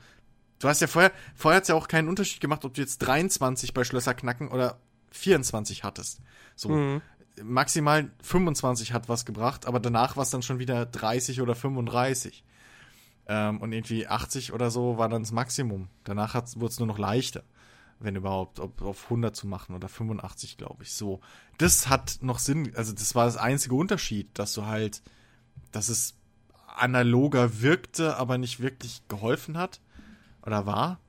[0.59, 2.99] du hast ja vorher, vorher hat es ja auch keinen Unterschied gemacht, ob du jetzt
[2.99, 4.79] 23 bei Schlösser knacken oder
[5.11, 6.21] 24 hattest.
[6.55, 6.69] So.
[6.69, 7.01] Mhm.
[7.43, 12.45] Maximal 25 hat was gebracht, aber danach war es dann schon wieder 30 oder 35.
[13.27, 15.89] Ähm, und irgendwie 80 oder so war dann das Maximum.
[16.05, 17.43] Danach wurde es nur noch leichter,
[17.99, 20.93] wenn überhaupt, ob auf 100 zu machen oder 85, glaube ich.
[20.93, 21.19] So,
[21.57, 22.73] das hat noch Sinn.
[22.75, 25.01] Also das war das einzige Unterschied, dass du halt,
[25.71, 26.15] dass es
[26.67, 29.81] analoger wirkte, aber nicht wirklich geholfen hat
[30.45, 30.99] oder war.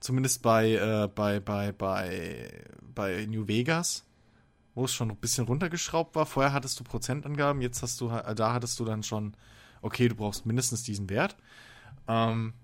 [0.00, 2.50] Zumindest bei äh, bei bei bei
[2.94, 4.06] bei New Vegas,
[4.74, 6.24] wo es schon ein bisschen runtergeschraubt war.
[6.24, 9.34] Vorher hattest du Prozentangaben, jetzt hast du äh, da hattest du dann schon
[9.82, 11.36] okay, du brauchst mindestens diesen Wert.
[12.06, 12.54] Ähm,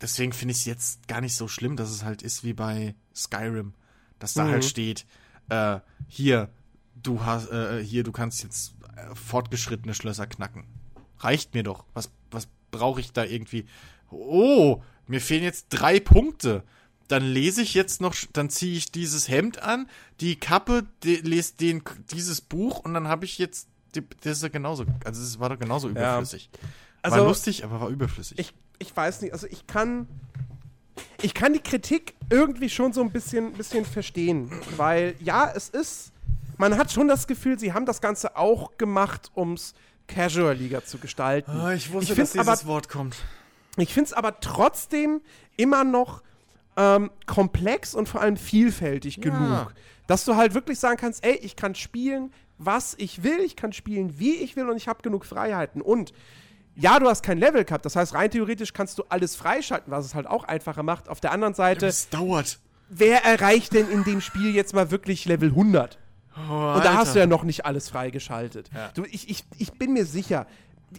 [0.00, 2.94] deswegen finde ich es jetzt gar nicht so schlimm, dass es halt ist wie bei
[3.14, 3.74] Skyrim,
[4.18, 4.50] dass da Mhm.
[4.50, 5.06] halt steht,
[5.48, 6.48] äh, hier,
[7.02, 10.64] du hast, äh, hier, du kannst jetzt äh, fortgeschrittene Schlösser knacken.
[11.18, 11.84] Reicht mir doch.
[11.94, 13.66] Was, was brauche ich da irgendwie?
[14.10, 16.62] Oh, mir fehlen jetzt drei Punkte.
[17.08, 19.88] Dann lese ich jetzt noch, dann ziehe ich dieses Hemd an,
[20.20, 23.68] die Kappe, die, lese den, dieses Buch und dann habe ich jetzt,
[24.22, 26.50] das ist ja genauso, also es war doch genauso überflüssig.
[27.02, 28.38] Also, war lustig, aber war überflüssig.
[28.40, 30.06] ich, ich weiß nicht, also ich kann.
[31.20, 36.12] Ich kann die Kritik irgendwie schon so ein bisschen, bisschen verstehen, weil ja, es ist.
[36.58, 39.74] Man hat schon das Gefühl, sie haben das Ganze auch gemacht, ums
[40.08, 41.50] Casual-Liga zu gestalten.
[41.50, 43.16] Ah, ich wusste, Ich dass dieses aber- Wort kommt.
[43.76, 45.20] Ich finde es aber trotzdem
[45.58, 46.22] immer noch
[46.78, 49.22] ähm, komplex und vor allem vielfältig Ja.
[49.24, 49.74] genug,
[50.06, 53.74] dass du halt wirklich sagen kannst, ey, ich kann spielen, was ich will, ich kann
[53.74, 55.82] spielen, wie ich will und ich habe genug Freiheiten.
[55.82, 56.12] Und
[56.76, 60.04] ja, du hast kein Level gehabt, das heißt, rein theoretisch kannst du alles freischalten, was
[60.04, 61.08] es halt auch einfacher macht.
[61.08, 62.58] Auf der anderen Seite, Das dauert.
[62.88, 65.98] wer erreicht denn in dem Spiel jetzt mal wirklich Level 100?
[66.36, 68.68] Oh, Und da hast du ja noch nicht alles freigeschaltet.
[68.74, 68.90] Ja.
[68.94, 70.46] Du, ich, ich, ich bin mir sicher,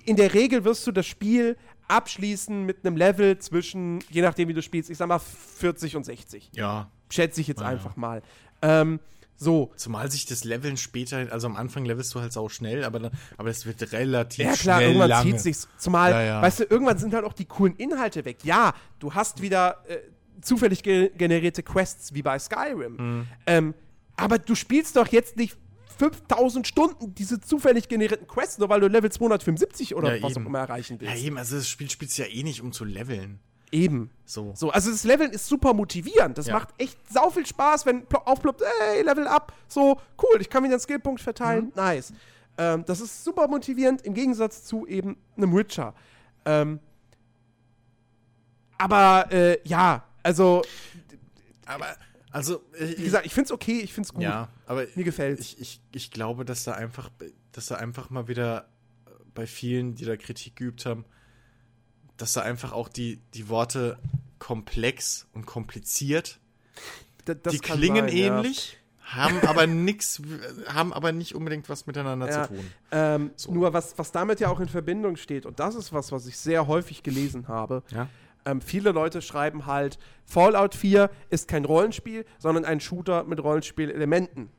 [0.03, 4.53] in der Regel wirst du das Spiel abschließen mit einem Level zwischen, je nachdem wie
[4.53, 6.49] du spielst, ich sag mal 40 und 60.
[6.53, 6.89] Ja.
[7.09, 8.21] Schätze ich jetzt Ja, einfach mal.
[8.61, 8.99] Ähm,
[9.37, 9.71] so.
[9.77, 13.11] Zumal sich das Leveln später, also am Anfang levelst du halt sau schnell, aber, dann,
[13.37, 15.31] aber es wird relativ Ja klar, schnell irgendwann lange.
[15.31, 15.67] zieht sich's.
[15.77, 16.41] Zumal, Ja, ja.
[16.41, 18.37] weißt du, irgendwann sind halt auch die coolen Inhalte weg.
[18.43, 19.97] Ja, du hast wieder äh,
[20.41, 22.95] zufällig ge generierte Quests wie bei Skyrim.
[22.97, 23.27] Mhm.
[23.45, 23.73] Ähm,
[24.15, 25.55] aber du spielst doch jetzt nicht
[25.99, 30.43] 5000 Stunden diese zufällig generierten Quests, nur weil du Level 275 oder Ja, was eben.
[30.43, 31.23] auch immer erreichen Ja, willst.
[31.23, 33.39] eben, also das Spiel spielt ja eh nicht, um zu leveln.
[33.71, 34.09] Eben.
[34.25, 34.53] So.
[34.55, 36.37] So, also das Leveln ist super motivierend.
[36.37, 36.53] Das Ja.
[36.53, 38.61] macht echt sau viel Spaß, wenn plo- aufploppt,
[38.93, 39.53] ey, Level up.
[39.67, 41.65] So, cool, ich kann wieder einen Skillpunkt verteilen.
[41.65, 41.71] Mhm.
[41.75, 42.13] Nice.
[42.57, 45.93] Ähm, das ist super motivierend im Gegensatz zu eben einem Witcher.
[46.45, 46.79] Ähm,
[48.77, 50.61] aber äh, ja, also,
[51.65, 51.95] Aber,
[52.31, 54.23] also, ich, wie gesagt, ich find's okay, ich find's gut.
[54.23, 55.41] ja, aber Mir gefällt's.
[55.41, 57.09] ich, ich, ich glaube, dass da einfach,
[57.51, 58.69] dass da einfach mal wieder
[59.05, 61.05] äh, bei vielen, die da Kritik geübt haben,
[62.17, 63.97] dass da einfach auch die, die Worte
[64.39, 66.39] komplex und kompliziert,
[67.27, 68.37] D- das die klingen sein, ja.
[68.37, 70.21] ähnlich, haben aber nix,
[70.67, 72.43] haben aber nicht unbedingt was miteinander Ja.
[72.43, 72.71] zu tun.
[72.91, 73.51] Ähm, So.
[73.53, 76.37] Nur was, was damit ja auch in Verbindung steht, und das ist was, was ich
[76.37, 77.83] sehr häufig gelesen habe.
[77.91, 78.07] Ja.
[78.45, 84.49] Ähm, viele Leute schreiben halt, Fallout 4 ist kein Rollenspiel, sondern ein Shooter mit Rollenspielelementen.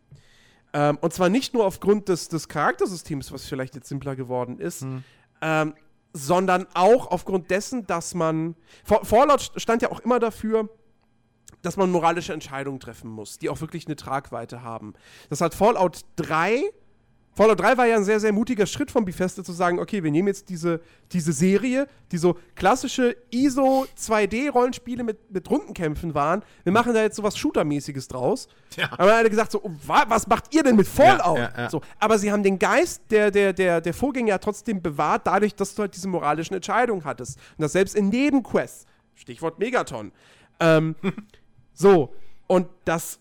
[0.74, 4.84] Ähm, und zwar nicht nur aufgrund des, des Charaktersystems, was vielleicht jetzt simpler geworden ist,
[5.40, 5.74] ähm,
[6.12, 8.56] sondern auch aufgrund dessen, dass man.
[8.84, 10.68] Fa- Fallout stand ja auch immer dafür,
[11.62, 14.94] dass man moralische Entscheidungen treffen muss, die auch wirklich eine Tragweite haben.
[15.28, 16.62] Das hat Fallout 3.
[17.38, 20.10] Fallout 3 war ja ein sehr, sehr mutiger Schritt von Bethesda zu sagen, okay, wir
[20.10, 20.80] nehmen jetzt diese,
[21.12, 27.14] diese Serie, die so klassische ISO 2D-Rollenspiele mit, mit Rundenkämpfen waren, wir machen da jetzt
[27.14, 28.48] sowas Shooter-mäßiges draus.
[28.74, 28.90] Ja.
[28.90, 31.38] Aber alle gesagt so, wa was macht ihr denn mit Fallout?
[31.38, 31.70] Ja, ja.
[31.70, 35.54] So, aber sie haben den Geist der, der, der, der Vorgänger ja trotzdem bewahrt, dadurch,
[35.54, 37.38] dass du halt diese moralischen Entscheidungen hattest.
[37.56, 38.84] Und das selbst in Nebenquests.
[39.14, 40.10] Stichwort Megaton.
[40.58, 40.96] Ähm,
[41.72, 42.12] so,
[42.48, 43.20] und das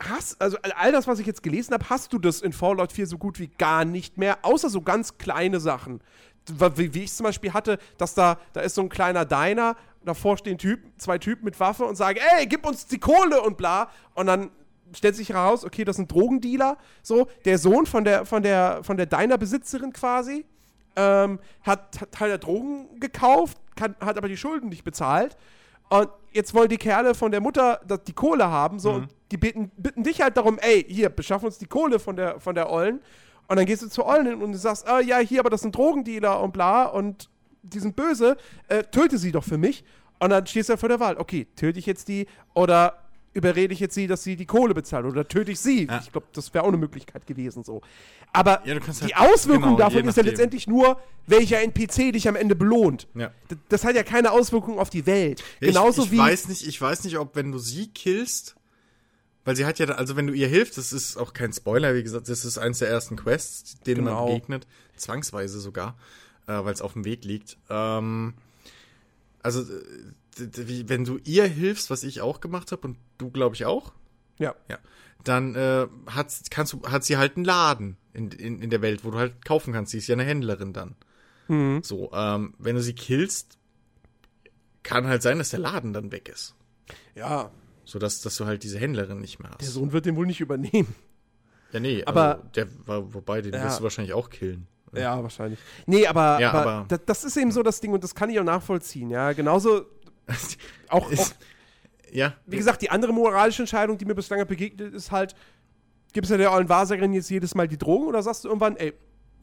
[0.00, 3.06] hast, also all das, was ich jetzt gelesen habe, hast du das in Fallout 4
[3.06, 6.00] so gut wie gar nicht mehr, außer so ganz kleine Sachen.
[6.74, 10.38] Wie, wie ich zum Beispiel hatte, dass da, da ist so ein kleiner Diner, davor
[10.38, 13.90] stehen Typen, zwei Typen mit Waffe und sagen, ey, gib uns die Kohle und bla.
[14.14, 14.50] Und dann
[14.94, 16.78] stellt sich heraus, okay, das sind Drogendealer.
[17.02, 20.44] So, der Sohn von der, von der, von der Diner-Besitzerin quasi,
[20.96, 25.36] ähm, hat, hat halt Drogen gekauft, kann, hat aber die Schulden nicht bezahlt.
[25.90, 28.96] Und jetzt wollen die Kerle von der Mutter die Kohle haben, so, Mhm.
[29.02, 32.40] und die bitten, bitten dich halt darum, ey, hier, beschaff uns die Kohle von der,
[32.40, 33.00] von der Ollen.
[33.48, 35.60] Und dann gehst du zur Ollen hin und du sagst, ah, ja, hier, aber das
[35.62, 37.28] sind Drogendealer und bla und
[37.62, 38.36] die sind böse,
[38.68, 39.84] äh, töte sie doch für mich.
[40.18, 42.96] Und dann stehst du halt vor der Wahl, okay, töte ich jetzt die oder
[43.32, 45.86] überrede ich jetzt sie, dass sie die Kohle bezahlt oder töte ich sie?
[45.86, 45.98] Ja.
[46.02, 47.80] Ich glaube, das wäre auch eine Möglichkeit gewesen, so.
[48.32, 52.36] Aber Ja, die halt- Auswirkung genau, davon ist ja letztendlich nur, welcher NPC dich am
[52.36, 53.08] Ende belohnt.
[53.14, 53.32] Ja.
[53.50, 55.42] D- Das hat ja keine Auswirkung auf die Welt.
[55.60, 56.18] Ja, Genauso ich, ich wie.
[56.18, 58.54] weiß nicht, ich weiß nicht, ob wenn du sie killst,
[59.44, 62.02] weil sie hat ja, also wenn du ihr hilfst, das ist auch kein Spoiler, wie
[62.02, 64.26] gesagt, das ist eins der ersten Quests, denen Genau.
[64.26, 64.66] man begegnet,
[64.96, 65.96] zwangsweise sogar,
[66.46, 67.56] äh, weil es auf dem Weg liegt.
[67.68, 68.34] Ähm,
[69.42, 69.64] also
[70.36, 73.92] wenn du ihr hilfst, was ich auch gemacht habe und du glaube ich auch,
[74.38, 74.54] ja.
[74.68, 74.78] ja,
[75.24, 79.04] dann äh, hat, kannst du, hat sie halt einen Laden in, in, in der Welt,
[79.04, 79.92] wo du halt kaufen kannst.
[79.92, 80.94] Sie ist ja eine Händlerin dann.
[81.48, 81.80] Mhm.
[81.82, 83.58] So, ähm, wenn du sie killst,
[84.82, 86.54] kann halt sein, dass der Laden dann weg ist.
[87.14, 87.50] ja,
[87.84, 89.60] So dass, dass du halt diese Händlerin nicht mehr hast.
[89.60, 90.94] der Sohn wird den wohl nicht übernehmen.
[91.72, 93.64] ja, nee, aber- also, der war, wobei, den Ja.
[93.64, 94.66] wirst du wahrscheinlich auch killen.
[94.92, 95.60] Ja, wahrscheinlich.
[95.86, 98.28] Nee, aber, Ja, aber, aber- das, das ist eben so das Ding und das kann
[98.30, 99.32] ich auch nachvollziehen, ja.
[99.32, 99.84] Genauso
[100.26, 100.36] auch,
[101.06, 101.36] auch Ist,
[102.12, 105.36] ja, wie gesagt, die andere moralische Entscheidung, die mir bislang begegnet, ist halt,
[106.12, 108.92] gibst du der ollen Wahrsagerin jetzt jedes Mal die Drogen oder sagst du irgendwann, ey,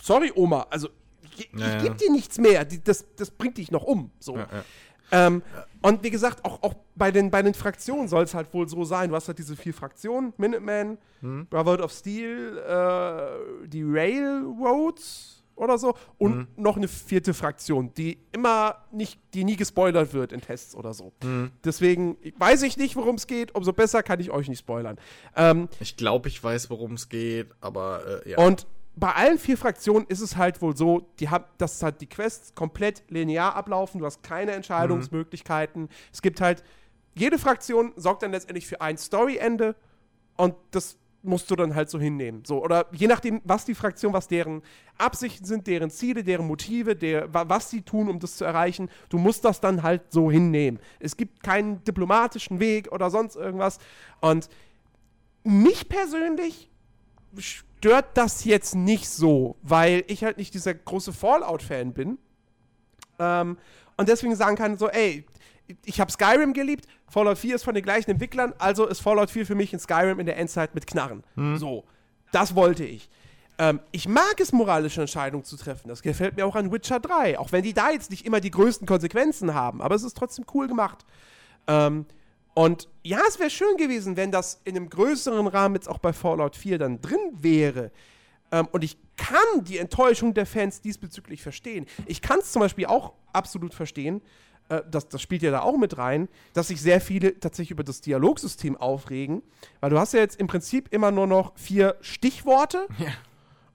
[0.02, 0.90] sorry Oma, also
[1.22, 1.82] ich, ich Ja, ja.
[1.82, 4.38] geb dir nichts mehr, die, das, das bringt dich noch um, so.
[5.12, 5.42] Ähm,
[5.82, 8.84] und wie gesagt, auch, auch bei, den, bei den Fraktionen soll es halt wohl so
[8.84, 9.10] sein.
[9.10, 11.48] Du hast halt diese vier Fraktionen: Minuteman, Mhm.
[11.50, 16.48] Brotherhood of Steel, äh, die Railroads oder so und Mhm.
[16.56, 21.12] noch eine vierte Fraktion, die immer nicht, die nie gespoilert wird in Tests oder so.
[21.24, 21.52] Mhm.
[21.64, 23.54] Deswegen weiß ich nicht, worum es geht.
[23.56, 24.98] Umso besser kann ich euch nicht spoilern.
[25.36, 28.38] Ähm, Ich glaube, ich weiß, worum es geht, aber äh, ja.
[28.38, 28.68] und
[29.00, 32.56] bei allen vier Fraktionen ist es halt wohl so, die haben, dass halt die Quests
[32.56, 35.90] komplett linear ablaufen, du hast keine Entscheidungsmöglichkeiten.
[36.12, 36.64] Es gibt halt,
[37.14, 39.76] jede Fraktion sorgt dann letztendlich für ein Storyende
[40.36, 40.98] und das
[41.28, 42.44] musst du dann halt so hinnehmen.
[42.46, 44.62] So, oder je nachdem, was die Fraktion, was deren
[44.98, 48.90] Absichten sind, deren Ziele, deren Motive, der, wa- was sie tun, um das zu erreichen,
[49.10, 50.80] du musst das dann halt so hinnehmen.
[51.00, 53.78] Es gibt keinen diplomatischen Weg oder sonst irgendwas.
[54.22, 54.50] Und
[55.44, 56.70] mich persönlich
[57.38, 62.18] stört das jetzt nicht so, weil ich halt nicht dieser große Fallout-Fan bin.
[63.20, 63.58] Ähm,
[63.98, 65.26] und deswegen sagen kann, so, ey,
[65.86, 69.46] ich habe Skyrim geliebt, Fallout 4 ist von den gleichen Entwicklern, also ist Fallout 4
[69.46, 71.24] für mich in Skyrim in der Endzeit mit Knarren.
[71.58, 71.86] So,
[72.32, 73.10] das wollte ich.
[73.60, 75.88] Ähm, ich mag es, moralische Entscheidungen zu treffen.
[75.88, 78.52] Das gefällt mir auch an Witcher 3, auch wenn die da jetzt nicht immer die
[78.52, 81.06] größten Konsequenzen haben, aber es ist trotzdem cool gemacht.
[81.68, 82.06] Ähm,
[82.54, 86.14] und ja, es wäre schön gewesen, wenn das in einem größeren Rahmen jetzt auch bei
[86.14, 87.92] Fallout 4 dann drin wäre.
[88.52, 91.86] Ähm, und ich kann die Enttäuschung der Fans diesbezüglich verstehen.
[92.06, 94.22] Ich kann es zum Beispiel auch absolut verstehen,
[94.70, 97.84] äh, das, das spielt ja da auch mit rein, dass sich sehr viele tatsächlich über
[97.84, 99.42] das Dialogsystem aufregen,
[99.80, 103.08] weil du hast ja jetzt im Prinzip immer nur noch vier Stichworte Ja.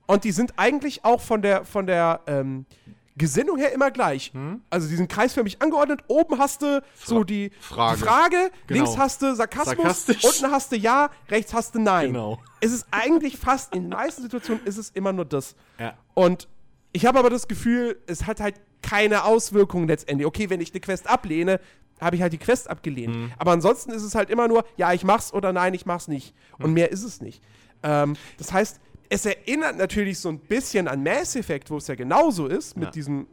[0.06, 2.66] und die sind eigentlich auch von der, von der ähm,
[3.14, 4.32] Gesinnung her immer gleich.
[4.70, 6.00] Also die sind kreisförmig angeordnet.
[6.08, 7.98] Oben hast du so die Frage.
[7.98, 8.80] die Frage Genau.
[8.84, 12.06] links hast du Sarkasmus, unten hast du Ja, rechts hast du Nein.
[12.14, 12.38] Genau.
[12.60, 15.54] Es ist eigentlich fast, in den meisten Situationen ist es immer nur das.
[15.78, 15.92] Ja.
[16.14, 16.48] Und
[16.92, 20.26] ich habe aber das Gefühl, es hat halt keine Auswirkungen letztendlich.
[20.26, 21.60] Okay, wenn ich eine Quest ablehne,
[22.00, 23.14] habe ich halt die Quest abgelehnt.
[23.14, 23.32] Mhm.
[23.38, 26.34] Aber ansonsten ist es halt immer nur, ja, ich mach's oder nein, ich mach's nicht.
[26.58, 26.64] Mhm.
[26.64, 27.42] Und mehr ist es nicht.
[27.82, 31.94] Ähm, das heißt, es erinnert natürlich so ein bisschen an Mass Effect, wo es ja
[31.94, 32.90] genauso ist, mit Ja.
[32.90, 33.26] diesem,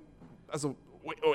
[0.48, 0.76] also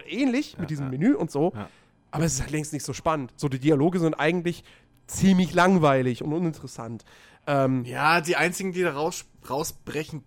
[0.07, 1.53] ähnlich, mit diesem Menü und so.
[1.55, 1.69] Ja.
[2.11, 3.32] Aber es ist halt längst nicht so spannend.
[3.36, 4.62] So, die Dialoge sind eigentlich
[5.07, 7.05] ziemlich langweilig und uninteressant.
[7.47, 10.23] Ähm, Ja, die einzigen, die da raus, rausbrechen,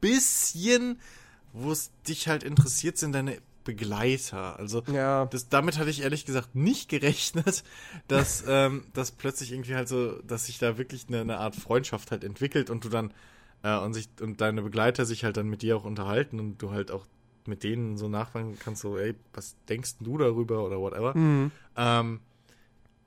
[0.00, 0.98] bisschen,
[1.52, 4.58] wo es dich halt interessiert, sind deine Begleiter.
[4.58, 5.26] Also Ja.
[5.26, 7.62] das, damit hatte ich ehrlich gesagt nicht gerechnet,
[8.08, 12.10] dass, ähm, dass plötzlich irgendwie halt so, dass sich da wirklich eine, eine Art Freundschaft
[12.10, 13.12] halt entwickelt und du dann
[13.62, 16.70] äh, und sich und deine Begleiter sich halt dann mit dir auch unterhalten und du
[16.70, 17.06] halt auch
[17.46, 21.14] mit denen so nachfragen kannst, so, ey, was denkst du darüber oder whatever.
[21.76, 22.20] Ähm,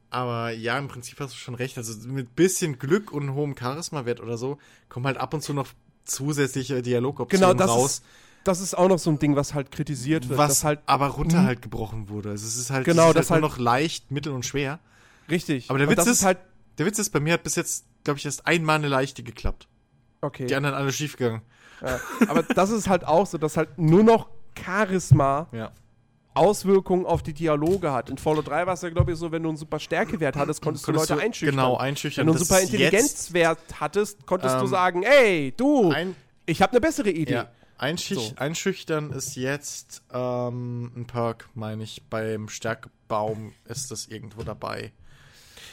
[0.10, 1.78] aber ja, im Prinzip hast du schon recht.
[1.78, 4.58] Also mit bisschen Glück und hohem Charisma-Wert oder so
[4.88, 5.68] kommen halt ab und zu noch
[6.06, 8.04] zusätzliche Dialogoptionen genau, das raus, ist,
[8.46, 10.38] das ist auch noch so ein Ding, was halt kritisiert wird.
[10.40, 11.46] was halt, aber runter Mhm.
[11.48, 12.30] halt gebrochen wurde.
[12.30, 14.80] Also es ist halt, Genau, ist das halt nur halt- noch leicht, mittel und schwer.
[15.30, 15.70] richtig.
[15.70, 16.38] Aber der Witz das ist, halt,
[16.78, 19.68] der Witz ist, bei mir hat bis jetzt, glaube ich, erst einmal eine leichte geklappt.
[20.22, 20.46] okay.
[20.48, 21.42] Die anderen alle schiefgegangen.
[21.82, 22.00] Ja.
[22.30, 25.72] Aber das ist halt auch so, dass halt nur noch Charisma Ja.
[26.34, 28.10] Auswirkungen auf die Dialoge hat.
[28.10, 30.62] In Fallout 3 war es ja, glaube ich, so, wenn du einen super Stärkewert hattest,
[30.62, 31.56] konntest, Konntest du Leute du- einschüchtern.
[31.56, 32.26] genau, Wenn einschüchtern.
[32.28, 36.16] du einen super ist Intelligenzwert hattest, konntest du Ähm, sagen, ey, du, Ein,
[36.46, 37.34] ich habe eine bessere Idee.
[37.34, 37.50] ja.
[37.77, 38.34] Einschich So.
[38.38, 42.03] Einschüchtern ist jetzt ähm, ein Perk, meine ich.
[42.10, 44.91] Beim Stärkebaum ist das irgendwo dabei.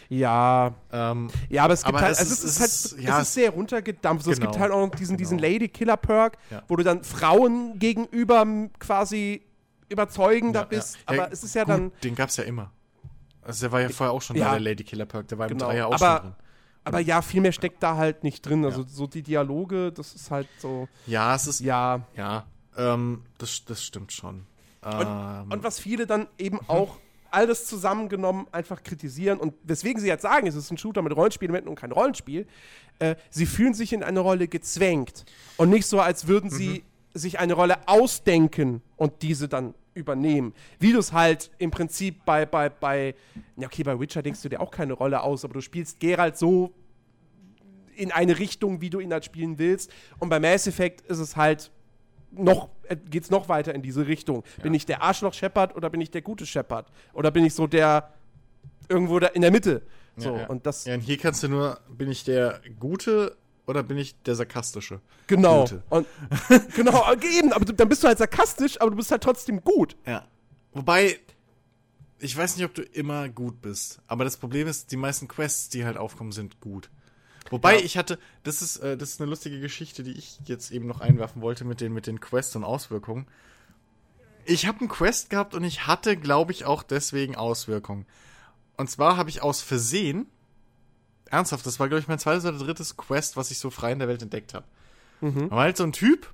[0.09, 2.71] Ja, Ähm, ja, aber es gibt Aber halt, es also ist- es ist, es halt,
[2.71, 4.25] ist- es ja, ist sehr runtergedampft.
[4.25, 4.51] So, Es Genau.
[4.51, 5.49] gibt halt auch noch diesen, diesen Genau.
[5.51, 6.63] Lady-Killer-Perk, Ja.
[6.69, 8.45] wo du dann Frauen gegenüber
[8.79, 9.43] quasi
[9.89, 10.97] überzeugender ja, bist.
[10.97, 11.01] ja.
[11.07, 12.71] Aber Ja, es ist ja gut, dann, Den gab's ja immer.
[13.43, 14.47] Also der war ja vorher auch schon Ja.
[14.47, 15.29] da, der Lady Killer Perk.
[15.29, 15.67] Der war im Genau.
[15.71, 16.35] Dreier auch Aber- schon drin.
[16.85, 18.65] Aber ja, viel mehr steckt da halt nicht drin.
[18.65, 18.89] Also Ja.
[18.89, 21.61] so die Dialoge, das ist halt so, Ja, es ist.
[21.61, 22.45] Ja, ja.
[22.77, 24.47] ähm, das, das stimmt schon.
[24.85, 26.99] Ähm, Und was viele dann eben auch
[27.31, 31.69] alles zusammengenommen einfach kritisieren und weswegen sie jetzt sagen, es ist ein Shooter mit Rollenspielelementen
[31.71, 32.47] und kein Rollenspiel,
[32.99, 35.25] äh, sie fühlen sich in eine Rolle gezwängt
[35.57, 36.85] und nicht so, als würden sie
[37.15, 40.55] sich eine Rolle ausdenken und diese dann übernehmen.
[40.79, 43.15] Wie du es halt im Prinzip bei, bei, bei,
[43.57, 46.37] ja okay, bei Witcher denkst du dir auch keine Rolle aus, aber du spielst Geralt
[46.37, 46.73] so
[47.95, 49.93] in eine Richtung, wie du ihn halt spielen willst.
[50.19, 51.71] Und bei Mass Effect ist es halt
[52.31, 54.43] noch, äh, geht's noch weiter in diese Richtung.
[54.63, 56.91] Bin ich der Arschloch-Shepard oder bin ich der gute Shepard?
[57.13, 58.13] Oder bin ich so der
[58.89, 59.83] irgendwo da in der Mitte?
[60.17, 60.47] So, ja, ja.
[60.47, 63.37] und das, ja, und hier kannst du nur, bin ich der Gute
[63.73, 65.01] oder bin ich der Sarkastische?
[65.27, 65.67] genau.
[65.91, 66.07] Und,
[66.77, 69.97] genau, eben, aber du, dann bist du halt sarkastisch, aber du bist halt trotzdem gut.
[70.07, 70.27] Ja.
[70.73, 71.19] Wobei,
[72.19, 75.69] ich weiß nicht, ob du immer gut bist, aber das Problem ist, die meisten Quests,
[75.71, 76.91] die halt aufkommen, sind gut.
[77.51, 77.85] Wobei Ja.
[77.85, 81.01] ich hatte, das ist, äh, das ist eine lustige Geschichte, die ich jetzt eben noch
[81.01, 83.27] einwerfen wollte mit den, mit den Quests und Auswirkungen.
[84.45, 88.07] Ich habe einen Quest gehabt und ich hatte, glaube ich, auch deswegen Auswirkungen.
[88.77, 90.27] Und zwar habe ich aus Versehen,
[91.33, 93.99] ernsthaft, das war, glaube ich, mein zweites oder drittes Quest, was ich so frei in
[93.99, 94.67] der Welt entdeckt habe.
[95.49, 96.33] Da war halt so ein Typ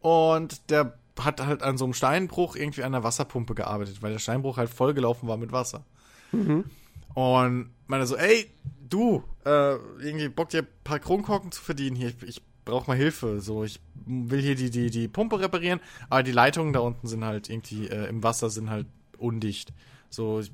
[0.00, 4.18] und der hat halt an so einem Steinbruch irgendwie an der Wasserpumpe gearbeitet, weil der
[4.18, 5.84] Steinbruch halt vollgelaufen war mit Wasser.
[7.14, 8.50] Und meine so, ey,
[8.88, 12.96] du, äh, irgendwie Bock dir ein paar Kronkorken zu verdienen hier, ich, ich brauch mal
[12.96, 15.80] Hilfe, so, ich will hier die, die, die Pumpe reparieren,
[16.10, 18.86] aber die Leitungen da unten sind halt irgendwie äh, im Wasser sind halt
[19.18, 19.72] undicht.
[20.10, 20.50] So, ich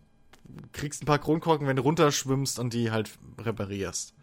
[0.72, 4.14] kriegst ein paar Kronkorken, wenn du runterschwimmst und die halt reparierst.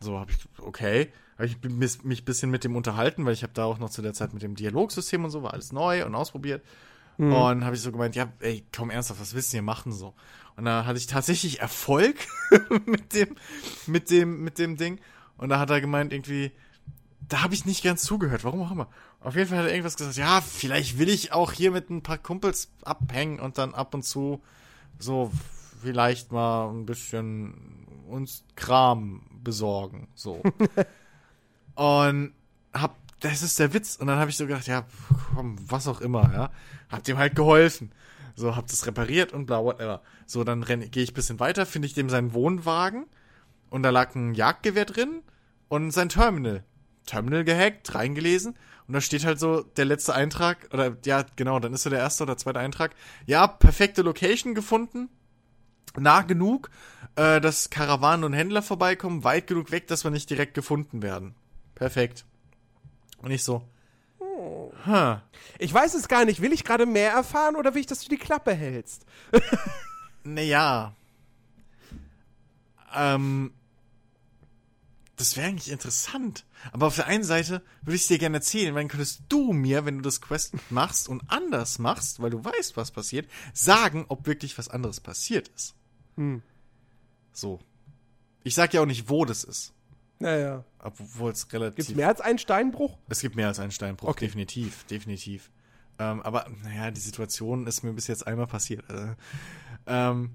[0.00, 3.42] So habe ich, okay, habe ich mich mich ein bisschen mit dem unterhalten, weil ich
[3.42, 6.04] habe da auch noch zu der Zeit mit dem Dialogsystem und so, war alles neu
[6.04, 6.62] und ausprobiert.
[7.32, 10.14] Und habe ich so gemeint, ja, ey, komm ernsthaft, was willst du hier machen so?
[10.56, 12.16] Und da hatte ich tatsächlich Erfolg
[12.86, 13.36] mit dem,
[13.86, 15.00] mit dem, mit dem Ding.
[15.36, 16.52] Und da hat er gemeint, irgendwie,
[17.28, 18.88] da habe ich nicht ganz zugehört, warum auch immer.
[19.20, 22.02] Auf jeden Fall hat er irgendwas gesagt, ja, vielleicht will ich auch hier mit ein
[22.02, 24.42] paar Kumpels abhängen und dann ab und zu
[25.02, 25.30] so
[25.82, 30.42] vielleicht mal ein bisschen uns Kram besorgen, so.
[31.74, 32.34] und
[32.72, 33.96] hab, das ist der Witz.
[33.96, 34.84] Und dann habe ich so gedacht, ja,
[35.34, 36.50] komm, was auch immer, ja.
[36.88, 37.92] Hab dem halt geholfen.
[38.34, 40.02] So, hab das repariert und bla, whatever.
[40.26, 43.06] So, dann gehe ich ein bisschen weiter, finde ich dem seinen Wohnwagen
[43.70, 45.22] und da lag ein Jagdgewehr drin
[45.68, 46.64] und sein Terminal.
[47.06, 48.54] Terminal gehackt, reingelesen
[48.90, 52.00] und da steht halt so der letzte Eintrag, oder ja, genau, dann ist so der
[52.00, 52.92] erste oder zweite Eintrag.
[53.24, 55.08] Ja, perfekte Location gefunden,
[55.96, 56.70] nah genug,
[57.14, 61.36] äh, dass Karawanen und Händler vorbeikommen, weit genug weg, dass wir nicht direkt gefunden werden.
[61.76, 62.24] Perfekt.
[63.18, 63.62] Und ich so,
[64.18, 65.18] huh.
[65.60, 66.42] Ich weiß es gar nicht.
[66.42, 69.06] Will ich gerade mehr erfahren oder will ich, dass du die Klappe hältst?
[70.22, 70.94] Naja.
[72.94, 73.52] Ähm.
[75.20, 76.46] Das wäre eigentlich interessant.
[76.72, 79.52] Aber auf der einen Seite würde ich es dir gerne erzählen, weil dann könntest du
[79.52, 84.06] mir, wenn du das Quest machst und anders machst, weil du weißt, was passiert, sagen,
[84.08, 85.74] ob wirklich was anderes passiert ist.
[86.16, 86.40] Hm.
[87.34, 87.60] So.
[88.44, 89.74] Ich sag ja auch nicht, wo das ist.
[90.20, 90.64] Naja.
[90.78, 91.76] Obwohl es relativ.
[91.76, 92.96] Gibt es mehr als einen Steinbruch?
[93.10, 94.24] Es gibt mehr als einen Steinbruch, Okay.
[94.24, 95.50] definitiv, definitiv.
[95.98, 98.88] Ähm, aber naja, die Situation ist mir bis jetzt einmal passiert.
[98.88, 99.14] Also,
[99.86, 100.30] ähm,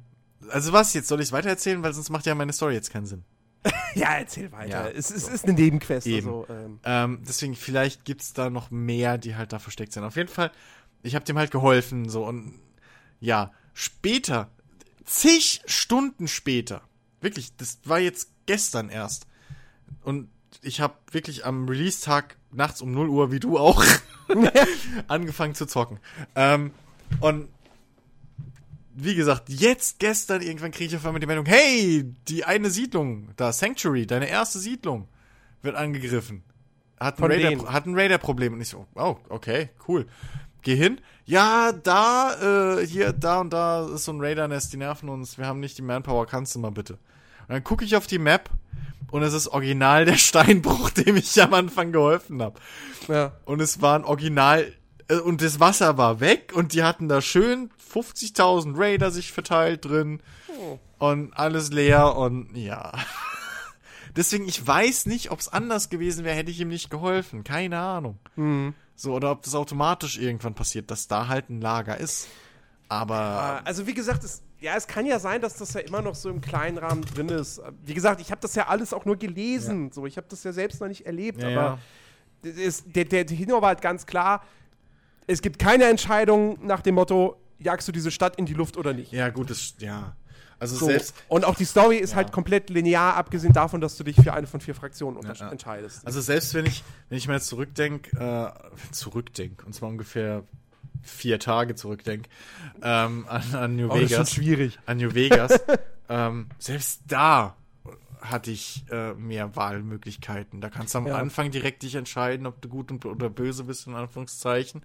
[0.50, 1.08] also was jetzt?
[1.08, 1.82] Soll ich es weitererzählen?
[1.82, 3.26] Weil sonst macht ja meine Story jetzt keinen Sinn.
[3.96, 4.70] Ja, erzähl weiter.
[4.70, 5.32] Ja, es, es so.
[5.32, 6.06] ist eine Nebenquest.
[6.06, 6.28] Eben.
[6.28, 10.04] Also, ähm, Ähm, deswegen, vielleicht gibt's da noch mehr, die halt da versteckt sind.
[10.04, 10.52] Auf jeden Fall,
[11.02, 12.60] ich habe dem halt geholfen, so und
[13.22, 14.50] ja, später,
[15.06, 16.82] zig Stunden später,
[17.22, 19.28] wirklich, das war jetzt gestern erst.
[20.04, 20.30] Und
[20.62, 23.84] ich habe wirklich am Release-Tag nachts um 0 Uhr, wie du auch,
[25.08, 26.00] angefangen zu zocken.
[26.36, 26.72] Ähm,
[27.22, 27.48] und
[28.96, 33.30] wie gesagt, jetzt gestern irgendwann kriege ich auf einmal die Meldung, hey, die eine Siedlung,
[33.36, 35.08] da Sanctuary, deine erste Siedlung,
[35.62, 36.44] wird angegriffen.
[37.00, 38.54] Hat ein Raider, hat ein Raider-Problem.
[38.54, 40.06] Und ich so, oh, okay, cool.
[40.62, 41.02] Geh hin.
[41.26, 45.46] Ja, da, äh, hier, da und da ist so ein Raider-Nest, die nerven uns, wir
[45.46, 46.94] haben nicht die Manpower, kannst du mal bitte.
[46.94, 48.50] Und dann gucke ich auf die Map
[49.12, 52.60] und es ist original der Steinbruch, dem ich am Anfang geholfen habe.
[53.08, 53.34] ja.
[53.44, 54.72] Und es war ein Original
[55.08, 59.86] äh, und das Wasser war weg und die hatten da schön 50.000 Raider sich verteilt
[59.86, 60.22] drin
[60.60, 60.80] Oh.
[61.00, 62.94] und alles leer und ja.
[64.16, 67.44] Deswegen, ich weiß nicht, ob es anders gewesen wäre, hätte ich ihm nicht geholfen.
[67.44, 68.18] Keine Ahnung.
[68.96, 72.30] So, oder ob das automatisch irgendwann passiert, dass da halt ein Lager ist.
[72.88, 76.16] Aber Also wie gesagt, es, ja, es kann ja sein, dass das ja immer noch
[76.16, 77.62] so im kleinen Rahmen drin ist.
[77.84, 79.92] Wie gesagt, ich habe das ja alles auch nur gelesen.
[79.92, 81.42] So, ich habe das ja selbst noch nicht erlebt.
[81.42, 81.80] Ja, aber
[82.44, 82.52] ja.
[82.52, 84.44] ist, der, der Tenor war halt ganz klar.
[85.28, 88.94] Es gibt keine Entscheidung nach dem Motto, jagst du diese Stadt in die Luft oder
[88.94, 89.12] nicht.
[89.12, 90.16] ja, gut, das, ja.
[90.58, 90.86] Also So.
[90.86, 92.16] selbst, Und auch die Story ist Ja.
[92.18, 95.52] halt komplett linear, abgesehen davon, dass du dich für eine von vier Fraktionen unter- ja.
[95.52, 96.06] entscheidest.
[96.08, 98.48] also selbst wenn ich, wenn ich mal jetzt zurückdenk, äh,
[98.92, 100.44] zurückdenk, und zwar ungefähr
[101.04, 102.28] vier Tage zurückdenk,
[102.82, 104.34] ähm, an, an New Oh, das ist schon Vegas.
[104.34, 104.80] schwierig.
[104.86, 105.60] an New Vegas.
[106.10, 107.56] ähm, selbst da
[108.22, 110.62] hatte ich äh, mehr Wahlmöglichkeiten.
[110.62, 111.16] Da kannst du am Ja.
[111.18, 114.82] Anfang direkt dich entscheiden, ob du gut und, oder böse bist, in Anführungszeichen.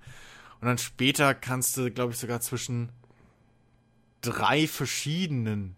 [0.61, 2.91] Und dann später kannst du, glaube ich, sogar zwischen
[4.21, 5.77] drei verschiedenen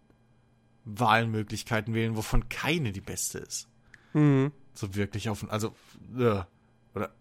[0.85, 3.69] Wahlmöglichkeiten wählen, wovon keine die beste ist.
[4.13, 4.53] Mhm.
[4.75, 5.75] So wirklich auf, also,
[6.19, 6.43] äh,
[6.95, 7.15] oder,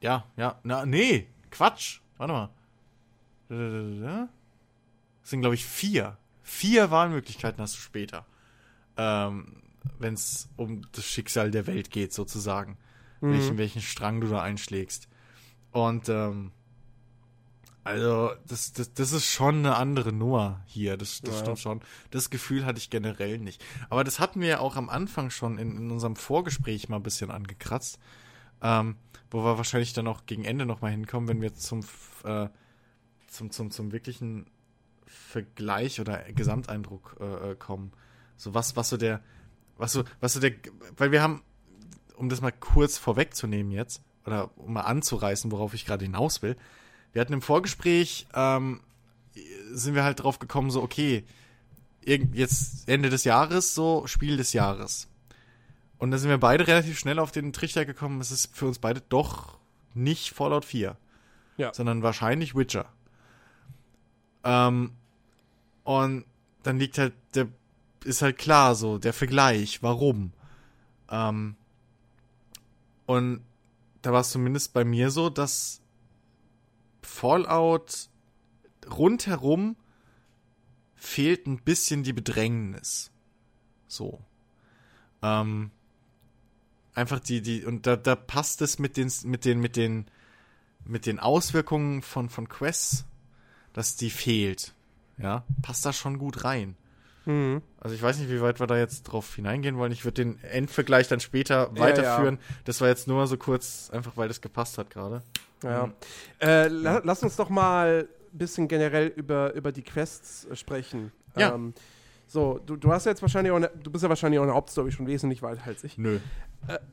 [0.00, 2.50] ja, ja, na, nee, Quatsch, warte mal.
[3.48, 6.16] Das sind, glaube ich, vier.
[6.42, 8.26] Vier Wahlmöglichkeiten hast du später.
[8.96, 9.62] Ähm,
[9.98, 12.76] wenn es um das Schicksal der Welt geht, sozusagen.
[13.20, 15.07] Welchen, welchen Strang du da einschlägst.
[15.72, 16.52] Und, ähm,
[17.84, 20.96] also, das, das, das ist schon eine andere Nummer hier.
[20.96, 21.40] Das, das Ja.
[21.40, 21.80] stimmt schon.
[22.10, 23.64] Das Gefühl hatte ich generell nicht.
[23.88, 27.02] Aber das hatten wir ja auch am Anfang schon in, in unserem Vorgespräch mal ein
[27.02, 27.98] bisschen angekratzt.
[28.60, 28.96] Ähm,
[29.30, 31.84] wo wir wahrscheinlich dann auch gegen Ende nochmal hinkommen, wenn wir zum,
[32.24, 32.48] äh,
[33.28, 34.46] zum, zum, zum wirklichen
[35.06, 37.92] Vergleich oder Gesamteindruck äh, äh, kommen.
[38.36, 39.22] So was, was so der,
[39.76, 40.52] was so, was so der,
[40.96, 41.42] weil wir haben,
[42.16, 46.56] um das mal kurz vorwegzunehmen jetzt, oder um mal anzureißen, worauf ich gerade hinaus will,
[47.12, 48.80] wir hatten im Vorgespräch, ähm,
[49.72, 51.24] sind wir halt drauf gekommen, so, okay,
[52.04, 55.08] jetzt Ende des Jahres, so Spiel des Jahres.
[55.98, 58.78] Und da sind wir beide relativ schnell auf den Trichter gekommen, es ist für uns
[58.78, 59.58] beide doch
[59.94, 60.96] nicht Fallout 4,
[61.56, 61.72] Ja.
[61.74, 62.86] sondern wahrscheinlich Witcher.
[64.44, 64.92] Ähm,
[65.84, 66.24] und
[66.62, 67.48] dann liegt halt der,
[68.04, 70.32] ist halt klar so, der Vergleich, warum.
[71.10, 71.56] Ähm,
[73.06, 73.42] und
[74.08, 75.82] da war es zumindest bei mir so, dass
[77.02, 78.08] Fallout
[78.90, 79.76] rundherum
[80.94, 83.10] fehlt ein bisschen die Bedrängnis.
[83.86, 84.24] So.
[85.20, 85.72] Ähm,
[86.94, 90.06] einfach die, die, und da, da passt es mit den, mit den, mit den,
[90.86, 93.04] mit den Auswirkungen von, von Quests,
[93.74, 94.72] dass die fehlt.
[95.18, 96.78] Ja, passt da schon gut rein.
[97.28, 97.60] Mhm.
[97.78, 99.92] Also ich weiß nicht, wie weit wir da jetzt drauf hineingehen wollen.
[99.92, 102.38] Ich würde den Endvergleich dann später Ja, weiterführen.
[102.64, 105.22] Das war jetzt nur mal so kurz, einfach weil das gepasst hat gerade.
[105.62, 105.92] Ja.
[106.40, 111.12] Äh, la lass uns doch mal ein bisschen generell über, über die Quests äh, sprechen.
[111.36, 111.54] Ja.
[111.54, 111.74] Ähm,
[112.26, 114.48] so, du, du hast ja jetzt wahrscheinlich auch ne, du bist ja wahrscheinlich auch in
[114.48, 115.98] der Hauptstory schon wesentlich weiter als ich.
[115.98, 116.20] Nö.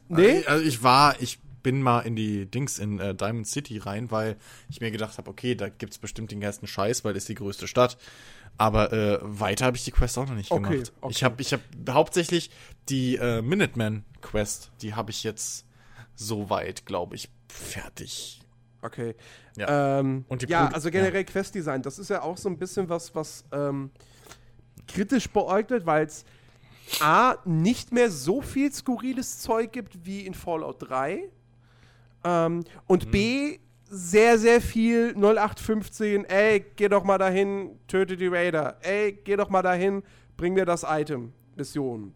[0.10, 0.44] Nee?
[0.46, 4.36] Also ich war, ich bin mal in die Dings in äh, Diamond City rein, weil
[4.70, 7.36] ich mir gedacht habe, okay, da gibt's bestimmt den ganzen Scheiß, weil das ist die
[7.36, 7.98] größte Stadt.
[8.58, 10.94] Aber äh, weiter habe ich die Quest auch noch nicht Okay, gemacht.
[11.02, 11.12] okay.
[11.12, 12.50] Ich habe ich hab hauptsächlich
[12.90, 15.66] die äh, Minuteman Quest, die habe ich jetzt
[16.16, 18.42] soweit, glaube ich, fertig.
[18.82, 19.16] Okay.
[19.58, 20.00] Ja.
[20.00, 23.14] Ähm, Und die ja, also generell Questdesign, das ist ja auch so ein bisschen was,
[23.16, 23.90] was ähm,
[24.88, 26.24] kritisch beäugelt, weil es
[27.02, 31.24] A, nicht mehr so viel skurriles Zeug gibt wie in Fallout 3
[32.24, 33.60] ähm, und B,
[33.96, 39.50] sehr, sehr viel 0815, ey, geh doch mal dahin, töte die Raider, ey, geh doch
[39.50, 40.04] mal dahin,
[40.36, 42.14] bring mir das Item, Mission.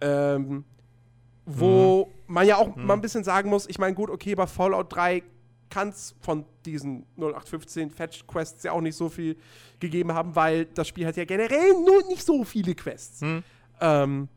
[0.00, 0.64] Ähm,
[1.46, 4.92] wo man ja auch mal ein bisschen sagen muss, ich meine, gut, okay, bei Fallout
[4.94, 5.22] 3
[5.70, 9.36] kann es von diesen 0815 Fetch-Quests ja auch nicht so viel
[9.80, 13.20] gegeben haben, weil das Spiel hat ja generell nur nicht so viele Quests.
[13.80, 14.28] Ähm,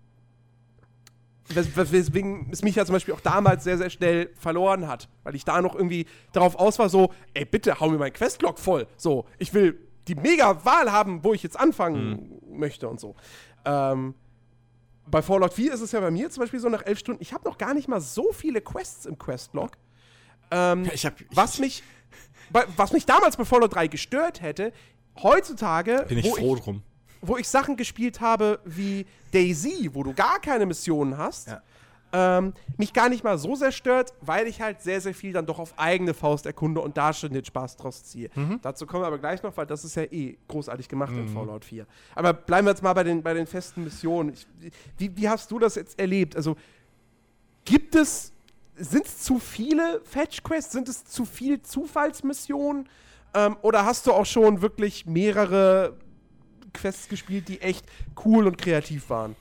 [1.50, 5.10] wes wes weswegen es mich ja zum Beispiel auch damals sehr, sehr schnell verloren hat,
[5.24, 8.60] weil ich da noch irgendwie darauf aus war, so, ey, bitte hau mir mein Questlog
[8.60, 8.88] voll.
[8.98, 13.16] So, ich will die mega Wahl haben, wo ich jetzt anfangen möchte und so.
[13.66, 14.16] Ähm,
[15.10, 17.34] bei Fallout 4 ist es ja bei mir zum Beispiel so nach elf Stunden, ich
[17.34, 19.72] habe noch gar nicht mal so viele Quests im Questlog.
[20.52, 21.84] Ähm, Ich hab, ich, was mich,
[22.76, 24.74] was mich damals bei Fallout 3 gestört hätte,
[25.22, 26.84] heutzutage, bin ich froh ich, drum.
[27.28, 31.62] Wo ich Sachen gespielt habe wie Daisy, wo du gar keine Missionen hast, Ja.
[32.14, 35.46] ähm, mich gar nicht mal so sehr stört, weil ich halt sehr, sehr viel dann
[35.46, 38.30] doch auf eigene Faust erkunde und da schon den Spaß draus ziehe.
[38.36, 38.60] Mhm.
[38.62, 41.66] Dazu kommen wir aber gleich noch, weil das ist ja eh großartig gemacht in Fallout
[41.66, 41.86] 4.
[42.16, 44.34] Aber bleiben wir jetzt mal bei den, bei den festen Missionen.
[44.34, 44.48] Ich,
[44.98, 46.36] wie, wie hast du das jetzt erlebt?
[46.38, 46.56] Also
[47.66, 48.32] gibt es,
[48.78, 50.72] sind es zu viele Fetch-Quests?
[50.72, 52.88] Sind es zu viel Zufallsmissionen?
[53.34, 55.98] Ähm, oder hast du auch schon wirklich mehrere
[56.78, 57.86] Quests gespielt, die echt
[58.26, 59.36] cool und kreativ waren?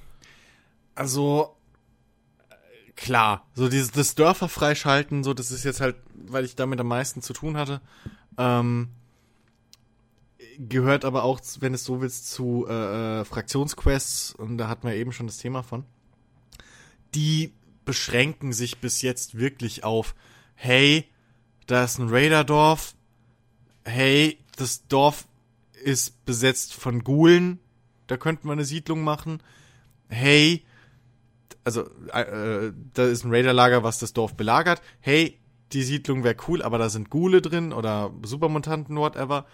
[0.94, 1.54] Also,
[2.96, 6.88] klar, so dieses das Dörfer freischalten, so das ist jetzt halt, weil ich damit am
[6.88, 7.80] meisten zu tun hatte.
[8.38, 8.88] Ähm,
[10.58, 14.94] gehört aber auch, wenn es so willst, zu äh, äh, Fraktionsquests und da hatten wir
[14.94, 15.84] eben schon das Thema von.
[17.14, 17.52] Die
[17.84, 20.14] beschränken sich bis jetzt wirklich auf,
[20.54, 21.08] hey,
[21.66, 22.94] da ist ein Raiderdorf,
[23.84, 25.26] hey, das Dorf
[25.86, 27.60] ist besetzt von Ghoulen,
[28.08, 29.40] da könnten wir eine Siedlung machen.
[30.08, 30.66] Hey,
[31.62, 31.82] also
[32.12, 34.82] äh, da ist ein Raiderlager, was das Dorf belagert.
[34.98, 35.38] Hey,
[35.72, 39.46] die Siedlung wäre cool, aber da sind Ghule drin oder Supermutanten, whatever.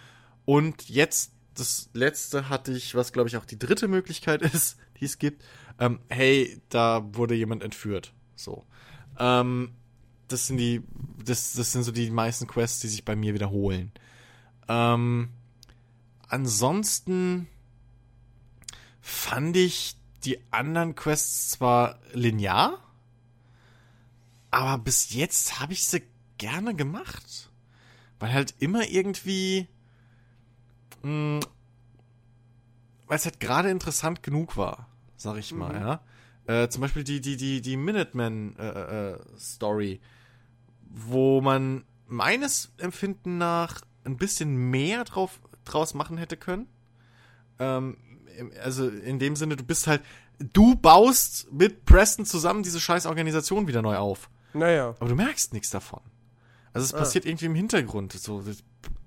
[0.47, 5.05] Und jetzt, das letzte hatte ich, was glaube ich auch die dritte Möglichkeit ist, die
[5.05, 5.45] es gibt.
[5.79, 8.15] Ähm, hey, da wurde jemand entführt.
[8.37, 8.65] So.
[9.19, 9.73] Ähm,
[10.29, 10.83] das sind die,
[11.23, 13.93] das, das sind so die meisten Quests, die sich bei mir wiederholen.
[14.67, 15.29] Ähm,
[16.33, 17.47] ansonsten
[19.01, 22.79] fand ich die anderen Quests zwar linear,
[24.51, 26.03] aber bis jetzt habe ich sie
[26.39, 27.51] gerne gemacht.
[28.19, 29.69] Weil halt immer irgendwie,
[31.03, 31.41] mh,
[33.07, 36.01] weil es halt gerade interessant genug war, sag ich mal, ja.
[36.47, 40.01] Äh, zum Beispiel die, die, die, die Minuteman-Story, äh,
[40.89, 46.67] wo man meines Empfinden nach ein bisschen mehr drauf, draus machen hätte können.
[47.59, 47.97] Ähm,
[48.63, 50.03] also in dem Sinne, du bist halt,
[50.39, 54.29] du baust mit Preston zusammen diese scheiß Organisation wieder neu auf.
[54.55, 54.95] Naja.
[54.99, 56.01] Aber du merkst nichts davon.
[56.73, 56.99] Also es Ah.
[56.99, 58.13] passiert irgendwie im Hintergrund.
[58.15, 58.43] So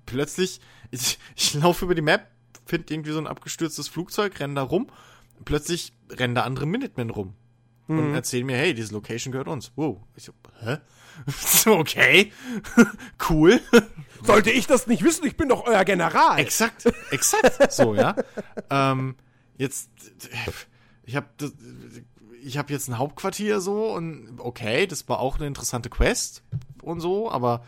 [0.06, 0.60] plötzlich,
[0.90, 2.28] ich, ich laufe über die Map,
[2.64, 4.88] finde irgendwie so ein abgestürztes Flugzeug, renn da rum.
[5.44, 7.34] Plötzlich rennen da andere Minutemen rum.
[7.88, 9.72] Und erzählen mir, hey, diese Location gehört uns.
[9.76, 9.98] Wow.
[10.16, 10.78] Ich so, hä?
[11.70, 12.32] okay.
[13.30, 13.60] cool.
[14.24, 15.26] Sollte ich das nicht wissen?
[15.26, 16.38] Ich bin doch euer General.
[16.38, 18.16] Exakt, exakt, so, ja.
[18.70, 19.14] ähm,
[19.56, 19.90] jetzt,
[21.04, 21.26] ich habe
[22.42, 26.42] ich habe jetzt ein Hauptquartier so und okay, das war auch eine interessante Quest
[26.82, 27.62] und so, aber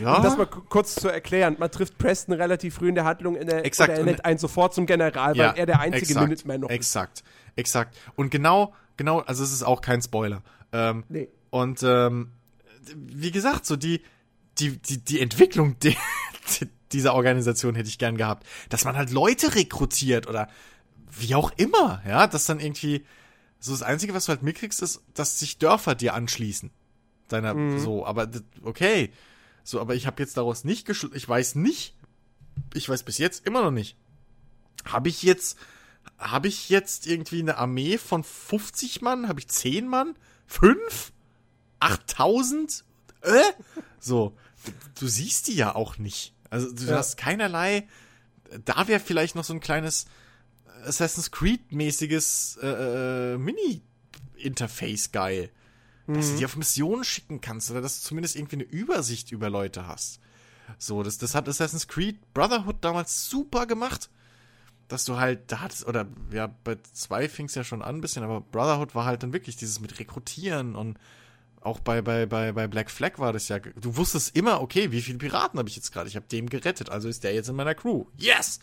[0.00, 1.56] ja, Um das mal kurz zu erklären.
[1.58, 3.90] Man trifft Preston relativ früh in der Handlung in der, Exakt.
[3.90, 6.70] und er nennt einen sofort zum General, ja, weil er der einzige exakt, Minuteman noch
[6.70, 6.74] ist.
[6.74, 7.22] Exakt,
[7.54, 7.96] exakt.
[8.16, 10.42] Und genau, genau, also es ist auch kein Spoiler.
[10.72, 11.28] Ähm, Nee.
[11.50, 12.32] Und ähm,
[12.94, 14.02] wie gesagt, so die,
[14.58, 15.94] die, die, die Entwicklung de,
[16.92, 18.46] dieser Organisation hätte ich gern gehabt.
[18.68, 20.48] Dass man halt Leute rekrutiert oder
[21.18, 23.04] wie auch immer, ja, dass dann irgendwie,
[23.58, 26.70] so das Einzige, was du halt mitkriegst, ist, dass sich Dörfer dir anschließen.
[27.28, 27.78] Deiner, Mhm.
[27.80, 28.28] so, aber
[28.62, 29.10] okay.
[29.64, 31.96] So, aber ich habe jetzt daraus nicht geschl ich weiß nicht,
[32.74, 33.96] ich weiß bis jetzt immer noch nicht.
[34.84, 35.58] Habe ich jetzt,
[36.18, 39.28] habe ich jetzt irgendwie eine Armee von 50 Mann?
[39.28, 40.14] Habe ich 10 Mann?
[40.46, 41.12] 5?
[41.80, 42.84] 8000?
[43.22, 43.42] Äh?
[44.00, 46.34] So, du, du siehst die ja auch nicht.
[46.50, 46.96] Also du Ja.
[46.96, 47.86] hast keinerlei,
[48.64, 50.06] da wäre vielleicht noch so ein kleines
[50.84, 55.50] Assassin's Creed-mäßiges äh, äh, Mini-Interface geil.
[56.08, 59.50] Dass du die auf Missionen schicken kannst oder dass du zumindest irgendwie eine Übersicht über
[59.50, 60.20] Leute hast.
[60.78, 64.08] So, das, das hat Assassin's Creed Brotherhood damals super gemacht.
[64.88, 68.00] Dass du halt, da hattest, oder ja, bei zwei fing es ja schon an ein
[68.00, 70.98] bisschen, aber Brotherhood war halt dann wirklich dieses mit Rekrutieren und
[71.60, 75.02] auch bei, bei, bei, bei Black Flag war das ja, du wusstest immer, okay, wie
[75.02, 76.08] viele Piraten habe ich jetzt gerade?
[76.08, 78.04] Ich habe dem gerettet, also ist der jetzt in meiner Crew.
[78.16, 78.60] Yes!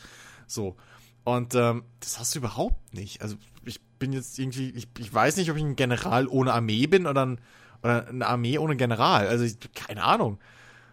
[0.48, 0.78] So.
[1.26, 3.22] Und ähm, das hast du überhaupt nicht.
[3.22, 3.36] Also
[3.66, 7.06] ich bin jetzt irgendwie, ich, ich weiß nicht, ob ich ein General ohne Armee bin
[7.06, 7.42] oder, ein,
[7.82, 9.28] oder eine Armee ohne General.
[9.28, 10.40] Also ich, keine Ahnung.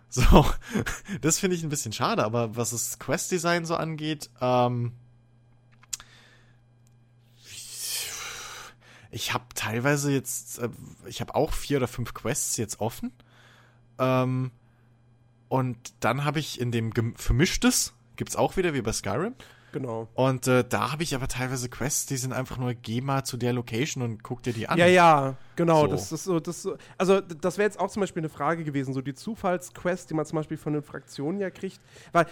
[0.09, 0.45] So,
[1.21, 4.93] das finde ich ein bisschen schade, aber was das Quest-Design so angeht, ähm,
[9.11, 10.69] ich habe teilweise jetzt, äh,
[11.07, 13.13] ich habe auch vier oder fünf Quests jetzt offen.
[13.99, 14.51] Ähm,
[15.49, 19.35] und dann habe ich in dem Vermischtes, gibt's auch wieder wie bei Skyrim.
[19.73, 20.09] Genau.
[20.15, 23.37] Und äh, da habe ich aber teilweise Quests, die sind einfach nur, geh mal zu
[23.37, 24.79] der Location und guck dir die an.
[24.79, 25.83] Ja, ja, genau.
[25.83, 25.87] So.
[25.89, 29.01] Das ist so, das also das wäre jetzt auch zum Beispiel eine Frage gewesen, so
[29.01, 31.81] die Zufallsquest, die man zum Beispiel von den Fraktionen ja kriegt.
[32.13, 32.27] Weil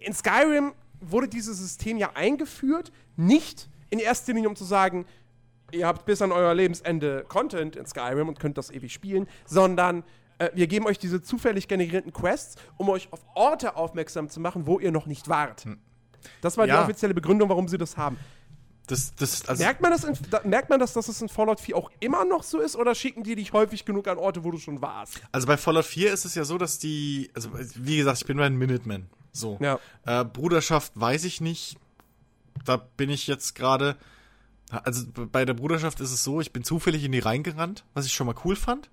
[0.00, 5.04] in Skyrim wurde dieses System ja eingeführt, nicht in erster Linie, um zu sagen,
[5.72, 10.04] ihr habt bis an euer Lebensende Content in Skyrim und könnt das ewig spielen, sondern
[10.38, 14.66] äh, wir geben euch diese zufällig generierten Quests, um euch auf Orte aufmerksam zu machen,
[14.66, 15.66] wo ihr noch nicht wart.
[16.40, 16.82] Das war die Ja.
[16.84, 18.16] offizielle Begründung, warum sie das haben.
[18.88, 21.60] Das, das, also, Merkt man, das in, da, merkt man das, dass es in Fallout
[21.60, 24.50] 4 auch immer noch so ist oder schicken die dich häufig genug an Orte, wo
[24.50, 25.20] du schon warst?
[25.30, 28.36] also bei Fallout 4 ist es ja so, dass die, also wie gesagt, ich bin
[28.36, 29.08] bei den Minutemen.
[29.32, 29.56] So.
[29.60, 29.78] Ja.
[30.04, 31.76] Äh, Bruderschaft weiß ich nicht.
[32.64, 33.96] Da bin ich jetzt gerade.
[34.84, 38.12] Also bei der Bruderschaft ist es so, ich bin zufällig in die reingerannt, was ich
[38.14, 38.90] schon mal cool fand.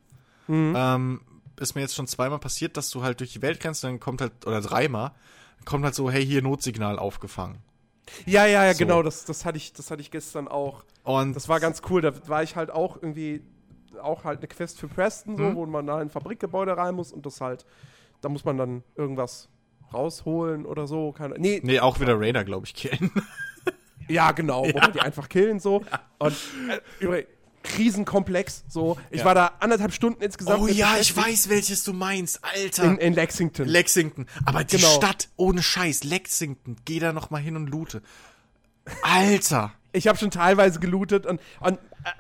[0.48, 1.22] Ähm,
[1.60, 4.20] ist mir jetzt schon zweimal passiert, dass du halt durch die Welt rennst, dann kommt
[4.22, 5.12] halt, oder dreimal,
[5.58, 7.60] dann kommt halt so, hey, hier Notsignal aufgefangen.
[8.26, 8.80] Ja, ja, ja, So.
[8.80, 10.84] genau, das, das, hatte ich, das hatte ich gestern auch.
[11.04, 13.44] Und Das war ganz cool, da war ich halt auch irgendwie
[14.02, 15.56] auch halt eine Quest für Preston, so, Mhm.
[15.56, 17.66] wo man da in ein Fabrikgebäude rein muss und das halt,
[18.22, 19.50] da muss man dann irgendwas
[19.94, 21.12] rausholen oder so.
[21.12, 23.12] Keine, nee, Nee, auch wieder Raider, glaube ich, killen.
[24.10, 25.84] Ja, genau, wo man die einfach killen so.
[26.18, 26.34] Und
[26.70, 27.30] äh, übrigens,
[27.78, 28.98] Riesenkomplex, so.
[29.12, 29.26] Ich Ja.
[29.26, 32.86] war da anderthalb Stunden insgesamt Oh ja, ich weiß, welches du meinst, Alter.
[32.86, 33.68] In, in Lexington.
[33.68, 34.28] Lexington.
[34.46, 34.88] Aber die Genau.
[34.96, 38.02] Stadt, ohne Scheiß, Lexington, geh da noch mal hin und loote.
[39.04, 39.74] Alter.
[39.92, 41.80] Ich habe schon teilweise gelootet und, und äh,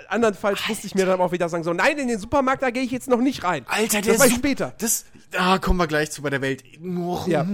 [0.09, 2.83] andernfalls musste ich mir dann auch wieder sagen, so, nein, in den Supermarkt, da gehe
[2.83, 3.65] ich jetzt noch nicht rein.
[3.67, 4.73] Alter, der das war später.
[4.79, 6.63] Das, da kommen wir gleich zu bei der Welt.
[6.79, 7.45] Nur, Ja.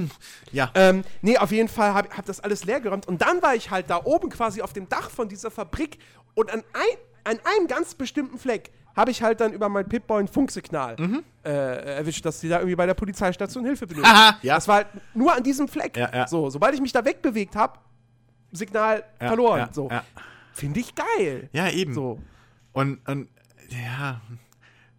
[0.52, 0.72] ja.
[0.74, 3.08] Ähm, nee, auf jeden Fall habe hab das alles leergeräumt.
[3.08, 6.00] Und dann war ich halt da oben quasi auf dem Dach von dieser Fabrik
[6.34, 6.98] und an, ein,
[7.36, 10.96] an einem ganz bestimmten Fleck habe ich halt dann über mein Pip-Boy ein Funksignal
[11.44, 11.50] äh,
[11.98, 14.10] erwischt, dass die da irgendwie bei der Polizeistation Hilfe benötigen.
[14.10, 14.18] Mhm.
[14.18, 14.56] Aha, ja.
[14.56, 15.98] Das war halt nur an diesem Fleck.
[15.98, 16.28] Ja, ja.
[16.28, 17.78] So, sobald ich mich da wegbewegt habe,
[18.56, 19.60] Signal Ja, verloren.
[19.60, 19.90] ja, so.
[19.90, 20.04] ja.
[20.54, 21.50] Finde ich geil.
[21.54, 21.94] Ja, eben.
[21.94, 22.20] So.
[22.74, 23.30] Und, und,
[23.70, 24.22] ja.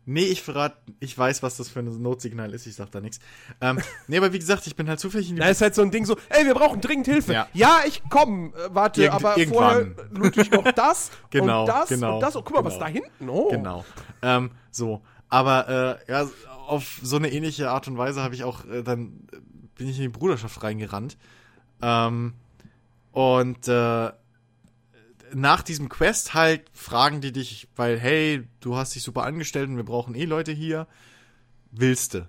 [0.08, 3.18] Nee, ich verrate, ich weiß, was das für ein Notsignal ist, ich sag da nichts.
[3.60, 5.82] Ähm, nee, aber wie gesagt, ich bin halt zufällig in die Da ist halt so
[5.82, 7.32] ein Ding so, ey, wir brauchen dringend Hilfe.
[7.32, 7.48] Ja.
[7.54, 9.94] Ja, ich komm, äh, warte, Irgend- aber irgendwann.
[9.96, 12.36] vorher loot ich noch das Genau, und das genau, und das.
[12.36, 12.84] Oh, guck mal, was genau.
[12.86, 13.28] da hinten.
[13.28, 13.48] Oh.
[13.50, 13.84] Genau.
[14.22, 15.02] Ähm, so.
[15.28, 16.28] Aber äh, ja,
[16.68, 19.38] auf so eine ähnliche Art und Weise habe ich auch äh, dann äh,
[19.74, 21.16] bin ich in die Bruderschaft reingerannt.
[21.82, 22.34] Ähm,
[23.16, 24.10] und äh,
[25.32, 29.76] nach diesem Quest halt fragen die dich, weil hey, du hast dich super angestellt und
[29.78, 30.86] wir brauchen eh Leute hier.
[31.70, 32.28] Willst du?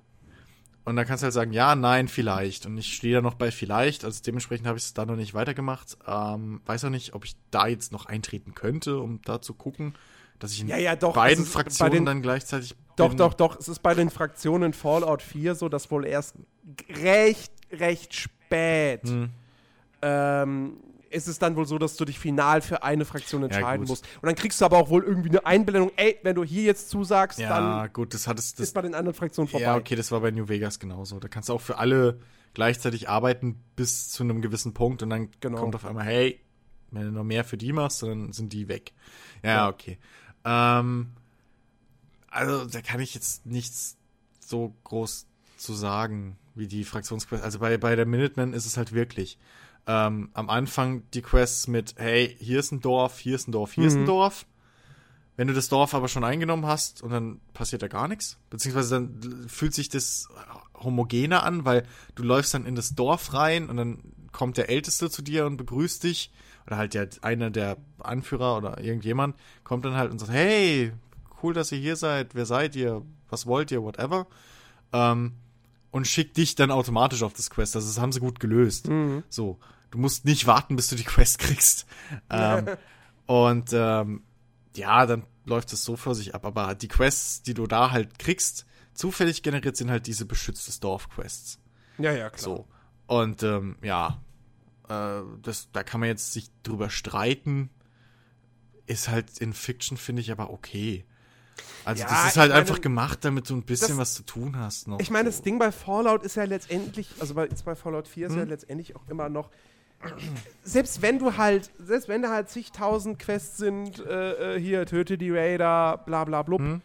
[0.85, 2.65] Und dann kannst du halt sagen, ja, nein, vielleicht.
[2.65, 4.05] Und ich stehe da noch bei vielleicht.
[4.05, 5.97] Also dementsprechend habe ich es da noch nicht weitergemacht.
[6.07, 9.93] Ähm, weiß auch nicht, ob ich da jetzt noch eintreten könnte, um da zu gucken,
[10.39, 13.17] dass ich in Ja, ja, doch, beiden ist bei Fraktionen den- dann gleichzeitig Doch, bin.
[13.17, 13.59] doch, doch.
[13.59, 16.35] Es ist bei den Fraktionen Fallout 4 so, dass wohl erst
[16.89, 19.31] recht, recht spät Hm.
[20.01, 20.77] Ähm,
[21.09, 23.89] ist es dann wohl so, dass du dich final für eine Fraktion entscheiden gut.
[23.89, 24.05] musst.
[24.21, 26.89] Und dann kriegst du aber auch wohl irgendwie eine Einblendung, ey, wenn du hier jetzt
[26.89, 27.49] zusagst, Ja,
[27.83, 28.47] dann gut, das hat es.
[28.47, 29.63] ist Das, bei den anderen Fraktionen vorbei.
[29.63, 31.19] ja, okay, das war bei New Vegas genauso.
[31.19, 32.19] Da kannst du auch für alle
[32.53, 35.59] gleichzeitig arbeiten bis zu einem gewissen Punkt und dann Genau.
[35.59, 36.41] kommt auf einmal, hey,
[36.91, 38.91] wenn du noch mehr für die machst, dann sind die weg.
[39.43, 39.69] Ja, Ja.
[39.69, 39.97] okay.
[40.43, 41.11] Ähm,
[42.29, 43.97] also da kann ich jetzt nichts
[44.39, 45.25] so groß
[45.57, 47.43] zu sagen, wie die Fraktionsquest.
[47.43, 49.37] Also bei, bei der Minutemen ist es halt wirklich.
[49.87, 53.71] Ähm, am Anfang die Quests mit, hey, hier ist ein Dorf, hier ist ein Dorf,
[53.73, 54.07] hier ist ein Mhm.
[54.07, 54.45] Dorf.
[55.37, 58.95] Wenn du das Dorf aber schon eingenommen hast und dann passiert da gar nichts, beziehungsweise
[58.95, 60.27] dann fühlt sich das
[60.73, 61.83] homogener an, weil
[62.15, 63.99] du läufst dann in das Dorf rein und dann
[64.31, 66.31] kommt der Älteste zu dir und begrüßt dich
[66.65, 70.91] oder halt der, einer der Anführer oder irgendjemand kommt dann halt und sagt, hey,
[71.41, 74.27] cool, dass ihr hier seid, wer seid ihr, was wollt ihr, whatever.
[74.91, 75.33] Ähm,
[75.91, 77.75] und schickt dich dann automatisch auf das Quest.
[77.75, 78.87] Also das haben sie gut gelöst.
[78.89, 79.23] Mhm.
[79.29, 79.57] So,
[79.91, 81.85] du musst nicht warten, bis du die Quest kriegst.
[82.29, 82.67] Ähm,
[83.25, 84.23] und ähm,
[84.75, 86.45] ja, dann läuft es so vor sich ab.
[86.45, 91.59] Aber die Quests, die du da halt kriegst, zufällig generiert sind halt diese beschütztes Dorf-Quests.
[91.97, 92.39] Ja, ja, klar.
[92.39, 92.67] So.
[93.07, 94.21] Und ähm, ja,
[94.89, 97.69] äh, das, da kann man jetzt sich drüber streiten.
[98.85, 101.05] Ist halt in Fiction, finde ich, aber okay.
[101.85, 104.23] Also Ja, das ist halt meine, einfach gemacht, damit du ein bisschen das- was zu
[104.23, 104.99] tun hast noch.
[104.99, 105.43] Ich meine, das so.
[105.43, 108.39] Ding bei Fallout ist ja letztendlich, also bei, jetzt bei Fallout 4 ist Hm.
[108.39, 109.49] ja letztendlich auch immer noch,
[110.63, 115.17] selbst wenn du halt, selbst wenn da halt zigtausend Quests sind, äh, äh, hier, töte
[115.17, 116.81] die Raider, bla bla blub, Hm.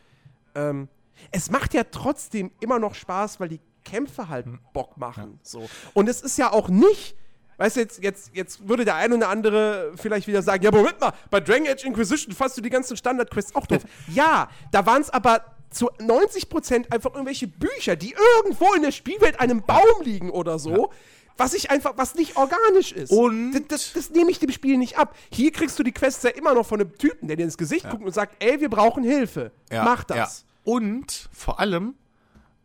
[0.54, 0.88] ähm,
[1.30, 4.58] es macht ja trotzdem immer noch Spaß, weil die Kämpfe halt Hm.
[4.72, 5.38] Bock machen.
[5.42, 5.68] So.
[5.94, 7.16] Und es ist ja auch nicht,
[7.58, 11.00] weißt du, jetzt, jetzt, jetzt würde der ein oder andere vielleicht wieder sagen, ja, Moment
[11.00, 13.82] mal, bei Dragon Age Inquisition fasst du die ganzen Standard-Quests auch doof.
[14.08, 19.40] ja, da waren es aber zu 90% einfach irgendwelche Bücher, die irgendwo in der Spielwelt
[19.40, 20.90] einem Baum liegen oder so.
[21.36, 23.10] Was ich einfach, was nicht organisch ist.
[23.10, 25.16] Und- das, das, das nehme ich dem Spiel nicht ab.
[25.30, 27.88] Hier kriegst du die Quests ja immer noch von einem Typen, der dir ins Gesicht
[27.90, 29.50] guckt und sagt, ey, wir brauchen Hilfe.
[29.70, 30.16] Ja, Mach das.
[30.16, 30.72] Ja.
[30.72, 31.94] Und vor allem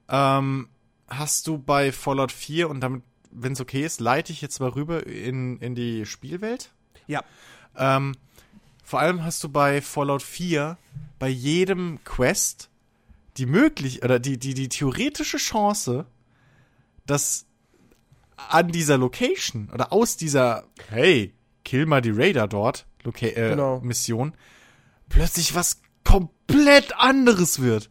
[0.10, 0.68] ähm,
[1.08, 4.70] hast du bei Fallout 4 und damit, wenn es okay ist, leite ich jetzt mal
[4.70, 6.72] rüber in, in die Spielwelt.
[7.08, 7.24] Ja.
[7.76, 8.14] Ähm,
[8.84, 10.78] vor allem hast du bei Fallout 4
[11.20, 12.70] bei jedem Quest
[13.38, 16.06] die möglich oder die, die, die theoretische Chance,
[17.06, 17.46] dass
[18.50, 21.34] an dieser Location oder aus dieser, hey,
[21.66, 23.80] kill mal die Raider dort, Loca äh, Genau.
[23.82, 24.34] Mission,
[25.10, 27.90] plötzlich was komplett anderes wird.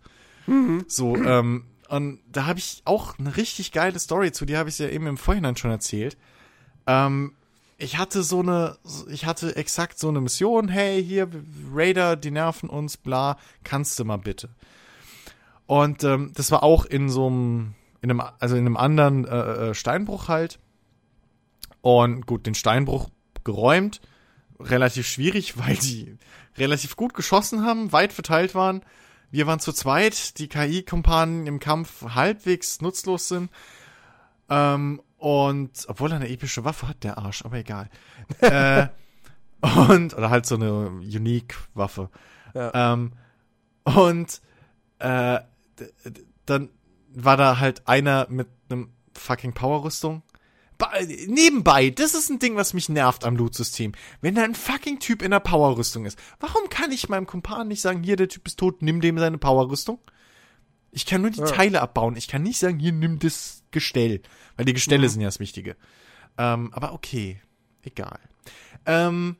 [0.86, 4.78] So, ähm, und da habe ich auch eine richtig geile Story zu, die habe ich
[4.78, 6.16] ja eben im Vorhinein schon erzählt.
[6.86, 7.34] Ähm,
[7.78, 8.78] ich hatte so eine,
[9.10, 11.28] ich hatte exakt so eine Mission, hey, hier,
[11.74, 14.48] Raider, die nerven uns, bla, kannst du mal bitte.
[15.66, 19.70] Und ähm, das war auch in so einem, in einem, also in einem anderen äh,
[19.70, 20.58] äh, Steinbruch halt.
[21.80, 23.10] Und gut, den Steinbruch
[23.44, 24.00] geräumt,
[24.58, 26.16] relativ schwierig, weil die
[26.56, 28.82] relativ gut geschossen haben, weit verteilt waren.
[29.30, 33.50] Wir waren zu zweit, die KI-Kumpanen im Kampf halbwegs nutzlos sind.
[34.48, 37.90] Ähm, und obwohl er eine epische Waffe hat, der Arsch, aber egal.
[38.40, 38.86] äh,
[39.60, 42.10] und, oder halt so eine Unique-Waffe.
[42.54, 42.92] Ja.
[42.92, 43.12] Ähm,
[43.84, 44.40] und
[44.98, 45.40] äh,
[46.46, 46.70] dann
[47.16, 50.22] war da halt einer mit einem fucking Power-Rüstung.
[51.26, 53.92] Nebenbei, das ist ein Ding, was mich nervt am Loot-System.
[54.20, 57.80] Wenn da ein fucking Typ in der Power-Rüstung ist, warum kann ich meinem Kumpan nicht
[57.80, 59.98] sagen, hier, der Typ ist tot, nimm dem seine Power-Rüstung?
[60.92, 61.46] Ich kann nur die Ja.
[61.46, 62.16] Teile abbauen.
[62.16, 64.20] Ich kann nicht sagen, hier, nimm das Gestell.
[64.56, 65.76] Weil die Gestelle sind ja das Wichtige.
[66.36, 67.40] Ähm, aber okay.
[67.82, 68.18] Egal.
[68.84, 69.36] Ähm,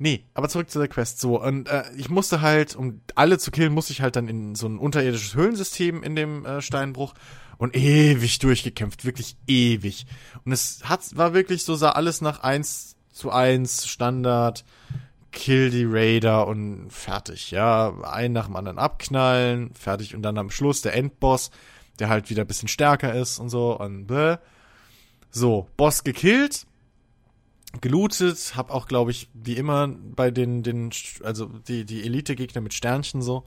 [0.00, 1.20] nee, aber zurück zu der Quest.
[1.20, 4.56] So, und äh, ich musste halt, um alle zu killen, musste ich halt dann in
[4.56, 7.14] so ein unterirdisches Höhlensystem in dem äh, Steinbruch
[7.58, 10.06] und ewig durchgekämpft, wirklich ewig.
[10.44, 14.64] Und es hat, war wirklich so, sah alles nach 1 zu 1 Standard,
[15.32, 17.92] kill die Raider und fertig, ja.
[18.02, 20.14] Einen nach dem anderen abknallen, fertig.
[20.16, 21.50] Und dann am Schluss der Endboss,
[21.98, 24.38] der halt wieder ein bisschen stärker ist und so und bläh.
[25.30, 26.66] So, Boss gekillt,
[27.80, 30.90] gelootet, hab auch, glaube ich, wie immer bei den, den,
[31.22, 33.44] also die, die Elite-Gegner mit Sternchen so,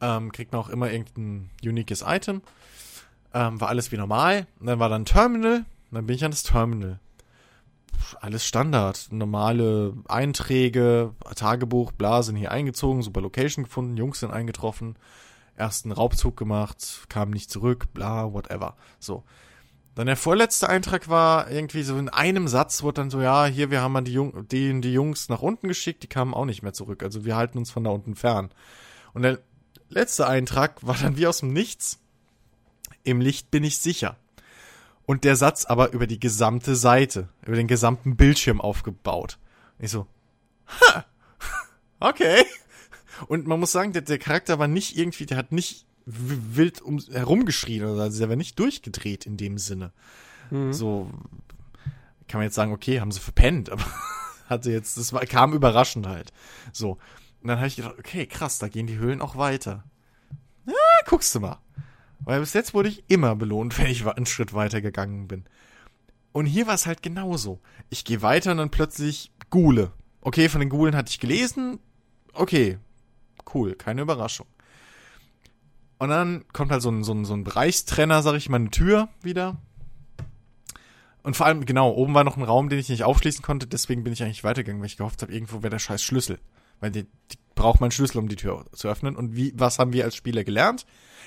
[0.00, 2.42] ähm, kriegt man auch immer irgendein uniques Item.
[3.32, 4.46] Ähm, war alles wie normal.
[4.60, 7.00] Und dann war dann Terminal, und dann bin ich an das Terminal.
[8.20, 9.08] Alles Standard.
[9.10, 14.96] Normale Einträge, Tagebuch, bla, sind hier eingezogen, super Location gefunden, Jungs sind eingetroffen,
[15.56, 18.76] ersten Raubzug gemacht, kamen nicht zurück, bla, whatever.
[18.98, 19.24] So.
[19.94, 23.70] Dann der vorletzte Eintrag war irgendwie so in einem Satz wurde dann so, ja, hier,
[23.70, 26.62] wir haben mal die, Jung die, die Jungs nach unten geschickt, die kamen auch nicht
[26.62, 27.02] mehr zurück.
[27.02, 28.50] Also wir halten uns von da unten fern.
[29.12, 29.38] Und der
[29.88, 32.00] letzte Eintrag war dann wie aus dem Nichts.
[33.04, 34.16] Im Licht bin ich sicher.
[35.06, 39.38] Und der Satz aber über die gesamte Seite, über den gesamten Bildschirm aufgebaut.
[39.78, 40.06] Ich so,
[40.80, 41.04] ha,
[42.00, 42.44] okay.
[43.28, 46.98] Und man muss sagen, der, der Charakter war nicht irgendwie, der hat nicht wild um,
[46.98, 48.02] herumgeschrien oder so.
[48.02, 49.92] Also der war nicht durchgedreht in dem Sinne.
[50.70, 51.10] So
[52.28, 53.84] kann man jetzt sagen, okay, haben sie verpennt, aber
[54.48, 56.32] hatte jetzt, das war, kam überraschend halt.
[56.72, 56.98] So.
[57.40, 59.84] Und dann habe ich gedacht, okay, krass, da gehen die Höhlen auch weiter.
[60.66, 60.72] Ja,
[61.06, 61.58] guckst du mal.
[62.20, 65.44] Weil bis jetzt wurde ich immer belohnt, wenn ich einen Schritt weiter gegangen bin.
[66.32, 67.60] Und hier war es halt genauso.
[67.90, 69.92] Ich gehe weiter und dann plötzlich Gule.
[70.20, 71.78] Okay, von den Gulen hatte ich gelesen.
[72.32, 72.78] Okay,
[73.54, 74.46] cool, keine Überraschung.
[75.98, 78.70] Und dann kommt halt so ein, so ein, so ein Bereichstrenner, sag ich mal, eine
[78.70, 79.56] Tür wieder.
[81.22, 84.04] Und vor allem, genau, oben war noch ein Raum, den ich nicht aufschließen konnte, deswegen
[84.04, 86.38] bin ich eigentlich weitergegangen, weil ich gehofft habe, irgendwo wäre der scheiß Schlüssel.
[86.80, 89.16] Weil die, die braucht man Schlüssel, um die Tür zu öffnen.
[89.16, 90.84] Und wie, was haben wir als Spieler gelernt?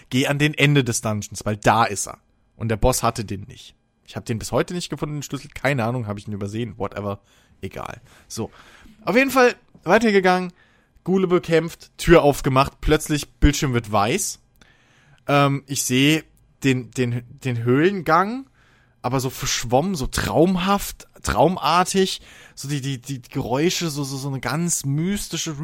[0.09, 2.19] Geh an den Ende des Dungeons, weil da ist er.
[2.55, 3.75] Und der Boss hatte den nicht.
[4.05, 5.49] Ich habe den bis heute nicht gefunden, den Schlüssel.
[5.53, 6.77] Keine Ahnung, habe ich ihn übersehen.
[6.77, 7.19] Whatever.
[7.61, 8.01] Egal.
[8.27, 8.51] So.
[9.03, 10.53] Auf jeden Fall weitergegangen.
[11.03, 12.81] Gule bekämpft, Tür aufgemacht.
[12.81, 14.39] Plötzlich Bildschirm wird weiß.
[15.27, 16.23] Ähm, ich sehe
[16.64, 18.49] den, den, den Höhlengang,
[19.01, 22.22] aber so verschwommen, so traumhaft, traumartig.
[22.56, 25.56] So die, die, die Geräusche, so, so, so eine ganz mystische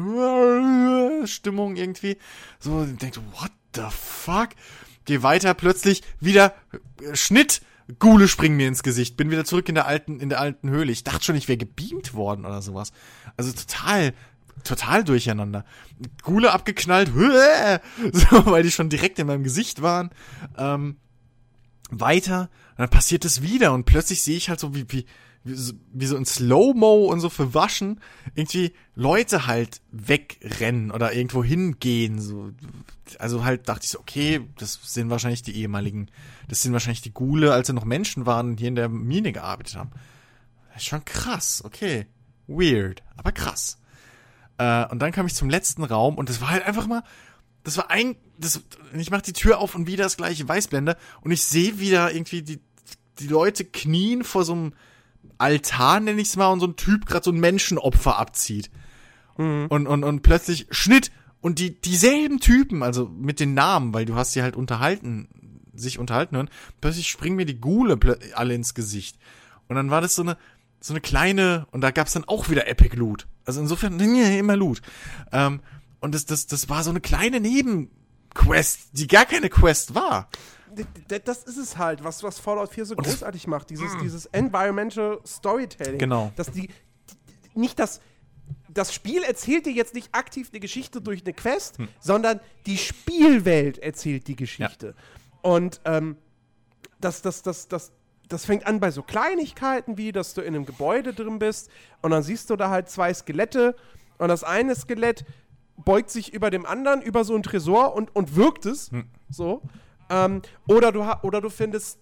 [1.26, 2.16] Stimmung irgendwie.
[2.60, 4.50] So, ich denke, what the fuck?
[5.04, 6.54] Geh weiter, plötzlich wieder
[7.02, 7.62] äh, Schnitt.
[7.98, 9.16] Gule springen mir ins Gesicht.
[9.16, 10.90] Bin wieder zurück in der alten, in der alten Höhle.
[10.90, 12.92] Ich dachte schon, ich wäre gebeamt worden oder sowas.
[13.36, 14.14] Also total,
[14.62, 15.64] total durcheinander.
[16.22, 17.08] Gule abgeknallt,
[18.12, 20.10] so, weil die schon direkt in meinem Gesicht waren.
[20.56, 20.96] Ähm,
[21.90, 25.06] weiter, und dann passiert es wieder und plötzlich sehe ich halt so wie, wie,
[25.44, 28.00] wie, so- in Slow-Mo und so verwaschen
[28.34, 32.20] irgendwie Leute halt wegrennen oder irgendwo hingehen.
[32.20, 32.50] So.
[33.18, 36.08] Also halt dachte ich so, okay, das sind wahrscheinlich die ehemaligen,
[36.48, 39.32] das sind wahrscheinlich die Gule, als sie noch Menschen waren und hier in der Mine
[39.32, 39.90] gearbeitet haben.
[40.78, 42.06] Schon krass, okay.
[42.46, 43.78] Weird, aber krass.
[44.58, 47.02] Äh, und dann kam ich zum letzten Raum und das war halt einfach mal,
[47.64, 48.60] das war ein, das,
[48.96, 52.42] ich mach die Tür auf und wieder das gleiche Weißblende und ich sehe wieder irgendwie
[52.42, 52.60] die,
[53.18, 54.72] die Leute knien vor so einem
[55.38, 58.70] Altar, nenne ich's mal, und so ein Typ gerade so ein Menschenopfer abzieht.
[59.68, 61.10] Und, und, und plötzlich Schnitt
[61.40, 65.28] und die, dieselben Typen, also mit den Namen, weil du hast sie halt unterhalten,
[65.74, 66.50] sich unterhalten hören,
[66.80, 67.98] plötzlich springen mir die Gule
[68.34, 69.18] alle ins Gesicht.
[69.66, 70.36] Und dann war das so eine,
[70.80, 73.26] so eine kleine, und da gab's dann auch wieder Epic Loot.
[73.44, 74.80] Also insofern, immer Loot.
[75.32, 75.60] Ähm,
[76.00, 80.28] und das, das, das war so eine kleine Nebenquest, die gar keine Quest war.
[81.08, 85.98] Das ist es halt, was, was Fallout 4 so großartig macht, dieses, dieses Environmental Storytelling.
[85.98, 86.32] Genau.
[86.36, 88.00] Dass die, die nicht das,
[88.68, 93.78] das Spiel erzählt dir jetzt nicht aktiv eine Geschichte durch eine Quest, sondern die Spielwelt
[93.78, 94.94] erzählt die Geschichte.
[95.42, 96.16] Und ähm,
[97.00, 97.92] das, das, das, das,
[98.28, 101.70] das fängt an bei so Kleinigkeiten wie, dass du in einem Gebäude drin bist
[102.02, 103.76] und dann siehst du da halt zwei Skelette
[104.18, 105.24] und das eine Skelett
[105.76, 108.90] beugt sich über dem anderen, über so einen Tresor und, und wirkt es.
[108.90, 109.06] Hm.
[109.28, 109.62] So.
[110.08, 111.98] Ähm, oder, du, oder du findest,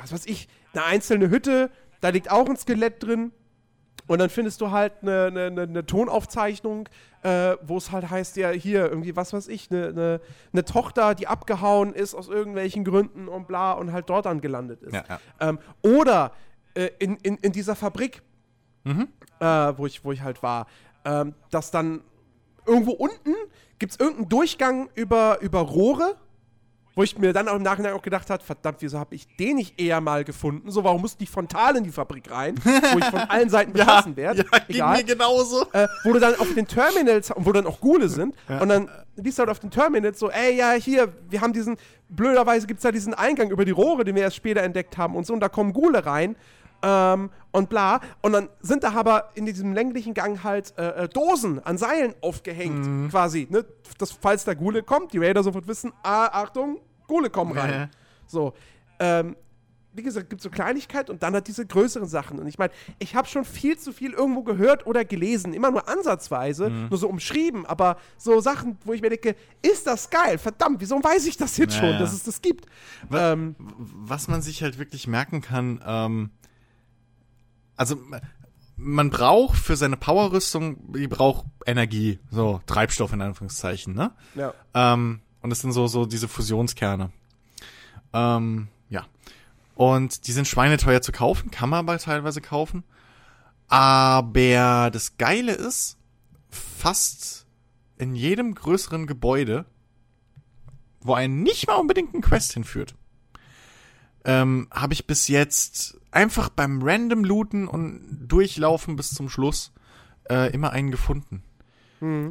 [0.00, 3.32] was weiß ich, eine einzelne Hütte, da liegt auch ein Skelett drin.
[4.06, 6.88] Und dann findest du halt eine, eine, eine, Tonaufzeichnung,
[7.22, 10.20] äh, wo es halt heißt, ja, hier irgendwie, was weiß ich, eine,
[10.52, 14.82] eine, Tochter, die abgehauen ist aus irgendwelchen Gründen und bla und halt dort dann gelandet
[14.82, 14.94] ist.
[14.94, 15.20] Ja, ja.
[15.40, 16.32] Ähm, oder
[16.74, 18.22] äh, in, in, in dieser Fabrik,
[18.84, 19.08] Mhm.
[19.40, 19.44] äh,
[19.76, 20.68] wo, ich, wo ich halt war,
[21.04, 22.02] ähm, dass dann
[22.66, 23.34] irgendwo unten
[23.80, 26.16] gibt es irgendeinen Durchgang über, über Rohre,
[26.96, 29.56] wo ich mir dann auch im Nachhinein auch gedacht habe, verdammt, wieso habe ich den
[29.56, 30.70] nicht eher mal gefunden?
[30.70, 34.16] So, warum musste ich frontal in die Fabrik rein, wo ich von allen Seiten beschossen
[34.16, 34.46] werde?
[34.68, 35.66] ja, ging mir genauso.
[35.72, 39.38] äh, wo du dann auf den Terminals, wo dann auch Gule sind, und dann liest
[39.38, 41.76] du halt auf den Terminals so, ey, ja, hier, wir haben diesen,
[42.08, 45.16] blöderweise gibt es da diesen Eingang über die Rohre, den wir erst später entdeckt haben
[45.16, 46.34] und so, und da kommen Gule rein,
[46.82, 51.08] ähm, und bla, und dann sind da aber in diesem länglichen Gang halt äh, äh,
[51.08, 53.08] Dosen an Seilen aufgehängt, Mhm.
[53.08, 53.64] quasi, ne,
[53.98, 57.70] dass, falls der Gule kommt, die Raider sofort wissen, ah, Achtung, Gule kommen rein.
[57.72, 57.88] Ja.
[58.26, 58.52] So,
[58.98, 59.36] ähm,
[59.92, 62.38] wie gesagt, gibt so Kleinigkeit und dann hat diese größeren Sachen.
[62.38, 65.88] Und ich meine, ich habe schon viel zu viel irgendwo gehört oder gelesen, immer nur
[65.88, 66.88] ansatzweise, Mhm.
[66.90, 70.36] nur so umschrieben, aber so Sachen, wo ich mir denke, ist das geil?
[70.36, 72.66] Verdammt, wieso weiß ich das jetzt Ja, schon, dass es das gibt?
[73.08, 76.30] Wa- Ähm, was man sich halt wirklich merken kann, ähm,
[77.76, 77.98] also
[78.76, 84.12] man braucht für seine Powerrüstung, die braucht Energie, so Treibstoff in Anführungszeichen, ne?
[84.34, 84.52] ja.
[84.74, 87.10] Ähm, und das sind so, so diese Fusionskerne.
[88.12, 89.06] Ähm, ja.
[89.74, 92.84] Und die sind schweineteuer zu kaufen, kann man aber teilweise kaufen.
[93.68, 95.98] Aber das Geile ist,
[96.50, 97.46] fast
[97.98, 99.66] in jedem größeren Gebäude,
[101.00, 102.94] wo einen nicht mal unbedingt ein Quest hinführt,
[104.26, 109.72] ähm, habe ich bis jetzt einfach beim random Looten und Durchlaufen bis zum Schluss
[110.28, 111.42] äh, immer einen gefunden.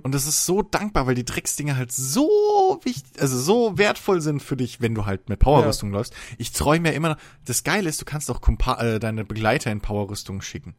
[0.03, 4.43] Und das ist so dankbar, weil die Drecksdinger halt so wichtig, also so wertvoll sind
[4.43, 6.13] für dich, wenn du halt mit Powerrüstung läufst.
[6.37, 9.71] Ich träume ja immer noch, das Geile ist, du kannst auch Kumpa äh, deine Begleiter
[9.71, 10.75] in Powerrüstung schicken.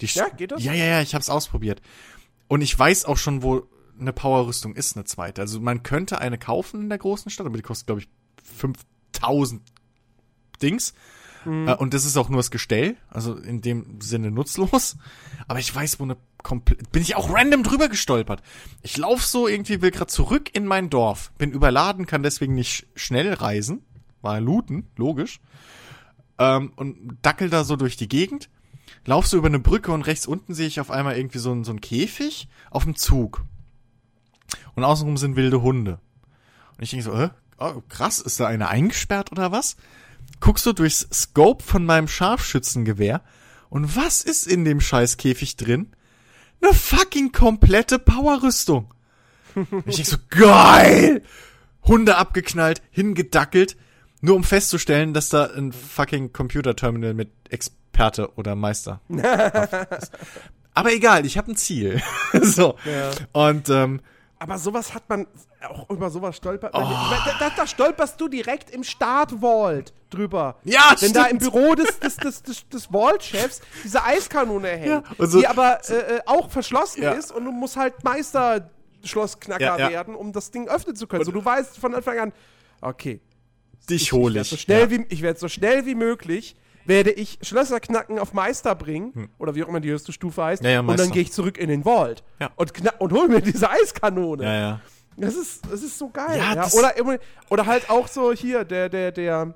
[0.00, 0.64] Die Ja, geht das?
[0.64, 1.80] Ja, ja, ja, ich hab's ausprobiert.
[2.48, 3.68] Und ich weiß auch schon, wo
[4.00, 5.42] eine Powerrüstung ist, eine zweite.
[5.42, 8.08] Also man könnte eine kaufen in der großen Stadt, aber die kostet, glaube ich,
[8.42, 9.62] 5000
[10.62, 10.94] Dings.
[11.46, 14.96] Äh, und das ist auch nur das Gestell, also in dem Sinne nutzlos.
[15.46, 16.90] Aber ich weiß, wo eine komplett.
[16.90, 18.42] Bin ich auch random drüber gestolpert.
[18.82, 21.32] Ich lauf so irgendwie, will grad zurück in mein Dorf.
[21.36, 23.84] Bin überladen, kann deswegen nicht sch- schnell reisen.
[24.22, 25.40] War looten, logisch.
[26.38, 28.48] Ähm, und dackel da so durch die Gegend.
[29.04, 31.64] Lauf so über eine Brücke und rechts unten sehe ich auf einmal irgendwie so, ein-
[31.64, 33.44] so ein Käfig auf dem Zug.
[34.74, 36.00] Und außenrum sind wilde Hunde.
[36.78, 39.76] Und ich denke so, äh, oh, krass, ist da einer eingesperrt oder was?
[40.40, 43.22] Guckst du durchs Scope von meinem Scharfschützengewehr
[43.70, 45.92] und was ist in dem scheiß Käfig drin?
[46.62, 48.92] Eine fucking komplette Powerrüstung.
[49.86, 51.22] ich denk so, geil!
[51.82, 53.76] Hunde abgeknallt, hingedackelt,
[54.20, 60.12] nur um festzustellen, dass da ein fucking Computerterminal mit Experte oder Meister ist.
[60.74, 62.02] Aber egal, ich habe ein Ziel.
[62.42, 62.76] so.
[62.84, 63.10] Ja.
[63.32, 64.00] Und ähm,
[64.38, 65.26] Aber sowas hat man,
[65.70, 66.80] auch über sowas stolpert Oh.
[67.40, 70.56] Da, da, stolperst du direkt im Start-Vault drüber.
[70.64, 71.52] Ja, Wenn da im stimmt.
[71.52, 75.80] Büro des, des, des, des, des Vault-Chefs diese Eiskanone hängt, Ja, und so- die aber
[75.88, 77.12] äh, äh, auch verschlossen Ja.
[77.12, 77.94] ist und du musst halt
[79.02, 81.24] Meisterschlossknacker Ja, werden, um das Ding öffnen zu können.
[81.24, 82.32] so, du weißt von Anfang an,
[82.80, 83.20] okay,
[83.90, 84.44] dich hole ich ich.
[84.44, 84.90] werde so, schnell ja.
[84.90, 89.54] wie, ich werd so schnell wie möglich werde ich Schlösser knacken auf Meister bringen, oder
[89.54, 90.66] wie auch immer die höchste Stufe heißt, Hm.
[90.66, 92.22] Ja, ja, und dann gehe ich zurück in den Vault
[92.56, 94.44] und, und hol mir diese Eiskanone.
[94.44, 94.80] ja, ja.
[95.16, 96.38] Das ist, das ist so geil.
[96.38, 97.18] Ja, Ja, oder,
[97.50, 99.54] oder halt auch so hier, der, der, der,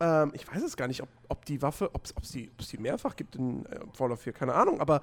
[0.00, 2.78] ähm, ich weiß es gar nicht, ob, ob die Waffe, ob es die, ob's die
[2.78, 5.02] mehrfach gibt in äh, Fallout 4, keine Ahnung, aber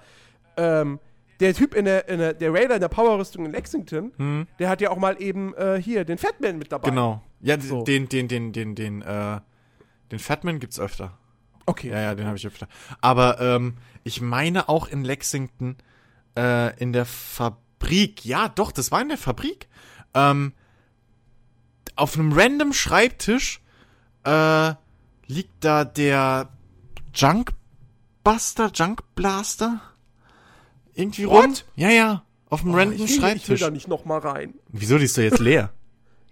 [0.58, 1.00] ähm,
[1.40, 4.82] der Typ in der, in der, der Raider in der Powerrüstung in Lexington, der hat
[4.82, 6.88] ja auch mal eben äh, hier den Fatman mit dabei.
[6.88, 6.96] Hm.
[6.96, 7.22] Genau.
[7.42, 7.84] Ja, So.
[7.84, 9.40] den, den, den, den, den, äh,
[10.12, 11.18] den Fatman gibt's öfter.
[11.66, 11.90] Okay.
[11.90, 12.68] Ja, ja, den habe ich öfter.
[13.02, 15.78] Aber ähm, ich meine auch in Lexington
[16.38, 17.62] äh, in der Fabrik.
[18.24, 19.68] Ja, doch, das war in der Fabrik.
[20.14, 20.54] Ähm,
[21.96, 23.62] auf einem random Schreibtisch
[24.24, 24.74] äh,
[25.28, 26.50] liegt da der
[27.14, 29.82] Junkbuster, Junkblaster
[30.96, 31.44] irgendwie What?
[31.46, 31.54] rum.
[31.76, 33.60] Ja, ja, auf einem Oh, random ich, will, ich will Schreibtisch.
[33.62, 34.54] da nicht nochmal rein.
[34.70, 35.72] Wieso, die ist doch jetzt leer?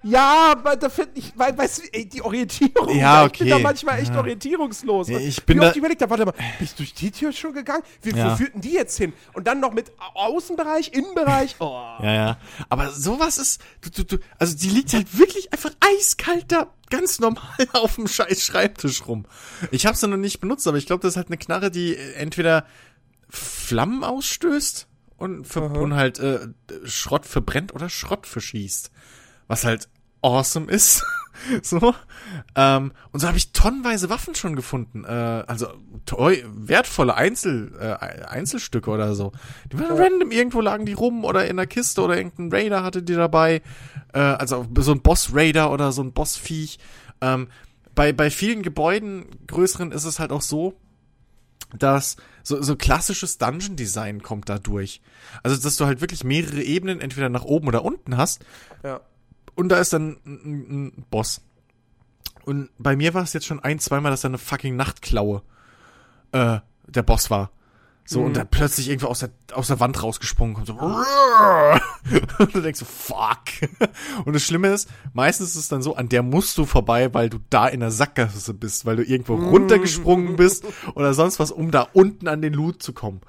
[0.04, 2.90] Ja, aber da finde ich, weil, weißt du, ey, die Orientierung.
[2.98, 3.64] Ja, Ich bin da okay.
[3.64, 4.18] manchmal echt Ja.
[4.20, 5.10] orientierungslos.
[5.10, 7.32] Ja, ich bin Wie oft da- überlegt habe, warte mal, bist du durch die Tür
[7.32, 7.84] schon gegangen?
[8.02, 8.32] Wie, Ja.
[8.32, 9.14] Wo führten die jetzt hin?
[9.34, 11.56] Und dann noch mit Au- Außenbereich, Innenbereich.
[11.60, 11.80] Oh.
[12.02, 12.38] Ja, ja.
[12.70, 17.20] Aber sowas ist, du, du, du, also die liegt halt wirklich einfach eiskalt da, ganz
[17.20, 19.26] normal auf dem scheiß Schreibtisch rum.
[19.70, 21.96] Ich habe sie noch nicht benutzt, aber ich glaube, das ist halt eine Knarre, die
[21.96, 22.66] äh, entweder
[23.30, 26.40] Flammen ausstößt und, und halt äh,
[26.86, 28.90] Schrott verbrennt oder Schrott verschießt.
[29.52, 29.90] Was halt
[30.22, 31.04] awesome ist.
[31.62, 31.94] so.
[32.56, 35.04] Ähm, und so habe ich tonnenweise Waffen schon gefunden.
[35.04, 35.68] Äh, also
[36.06, 39.34] teuer, wertvolle Einzel, äh, Einzelstücke oder so.
[39.70, 43.04] Die waren random, irgendwo lagen die rum oder in der Kiste oder irgendein Raider hatte
[43.04, 43.62] die dabei.
[44.14, 46.80] Äh, also so ein Boss-Raider oder so ein Boss-Viech.
[47.20, 47.50] Ähm,
[47.94, 50.80] bei, bei vielen Gebäuden größeren ist es halt auch so,
[51.78, 55.02] dass so, so klassisches Dungeon-Design kommt da durch.
[55.44, 58.46] Also, dass du halt wirklich mehrere Ebenen entweder nach oben oder unten hast.
[58.84, 59.02] Ja.
[59.56, 61.42] Und da ist dann ein, ein Boss.
[62.46, 65.42] Und bei mir war es jetzt schon ein, zweimal, dass da eine fucking Nachtklaue
[66.32, 67.52] äh, der Boss war.
[68.04, 68.26] So, Mhm.
[68.26, 70.68] und dann plötzlich irgendwo aus der, aus der Wand rausgesprungen kommt.
[70.68, 70.74] So,
[72.40, 73.38] und du denkst so, fuck.
[74.26, 77.30] Und das Schlimme ist, meistens ist es dann so, an der musst du vorbei, weil
[77.30, 80.66] du da in der Sackgasse bist, weil du irgendwo runtergesprungen bist
[80.96, 83.22] oder sonst was, um da unten an den Loot zu kommen.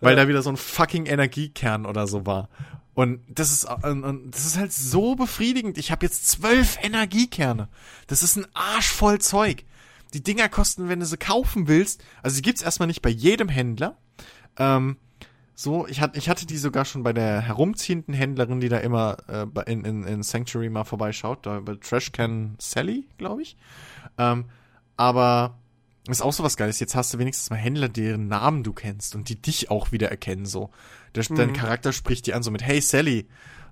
[0.00, 2.48] Weil da wieder so ein fucking Energiekern oder so war.
[2.94, 5.78] Und das ist, und, das ist halt so befriedigend.
[5.78, 7.68] Ich habe jetzt zwölf Energiekerne.
[8.06, 9.64] Das ist ein Arsch voll Zeug.
[10.12, 13.48] Die Dinger kosten, wenn du sie kaufen willst, also die gibt's erstmal nicht bei jedem
[13.48, 13.98] Händler.
[14.56, 14.96] Ähm,
[15.56, 19.16] so, ich hatte, ich hatte die sogar schon bei der herumziehenden Händlerin, die da immer
[19.28, 23.56] äh, in, in, in Sanctuary mal vorbeischaut, da bei Trashcan Sally, glaube ich.
[24.18, 24.46] Ähm,
[24.96, 25.58] aber
[26.08, 26.80] ist auch so was Geiles.
[26.80, 30.10] Jetzt hast du wenigstens mal Händler, deren Namen du kennst und die dich auch wieder
[30.10, 30.70] erkennen, so.
[31.14, 33.26] Der, Dein Charakter spricht die an, so mit Hey Sally.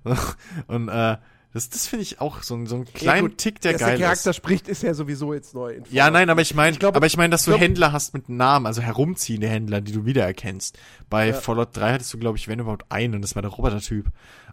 [0.67, 1.17] und äh,
[1.55, 3.99] das, das finde ich auch so, ein- so einen kleinen gut, Tick, der Dass geil
[3.99, 4.37] der Charakter ist.
[4.37, 5.75] spricht, ist ja sowieso jetzt neu.
[5.75, 8.29] in Ja, nein, aber ich meine, aber ich meine, dass du glaub- Händler hast mit
[8.31, 10.79] Namen, also herumziehende Händler, die du wiedererkennst.
[11.11, 11.35] Bei Ja.
[11.35, 14.07] Fallout 3 hattest du, glaube ich, wenn überhaupt einen, und das war der Roboter-Typ.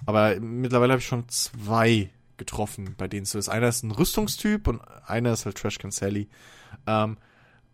[0.06, 3.48] Aber mittlerweile habe ich schon zwei getroffen, bei denen es so ist.
[3.50, 6.28] Einer ist ein Rüstungstyp und einer ist halt Trashcan Sally.
[6.86, 7.18] Ähm,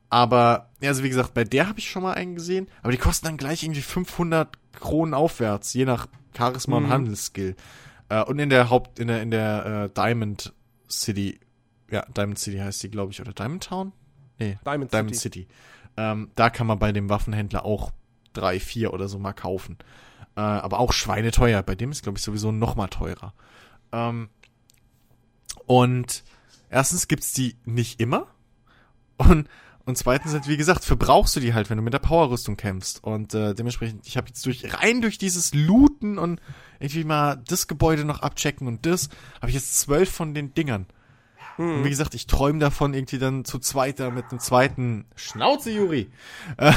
[0.10, 2.98] aber, ja, also wie gesagt, bei der habe ich schon mal einen gesehen, aber die
[3.00, 6.90] kosten dann gleich irgendwie 500 Kronen aufwärts, je nach Charisma und Mhm.
[6.90, 7.56] Handelsskill.
[8.10, 10.54] Äh, und in der Haupt, in der, in der äh, Diamond
[10.90, 11.40] City,
[11.90, 13.92] ja, Diamond City heißt die, glaube ich, oder Diamond Town?
[14.38, 15.42] Nee, Diamond, Diamond City.
[15.44, 15.54] City.
[15.98, 17.92] Ähm, da kann man bei dem Waffenhändler auch
[18.34, 19.78] drei, vier oder so mal kaufen.
[20.36, 21.64] Äh, aber auch schweineteuer.
[21.64, 23.34] Bei dem ist, glaube ich, sowieso noch mal teurer.
[23.94, 24.30] Ähm,
[25.66, 26.24] und
[26.70, 28.28] erstens gibt's die nicht immer.
[29.18, 29.48] Und,
[29.86, 33.04] und zweitens halt, wie gesagt, verbrauchst du die halt, wenn du mit der Powerrüstung kämpfst.
[33.04, 36.42] Und äh, dementsprechend, ich habe jetzt durch rein durch dieses Looten und
[36.80, 40.88] irgendwie mal das Gebäude noch abchecken und das, habe ich jetzt zwölf von den Dingern.
[41.58, 45.72] Und wie gesagt, ich träume davon, irgendwie dann zu zweit da mit einem zweiten Schnauze,
[45.72, 46.10] Juri.
[46.58, 46.74] äh,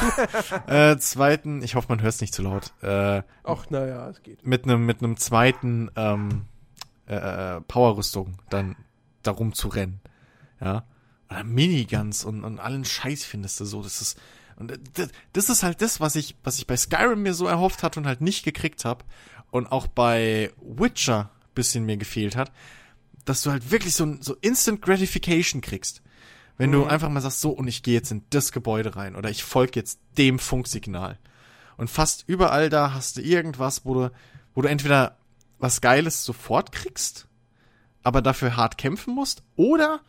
[0.92, 2.72] äh, zweiten, ich hoffe, man hört es nicht zu laut.
[2.82, 4.46] Äh, Ach, naja, es geht.
[4.46, 6.42] mit einem mit einem zweiten ähm,
[7.06, 8.76] äh, Powerrüstung dann
[9.22, 10.00] darum zu rennen.
[10.60, 10.84] Ja.
[11.30, 13.82] Oder Miniguns und, und allen Scheiß findest du so.
[13.82, 14.18] Das ist
[14.56, 17.46] und äh, das, das ist halt das, was ich was ich bei Skyrim mir so
[17.46, 19.04] erhofft hatte und halt nicht gekriegt habe
[19.50, 22.52] und auch bei Witcher bisschen mir gefehlt hat,
[23.24, 26.02] dass du halt wirklich so ein so Instant Gratification kriegst.
[26.56, 29.30] Wenn du einfach mal sagst, so, und ich gehe jetzt in das Gebäude rein oder
[29.30, 31.16] ich folge jetzt dem Funksignal.
[31.76, 34.12] Und fast überall da hast du irgendwas, wo du,
[34.54, 35.16] wo du entweder
[35.60, 37.28] was Geiles sofort kriegst,
[38.02, 40.00] aber dafür hart kämpfen musst, oder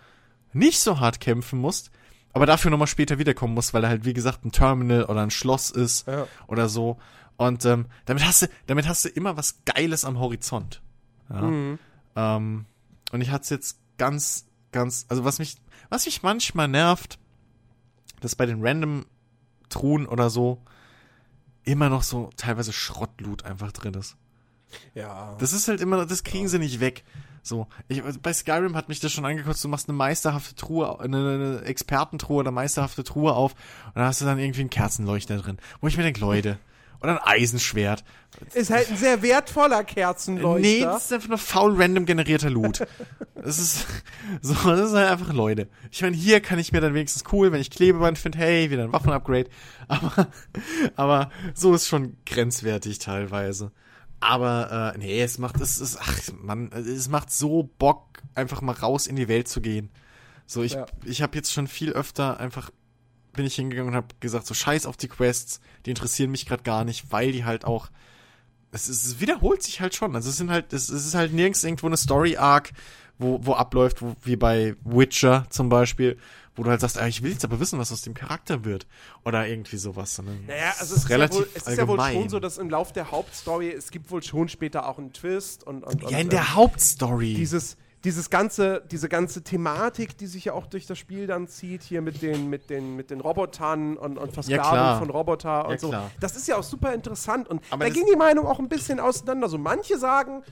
[0.54, 1.92] nicht so hart kämpfen musst,
[2.34, 5.32] aber dafür nochmal später wiederkommen musst, weil da halt, wie gesagt, ein Terminal oder ein
[5.32, 6.28] Schloss ist Ja.
[6.48, 6.98] oder so.
[7.38, 10.82] Und ähm, damit hast du, damit hast du immer was Geiles am Horizont.
[11.30, 11.42] Ja.
[11.42, 11.80] Mhm.
[12.16, 12.66] Ähm,
[13.12, 15.58] und ich hatte es jetzt ganz, ganz, also was mich,
[15.90, 17.18] was mich manchmal nervt,
[18.22, 19.06] dass bei den random
[19.70, 20.62] Truhen oder so
[21.64, 24.18] immer noch so teilweise Schrottloot einfach drin ist.
[24.94, 25.36] Ja.
[25.40, 27.04] Das ist halt immer, das kriegen sie nicht weg.
[27.42, 31.18] So, ich, bei Skyrim hat mich das schon angekotzt, du machst eine meisterhafte Truhe, eine,
[31.18, 33.54] eine Expertentruhe oder meisterhafte Truhe auf
[33.88, 35.58] und dann hast du dann irgendwie einen Kerzenleuchter drin.
[35.82, 36.60] Wo ich mir denke, Leute,
[37.02, 38.04] oder ein Eisenschwert.
[38.54, 40.60] Ist halt ein sehr wertvoller Kerzenleuchter.
[40.60, 42.86] Nee, das ist einfach nur faul random generierter Loot.
[43.36, 43.86] Das ist
[44.42, 45.68] so, das ist halt einfach Leute.
[45.92, 48.84] Ich meine, hier kann ich mir dann wenigstens cool, wenn ich Klebeband finde, hey, wieder
[48.84, 49.50] ein Waffenupgrade.
[49.88, 50.28] Aber,
[50.96, 53.72] aber so ist schon grenzwertig teilweise.
[54.20, 58.74] Aber äh, nee, es macht es ist ach man, es macht so Bock einfach mal
[58.74, 59.90] raus in die Welt zu gehen.
[60.46, 60.86] So ich Ja.
[61.06, 62.72] ich habe jetzt schon viel öfter einfach
[63.34, 66.64] bin ich hingegangen und habe gesagt so Scheiß auf die Quests, die interessieren mich gerade
[66.64, 67.90] gar nicht, weil die halt auch
[68.72, 70.16] es, ist, es wiederholt sich halt schon.
[70.16, 72.72] Also es sind halt, es, es ist halt nirgends irgendwo eine Story-Arc,
[73.18, 76.18] wo, wo abläuft, wo, wie bei Witcher zum Beispiel,
[76.60, 78.86] wo du halt sagst, ah, ich will jetzt aber wissen, was aus dem Charakter wird.
[79.24, 80.14] Oder irgendwie sowas.
[80.14, 82.70] Sondern Naja, also es ist, ja wohl, es ist ja wohl schon so, dass im
[82.70, 86.20] Lauf der Hauptstory, es gibt wohl schon später auch einen Twist und, und, und ja,
[86.20, 87.34] in der Hauptstory.
[87.34, 91.84] dieses, dieses ganze, diese ganze Thematik, die sich ja auch durch das Spiel dann zieht,
[91.84, 95.00] hier mit den, mit den, mit den Robotern und, und Versklavung klar.
[95.00, 95.90] von Roboter und Ja, so.
[95.90, 96.12] klar.
[96.20, 97.48] Das ist ja auch super interessant.
[97.48, 99.48] Und Aber da ging die Meinung auch ein bisschen auseinander.
[99.48, 100.44] So manche sagen,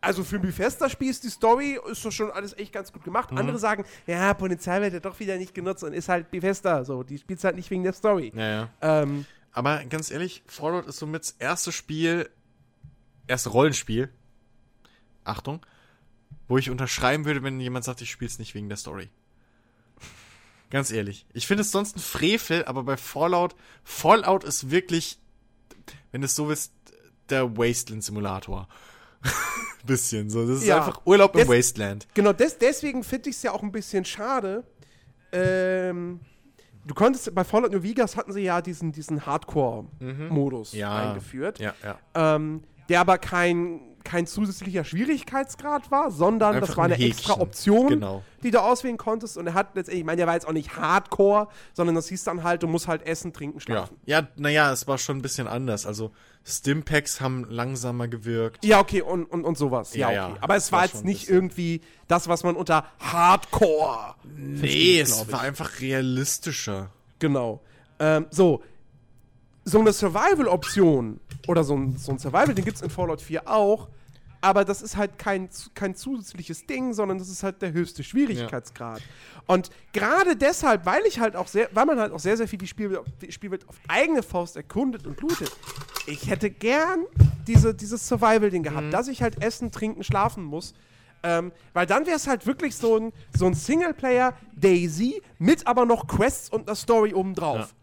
[0.00, 3.32] also für ein Bethesda-Spiel ist die Story, ist doch schon alles echt ganz gut gemacht.
[3.32, 3.38] Mhm.
[3.38, 6.84] Andere sagen, ja, Potenzial wird ja doch wieder nicht genutzt und ist halt Bethesda.
[6.84, 8.32] So, die spielt halt nicht wegen der Story.
[8.34, 8.70] Ja, ja.
[8.80, 12.30] Ähm, Aber ganz ehrlich, Fallout ist somit das erste Spiel,
[13.26, 14.10] erste Rollenspiel,
[15.24, 15.64] Achtung,
[16.46, 19.10] wo ich unterschreiben würde, wenn jemand sagt, ich spiele es nicht wegen der Story.
[20.70, 21.26] Ganz ehrlich.
[21.32, 25.18] Ich finde es sonst ein Frevel, aber bei Fallout, Fallout ist wirklich,
[26.12, 26.72] wenn du es so willst,
[27.30, 28.68] der Wasteland-Simulator.
[29.86, 30.46] Bisschen so.
[30.46, 30.78] Das ist Ja.
[30.78, 32.06] einfach Urlaub im Das- Wasteland.
[32.14, 34.64] Genau, des, deswegen finde ich es ja auch ein bisschen schade.
[35.32, 36.20] Ähm,
[36.86, 40.78] du konntest, bei Fallout New Vegas hatten sie ja diesen, diesen Hardcore-Modus Mhm.
[40.78, 40.96] Ja.
[41.10, 41.98] eingeführt, Ja, ja.
[42.36, 47.32] ähm, der aber kein, kein zusätzlicher Schwierigkeitsgrad war, sondern Einfach das war ein eine extra
[47.34, 47.42] Häkchen.
[47.42, 48.22] Option, Genau.
[48.42, 49.36] die du auswählen konntest.
[49.36, 52.24] Und er hat letztendlich, ich meine, der war jetzt auch nicht Hardcore, sondern das hieß
[52.24, 53.96] dann halt, du musst halt essen, trinken, Ja, schlafen.
[54.06, 55.86] ja naja, es war schon ein bisschen anders.
[55.86, 56.10] Also,
[56.44, 58.64] Stimpacks haben langsamer gewirkt.
[58.64, 59.94] Ja, okay, und, und, und sowas.
[59.94, 60.34] Ja, Ja, okay.
[60.36, 64.58] ja, aber es war war jetzt ein nicht irgendwie das, was man unter Hardcore Nee,
[64.58, 66.90] versteht, es war einfach realistischer.
[67.18, 67.60] Genau.
[67.98, 68.62] Ähm, so.
[69.68, 73.46] So eine Survival-Option oder so ein, so ein Survival, den gibt es in Fallout 4
[73.46, 73.88] auch,
[74.40, 79.02] aber das ist halt kein, kein zusätzliches Ding, sondern das ist halt der höchste Schwierigkeitsgrad.
[79.46, 82.58] Und gerade deshalb, weil ich halt auch sehr, weil man halt auch sehr, sehr viel
[82.58, 85.54] die Spielwelt, die Spielwelt auf eigene Faust erkundet und lootet,
[86.06, 87.04] ich hätte gern
[87.46, 90.72] diese, dieses Survival-Ding gehabt, dass ich halt essen, trinken, schlafen muss.
[91.22, 95.84] Ähm, weil dann wäre es halt wirklich so ein, so ein Singleplayer Daisy mit aber
[95.84, 97.74] noch Quests und einer Story obendrauf.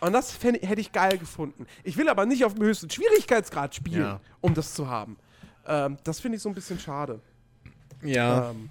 [0.00, 1.66] Und das fänd, hätte ich geil gefunden.
[1.84, 4.20] Ich will aber nicht auf dem höchsten Schwierigkeitsgrad spielen, Ja.
[4.40, 5.16] um das zu haben.
[5.66, 7.20] Ähm, das finde ich so ein bisschen schade.
[8.02, 8.50] Ja.
[8.50, 8.68] Ähm,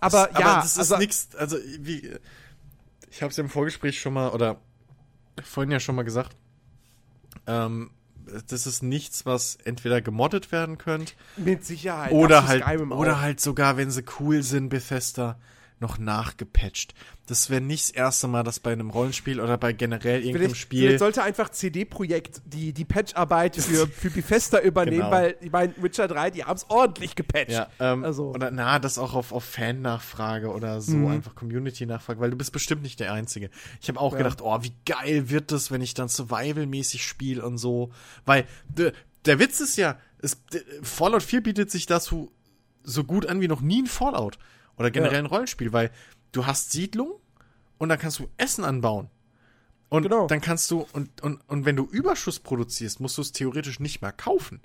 [0.00, 2.12] aber aber ja, das ist also, nichts, also wie,
[3.10, 4.60] ich habe es ja im Vorgespräch schon mal, oder
[5.42, 6.36] vorhin ja schon mal gesagt,
[7.46, 7.90] ähm,
[8.48, 12.12] das ist nichts, was entweder gemoddet werden könnte mit Sicherheit.
[12.12, 15.38] oder halt, oder halt sogar, wenn sie cool sind, Bethesda,
[15.80, 16.94] noch nachgepatcht.
[17.26, 20.56] Das wäre nicht das erste Mal, dass bei einem Rollenspiel oder bei generell irgendeinem Vielleicht,
[20.60, 25.10] Spiel vielleicht sollte einfach CD-Projekt die, die Patcharbeit für, für Bethesda übernehmen, Genau.
[25.10, 27.50] weil ich meine, Witcher 3, die haben es ordentlich gepatcht.
[27.50, 31.08] Ja, ähm, Also- oder na, das auch auf, auf Fan-Nachfrage oder so, Mhm.
[31.08, 33.50] einfach Community-Nachfrage, weil du bist bestimmt nicht der Einzige.
[33.80, 37.58] Ich habe auch gedacht, oh, wie geil wird das, wenn ich dann Survival-mäßig spiele und
[37.58, 37.90] so.
[38.24, 38.92] Weil de,
[39.26, 40.38] der Witz ist ja, es,
[40.82, 42.32] Fallout 4 bietet sich dazu
[42.82, 44.38] so gut an wie noch nie ein Fallout.
[44.78, 45.18] Oder generell Ja.
[45.20, 45.90] ein Rollenspiel, weil
[46.32, 47.12] du hast Siedlung
[47.78, 49.10] und dann kannst du Essen anbauen.
[49.88, 50.26] Und Genau.
[50.26, 54.00] dann kannst du, und, und, und wenn du Überschuss produzierst, musst du es theoretisch nicht
[54.02, 54.60] mehr kaufen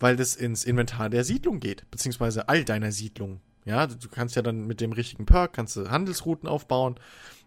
[0.00, 3.40] weil das ins Inventar der Siedlung geht, beziehungsweise all deiner Siedlungen.
[3.64, 7.00] Ja, du kannst ja dann mit dem richtigen Perk, kannst du Handelsrouten aufbauen,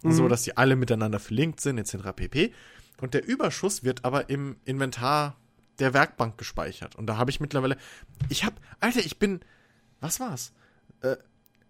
[0.03, 2.09] so dass die alle miteinander verlinkt sind, etc.
[2.13, 2.53] pp.
[2.99, 5.37] Und der Überschuss wird aber im Inventar
[5.79, 6.97] der Werkbank gespeichert.
[6.97, 7.77] Und da habe ich mittlerweile,
[8.27, 9.39] ich habe, Alter, ich bin,
[10.01, 10.51] was war's?
[11.03, 11.15] Äh,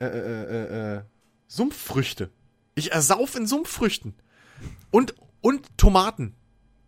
[0.05, 1.01] äh, äh, äh, äh,
[1.47, 2.31] Sumpffrüchte.
[2.75, 4.15] Ich ersauf in Sumpffrüchten.
[4.89, 6.35] Und, und Tomaten.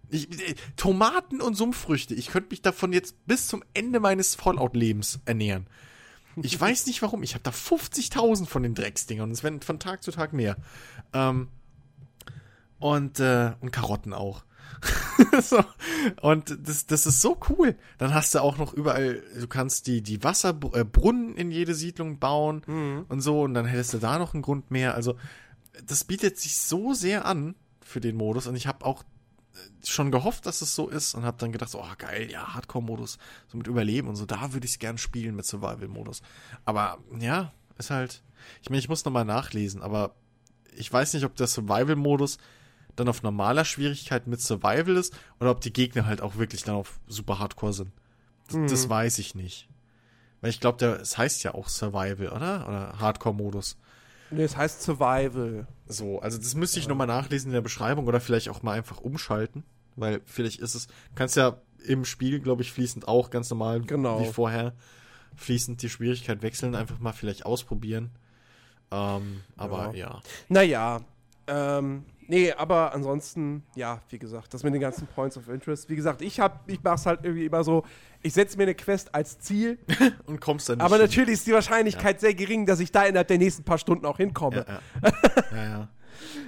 [0.10, 2.16] Ich, äh, Tomaten und Sumpffrüchte.
[2.16, 5.68] Ich könnte mich davon jetzt bis zum Ende meines Fallout-Lebens ernähren.
[6.42, 7.22] Ich weiß nicht warum.
[7.24, 10.58] Ich habe da 50.000 von den Drecksdingern und es werden von Tag zu Tag mehr.
[11.14, 11.50] Ähm,
[12.80, 14.44] und, äh, und Karotten auch.
[15.42, 15.64] so.
[16.22, 17.76] Und das, das ist so cool.
[17.98, 22.64] Dann hast du auch noch überall, du kannst die, die Wasserbrunnen in jede Siedlung bauen
[23.10, 23.42] und so.
[23.44, 24.96] Und dann hättest du da noch einen Grund mehr.
[24.96, 25.16] Also,
[25.86, 28.48] das bietet sich so sehr an für den Modus.
[28.48, 31.70] Und ich habe auch äh, schon gehofft, dass es so ist und habe dann gedacht,
[31.70, 34.98] so, oh geil, ja, Hardcore-Modus, so mit Überleben und so, da würde ich es gern
[34.98, 36.22] spielen mit Survival-Modus.
[36.66, 38.24] Aber ja, ist halt,
[38.62, 40.16] ich meine, ich muss nochmal nachlesen, aber
[40.76, 42.38] ich weiß nicht, ob der Survival-Modus
[42.96, 46.76] dann auf normaler Schwierigkeit mit Survival ist oder ob die Gegner halt auch wirklich dann
[46.76, 47.92] auf super Hardcore sind.
[48.48, 49.68] Das, das weiß ich nicht.
[50.42, 52.68] Weil ich glaube, es heißt ja auch Survival, oder?
[52.68, 53.78] Oder Hardcore-Modus.
[54.30, 55.68] Nee, es heißt Survival.
[55.88, 59.00] So, also das müsste ich nochmal nachlesen in der Beschreibung oder vielleicht auch mal einfach
[59.00, 59.64] umschalten,
[59.96, 63.82] weil vielleicht ist es, du kannst ja im Spiel, glaube ich, fließend auch ganz normal
[63.82, 64.20] Genau.
[64.22, 64.74] wie vorher
[65.36, 68.12] fließend die Schwierigkeit wechseln, einfach mal vielleicht ausprobieren.
[68.92, 70.22] Ähm, aber ja.
[70.50, 71.02] Naja,
[71.48, 75.90] ähm, nee, aber ansonsten, ja, wie gesagt, das mit den ganzen Points of Interest.
[75.90, 77.84] Wie gesagt, ich hab, ich mach's halt irgendwie immer so,
[78.22, 79.80] ich setze mir eine Quest als Ziel,
[80.26, 81.06] Und kommst dann nicht aber hin.
[81.06, 84.18] natürlich ist die Wahrscheinlichkeit sehr gering, dass ich da innerhalb der nächsten paar Stunden auch
[84.18, 84.66] hinkomme.
[84.68, 85.14] Ja, ja.
[85.52, 85.90] ja, ja.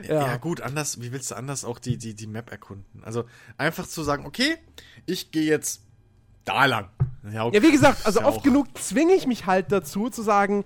[0.07, 0.27] Ja.
[0.27, 0.37] Ja.
[0.37, 3.03] gut, anders, wie willst du anders auch die, die, die Map erkunden?
[3.03, 3.25] Also
[3.57, 4.57] einfach zu sagen, okay,
[5.05, 5.81] ich gehe jetzt
[6.45, 6.89] da lang.
[7.31, 7.57] Ja, okay.
[7.57, 10.63] Ja, wie gesagt, also Ja, oft genug zwinge ich mich halt dazu zu sagen,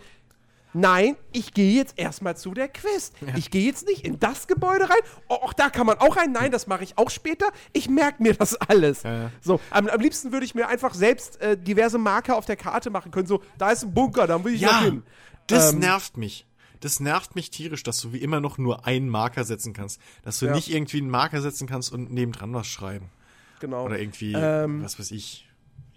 [0.74, 3.14] nein, ich gehe jetzt erstmal zu der Quest.
[3.36, 5.00] Ich gehe jetzt nicht in das Gebäude rein.
[5.28, 6.32] Oh, auch da kann man auch rein.
[6.32, 7.48] Nein, das mache ich auch später.
[7.74, 9.04] Ich merke mir das alles.
[9.04, 9.32] ja.
[9.42, 12.90] So, am, am liebsten würde ich mir einfach selbst äh, diverse Marker auf der Karte
[12.90, 13.28] machen können.
[13.28, 15.04] So, da ist ein Bunker, da will ich Ja, hin.
[15.48, 16.46] das Ähm, nervt mich.
[16.82, 20.00] Das nervt mich tierisch, dass du wie immer noch nur einen Marker setzen kannst.
[20.24, 20.54] Dass du Ja.
[20.54, 23.10] nicht irgendwie einen Marker setzen kannst und nebendran was schreiben.
[23.60, 23.84] Genau.
[23.84, 25.49] Oder irgendwie, Ähm, was weiß ich,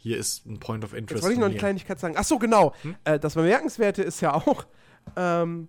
[0.02, 1.18] hier ist ein Point of Interest.
[1.18, 1.56] Jetzt wollte ich noch eine.
[1.56, 2.14] Kleinigkeit sagen.
[2.18, 2.74] Ach so, genau.
[2.82, 2.97] Hm?
[3.05, 4.66] Äh, das Bemerkenswerte ist ja auch,
[5.14, 5.68] ähm,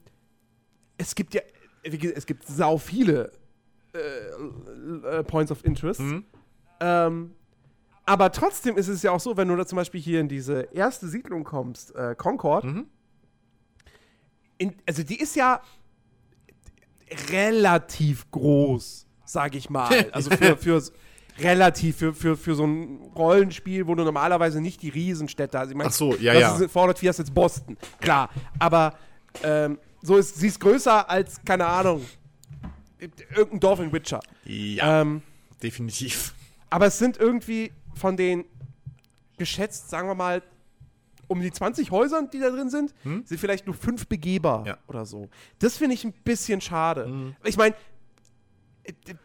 [0.97, 1.41] es gibt ja,
[1.83, 3.31] wie gesagt, es gibt sau viele
[3.93, 3.99] äh,
[5.19, 5.99] äh, Points of Interest.
[5.99, 6.25] Mhm.
[6.79, 7.35] Ähm,
[8.05, 10.61] aber trotzdem ist es ja auch so, wenn du da zum Beispiel hier in diese
[10.73, 12.87] erste Siedlung kommst, äh, Concord, Mhm.
[14.57, 15.61] in, also die ist ja
[17.31, 19.89] relativ groß, sag ich mal.
[20.11, 20.81] Also für, für
[21.39, 25.69] relativ für, für, für so ein Rollenspiel, wo du normalerweise nicht die Riesenstädte hast.
[25.69, 26.65] Ich mein, Ach so, ja, das ja.
[26.65, 28.29] Ist, Fallout 4 ist jetzt Boston, klar.
[28.59, 28.93] Aber
[29.43, 32.05] ähm, so ist sie ist größer als, keine Ahnung,
[33.35, 34.19] irgendein Dorf in Witcher.
[34.45, 35.21] Ja, Ähm,
[35.61, 36.33] definitiv.
[36.69, 38.45] aber es sind irgendwie von den
[39.37, 40.41] geschätzt, sagen wir mal,
[41.27, 44.65] um die 20 Häusern, die da drin sind, sind vielleicht nur fünf begehbar Hm?
[44.67, 44.73] Ja.
[44.73, 44.79] Hm.
[44.87, 45.29] oder so.
[45.59, 47.33] Das finde ich ein bisschen schade.
[47.43, 47.73] Ich meine,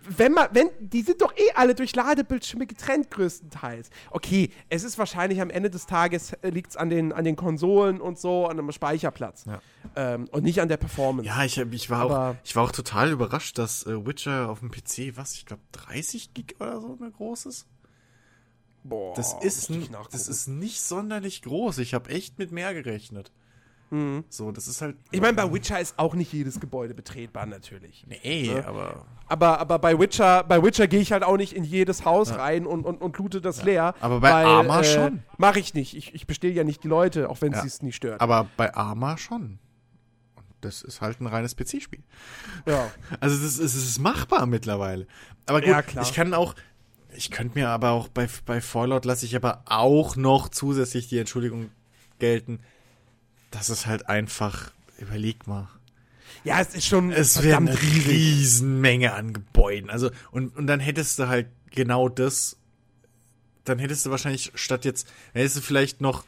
[0.08, 3.90] wenn man, wenn, die sind doch eh alle durch Ladebildschirme getrennt größtenteils.
[4.10, 8.00] Okay, es ist wahrscheinlich am Ende des Tages liegt es an den, an den Konsolen
[8.00, 9.46] und so, an einem Speicherplatz.
[9.46, 9.60] Ja.
[9.96, 11.28] Ähm, und nicht an der Performance.
[11.28, 14.70] Ja, ich, ich, war auch, ich war auch total überrascht, dass äh, Witcher auf dem
[14.70, 17.66] PC, was, ich glaube 30 Gig oder so eine groß ist.
[18.84, 19.70] Boah, Das ist,
[20.12, 21.78] das ist nicht sonderlich groß.
[21.78, 23.32] Ich habe echt mit mehr gerechnet.
[24.28, 24.96] So, das ist halt.
[24.96, 25.02] Mhm.
[25.12, 28.04] ich meine, bei Witcher ist auch nicht jedes Gebäude betretbar, natürlich.
[28.06, 28.66] Nee, Ne?
[28.66, 29.06] aber.
[29.30, 32.66] Aber, aber bei Witcher, bei Witcher gehe ich halt auch nicht in jedes Haus rein
[32.66, 33.94] und, und, und loote das leer.
[34.00, 35.22] Aber bei Arma schon.
[35.36, 35.94] Mache ich nicht.
[35.96, 37.60] Ich, ich bestehe ja nicht die Leute, auch wenn Ja.
[37.60, 38.20] sie es nicht stört.
[38.22, 39.58] Aber bei Arma schon.
[40.36, 42.02] Und das ist halt ein reines PC-Spiel.
[42.66, 42.90] ja.
[43.20, 45.06] Also das ist, es ist machbar mittlerweile.
[45.46, 46.02] Aber gut, Ja, klar.
[46.04, 46.54] ich kann auch,
[47.14, 51.18] ich könnte mir aber auch bei, bei Fallout lasse ich aber auch noch zusätzlich die
[51.18, 51.70] Entschuldigung
[52.18, 52.60] gelten,
[53.50, 55.68] dass es halt einfach, überleg mal,
[56.44, 58.08] ja, es ist schon es wäre eine riesig.
[58.08, 59.90] Riesenmenge an Gebäuden.
[59.90, 62.56] Also, und, und dann hättest du halt genau das,
[63.64, 66.24] dann hättest du wahrscheinlich statt jetzt, dann hättest du vielleicht noch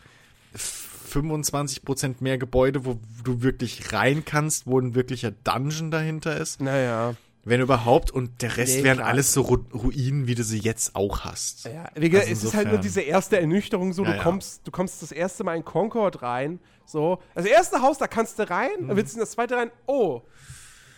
[1.13, 6.61] 25% mehr Gebäude, wo du wirklich rein kannst, wo ein wirklicher Dungeon dahinter ist.
[6.61, 7.15] Naja.
[7.45, 9.09] Wenn überhaupt, und der Rest Nee, wären klar.
[9.09, 11.65] alles so Ru Ruinen, wie du sie jetzt auch hast.
[11.65, 14.23] Ja, Also es ist halt nur insofern- diese erste Ernüchterung, so Ja, du ja.
[14.23, 16.61] kommst, du kommst das erste Mal in Concord rein,
[16.91, 17.19] so.
[17.35, 18.89] Das erste Haus, da kannst du rein, Mhm.
[18.89, 20.23] dann willst du in das zweite rein, oh,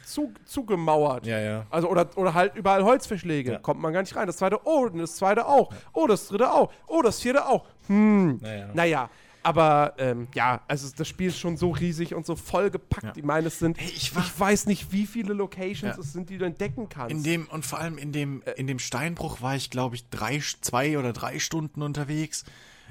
[0.04, 1.26] zu, zugemauert.
[1.26, 1.66] Ja, ja.
[1.70, 3.52] Also oder, oder halt überall Holzverschläge.
[3.52, 3.58] Ja.
[3.58, 4.26] Kommt man gar nicht rein.
[4.26, 5.72] Das zweite, oh, und das zweite auch.
[5.92, 6.72] Oh, das dritte auch.
[6.86, 7.64] Oh, das vierte auch.
[7.86, 8.38] Hm.
[8.42, 8.68] Naja.
[8.74, 9.10] Naja.
[9.44, 13.04] Aber ähm, ja, also das Spiel ist schon so riesig und so vollgepackt.
[13.04, 13.12] Ja.
[13.16, 16.00] Ich meine, es sind, Hey, ich ich, weiß nicht, wie viele Locations Ja.
[16.00, 17.10] es sind, die du entdecken kannst.
[17.10, 20.40] In dem, und vor allem in dem, in dem Steinbruch war ich, glaube ich, drei,
[20.60, 22.44] zwei oder drei Stunden unterwegs.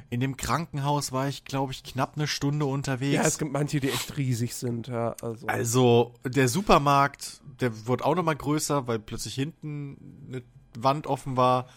[0.10, 3.16] In dem Krankenhaus war ich, glaube ich, knapp eine Stunde unterwegs.
[3.16, 4.88] ja, es gibt manche, die echt riesig sind.
[4.88, 5.48] Ja, also.
[5.48, 10.44] Also, der Supermarkt, der wurde auch nochmal größer, weil plötzlich hinten eine
[10.78, 11.68] Wand offen war.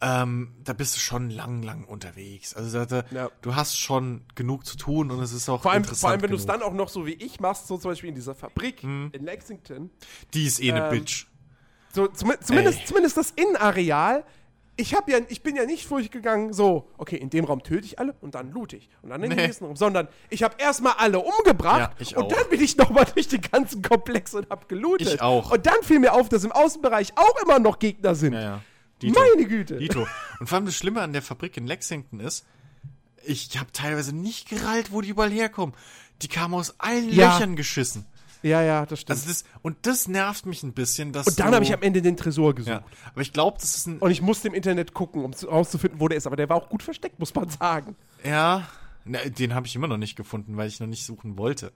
[0.00, 2.54] Ähm, da bist du schon lang, lang unterwegs.
[2.54, 3.30] Also, da, da, Ja.
[3.42, 6.22] du hast schon genug zu tun und es ist auch vor allem, interessant vor allem
[6.22, 8.36] wenn du es dann auch noch so wie ich machst, so zum Beispiel in dieser
[8.36, 9.90] Fabrik in Lexington.
[10.34, 11.26] Die ist eh eine ähm, Bitch.
[11.92, 12.84] So, zum, zumindest, Ey.
[12.86, 14.22] zumindest das Innenareal.
[14.80, 17.98] Ich, hab ja, ich bin ja nicht durchgegangen, so, okay, in dem Raum töte ich
[17.98, 18.88] alle und dann loot ich.
[19.02, 19.46] Und dann in den Nee.
[19.48, 19.74] nächsten Raum.
[19.76, 23.82] Sondern ich habe erstmal alle umgebracht Ja, und dann bin ich nochmal durch den ganzen
[23.82, 25.14] Komplex und hab gelootet.
[25.14, 25.50] Ich auch.
[25.50, 28.34] Und dann fiel mir auf, dass im Außenbereich auch immer noch Gegner sind.
[28.34, 28.62] Ja, ja.
[29.02, 29.18] Dito.
[29.20, 29.78] Meine Güte.
[29.78, 30.06] Dito.
[30.40, 32.46] Und vor allem das Schlimme an der Fabrik in Lexington ist,
[33.24, 35.74] ich habe teilweise nicht gerallt, wo die überall herkommen.
[36.22, 37.34] Die kamen aus allen Ja.
[37.36, 38.06] Löchern geschissen.
[38.42, 39.18] Ja, ja, das stimmt.
[39.18, 42.02] Also das, und das nervt mich ein bisschen, dass und dann habe ich am Ende
[42.02, 42.70] den Tresor gesucht.
[42.72, 43.98] Ja, aber ich glaube, das ist ein.
[43.98, 46.26] Und ich musste im Internet gucken, um zu- rauszufinden, wo der ist.
[46.26, 47.96] Aber der war auch gut versteckt, muss man sagen.
[48.24, 48.66] Ja,
[49.04, 51.72] na, den habe ich immer noch nicht gefunden, weil ich noch nicht suchen wollte.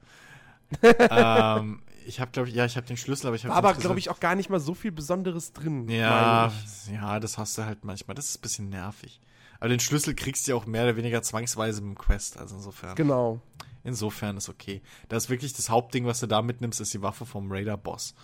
[0.82, 3.98] ähm, ich habe, glaube ich, ja, ich habe den Schlüssel, aber ich habe aber, glaube
[3.98, 5.88] ich, auch gar nicht mal so viel Besonderes drin.
[5.88, 6.52] Ja,
[6.92, 8.14] ja, das hast du halt manchmal.
[8.14, 9.20] Das ist ein bisschen nervig.
[9.60, 12.36] Aber den Schlüssel kriegst du ja auch mehr oder weniger zwangsweise mit dem Quest.
[12.38, 12.94] Also insofern.
[12.96, 13.40] Genau.
[13.84, 14.80] Insofern ist okay.
[15.08, 18.14] Das ist wirklich das Hauptding, was du da mitnimmst, ist die Waffe vom Raider-Boss.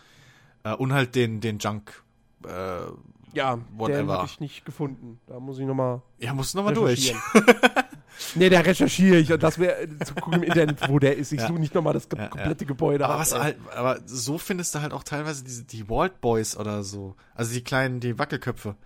[0.64, 2.02] Äh, und halt den, den Junk.
[2.46, 2.50] Äh,
[3.34, 4.14] Ja, den Whatever.
[4.18, 5.20] habe ich nicht gefunden.
[5.26, 7.12] Da muss ich nochmal ja, musst du nochmal durch.
[8.34, 11.32] nee, der recherchiere ich und das wäre zu gucken im Internet, wo der ist.
[11.32, 11.46] Ich Ja.
[11.48, 12.30] suche nicht nochmal das ge Ja, ja.
[12.30, 15.88] komplette Gebäude Aber, ab, was halt, aber so findest du halt auch teilweise diese, die
[15.90, 17.16] Walt Boys oder so.
[17.34, 18.76] Also die kleinen, die Wackelköpfe.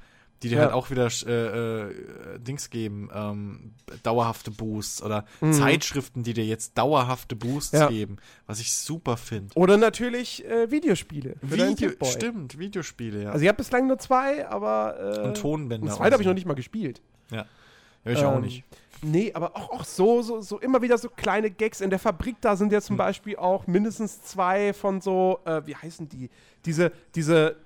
[0.42, 0.62] Die dir Ja.
[0.62, 5.52] halt auch wieder äh, äh, Dings geben, ähm, dauerhafte Boosts oder Mhm.
[5.52, 7.88] Zeitschriften, die dir jetzt dauerhafte Boosts Ja.
[7.88, 9.54] geben, was ich super finde.
[9.54, 11.36] Oder natürlich äh, Videospiele.
[11.42, 13.30] Video, stimmt, Videospiele, ja.
[13.30, 15.86] Also ich habe bislang nur zwei, aber äh, und Tonbänder.
[15.86, 17.00] das zweite habe ich noch nicht mal gespielt.
[17.30, 17.46] Ja,
[18.04, 18.64] ja ich auch Ähm, nicht.
[19.04, 21.80] Nee, aber auch, auch so, so, so immer wieder so kleine Gags.
[21.80, 22.84] In der Fabrik, da sind ja Hm.
[22.84, 26.30] zum Beispiel auch mindestens zwei von so, äh, wie heißen die?
[26.64, 27.56] Diese, diese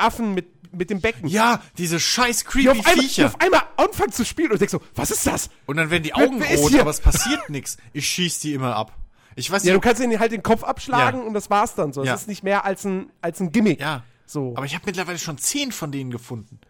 [0.00, 1.28] Affen mit, mit dem Becken.
[1.28, 3.26] Ja, diese scheiß die creepy auf, einmal, die Viecher.
[3.26, 5.50] auf einmal anfangen zu spielen und denkst so, was ist das?
[5.66, 7.76] Und dann werden die Wer- Augen wer ist rot, aber es passiert nichts.
[7.92, 8.96] Ich schieß die immer ab.
[9.36, 11.26] Ich weiß Ja, nicht, du kannst ihnen halt den Kopf abschlagen Ja.
[11.26, 12.04] und das war's dann so.
[12.04, 12.14] Ja.
[12.14, 13.80] Es ist nicht mehr als ein, als ein Gimmick.
[13.80, 14.02] ja.
[14.26, 14.54] So.
[14.56, 16.60] Aber ich habe mittlerweile schon zehn von denen gefunden.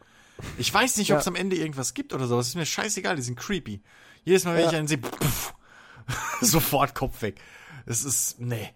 [0.57, 1.31] Ich weiß nicht, ob es Ja.
[1.31, 2.49] am Ende irgendwas gibt oder sowas.
[2.49, 3.83] Ist mir scheißegal, die sind creepy.
[4.25, 4.71] Jedes Mal, wenn Ja.
[4.71, 5.53] ich einen sehe, pff,
[6.41, 7.39] sofort Kopf weg.
[7.85, 8.71] Es ist, nee.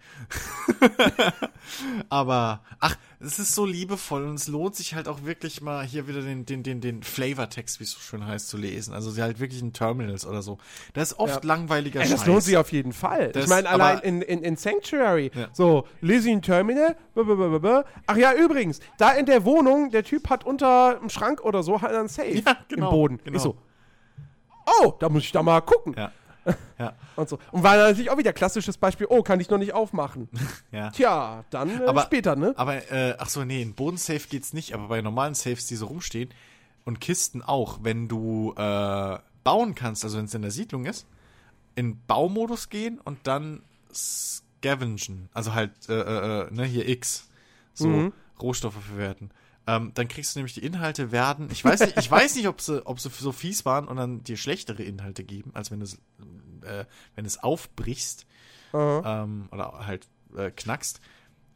[2.08, 6.07] Aber, ach, es ist so liebevoll und es lohnt sich halt auch wirklich mal hier
[6.07, 8.94] wieder den, den, den, den Flavortext, wie es so schön heißt, zu lesen.
[8.94, 10.59] Also sie halt wirklich in Terminals oder so.
[10.93, 11.49] Da ist oft Ja.
[11.49, 12.19] langweiliger Ey, Scheiß.
[12.20, 13.33] das lohnt sich auf jeden Fall.
[13.33, 15.49] Das- ich meine, allein in, in, in Sanctuary, Ja.
[15.53, 17.85] so, Lizzie Terminal, blablabla.
[18.07, 21.81] ach ja, übrigens, da in der Wohnung, der Typ hat unter dem Schrank oder so
[21.83, 23.20] halt einen Safe Ja, genau, im Boden.
[23.25, 23.36] genau.
[23.36, 23.57] Ich so,
[24.83, 25.94] oh, da muss ich da mal gucken.
[25.97, 26.12] Ja.
[26.78, 27.39] Ja, Und so.
[27.52, 30.28] Und war natürlich auch wieder klassisches Beispiel, oh, kann ich noch nicht aufmachen.
[30.73, 30.90] ja.
[30.90, 32.52] Tja, dann äh, Aber- später, ne?
[32.56, 35.86] Aber, äh, ach so, nee, in Bodensafe geht's nicht, aber bei normalen Safes, die so
[35.86, 36.31] rumstehen
[36.84, 41.06] und Kisten auch, wenn du äh, bauen kannst, also wenn es in der Siedlung ist,
[41.76, 47.28] in Baumodus gehen und dann scavengen, also halt, äh, äh, äh, ne, hier X,
[47.73, 48.12] so Mhm.
[48.40, 49.31] Rohstoffe verwerten.
[49.67, 52.60] Ähm, dann kriegst du nämlich die Inhalte werden, ich weiß nicht, ich weiß nicht, ob
[52.60, 55.84] sie, ob sie so fies waren und dann dir schlechtere Inhalte geben, als wenn du
[55.84, 55.94] es,
[56.65, 56.84] äh,
[57.15, 58.26] wenn es aufbrichst
[58.75, 59.23] Aha.
[59.25, 61.01] ähm, oder halt äh, knackst.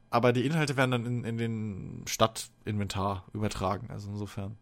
[0.09, 3.91] Aber die Inhalte werden dann in, in den Stadtinventar übertragen.
[3.91, 4.57] Also insofern,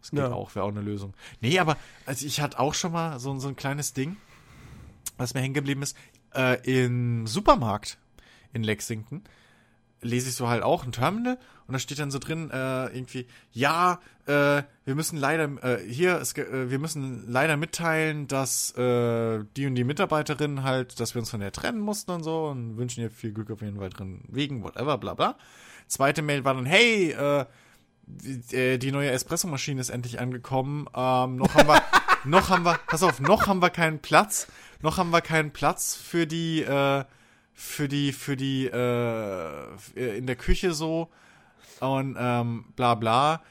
[0.00, 0.32] das geht Ja.
[0.32, 1.14] auch, wäre auch eine Lösung.
[1.40, 4.16] Nee, aber also ich hatte auch schon mal so, so ein kleines Ding,
[5.16, 5.96] was mir hängen geblieben ist.
[6.34, 7.96] Äh, Im Supermarkt
[8.52, 9.22] in Lexington
[10.00, 13.26] lese ich so halt auch ein Terminal und da steht dann so drin äh, irgendwie,
[13.52, 19.44] ja, äh, wir müssen leider, äh, hier, es, äh, wir müssen leider mitteilen, dass äh,
[19.56, 22.76] die und die Mitarbeiterin halt, dass wir uns von der trennen mussten und so und
[22.76, 25.36] wünschen ihr viel Glück auf ihren weiteren Wegen, whatever, bla bla.
[25.88, 27.44] Zweite Mail war dann, hey, äh,
[28.06, 30.86] die, äh, die neue Espressomaschine ist endlich angekommen.
[30.94, 31.82] Ähm, noch haben wir,
[32.24, 34.46] noch haben wir, pass auf, noch haben wir keinen Platz,
[34.80, 37.04] noch haben wir keinen Platz für die, äh,
[37.58, 41.08] für die, für die, äh, in der Küche so
[41.80, 43.42] und ähm, bla bla.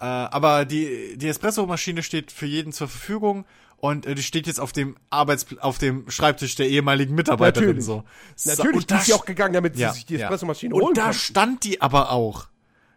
[0.00, 3.44] Äh, aber die, die Espressomaschine steht für jeden zur Verfügung
[3.76, 7.84] und äh, die steht jetzt auf dem Arbeitspl auf dem Schreibtisch der ehemaligen Mitarbeiterin Natürlich.
[7.84, 8.04] so.
[8.46, 10.20] Natürlich und ist da sie auch gegangen, damit ja, sie sich die ja.
[10.22, 11.12] Espressomaschine Und holen da kann.
[11.12, 12.48] stand die aber auch.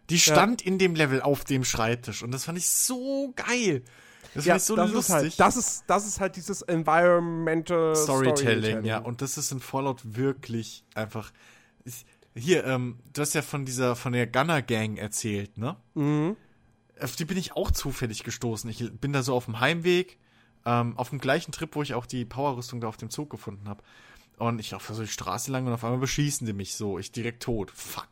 [0.08, 3.82] Die stand in dem Level auf dem Schreibtisch und das fand ich so geil.
[4.34, 5.08] Das Ja, ich so das lustig.
[5.08, 8.98] ist halt, das ist, das ist halt dieses Environmental Storytelling, ja.
[8.98, 11.32] Und das ist in Fallout wirklich einfach.
[11.84, 15.76] Ich, hier, ähm, du hast ja von dieser, von der Gunner Gang erzählt, ne?
[15.94, 16.36] Mhm.
[17.00, 18.70] Auf die bin ich auch zufällig gestoßen.
[18.70, 20.18] Ich bin da so auf dem Heimweg,
[20.64, 23.68] ähm, auf dem gleichen Trip, wo ich auch die Powerrüstung da auf dem Zug gefunden
[23.68, 23.82] habe.
[24.38, 26.98] Und ich laufe so die Straße lang und auf einmal beschießen die mich so.
[26.98, 27.70] Ich direkt tot.
[27.70, 28.08] Fuck.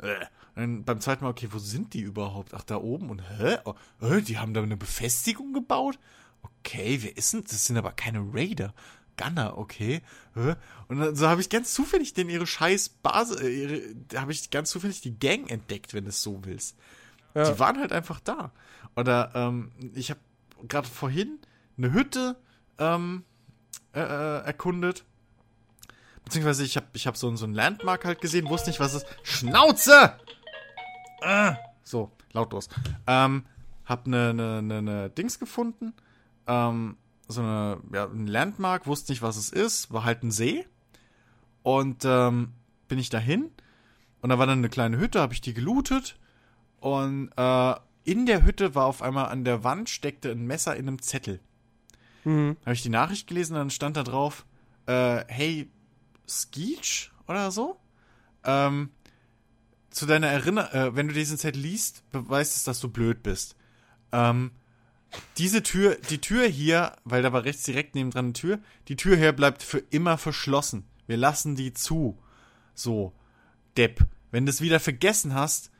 [0.00, 0.24] Äh.
[0.60, 2.52] Dann beim zweiten Mal, okay, wo sind die überhaupt?
[2.52, 3.08] Ach, da oben.
[3.08, 3.58] Und hä?
[3.64, 5.98] Oh, äh, die haben da eine Befestigung gebaut?
[6.42, 7.44] Okay, wer ist denn?
[7.44, 8.74] Das sind aber keine Raider.
[9.16, 10.02] Gunner, okay.
[10.34, 10.56] Hä?
[10.88, 14.32] Und dann so habe ich ganz zufällig den ihre scheiß Basis, äh, ihre, da habe
[14.32, 16.76] ich ganz zufällig die Gang entdeckt, wenn du es so willst.
[17.34, 17.50] Ja.
[17.50, 18.52] Die waren halt einfach da.
[18.96, 20.20] Oder ähm, ich habe
[20.68, 21.38] gerade vorhin
[21.78, 22.36] eine Hütte
[22.78, 23.24] ähm,
[23.94, 25.04] äh, äh, erkundet.
[26.24, 29.04] Beziehungsweise ich habe ich hab so, so ein Landmark halt gesehen, wusste nicht, was es
[29.04, 29.10] ist.
[29.22, 30.18] Schnauze!
[31.22, 32.68] Ah, so, lautlos.
[33.06, 33.44] Ähm,
[33.84, 35.92] hab ne, ne, ne, ne Dings gefunden.
[36.46, 36.96] Ähm,
[37.28, 39.92] so eine, ja, ein Landmark, wusste nicht, was es ist.
[39.92, 40.66] War halt ein See.
[41.62, 42.52] Und ähm,
[42.88, 43.50] bin ich dahin.
[44.22, 46.18] Und da war dann eine kleine Hütte, habe ich die gelootet.
[46.80, 47.74] Und äh,
[48.04, 51.40] in der Hütte war auf einmal an der Wand steckte ein Messer in einem Zettel.
[52.24, 52.56] Mhm.
[52.64, 54.46] Habe ich die Nachricht gelesen, dann stand da drauf,
[54.86, 55.70] äh, hey,
[56.28, 57.78] Skeech oder so?
[58.44, 58.90] Ähm,
[59.90, 63.56] zu deiner Erinnerung, äh, wenn du diesen Zettel liest, beweist es, dass du blöd bist.
[64.12, 64.52] Ähm,
[65.38, 69.16] diese Tür, die Tür hier, weil da war rechts direkt nebendran eine Tür, die Tür
[69.16, 70.84] hier bleibt für immer verschlossen.
[71.06, 72.16] Wir lassen die zu.
[72.74, 73.12] So,
[73.76, 74.06] Depp.
[74.30, 75.70] Wenn du es wieder vergessen hast,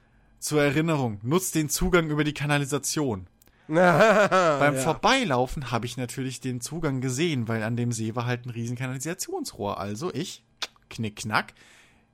[0.40, 3.26] zur Erinnerung, nutz den Zugang über die Kanalisation.
[3.68, 4.80] Beim ja.
[4.80, 8.76] Vorbeilaufen habe ich natürlich den Zugang gesehen, weil an dem See war halt ein riesen
[8.76, 9.78] Kanalisationsrohr.
[9.78, 10.42] Also ich,
[10.88, 11.54] knick, knack,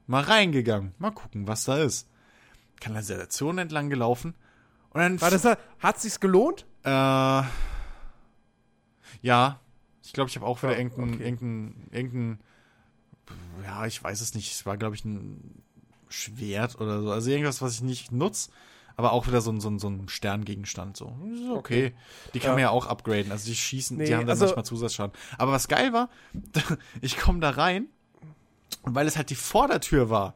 [0.07, 0.95] mal reingegangen.
[0.99, 2.09] Mal gucken, was da ist.
[2.81, 4.35] Kanalisation entlang gelaufen.
[4.91, 6.67] Und dann War das, hat sich's gelohnt?
[6.85, 7.43] Äh,
[9.23, 9.61] ja.
[10.05, 11.25] Ich glaube, ich habe auch wieder Ja, irgendein, okay.
[11.25, 12.39] irgendein, irgendein,
[13.65, 14.53] ja, ich weiß es nicht.
[14.53, 15.63] Es war, glaube ich, ein
[16.09, 17.11] Schwert oder so.
[17.11, 18.51] Also irgendwas, was ich nicht nutze.
[18.99, 20.97] Aber auch wieder so ein, so ein, so ein Sterngegenstand.
[20.97, 21.15] So.
[21.35, 21.95] Ist okay.
[22.33, 22.53] Die kann Ja.
[22.55, 23.31] man ja auch upgraden.
[23.33, 25.13] Also die schießen, Nee, die haben dann also- manchmal Zusatzschaden.
[25.37, 26.09] Aber was geil war,
[27.03, 27.89] ich komme da rein
[28.83, 30.35] und weil es halt die Vordertür war,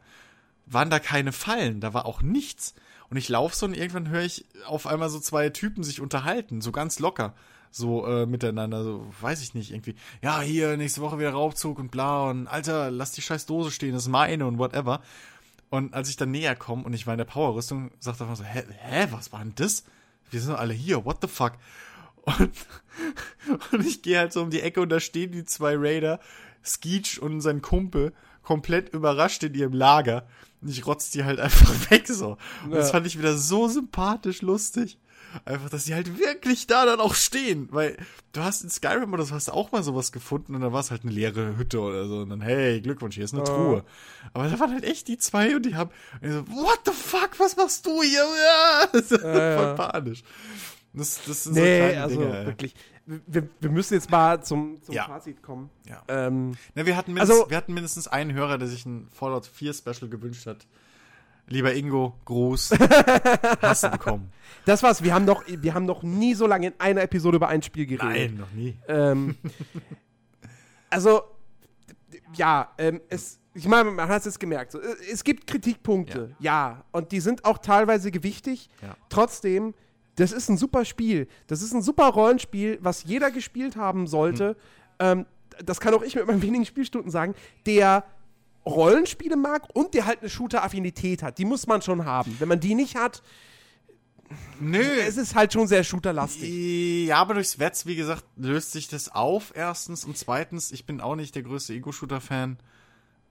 [0.66, 2.74] waren da keine Fallen, da war auch nichts.
[3.10, 6.60] Und ich laufe so und irgendwann höre ich auf einmal so zwei Typen sich unterhalten,
[6.60, 7.34] so ganz locker,
[7.72, 11.90] so äh, miteinander, so weiß ich nicht, irgendwie, ja, hier, nächste Woche wieder Raubzug und
[11.90, 15.00] bla und Alter, lass die scheiß Dose stehen, das ist meine und whatever.
[15.70, 18.36] Und als ich dann näher komme und ich war in der Powerrüstung, sagt er einfach
[18.36, 19.84] so, hä, hä, was war denn das?
[20.30, 21.52] Wir sind alle hier, what the fuck?
[22.22, 22.50] Und,
[23.72, 26.20] und ich gehe halt so um die Ecke und da stehen die zwei Raider,
[26.64, 30.26] Skeech und sein Kumpel, komplett überrascht in ihrem Lager.
[30.62, 32.36] Und ich rotz die halt einfach weg so.
[32.64, 32.92] Und das Ja.
[32.92, 34.98] fand ich wieder so sympathisch lustig.
[35.44, 37.68] Einfach, dass sie halt wirklich da dann auch stehen.
[37.70, 37.96] Weil
[38.32, 40.80] du hast in Skyrim oder so hast du auch mal sowas gefunden und dann war
[40.80, 42.18] es halt eine leere Hütte oder so.
[42.22, 43.54] Und dann, hey, Glückwunsch, hier ist eine Ja.
[43.54, 43.84] Truhe.
[44.32, 45.90] Aber da waren halt echt die zwei und die haben,
[46.20, 48.24] und so, what the fuck, was machst du hier?
[48.24, 49.74] Ja, das ist Ja, voll ja.
[49.74, 50.24] panisch.
[50.92, 52.46] Das, das sind so Nee, kleine also Dinge.
[52.46, 52.74] wirklich.
[53.26, 55.06] Wir, wir müssen jetzt mal zum, zum Ja.
[55.06, 55.68] Fazit kommen.
[55.88, 56.02] Ja.
[56.08, 59.46] Ähm, Ne, wir, hatten mindestens, Also- wir hatten mindestens einen Hörer, der sich ein Fallout
[59.46, 60.66] 4 Special gewünscht hat.
[61.48, 62.70] Lieber Ingo, Gruß.
[63.62, 64.30] Hast du bekommen.
[64.66, 65.02] das war's.
[65.02, 67.86] Wir haben, noch, wir haben noch nie so lange in einer Episode über ein Spiel
[67.86, 68.38] geredet.
[68.38, 68.76] noch nie.
[68.86, 69.36] Ähm,
[70.88, 71.22] also,
[72.34, 74.76] ja, ähm, es, ich meine, man hat es gemerkt.
[75.10, 76.84] Es gibt Kritikpunkte, ja.
[76.92, 78.68] Und die sind auch teilweise gewichtig.
[78.82, 78.96] Ja.
[79.08, 79.74] Trotzdem,
[80.16, 81.28] das ist ein super Spiel.
[81.46, 84.56] Das ist ein super Rollenspiel, was jeder gespielt haben sollte.
[84.98, 85.26] Ähm,
[85.64, 87.34] das kann auch ich mit meinen wenigen Spielstunden sagen,
[87.66, 88.04] der
[88.66, 91.38] Rollenspiele mag und der halt eine Shooter-Affinität hat.
[91.38, 92.36] Die muss man schon haben.
[92.38, 93.22] Wenn man die nicht hat,
[94.60, 94.78] Nö.
[94.78, 97.06] es ist halt schon sehr shooterlastig.
[97.06, 100.04] Ja, aber durchs Wetz, wie gesagt, löst sich das auf, erstens.
[100.04, 102.58] Und zweitens, ich bin auch nicht der größte Ego-Shooter-Fan.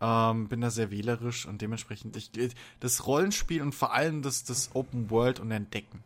[0.01, 2.32] Ähm, bin da sehr wählerisch und dementsprechend, ich,
[2.80, 6.03] das Rollenspiel und vor allem das, das Open World und Entdecken.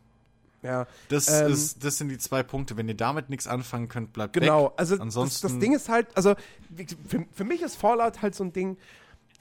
[0.64, 0.88] Ja.
[1.09, 2.77] Das, Ähm, ist, das sind die zwei Punkte.
[2.77, 4.72] Wenn ihr damit nichts anfangen könnt, bleibt Genau, weg.
[4.77, 6.35] also Ansonsten, das, das Ding ist halt, also
[7.08, 8.77] für, für mich ist Fallout halt so ein Ding,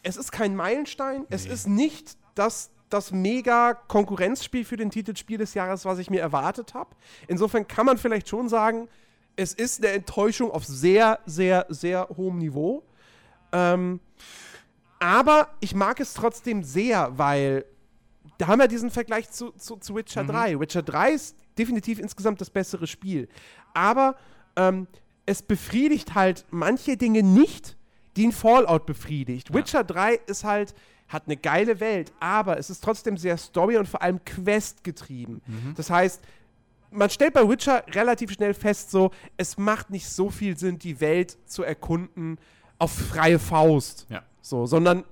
[0.02, 5.54] es ist kein Meilenstein, es ist nicht das, das mega Konkurrenzspiel für den Titelspiel des
[5.54, 6.90] Jahres, was ich mir erwartet habe.
[7.28, 8.88] Insofern kann man vielleicht schon sagen,
[9.36, 12.82] es ist eine Enttäuschung auf sehr, sehr, sehr hohem Niveau.
[13.52, 14.00] Ähm,
[14.98, 17.64] aber ich mag es trotzdem sehr, weil
[18.42, 20.58] da haben wir diesen Vergleich zu, zu, zu Witcher 3.
[20.58, 23.28] Witcher 3 ist definitiv insgesamt das bessere Spiel.
[23.72, 24.16] Aber
[24.56, 24.88] ähm,
[25.26, 27.76] es befriedigt halt manche Dinge nicht,
[28.16, 29.54] die ein Fallout befriedigt.
[29.54, 30.74] Witcher 3 ist halt,
[31.06, 35.40] hat eine geile Welt, aber es ist trotzdem sehr Story und vor allem Quest getrieben.
[35.76, 36.20] Das heißt,
[36.90, 41.00] man stellt bei Witcher relativ schnell fest, so, es macht nicht so viel Sinn, die
[41.00, 42.38] Welt zu erkunden
[42.80, 44.06] auf freie Faust.
[44.08, 44.24] Ja.
[44.40, 45.04] So, sondern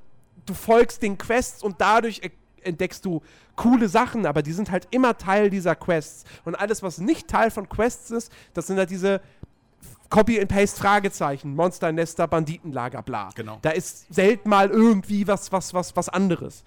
[0.46, 2.22] du folgst den Quests und dadurch
[2.64, 3.22] entdeckst du
[3.56, 6.24] coole Sachen, aber die sind halt immer Teil dieser Quests.
[6.44, 9.20] Und alles, was nicht Teil von Quests ist, das sind halt diese
[10.10, 13.30] Copy-and-Paste Fragezeichen, Monsternester, Banditenlager, bla.
[13.34, 13.58] Genau.
[13.62, 16.64] Da ist selten mal irgendwie was, was, was, was anderes.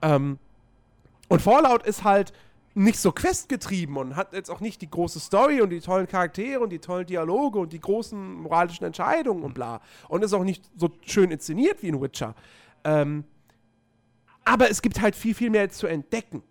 [0.00, 0.38] Ähm,
[1.28, 2.32] und Fallout ist halt
[2.74, 6.60] nicht so questgetrieben und hat jetzt auch nicht die große Story und die tollen Charaktere
[6.60, 9.80] und die tollen Dialoge und die großen moralischen Entscheidungen und bla.
[10.08, 12.34] Und ist auch nicht so schön inszeniert wie in Witcher.
[12.84, 13.24] Ähm,
[14.44, 16.42] aber es gibt halt viel, viel mehr zu entdecken.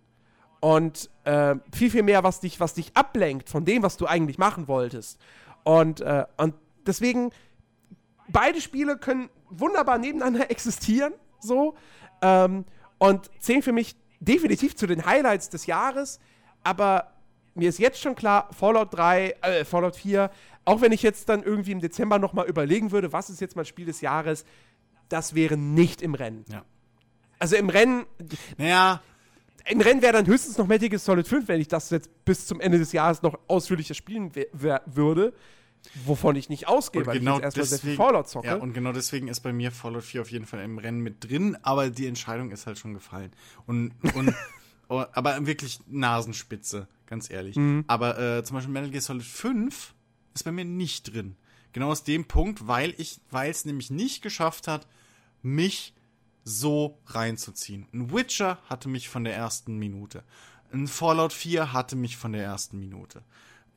[0.60, 4.38] Und äh, viel, viel mehr, was dich, was dich ablenkt von dem, was du eigentlich
[4.38, 5.20] machen wolltest.
[5.64, 6.56] Und, äh, und
[6.86, 7.32] deswegen,
[8.30, 11.76] beide Spiele können wunderbar nebeneinander existieren, so.
[12.22, 12.66] Ähm,
[12.98, 16.20] und zählen für mich definitiv zu den Highlights des Jahres.
[16.64, 17.12] Aber
[17.56, 20.32] mir ist jetzt schon klar, Fallout 3, äh, Fallout 4,
[20.66, 23.66] auch wenn ich jetzt dann irgendwie im Dezember nochmal überlegen würde, was ist jetzt mein
[23.66, 24.46] Spiel des Jahres,
[25.10, 26.46] das wäre nicht im Rennen.
[26.48, 26.64] Ja.
[27.44, 28.06] Also im Rennen,
[28.58, 29.02] Naja,
[29.66, 32.48] im Rennen wäre dann höchstens noch Metal Gear Solid 5, wenn ich das jetzt bis
[32.48, 34.32] zum Ende des Jahres noch ausführlicher spielen
[34.86, 35.34] würde,
[36.06, 38.48] wovon ich nicht ausgehe, weil genau ich jetzt erstmal sehr viel deswegen, Fallout zocke.
[38.48, 41.30] ja, und genau deswegen ist bei mir Fallout 4 auf jeden Fall im Rennen mit
[41.30, 43.34] drin, aber die Entscheidung ist halt schon gefallen.
[43.66, 44.34] Und, und
[44.88, 47.58] oh, aber wirklich Nasenspitze, ganz ehrlich.
[47.58, 47.84] Mhm.
[47.88, 49.94] Aber äh, zum Beispiel Metal Gear Solid 5
[50.34, 51.36] ist bei mir nicht drin.
[51.74, 54.88] Genau aus dem Punkt, weil ich, weil es nämlich nicht geschafft hat,
[55.42, 55.94] mich
[56.44, 57.88] so reinzuziehen.
[57.94, 60.24] Ein Witcher hatte mich von der ersten Minute.
[60.72, 63.22] Ein Fallout 4 hatte mich von der ersten Minute.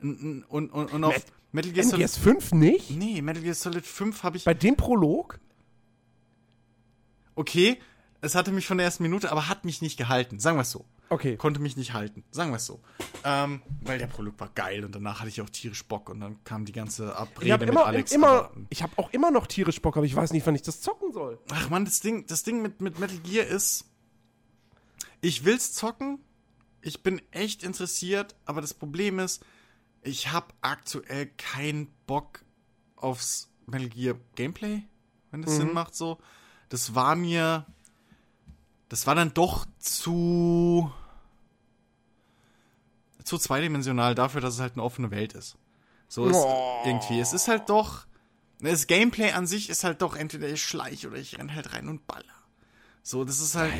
[0.01, 2.91] Und, und, und, und auf Met- Metal Gear Solid MGS 5 nicht?
[2.91, 4.43] Nee, Metal Gear Solid 5 habe ich.
[4.45, 5.39] Bei dem Prolog?
[7.35, 7.77] Okay,
[8.21, 10.39] es hatte mich von der ersten Minute, aber hat mich nicht gehalten.
[10.39, 10.85] Sagen wir es so.
[11.09, 11.37] Okay.
[11.37, 12.81] Konnte mich nicht halten, sagen wir es so.
[13.23, 16.43] Ähm, weil der Prolog war geil und danach hatte ich auch tierisch Bock und dann
[16.43, 18.11] kam die ganze Ich Abrede habe mit immer, Alex.
[18.11, 20.81] immer, ich habe auch immer noch tierisch Bock, aber ich weiß nicht, wann ich das
[20.81, 21.39] zocken soll.
[21.51, 23.85] Ach man, das Ding, das Ding mit, mit Metal Gear ist,
[25.21, 26.19] ich will's zocken,
[26.81, 29.43] ich bin echt interessiert, aber das Problem ist,
[30.01, 32.41] ich habe aktuell keinen Bock
[32.95, 34.83] aufs Metal Gear Gameplay,
[35.31, 36.17] wenn das Sinn macht so.
[36.69, 37.65] Das war mir,
[38.89, 40.91] das war dann doch zu,
[43.23, 45.57] zu zweidimensional dafür, dass es halt eine offene Welt ist.
[46.07, 46.81] So ist Oh.
[46.85, 47.19] irgendwie.
[47.19, 48.05] Es ist halt doch,
[48.59, 51.87] das Gameplay an sich ist halt doch entweder ich schleiche oder ich renn halt rein
[51.89, 52.23] und baller.
[53.09, 53.71] So, das ist halt,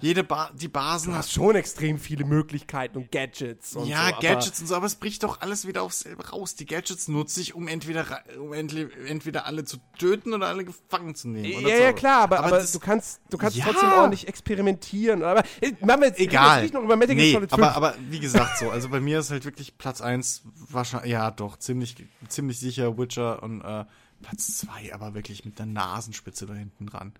[0.00, 4.12] jede ba die Basen Du hast schon extrem viele Möglichkeiten und Gadgets und ja, so.
[4.14, 6.54] aber- Gadgets und so, aber es bricht doch alles wieder aufs selbe raus.
[6.54, 11.26] Die Gadgets nutze ich, um entweder, um entweder alle zu töten oder alle gefangen zu
[11.26, 11.58] nehmen.
[11.58, 11.82] oder Ja, so.
[11.82, 13.64] ja, klar, aber, aber, das- du kannst, du kannst Ja.
[13.64, 15.24] trotzdem ordentlich experimentieren.
[15.24, 16.58] Aber äh, machen wir jetzt, egal.
[16.58, 17.52] jetzt nicht noch über Metal nee, Solid 5.
[17.64, 21.32] aber, aber wie gesagt so, also bei mir ist halt wirklich Platz 1 wahrscheinlich, ja
[21.32, 21.96] doch, ziemlich,
[22.28, 23.84] ziemlich sicher Witcher und äh,
[24.22, 27.12] Platz 2 aber wirklich mit der Nasenspitze da hinten dran.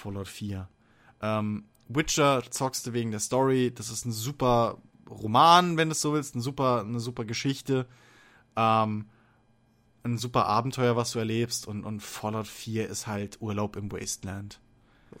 [0.00, 0.68] Fallout 4.
[1.22, 6.00] Ähm, Witcher zockst du wegen der Story, das ist ein super Roman, wenn du es
[6.00, 7.86] so willst, eine super, eine super Geschichte.
[8.56, 9.06] Ähm,
[10.02, 14.60] ein super Abenteuer, was du erlebst und, und Fallout 4 ist halt Urlaub im Wasteland.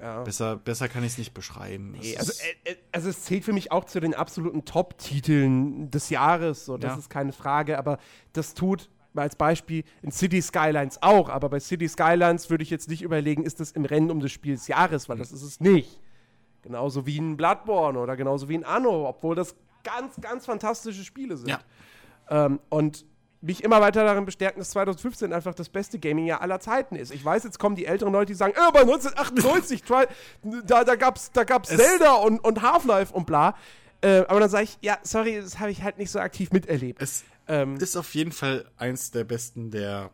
[0.00, 0.22] ja.
[0.22, 1.94] Besser, besser kann ich es nicht beschreiben.
[1.96, 2.32] Es Nee, also,
[2.64, 6.78] äh, äh, also es zählt für mich auch zu den absoluten Top-Titeln des Jahres, so,
[6.78, 6.98] das Ja.
[6.98, 7.98] ist keine Frage, aber
[8.32, 12.70] das tut mal als Beispiel in City Skylines auch, aber bei City Skylines würde ich
[12.70, 15.42] jetzt nicht überlegen, ist das im Rennen um das Spiel des Jahres, weil das ist
[15.42, 16.00] es nicht.
[16.62, 21.36] Genauso wie ein Bloodborne oder genauso wie ein Anno, obwohl das ganz, ganz fantastische Spiele
[21.36, 21.48] sind.
[21.48, 21.60] Ja.
[22.28, 23.06] Ähm, und
[23.42, 27.10] mich immer weiter darin bestärken, dass 2015 einfach das beste Gaming-Jahr aller Zeiten ist.
[27.10, 30.04] Ich weiß, jetzt kommen die älteren Leute, die sagen, äh, aber 1998, try,
[30.66, 33.54] da, da gab's, da gab's Es- Zelda und, und Half-Life und bla.
[34.02, 37.00] Äh, aber dann sage ich, ja, sorry, das habe ich halt nicht so aktiv miterlebt.
[37.02, 40.10] es Ähm, ist auf jeden Fall eins der besten der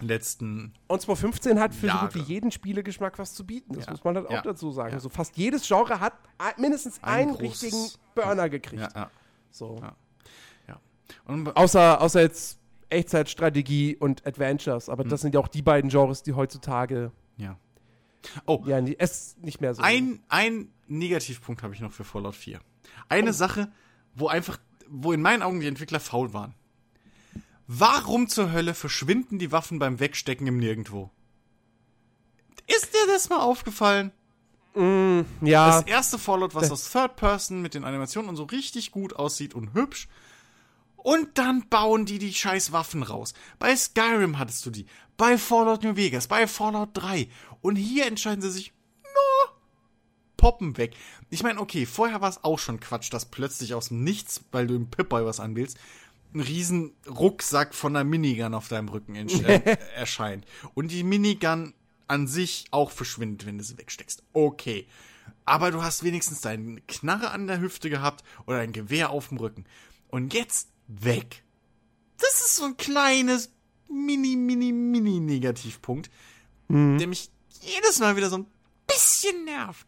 [0.00, 0.72] letzten.
[0.88, 2.30] und 2015 hat für so gut wie Jahre.
[2.30, 3.74] jeden Spielegeschmack was zu bieten.
[3.74, 3.90] Das Ja.
[3.92, 4.42] muss man halt auch Ja.
[4.42, 4.94] dazu sagen.
[4.94, 5.00] Ja.
[5.00, 6.14] So fast jedes Genre hat
[6.58, 8.82] mindestens Ein einen großes- richtigen Burner gekriegt.
[8.94, 9.10] Ja,
[9.50, 9.76] So.
[9.82, 9.96] ja.
[11.26, 14.86] Und Außer, außer jetzt Echtzeitstrategie und Adventures.
[14.86, 14.92] Hm.
[14.92, 17.58] Aber das sind ja auch die beiden Genres, die heutzutage ja.
[18.46, 22.60] Oh, ja es nicht mehr so ein, ein Negativpunkt habe ich noch für Fallout 4.
[23.10, 23.32] Eine Oh.
[23.32, 23.70] Sache,
[24.14, 24.58] wo einfach,
[24.92, 26.54] wo in meinen Augen die Entwickler faul waren.
[27.66, 31.10] Warum zur Hölle verschwinden die Waffen beim Wegstecken im Nirgendwo?
[32.66, 34.12] Ist dir das mal aufgefallen?
[34.74, 39.14] Ja, Das erste Fallout, was aus Third Person mit den Animationen und so richtig gut
[39.14, 40.08] aussieht und hübsch.
[40.96, 43.34] Und dann bauen die die scheiß Waffen raus.
[43.58, 44.86] Bei Skyrim hattest du die.
[45.16, 46.28] Bei Fallout New Vegas.
[46.28, 47.28] Bei Fallout 3.
[47.60, 48.72] Und hier entscheiden sie sich,
[50.42, 50.94] poppen weg.
[51.30, 54.66] Ich meine, okay, vorher war es auch schon Quatsch, dass plötzlich aus dem Nichts, weil
[54.66, 55.78] du im Pip-Boy was anwählst,
[56.34, 59.14] ein riesen Rucksack von einer Minigun auf deinem Rücken
[59.44, 60.44] äh, erscheint.
[60.74, 61.74] Und die Minigun
[62.08, 64.24] an sich auch verschwindet, wenn du sie wegsteckst.
[64.32, 64.88] Okay.
[65.44, 69.38] Aber du hast wenigstens deine Knarre an der Hüfte gehabt oder ein Gewehr auf dem
[69.38, 69.64] Rücken.
[70.08, 71.44] Und jetzt weg.
[72.18, 73.52] Das ist so ein kleines
[73.88, 76.10] mini, mini, mini Negativpunkt,
[76.68, 77.30] der mich
[77.60, 78.46] jedes Mal wieder so ein
[78.86, 79.86] bisschen nervt.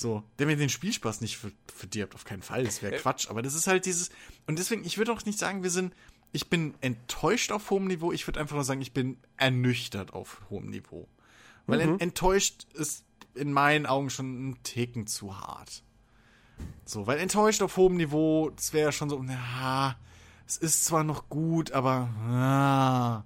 [0.00, 2.64] So, der mir den Spielspaß nicht ver- verdirbt, auf keinen Fall.
[2.64, 3.28] Das wäre Quatsch.
[3.28, 4.08] Aber das ist halt dieses.
[4.46, 5.92] Und deswegen, ich würde auch nicht sagen, wir sind.
[6.32, 8.10] Ich bin enttäuscht auf hohem Niveau.
[8.10, 11.06] Ich würde einfach nur sagen, ich bin ernüchtert auf hohem Niveau.
[11.66, 13.04] Weil en- enttäuscht ist
[13.34, 15.82] in meinen Augen schon ein Ticken zu hart.
[16.86, 19.96] So, weil enttäuscht auf hohem Niveau, das wäre schon so, na,
[20.46, 23.24] es ist zwar noch gut, aber ah,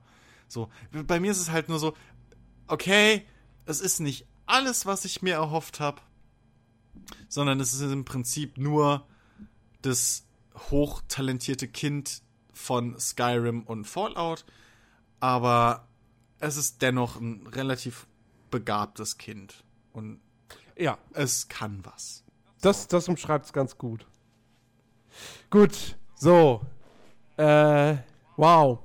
[0.49, 0.71] so.
[1.07, 1.95] Bei mir ist es halt nur so,
[2.67, 3.25] okay,
[3.65, 6.03] es ist nicht alles, was ich mir erhofft habe,
[7.29, 9.07] sondern es ist im Prinzip nur
[9.83, 10.25] das
[10.71, 14.45] hochtalentierte Kind von Skyrim und Fallout,
[15.21, 15.89] aber
[16.39, 18.07] es ist dennoch ein relativ
[18.51, 20.21] begabtes Kind und
[20.77, 22.25] ja, es kann was.
[22.61, 24.07] das, das umschreibt es ganz gut.
[25.51, 26.63] Gut, so.
[27.37, 27.97] Äh,
[28.37, 28.81] wow.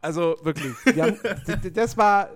[0.00, 0.74] Also wirklich.
[0.84, 2.30] wir haben- das war.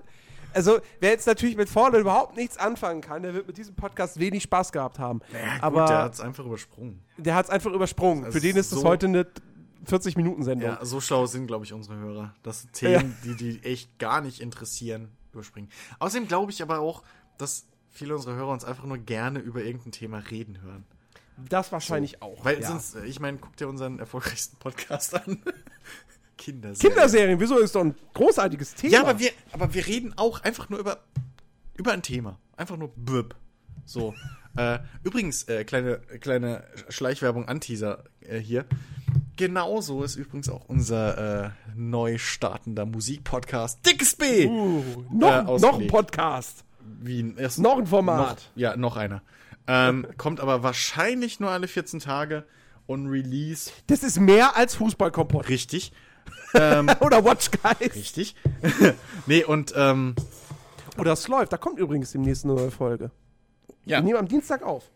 [0.59, 4.19] Also, wer jetzt natürlich mit Fallout überhaupt nichts anfangen kann, der wird mit diesem Podcast
[4.19, 5.21] wenig Spaß gehabt haben.
[5.33, 7.01] Ja, Aber der hat es einfach übersprungen.
[7.17, 8.25] der hat es einfach übersprungen.
[8.25, 9.25] Das Für den ist es so- heute eine
[9.87, 10.69] 40-Minuten-Sendung.
[10.69, 14.41] Ja, so schlau sind, glaube ich, unsere Hörer, dass Themen, die die echt gar nicht
[14.41, 15.71] interessieren, überspringen.
[16.01, 17.05] Außerdem glaube ich aber auch,
[17.39, 20.85] dass viele unserer Hörer uns einfach nur gerne über irgendein Thema reden hören.
[21.49, 22.45] Das wahrscheinlich auch.
[22.45, 22.67] Weil ja.
[22.67, 25.41] sonst, äh, ich meine, guck dir unseren erfolgreichsten Podcast an.
[26.39, 26.95] Kinderserien.
[26.95, 28.93] Kinderserien, wieso ist doch ein großartiges Thema?
[28.95, 30.99] Ja, aber wir, aber wir reden auch einfach nur über,
[31.77, 32.39] über ein Thema.
[32.57, 33.35] Einfach nur blöb.
[33.85, 34.15] So.
[34.57, 38.65] Äh, übrigens, äh, kleine, kleine Schleichwerbung Anteaser äh, hier.
[39.37, 44.47] Genauso ist übrigens auch unser äh, neu startender Musikpodcast Dickes B.
[44.47, 45.91] Uh, noch, Äh, noch ein ausgelegt.
[45.93, 46.65] Podcast.
[47.01, 48.37] Wie ein, erst, Noch ein Format.
[48.37, 49.23] Noch, ja, noch einer.
[49.69, 52.45] Ähm, kommt aber wahrscheinlich nur alle 14 Tage
[52.89, 55.49] und Release Das ist mehr als Fußballkompott.
[55.51, 55.93] richtig.
[56.55, 57.95] Ähm, Oder Watch Guys.
[57.95, 58.35] richtig.
[59.27, 60.15] nee, und ähm,
[60.99, 61.53] Oder es läuft.
[61.53, 63.11] Da kommt übrigens demnächst eine neue Folge.
[63.85, 63.99] ja.
[63.99, 64.91] Wir nehmen am Dienstag auf.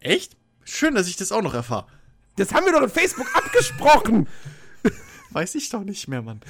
[0.00, 0.36] Echt?
[0.64, 1.86] Schön, dass ich das auch noch erfahre.
[2.36, 4.28] Das haben wir doch in Facebook abgesprochen.
[5.30, 6.40] Weiß ich doch nicht mehr, Mann.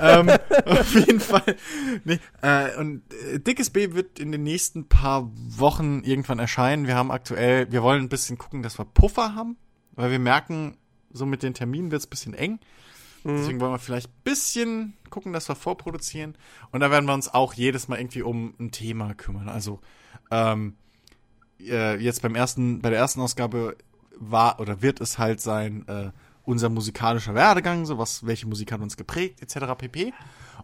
[0.00, 0.28] ähm,
[0.64, 1.56] auf jeden Fall.
[2.04, 6.86] Nee, äh, und äh, Dickes B wird in den nächsten paar Wochen irgendwann erscheinen.
[6.86, 9.56] Wir haben aktuell, wir wollen ein bisschen gucken, dass wir Puffer haben,
[9.92, 10.76] weil wir merken,
[11.12, 12.58] so mit den Terminen wird es ein bisschen eng.
[13.24, 16.36] Deswegen wollen wir vielleicht ein bisschen gucken, dass wir vorproduzieren.
[16.72, 19.48] Und da werden wir uns auch jedes Mal irgendwie um ein Thema kümmern.
[19.48, 19.80] Also
[20.30, 20.74] ähm,
[21.60, 23.76] äh, jetzt beim ersten, bei der ersten Ausgabe
[24.16, 26.10] war oder wird es halt sein, äh,
[26.44, 29.74] unser musikalischer Werdegang, so was, welche Musik hat uns geprägt, etc.
[29.78, 30.12] pp.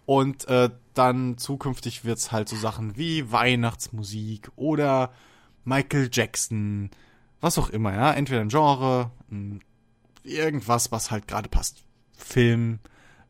[0.05, 5.13] Und äh, dann zukünftig wird's halt so Sachen wie Weihnachtsmusik oder
[5.65, 6.91] Michael Jackson,
[7.41, 8.13] was auch immer, ja.
[8.13, 9.11] Entweder ein Genre,
[10.23, 11.85] irgendwas, was halt gerade passt.
[12.21, 12.79] Film,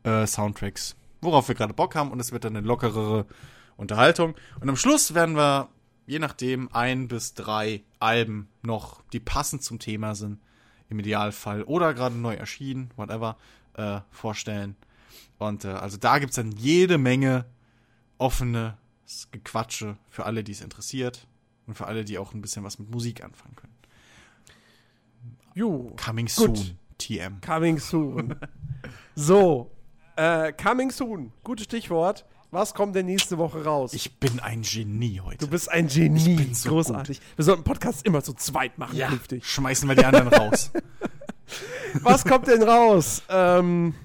[0.03, 3.25] äh, Soundtracks, worauf wir gerade Bock haben und es wird dann eine lockerere
[3.77, 4.35] Unterhaltung.
[4.59, 5.69] Und am Schluss werden wir,
[6.05, 10.39] je nachdem, ein bis drei Alben noch, die passend zum Thema sind,
[10.89, 13.37] im Idealfall, oder gerade neu erschienen, whatever,
[13.75, 14.75] äh, vorstellen.
[15.37, 17.45] Und äh, also da gibt's dann jede Menge
[18.17, 18.77] offene
[19.31, 21.27] Gequatsche für alle, die es interessiert
[21.65, 23.73] und für alle, die auch ein bisschen was mit Musik anfangen können.
[25.53, 25.95] Jo.
[26.03, 26.75] Coming Gut.
[27.01, 27.41] TM.
[27.41, 28.35] Coming soon.
[29.15, 29.71] so.
[30.15, 31.31] Äh, coming soon.
[31.43, 32.25] Gutes Stichwort.
[32.51, 33.93] Was kommt denn nächste Woche raus?
[33.93, 35.37] Ich bin ein Genie heute.
[35.37, 36.35] du bist ein Genie.
[36.35, 37.21] bin so Großartig.
[37.37, 39.45] Wir sollten Podcasts immer zu zweit machen, ja, künftig.
[39.45, 40.71] schmeißen wir die anderen raus.
[42.01, 43.23] Was kommt denn raus?
[43.29, 43.95] Ähm,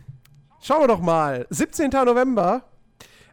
[0.63, 1.47] schauen wir doch mal.
[1.51, 1.91] 17.
[1.91, 2.63] November.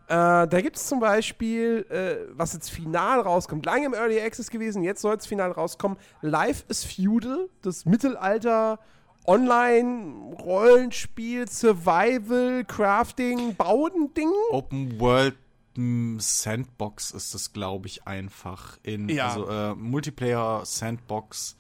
[0.08, 4.50] Äh, da gibt es zum Beispiel, äh, was jetzt final rauskommt, lange im Early Access
[4.50, 5.98] gewesen, jetzt soll es final rauskommen.
[6.22, 8.80] Life is Feudal, das Mittelalter
[9.26, 14.32] Online-Rollenspiel, Survival, Crafting, Bauen-Ding.
[14.52, 15.36] Open World
[15.76, 18.78] m, Sandbox ist das, glaube ich, einfach.
[18.84, 19.30] In, Ja.
[19.30, 21.56] Also äh, Multiplayer Sandbox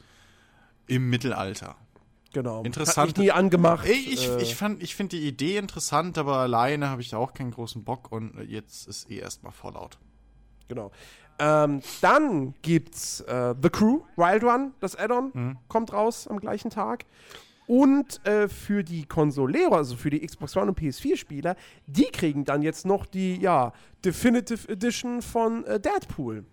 [0.88, 1.75] im Mittelalter.
[2.33, 2.64] Genau.
[2.64, 3.09] Interessant.
[3.09, 3.85] Hat mich nie angemacht.
[3.88, 7.17] Ich, ich, äh, ich, fand- ich finde die Idee interessant, aber alleine habe ich da
[7.17, 10.00] auch keinen großen Bock und jetzt ist eh erstmal Fallout.
[10.67, 10.92] Genau.
[11.40, 15.58] Ähm, dann gibt's äh, The Crew, Wild Run, das Add-on, Mhm.
[15.67, 17.06] kommt raus am gleichen Tag.
[17.67, 21.56] Und äh, für die Konsolero, also für die Xbox One und PS4-Spieler,
[21.88, 26.45] die kriegen dann jetzt noch die, ja, Definitive Edition von äh, Deadpool.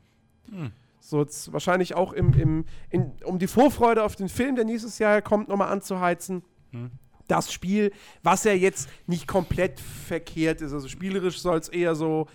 [0.51, 0.73] Hm.
[1.01, 4.99] So jetzt wahrscheinlich auch im, im, in, um die Vorfreude auf den Film, der nächstes
[4.99, 6.43] Jahr kommt, nochmal anzuheizen.
[6.71, 6.91] Hm.
[7.27, 10.73] Das Spiel, was ja jetzt nicht komplett verkehrt ist.
[10.73, 12.27] Also spielerisch soll es eher so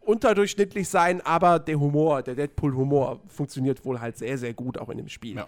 [0.00, 4.98] unterdurchschnittlich sein, aber der Humor, der Deadpool-Humor funktioniert wohl halt sehr, sehr gut auch in
[4.98, 5.36] dem Spiel.
[5.36, 5.46] Ja.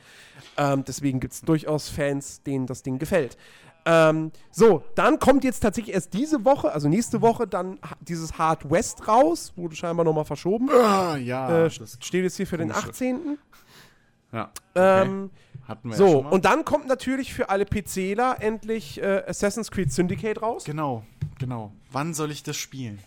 [0.56, 3.36] Ähm, deswegen gibt es durchaus Fans, denen das Ding gefällt.
[3.84, 8.70] Ähm, so, dann kommt jetzt tatsächlich erst diese Woche, also nächste Woche, dann dieses Hard
[8.70, 10.70] West raus, wurde scheinbar nochmal verschoben.
[10.70, 11.66] Ah, ja.
[11.66, 12.90] äh, steht jetzt hier für den komische.
[12.90, 13.38] 18.
[14.32, 14.52] ja.
[14.74, 15.30] Ähm,
[15.66, 16.30] Hatten wir ja so, schon mal.
[16.30, 20.64] und dann kommt natürlich für alle PCler endlich äh, Assassin's Creed Syndicate raus.
[20.64, 21.02] Genau,
[21.38, 21.72] genau.
[21.90, 23.00] Wann soll ich das spielen?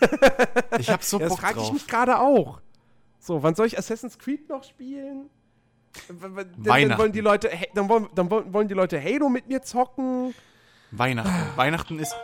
[0.78, 2.60] ich hab so Ja, das Bock frage ich mich gerade auch.
[3.18, 5.30] So, wann soll ich Assassin's Creed noch spielen?
[6.08, 7.00] Dann, dann Weihnachten.
[7.00, 10.34] wollen die Leute, dann wollen, dann wollen die Leute Halo mit mir zocken.
[10.90, 11.56] Weihnachten.
[11.56, 12.14] Weihnachten ist.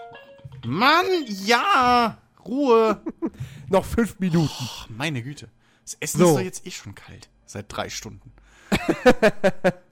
[0.67, 2.19] Mann, ja!
[2.47, 3.01] Ruhe!
[3.69, 4.51] Noch fünf Minuten.
[4.59, 5.49] Ach, meine Güte.
[5.85, 6.27] Das Essen So.
[6.27, 7.29] ist doch jetzt eh schon kalt.
[7.47, 8.33] Seit drei Stunden.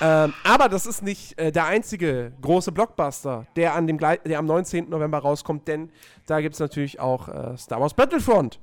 [0.00, 4.46] Ähm, aber das ist nicht äh, der einzige große Blockbuster, der, an dem, der am
[4.46, 4.88] 19.
[4.88, 5.90] November rauskommt, denn
[6.26, 8.60] da gibt es natürlich auch äh, Star Wars Battlefront.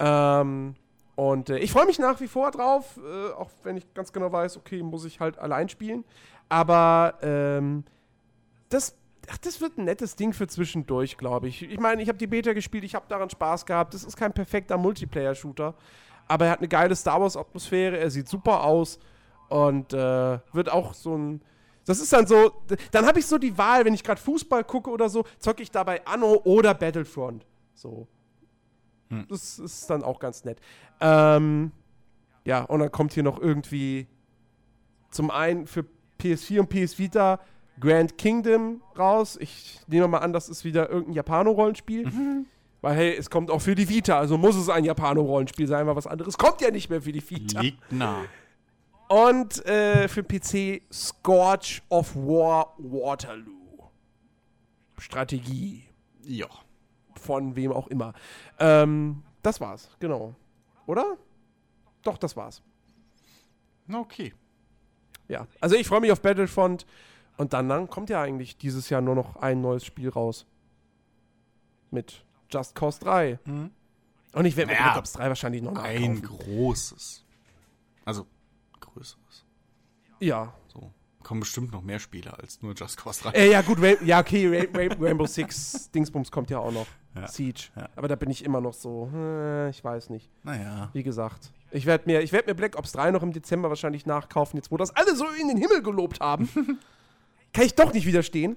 [0.00, 0.74] Ähm,
[1.16, 4.30] und äh, ich freue mich nach wie vor drauf, äh, auch wenn ich ganz genau
[4.30, 6.04] weiß, okay, muss ich halt allein spielen.
[6.48, 7.84] Aber ähm,
[8.68, 8.96] das,
[9.28, 11.62] ach, das wird ein nettes Ding für zwischendurch, glaube ich.
[11.62, 13.94] Ich meine, ich habe die Beta gespielt, ich habe daran Spaß gehabt.
[13.94, 15.74] Das ist kein perfekter Multiplayer-Shooter,
[16.28, 18.98] aber er hat eine geile Star Wars-Atmosphäre, er sieht super aus
[19.48, 21.42] und äh, wird auch so ein.
[21.84, 22.52] Das ist dann so,
[22.90, 25.70] dann habe ich so die Wahl, wenn ich gerade Fußball gucke oder so, zocke ich
[25.70, 27.46] dabei Anno oder Battlefront.
[27.72, 28.06] So.
[29.08, 29.26] Hm.
[29.30, 30.60] Das ist dann auch ganz nett.
[31.00, 31.72] Ähm,
[32.44, 34.06] ja, und dann kommt hier noch irgendwie
[35.10, 35.86] zum einen für
[36.20, 37.40] PS4 und PS Vita
[37.80, 39.38] Grand Kingdom raus.
[39.40, 42.04] Ich nehme mal an, das ist wieder irgendein Japano-Rollenspiel.
[42.80, 45.96] Weil, hey, es kommt auch für die Vita, also muss es ein Japano-Rollenspiel sein, weil
[45.96, 47.60] was anderes kommt ja nicht mehr für die Vita.
[47.60, 48.24] Liegt nah.
[49.08, 53.88] Und äh, für PC Scorch of War Waterloo.
[54.98, 55.84] Strategie.
[56.22, 56.46] Ja.
[57.16, 58.12] Von wem auch immer.
[58.58, 60.34] Ähm, das war's, genau.
[60.86, 61.16] Oder?
[62.02, 62.62] Doch, das war's.
[63.86, 64.34] Na, okay.
[65.28, 65.46] Ja.
[65.60, 66.86] Also ich freue mich auf Battlefront.
[67.38, 70.44] Und dann, dann kommt ja eigentlich dieses Jahr nur noch ein neues Spiel raus.
[71.90, 73.38] Mit Just Cause 3.
[73.44, 73.70] Mhm.
[74.32, 76.22] Und ich werde mir Black Ops 3 wahrscheinlich noch Ein nachkaufen.
[76.22, 77.24] großes.
[78.04, 78.26] Also,
[78.98, 79.44] größeres.
[80.20, 80.52] Ja.
[80.72, 80.92] So.
[81.22, 83.30] Kommen bestimmt noch mehr Spiele als nur Just Cause 3.
[83.30, 86.86] Äh, ja, gut, Ra ja, okay, Ra Ra Rainbow Six Dingsbums kommt ja auch noch.
[87.14, 87.26] Ja.
[87.28, 87.64] Siege.
[87.76, 87.88] Ja.
[87.96, 90.30] Aber da bin ich immer noch so, äh, ich weiß nicht.
[90.42, 90.90] Naja.
[90.92, 91.52] Wie gesagt.
[91.70, 94.70] Ich werde mir, ich werd mir Black Ops 3 noch im Dezember wahrscheinlich nachkaufen, jetzt
[94.70, 96.48] wo das alle so in den Himmel gelobt haben.
[97.52, 98.56] Kann ich doch nicht widerstehen.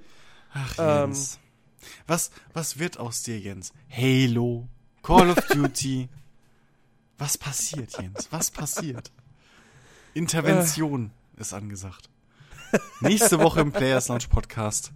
[0.54, 1.10] Ach, Ähm.
[1.12, 1.40] Jens.
[2.08, 3.74] was, was wird aus dir, Jens?
[3.90, 4.68] Halo?
[5.02, 6.10] Call of Duty?
[7.18, 8.32] was passiert, Jens?
[8.32, 9.12] Was passiert?
[10.14, 12.10] Intervention ist angesagt.
[13.00, 14.92] Nächste Woche im Players Launch Podcast.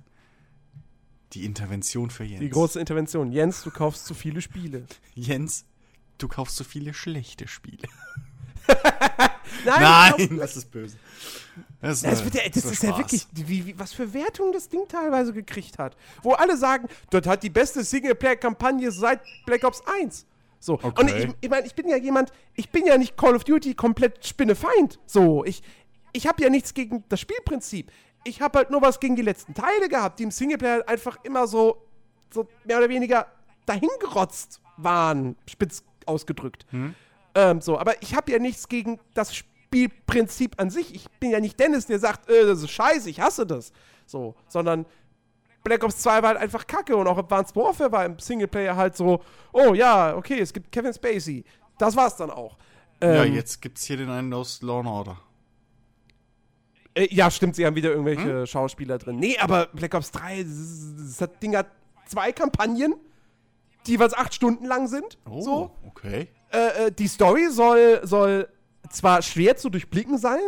[1.34, 2.42] Die Intervention für Jens.
[2.42, 3.32] Die große Intervention.
[3.32, 4.86] Jens, du kaufst zu viele Spiele.
[5.14, 5.66] Jens,
[6.18, 7.88] du kaufst so viele schlechte Spiele.
[9.66, 10.14] Nein!
[10.18, 10.98] Nein, das ist böse.
[11.82, 14.54] Das, Das, äh, wird ja, das war ist ja wirklich, wie, wie, was für Wertungen
[14.54, 15.96] das Ding teilweise gekriegt hat.
[16.24, 20.26] Wo alle sagen, das hat die beste Singleplayer-Kampagne seit Black Ops 1.
[20.66, 20.74] So.
[20.80, 21.28] Und Okay.
[21.30, 24.26] ich, ich meine, ich bin ja jemand, ich bin ja nicht Call of Duty komplett
[24.26, 25.00] Spinnefeind.
[25.06, 25.62] So, ich,
[26.12, 27.92] ich habe ja nichts gegen das Spielprinzip.
[28.24, 31.46] Ich habe halt nur was gegen die letzten Teile gehabt, die im Singleplayer einfach immer
[31.46, 31.86] so,
[32.34, 33.28] so mehr oder weniger
[33.68, 36.66] dahingerotzt waren, spitz ausgedrückt.
[37.36, 40.96] Ähm, so, aber ich habe ja nichts gegen das Spielprinzip an sich.
[40.96, 43.72] Ich bin ja nicht Dennis, der sagt, äh, das ist scheiße, ich hasse das.
[44.08, 44.86] So, sondern
[45.66, 48.96] Black Ops 2 war halt einfach kacke und auch Advanced Warfare war im Singleplayer halt
[48.96, 49.22] so,
[49.52, 51.44] oh ja, okay, es gibt Kevin Spacey.
[51.78, 52.56] Das war's dann auch.
[53.02, 55.18] Ja, Ähm, jetzt gibt's hier den einen aus Law and Order.
[56.94, 59.18] Äh, ja, stimmt, sie haben wieder irgendwelche Schauspieler drin.
[59.18, 61.68] Nee, aber Black Ops 3, das, das Ding hat
[62.06, 62.94] zwei Kampagnen,
[63.86, 65.18] die jeweils acht Stunden lang sind.
[65.30, 65.72] Oh, So.
[65.88, 66.28] okay.
[66.54, 68.48] Äh, äh, die Story soll, soll
[68.90, 70.40] zwar schwer zu durchblicken sein,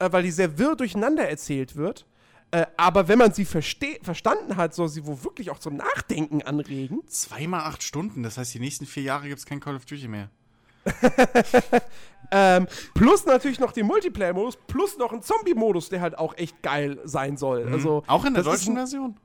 [0.00, 2.04] äh, weil die sehr wirr durcheinander erzählt wird.
[2.52, 7.00] Äh, aber wenn man sie verstanden hat, soll sie wohl wirklich auch zum Nachdenken anregen.
[7.06, 10.30] Zweimal acht Stunden, das heißt, die nächsten vier Jahre gibt's kein Call of Duty mehr.
[12.30, 17.00] Ähm, plus natürlich noch den Multiplayer-Modus, plus noch ein Zombie-Modus, der halt auch echt geil
[17.04, 17.68] sein soll.
[17.72, 19.16] Also, Auch in der deutschen Version?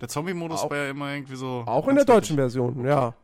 [0.00, 1.64] Der Zombie-Modus war ja immer irgendwie so.
[1.66, 2.36] Auch in der deutschen.
[2.36, 3.14] Version, ja.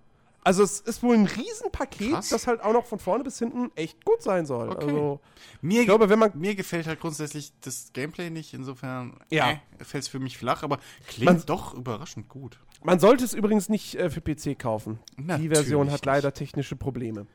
[0.47, 2.29] Also es ist wohl ein Riesenpaket, Krass.
[2.29, 4.69] das halt auch noch von vorne bis hinten echt gut sein soll.
[4.71, 4.85] Okay.
[4.87, 5.21] Also
[5.61, 9.51] Mir, ich glaube, wenn man mir gefällt halt grundsätzlich das Gameplay nicht, insofern Ja.
[9.79, 12.61] äh, fällt es für mich flach, aber klingt Man- doch überraschend gut.
[12.85, 15.01] man sollte es übrigens nicht äh, für PC kaufen.
[15.19, 17.27] Die Natürlich Version hat leider technische Probleme.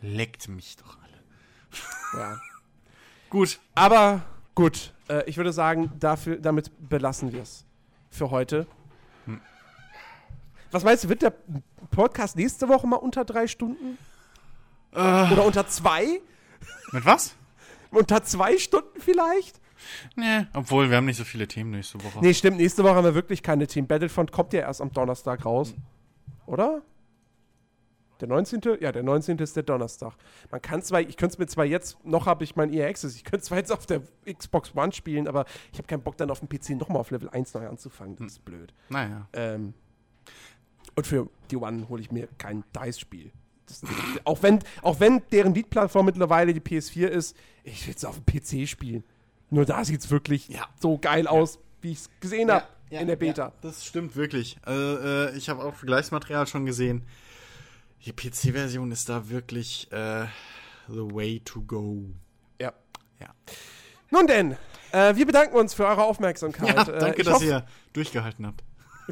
[0.00, 2.20] Leckt mich doch alle.
[2.22, 2.40] Ja.
[3.30, 3.58] Gut.
[3.74, 4.22] Aber
[4.54, 7.64] gut, äh, ich würde sagen, dafür, damit belassen wir es
[8.10, 8.66] für heute.
[10.70, 11.32] Was meinst du, wird der
[11.90, 13.98] Podcast nächste Woche mal unter drei Stunden?
[14.92, 14.98] Äh,
[15.32, 16.20] Oder unter zwei?
[16.92, 17.34] mit was?
[17.90, 19.60] Unter zwei Stunden vielleicht?
[20.16, 22.18] Nee, obwohl wir haben nicht so viele Themen nächste Woche.
[22.20, 23.86] Nee, stimmt, nächste Woche haben wir wirklich keine Team.
[23.86, 25.74] Battlefront kommt ja erst am Donnerstag raus.
[26.46, 26.82] Oder?
[28.20, 28.60] Der 19.?
[28.80, 29.38] Ja, der 19.
[29.38, 30.14] ist der Donnerstag.
[30.50, 33.14] Man kann zwar, ich könnte es mir zwar jetzt, noch habe ich mein EA Access,
[33.14, 36.30] ich könnte zwar jetzt auf der Xbox One spielen, aber ich habe keinen Bock dann
[36.30, 38.16] auf dem PC nochmal auf Level 1 neu anzufangen.
[38.16, 38.74] Das ist blöd.
[38.88, 39.28] Naja.
[39.32, 39.74] Ähm,
[40.98, 43.30] und für die One hole ich mir kein DICE-Spiel.
[44.24, 48.24] Auch wenn, auch wenn deren Lead-Plattform mittlerweile die PS4 ist, ich will es auf dem
[48.24, 49.04] PC spielen.
[49.50, 50.66] Nur da sieht es wirklich Ja.
[50.80, 53.46] so geil aus, wie ich es gesehen habe Ja, in der Beta.
[53.48, 54.56] Ja, das stimmt wirklich.
[54.66, 57.04] Äh, äh, ich habe auch Vergleichsmaterial schon gesehen.
[58.06, 60.26] Die PC-Version ist da wirklich äh,
[60.88, 62.04] the way to go.
[62.60, 62.72] Ja.
[63.20, 63.28] Ja,
[64.10, 64.56] Nun denn,
[64.92, 66.74] äh, wir bedanken uns für eure Aufmerksamkeit.
[66.74, 68.64] ja Äh, danke, ich dass hoffe- ihr durchgehalten habt.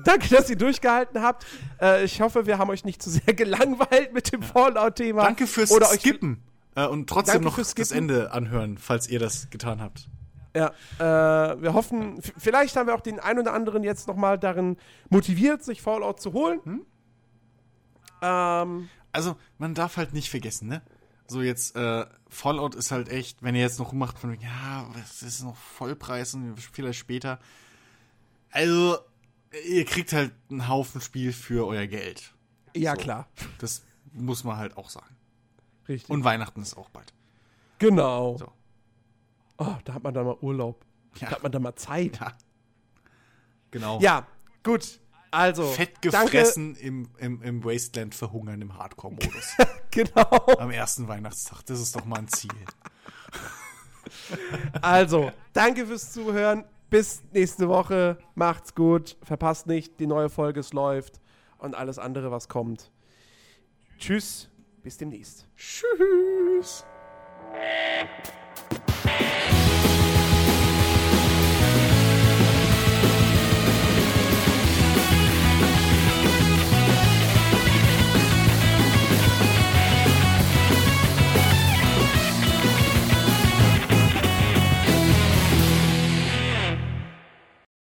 [0.04, 1.46] Danke, dass ihr durchgehalten habt.
[1.80, 5.22] Äh, ich hoffe, wir haben euch nicht zu sehr gelangweilt mit dem Fallout-Thema.
[5.22, 6.42] Danke fürs Oder euch Skippen.
[6.74, 7.90] Äh, und trotzdem noch das.
[7.90, 10.08] Ende anhören, falls ihr das getan habt.
[10.54, 14.78] Ja, äh, wir hoffen, vielleicht haben wir auch den einen oder anderen jetzt nochmal darin
[15.10, 16.60] motiviert, sich Fallout zu holen.
[16.64, 16.86] Hm?
[18.22, 20.82] Ähm, Also, man darf halt nicht vergessen, ne?
[21.28, 25.22] So jetzt, äh, Fallout ist halt echt, wenn ihr jetzt noch rummacht von, ja, das
[25.22, 27.38] ist noch Vollpreis und vielleicht später.
[28.50, 28.98] Also,
[29.64, 32.34] ihr kriegt halt einen Haufen Spiel für euer Geld.
[32.74, 33.00] ja, So.
[33.02, 33.28] klar.
[33.58, 35.14] Das muss man halt auch sagen.
[35.88, 36.10] Richtig.
[36.10, 37.12] Und Weihnachten ist auch bald.
[37.78, 38.36] genau.
[38.38, 38.52] So.
[39.58, 40.84] Oh, da hat man dann mal Urlaub.
[41.16, 41.28] Ja.
[41.28, 42.18] Da hat man dann mal Zeit.
[42.20, 42.36] Ja.
[43.70, 44.00] Genau.
[44.00, 44.26] Ja,
[44.62, 45.00] gut.
[45.30, 46.30] Also, Fett danke.
[46.30, 49.56] gefressen im, im, im Wasteland verhungern im Hardcore-Modus.
[49.90, 50.28] Genau.
[50.58, 51.64] Am ersten Weihnachtstag.
[51.64, 52.50] Das ist doch mal ein Ziel.
[54.82, 56.64] Also, danke fürs Zuhören.
[56.90, 58.18] Bis nächste Woche.
[58.34, 59.16] Macht's gut.
[59.22, 61.20] Verpasst nicht, die neue Folge, es läuft.
[61.58, 62.90] Und alles andere, was kommt.
[63.98, 64.48] Tschüss.
[64.82, 65.48] Bis demnächst.
[65.56, 66.84] Tschüss.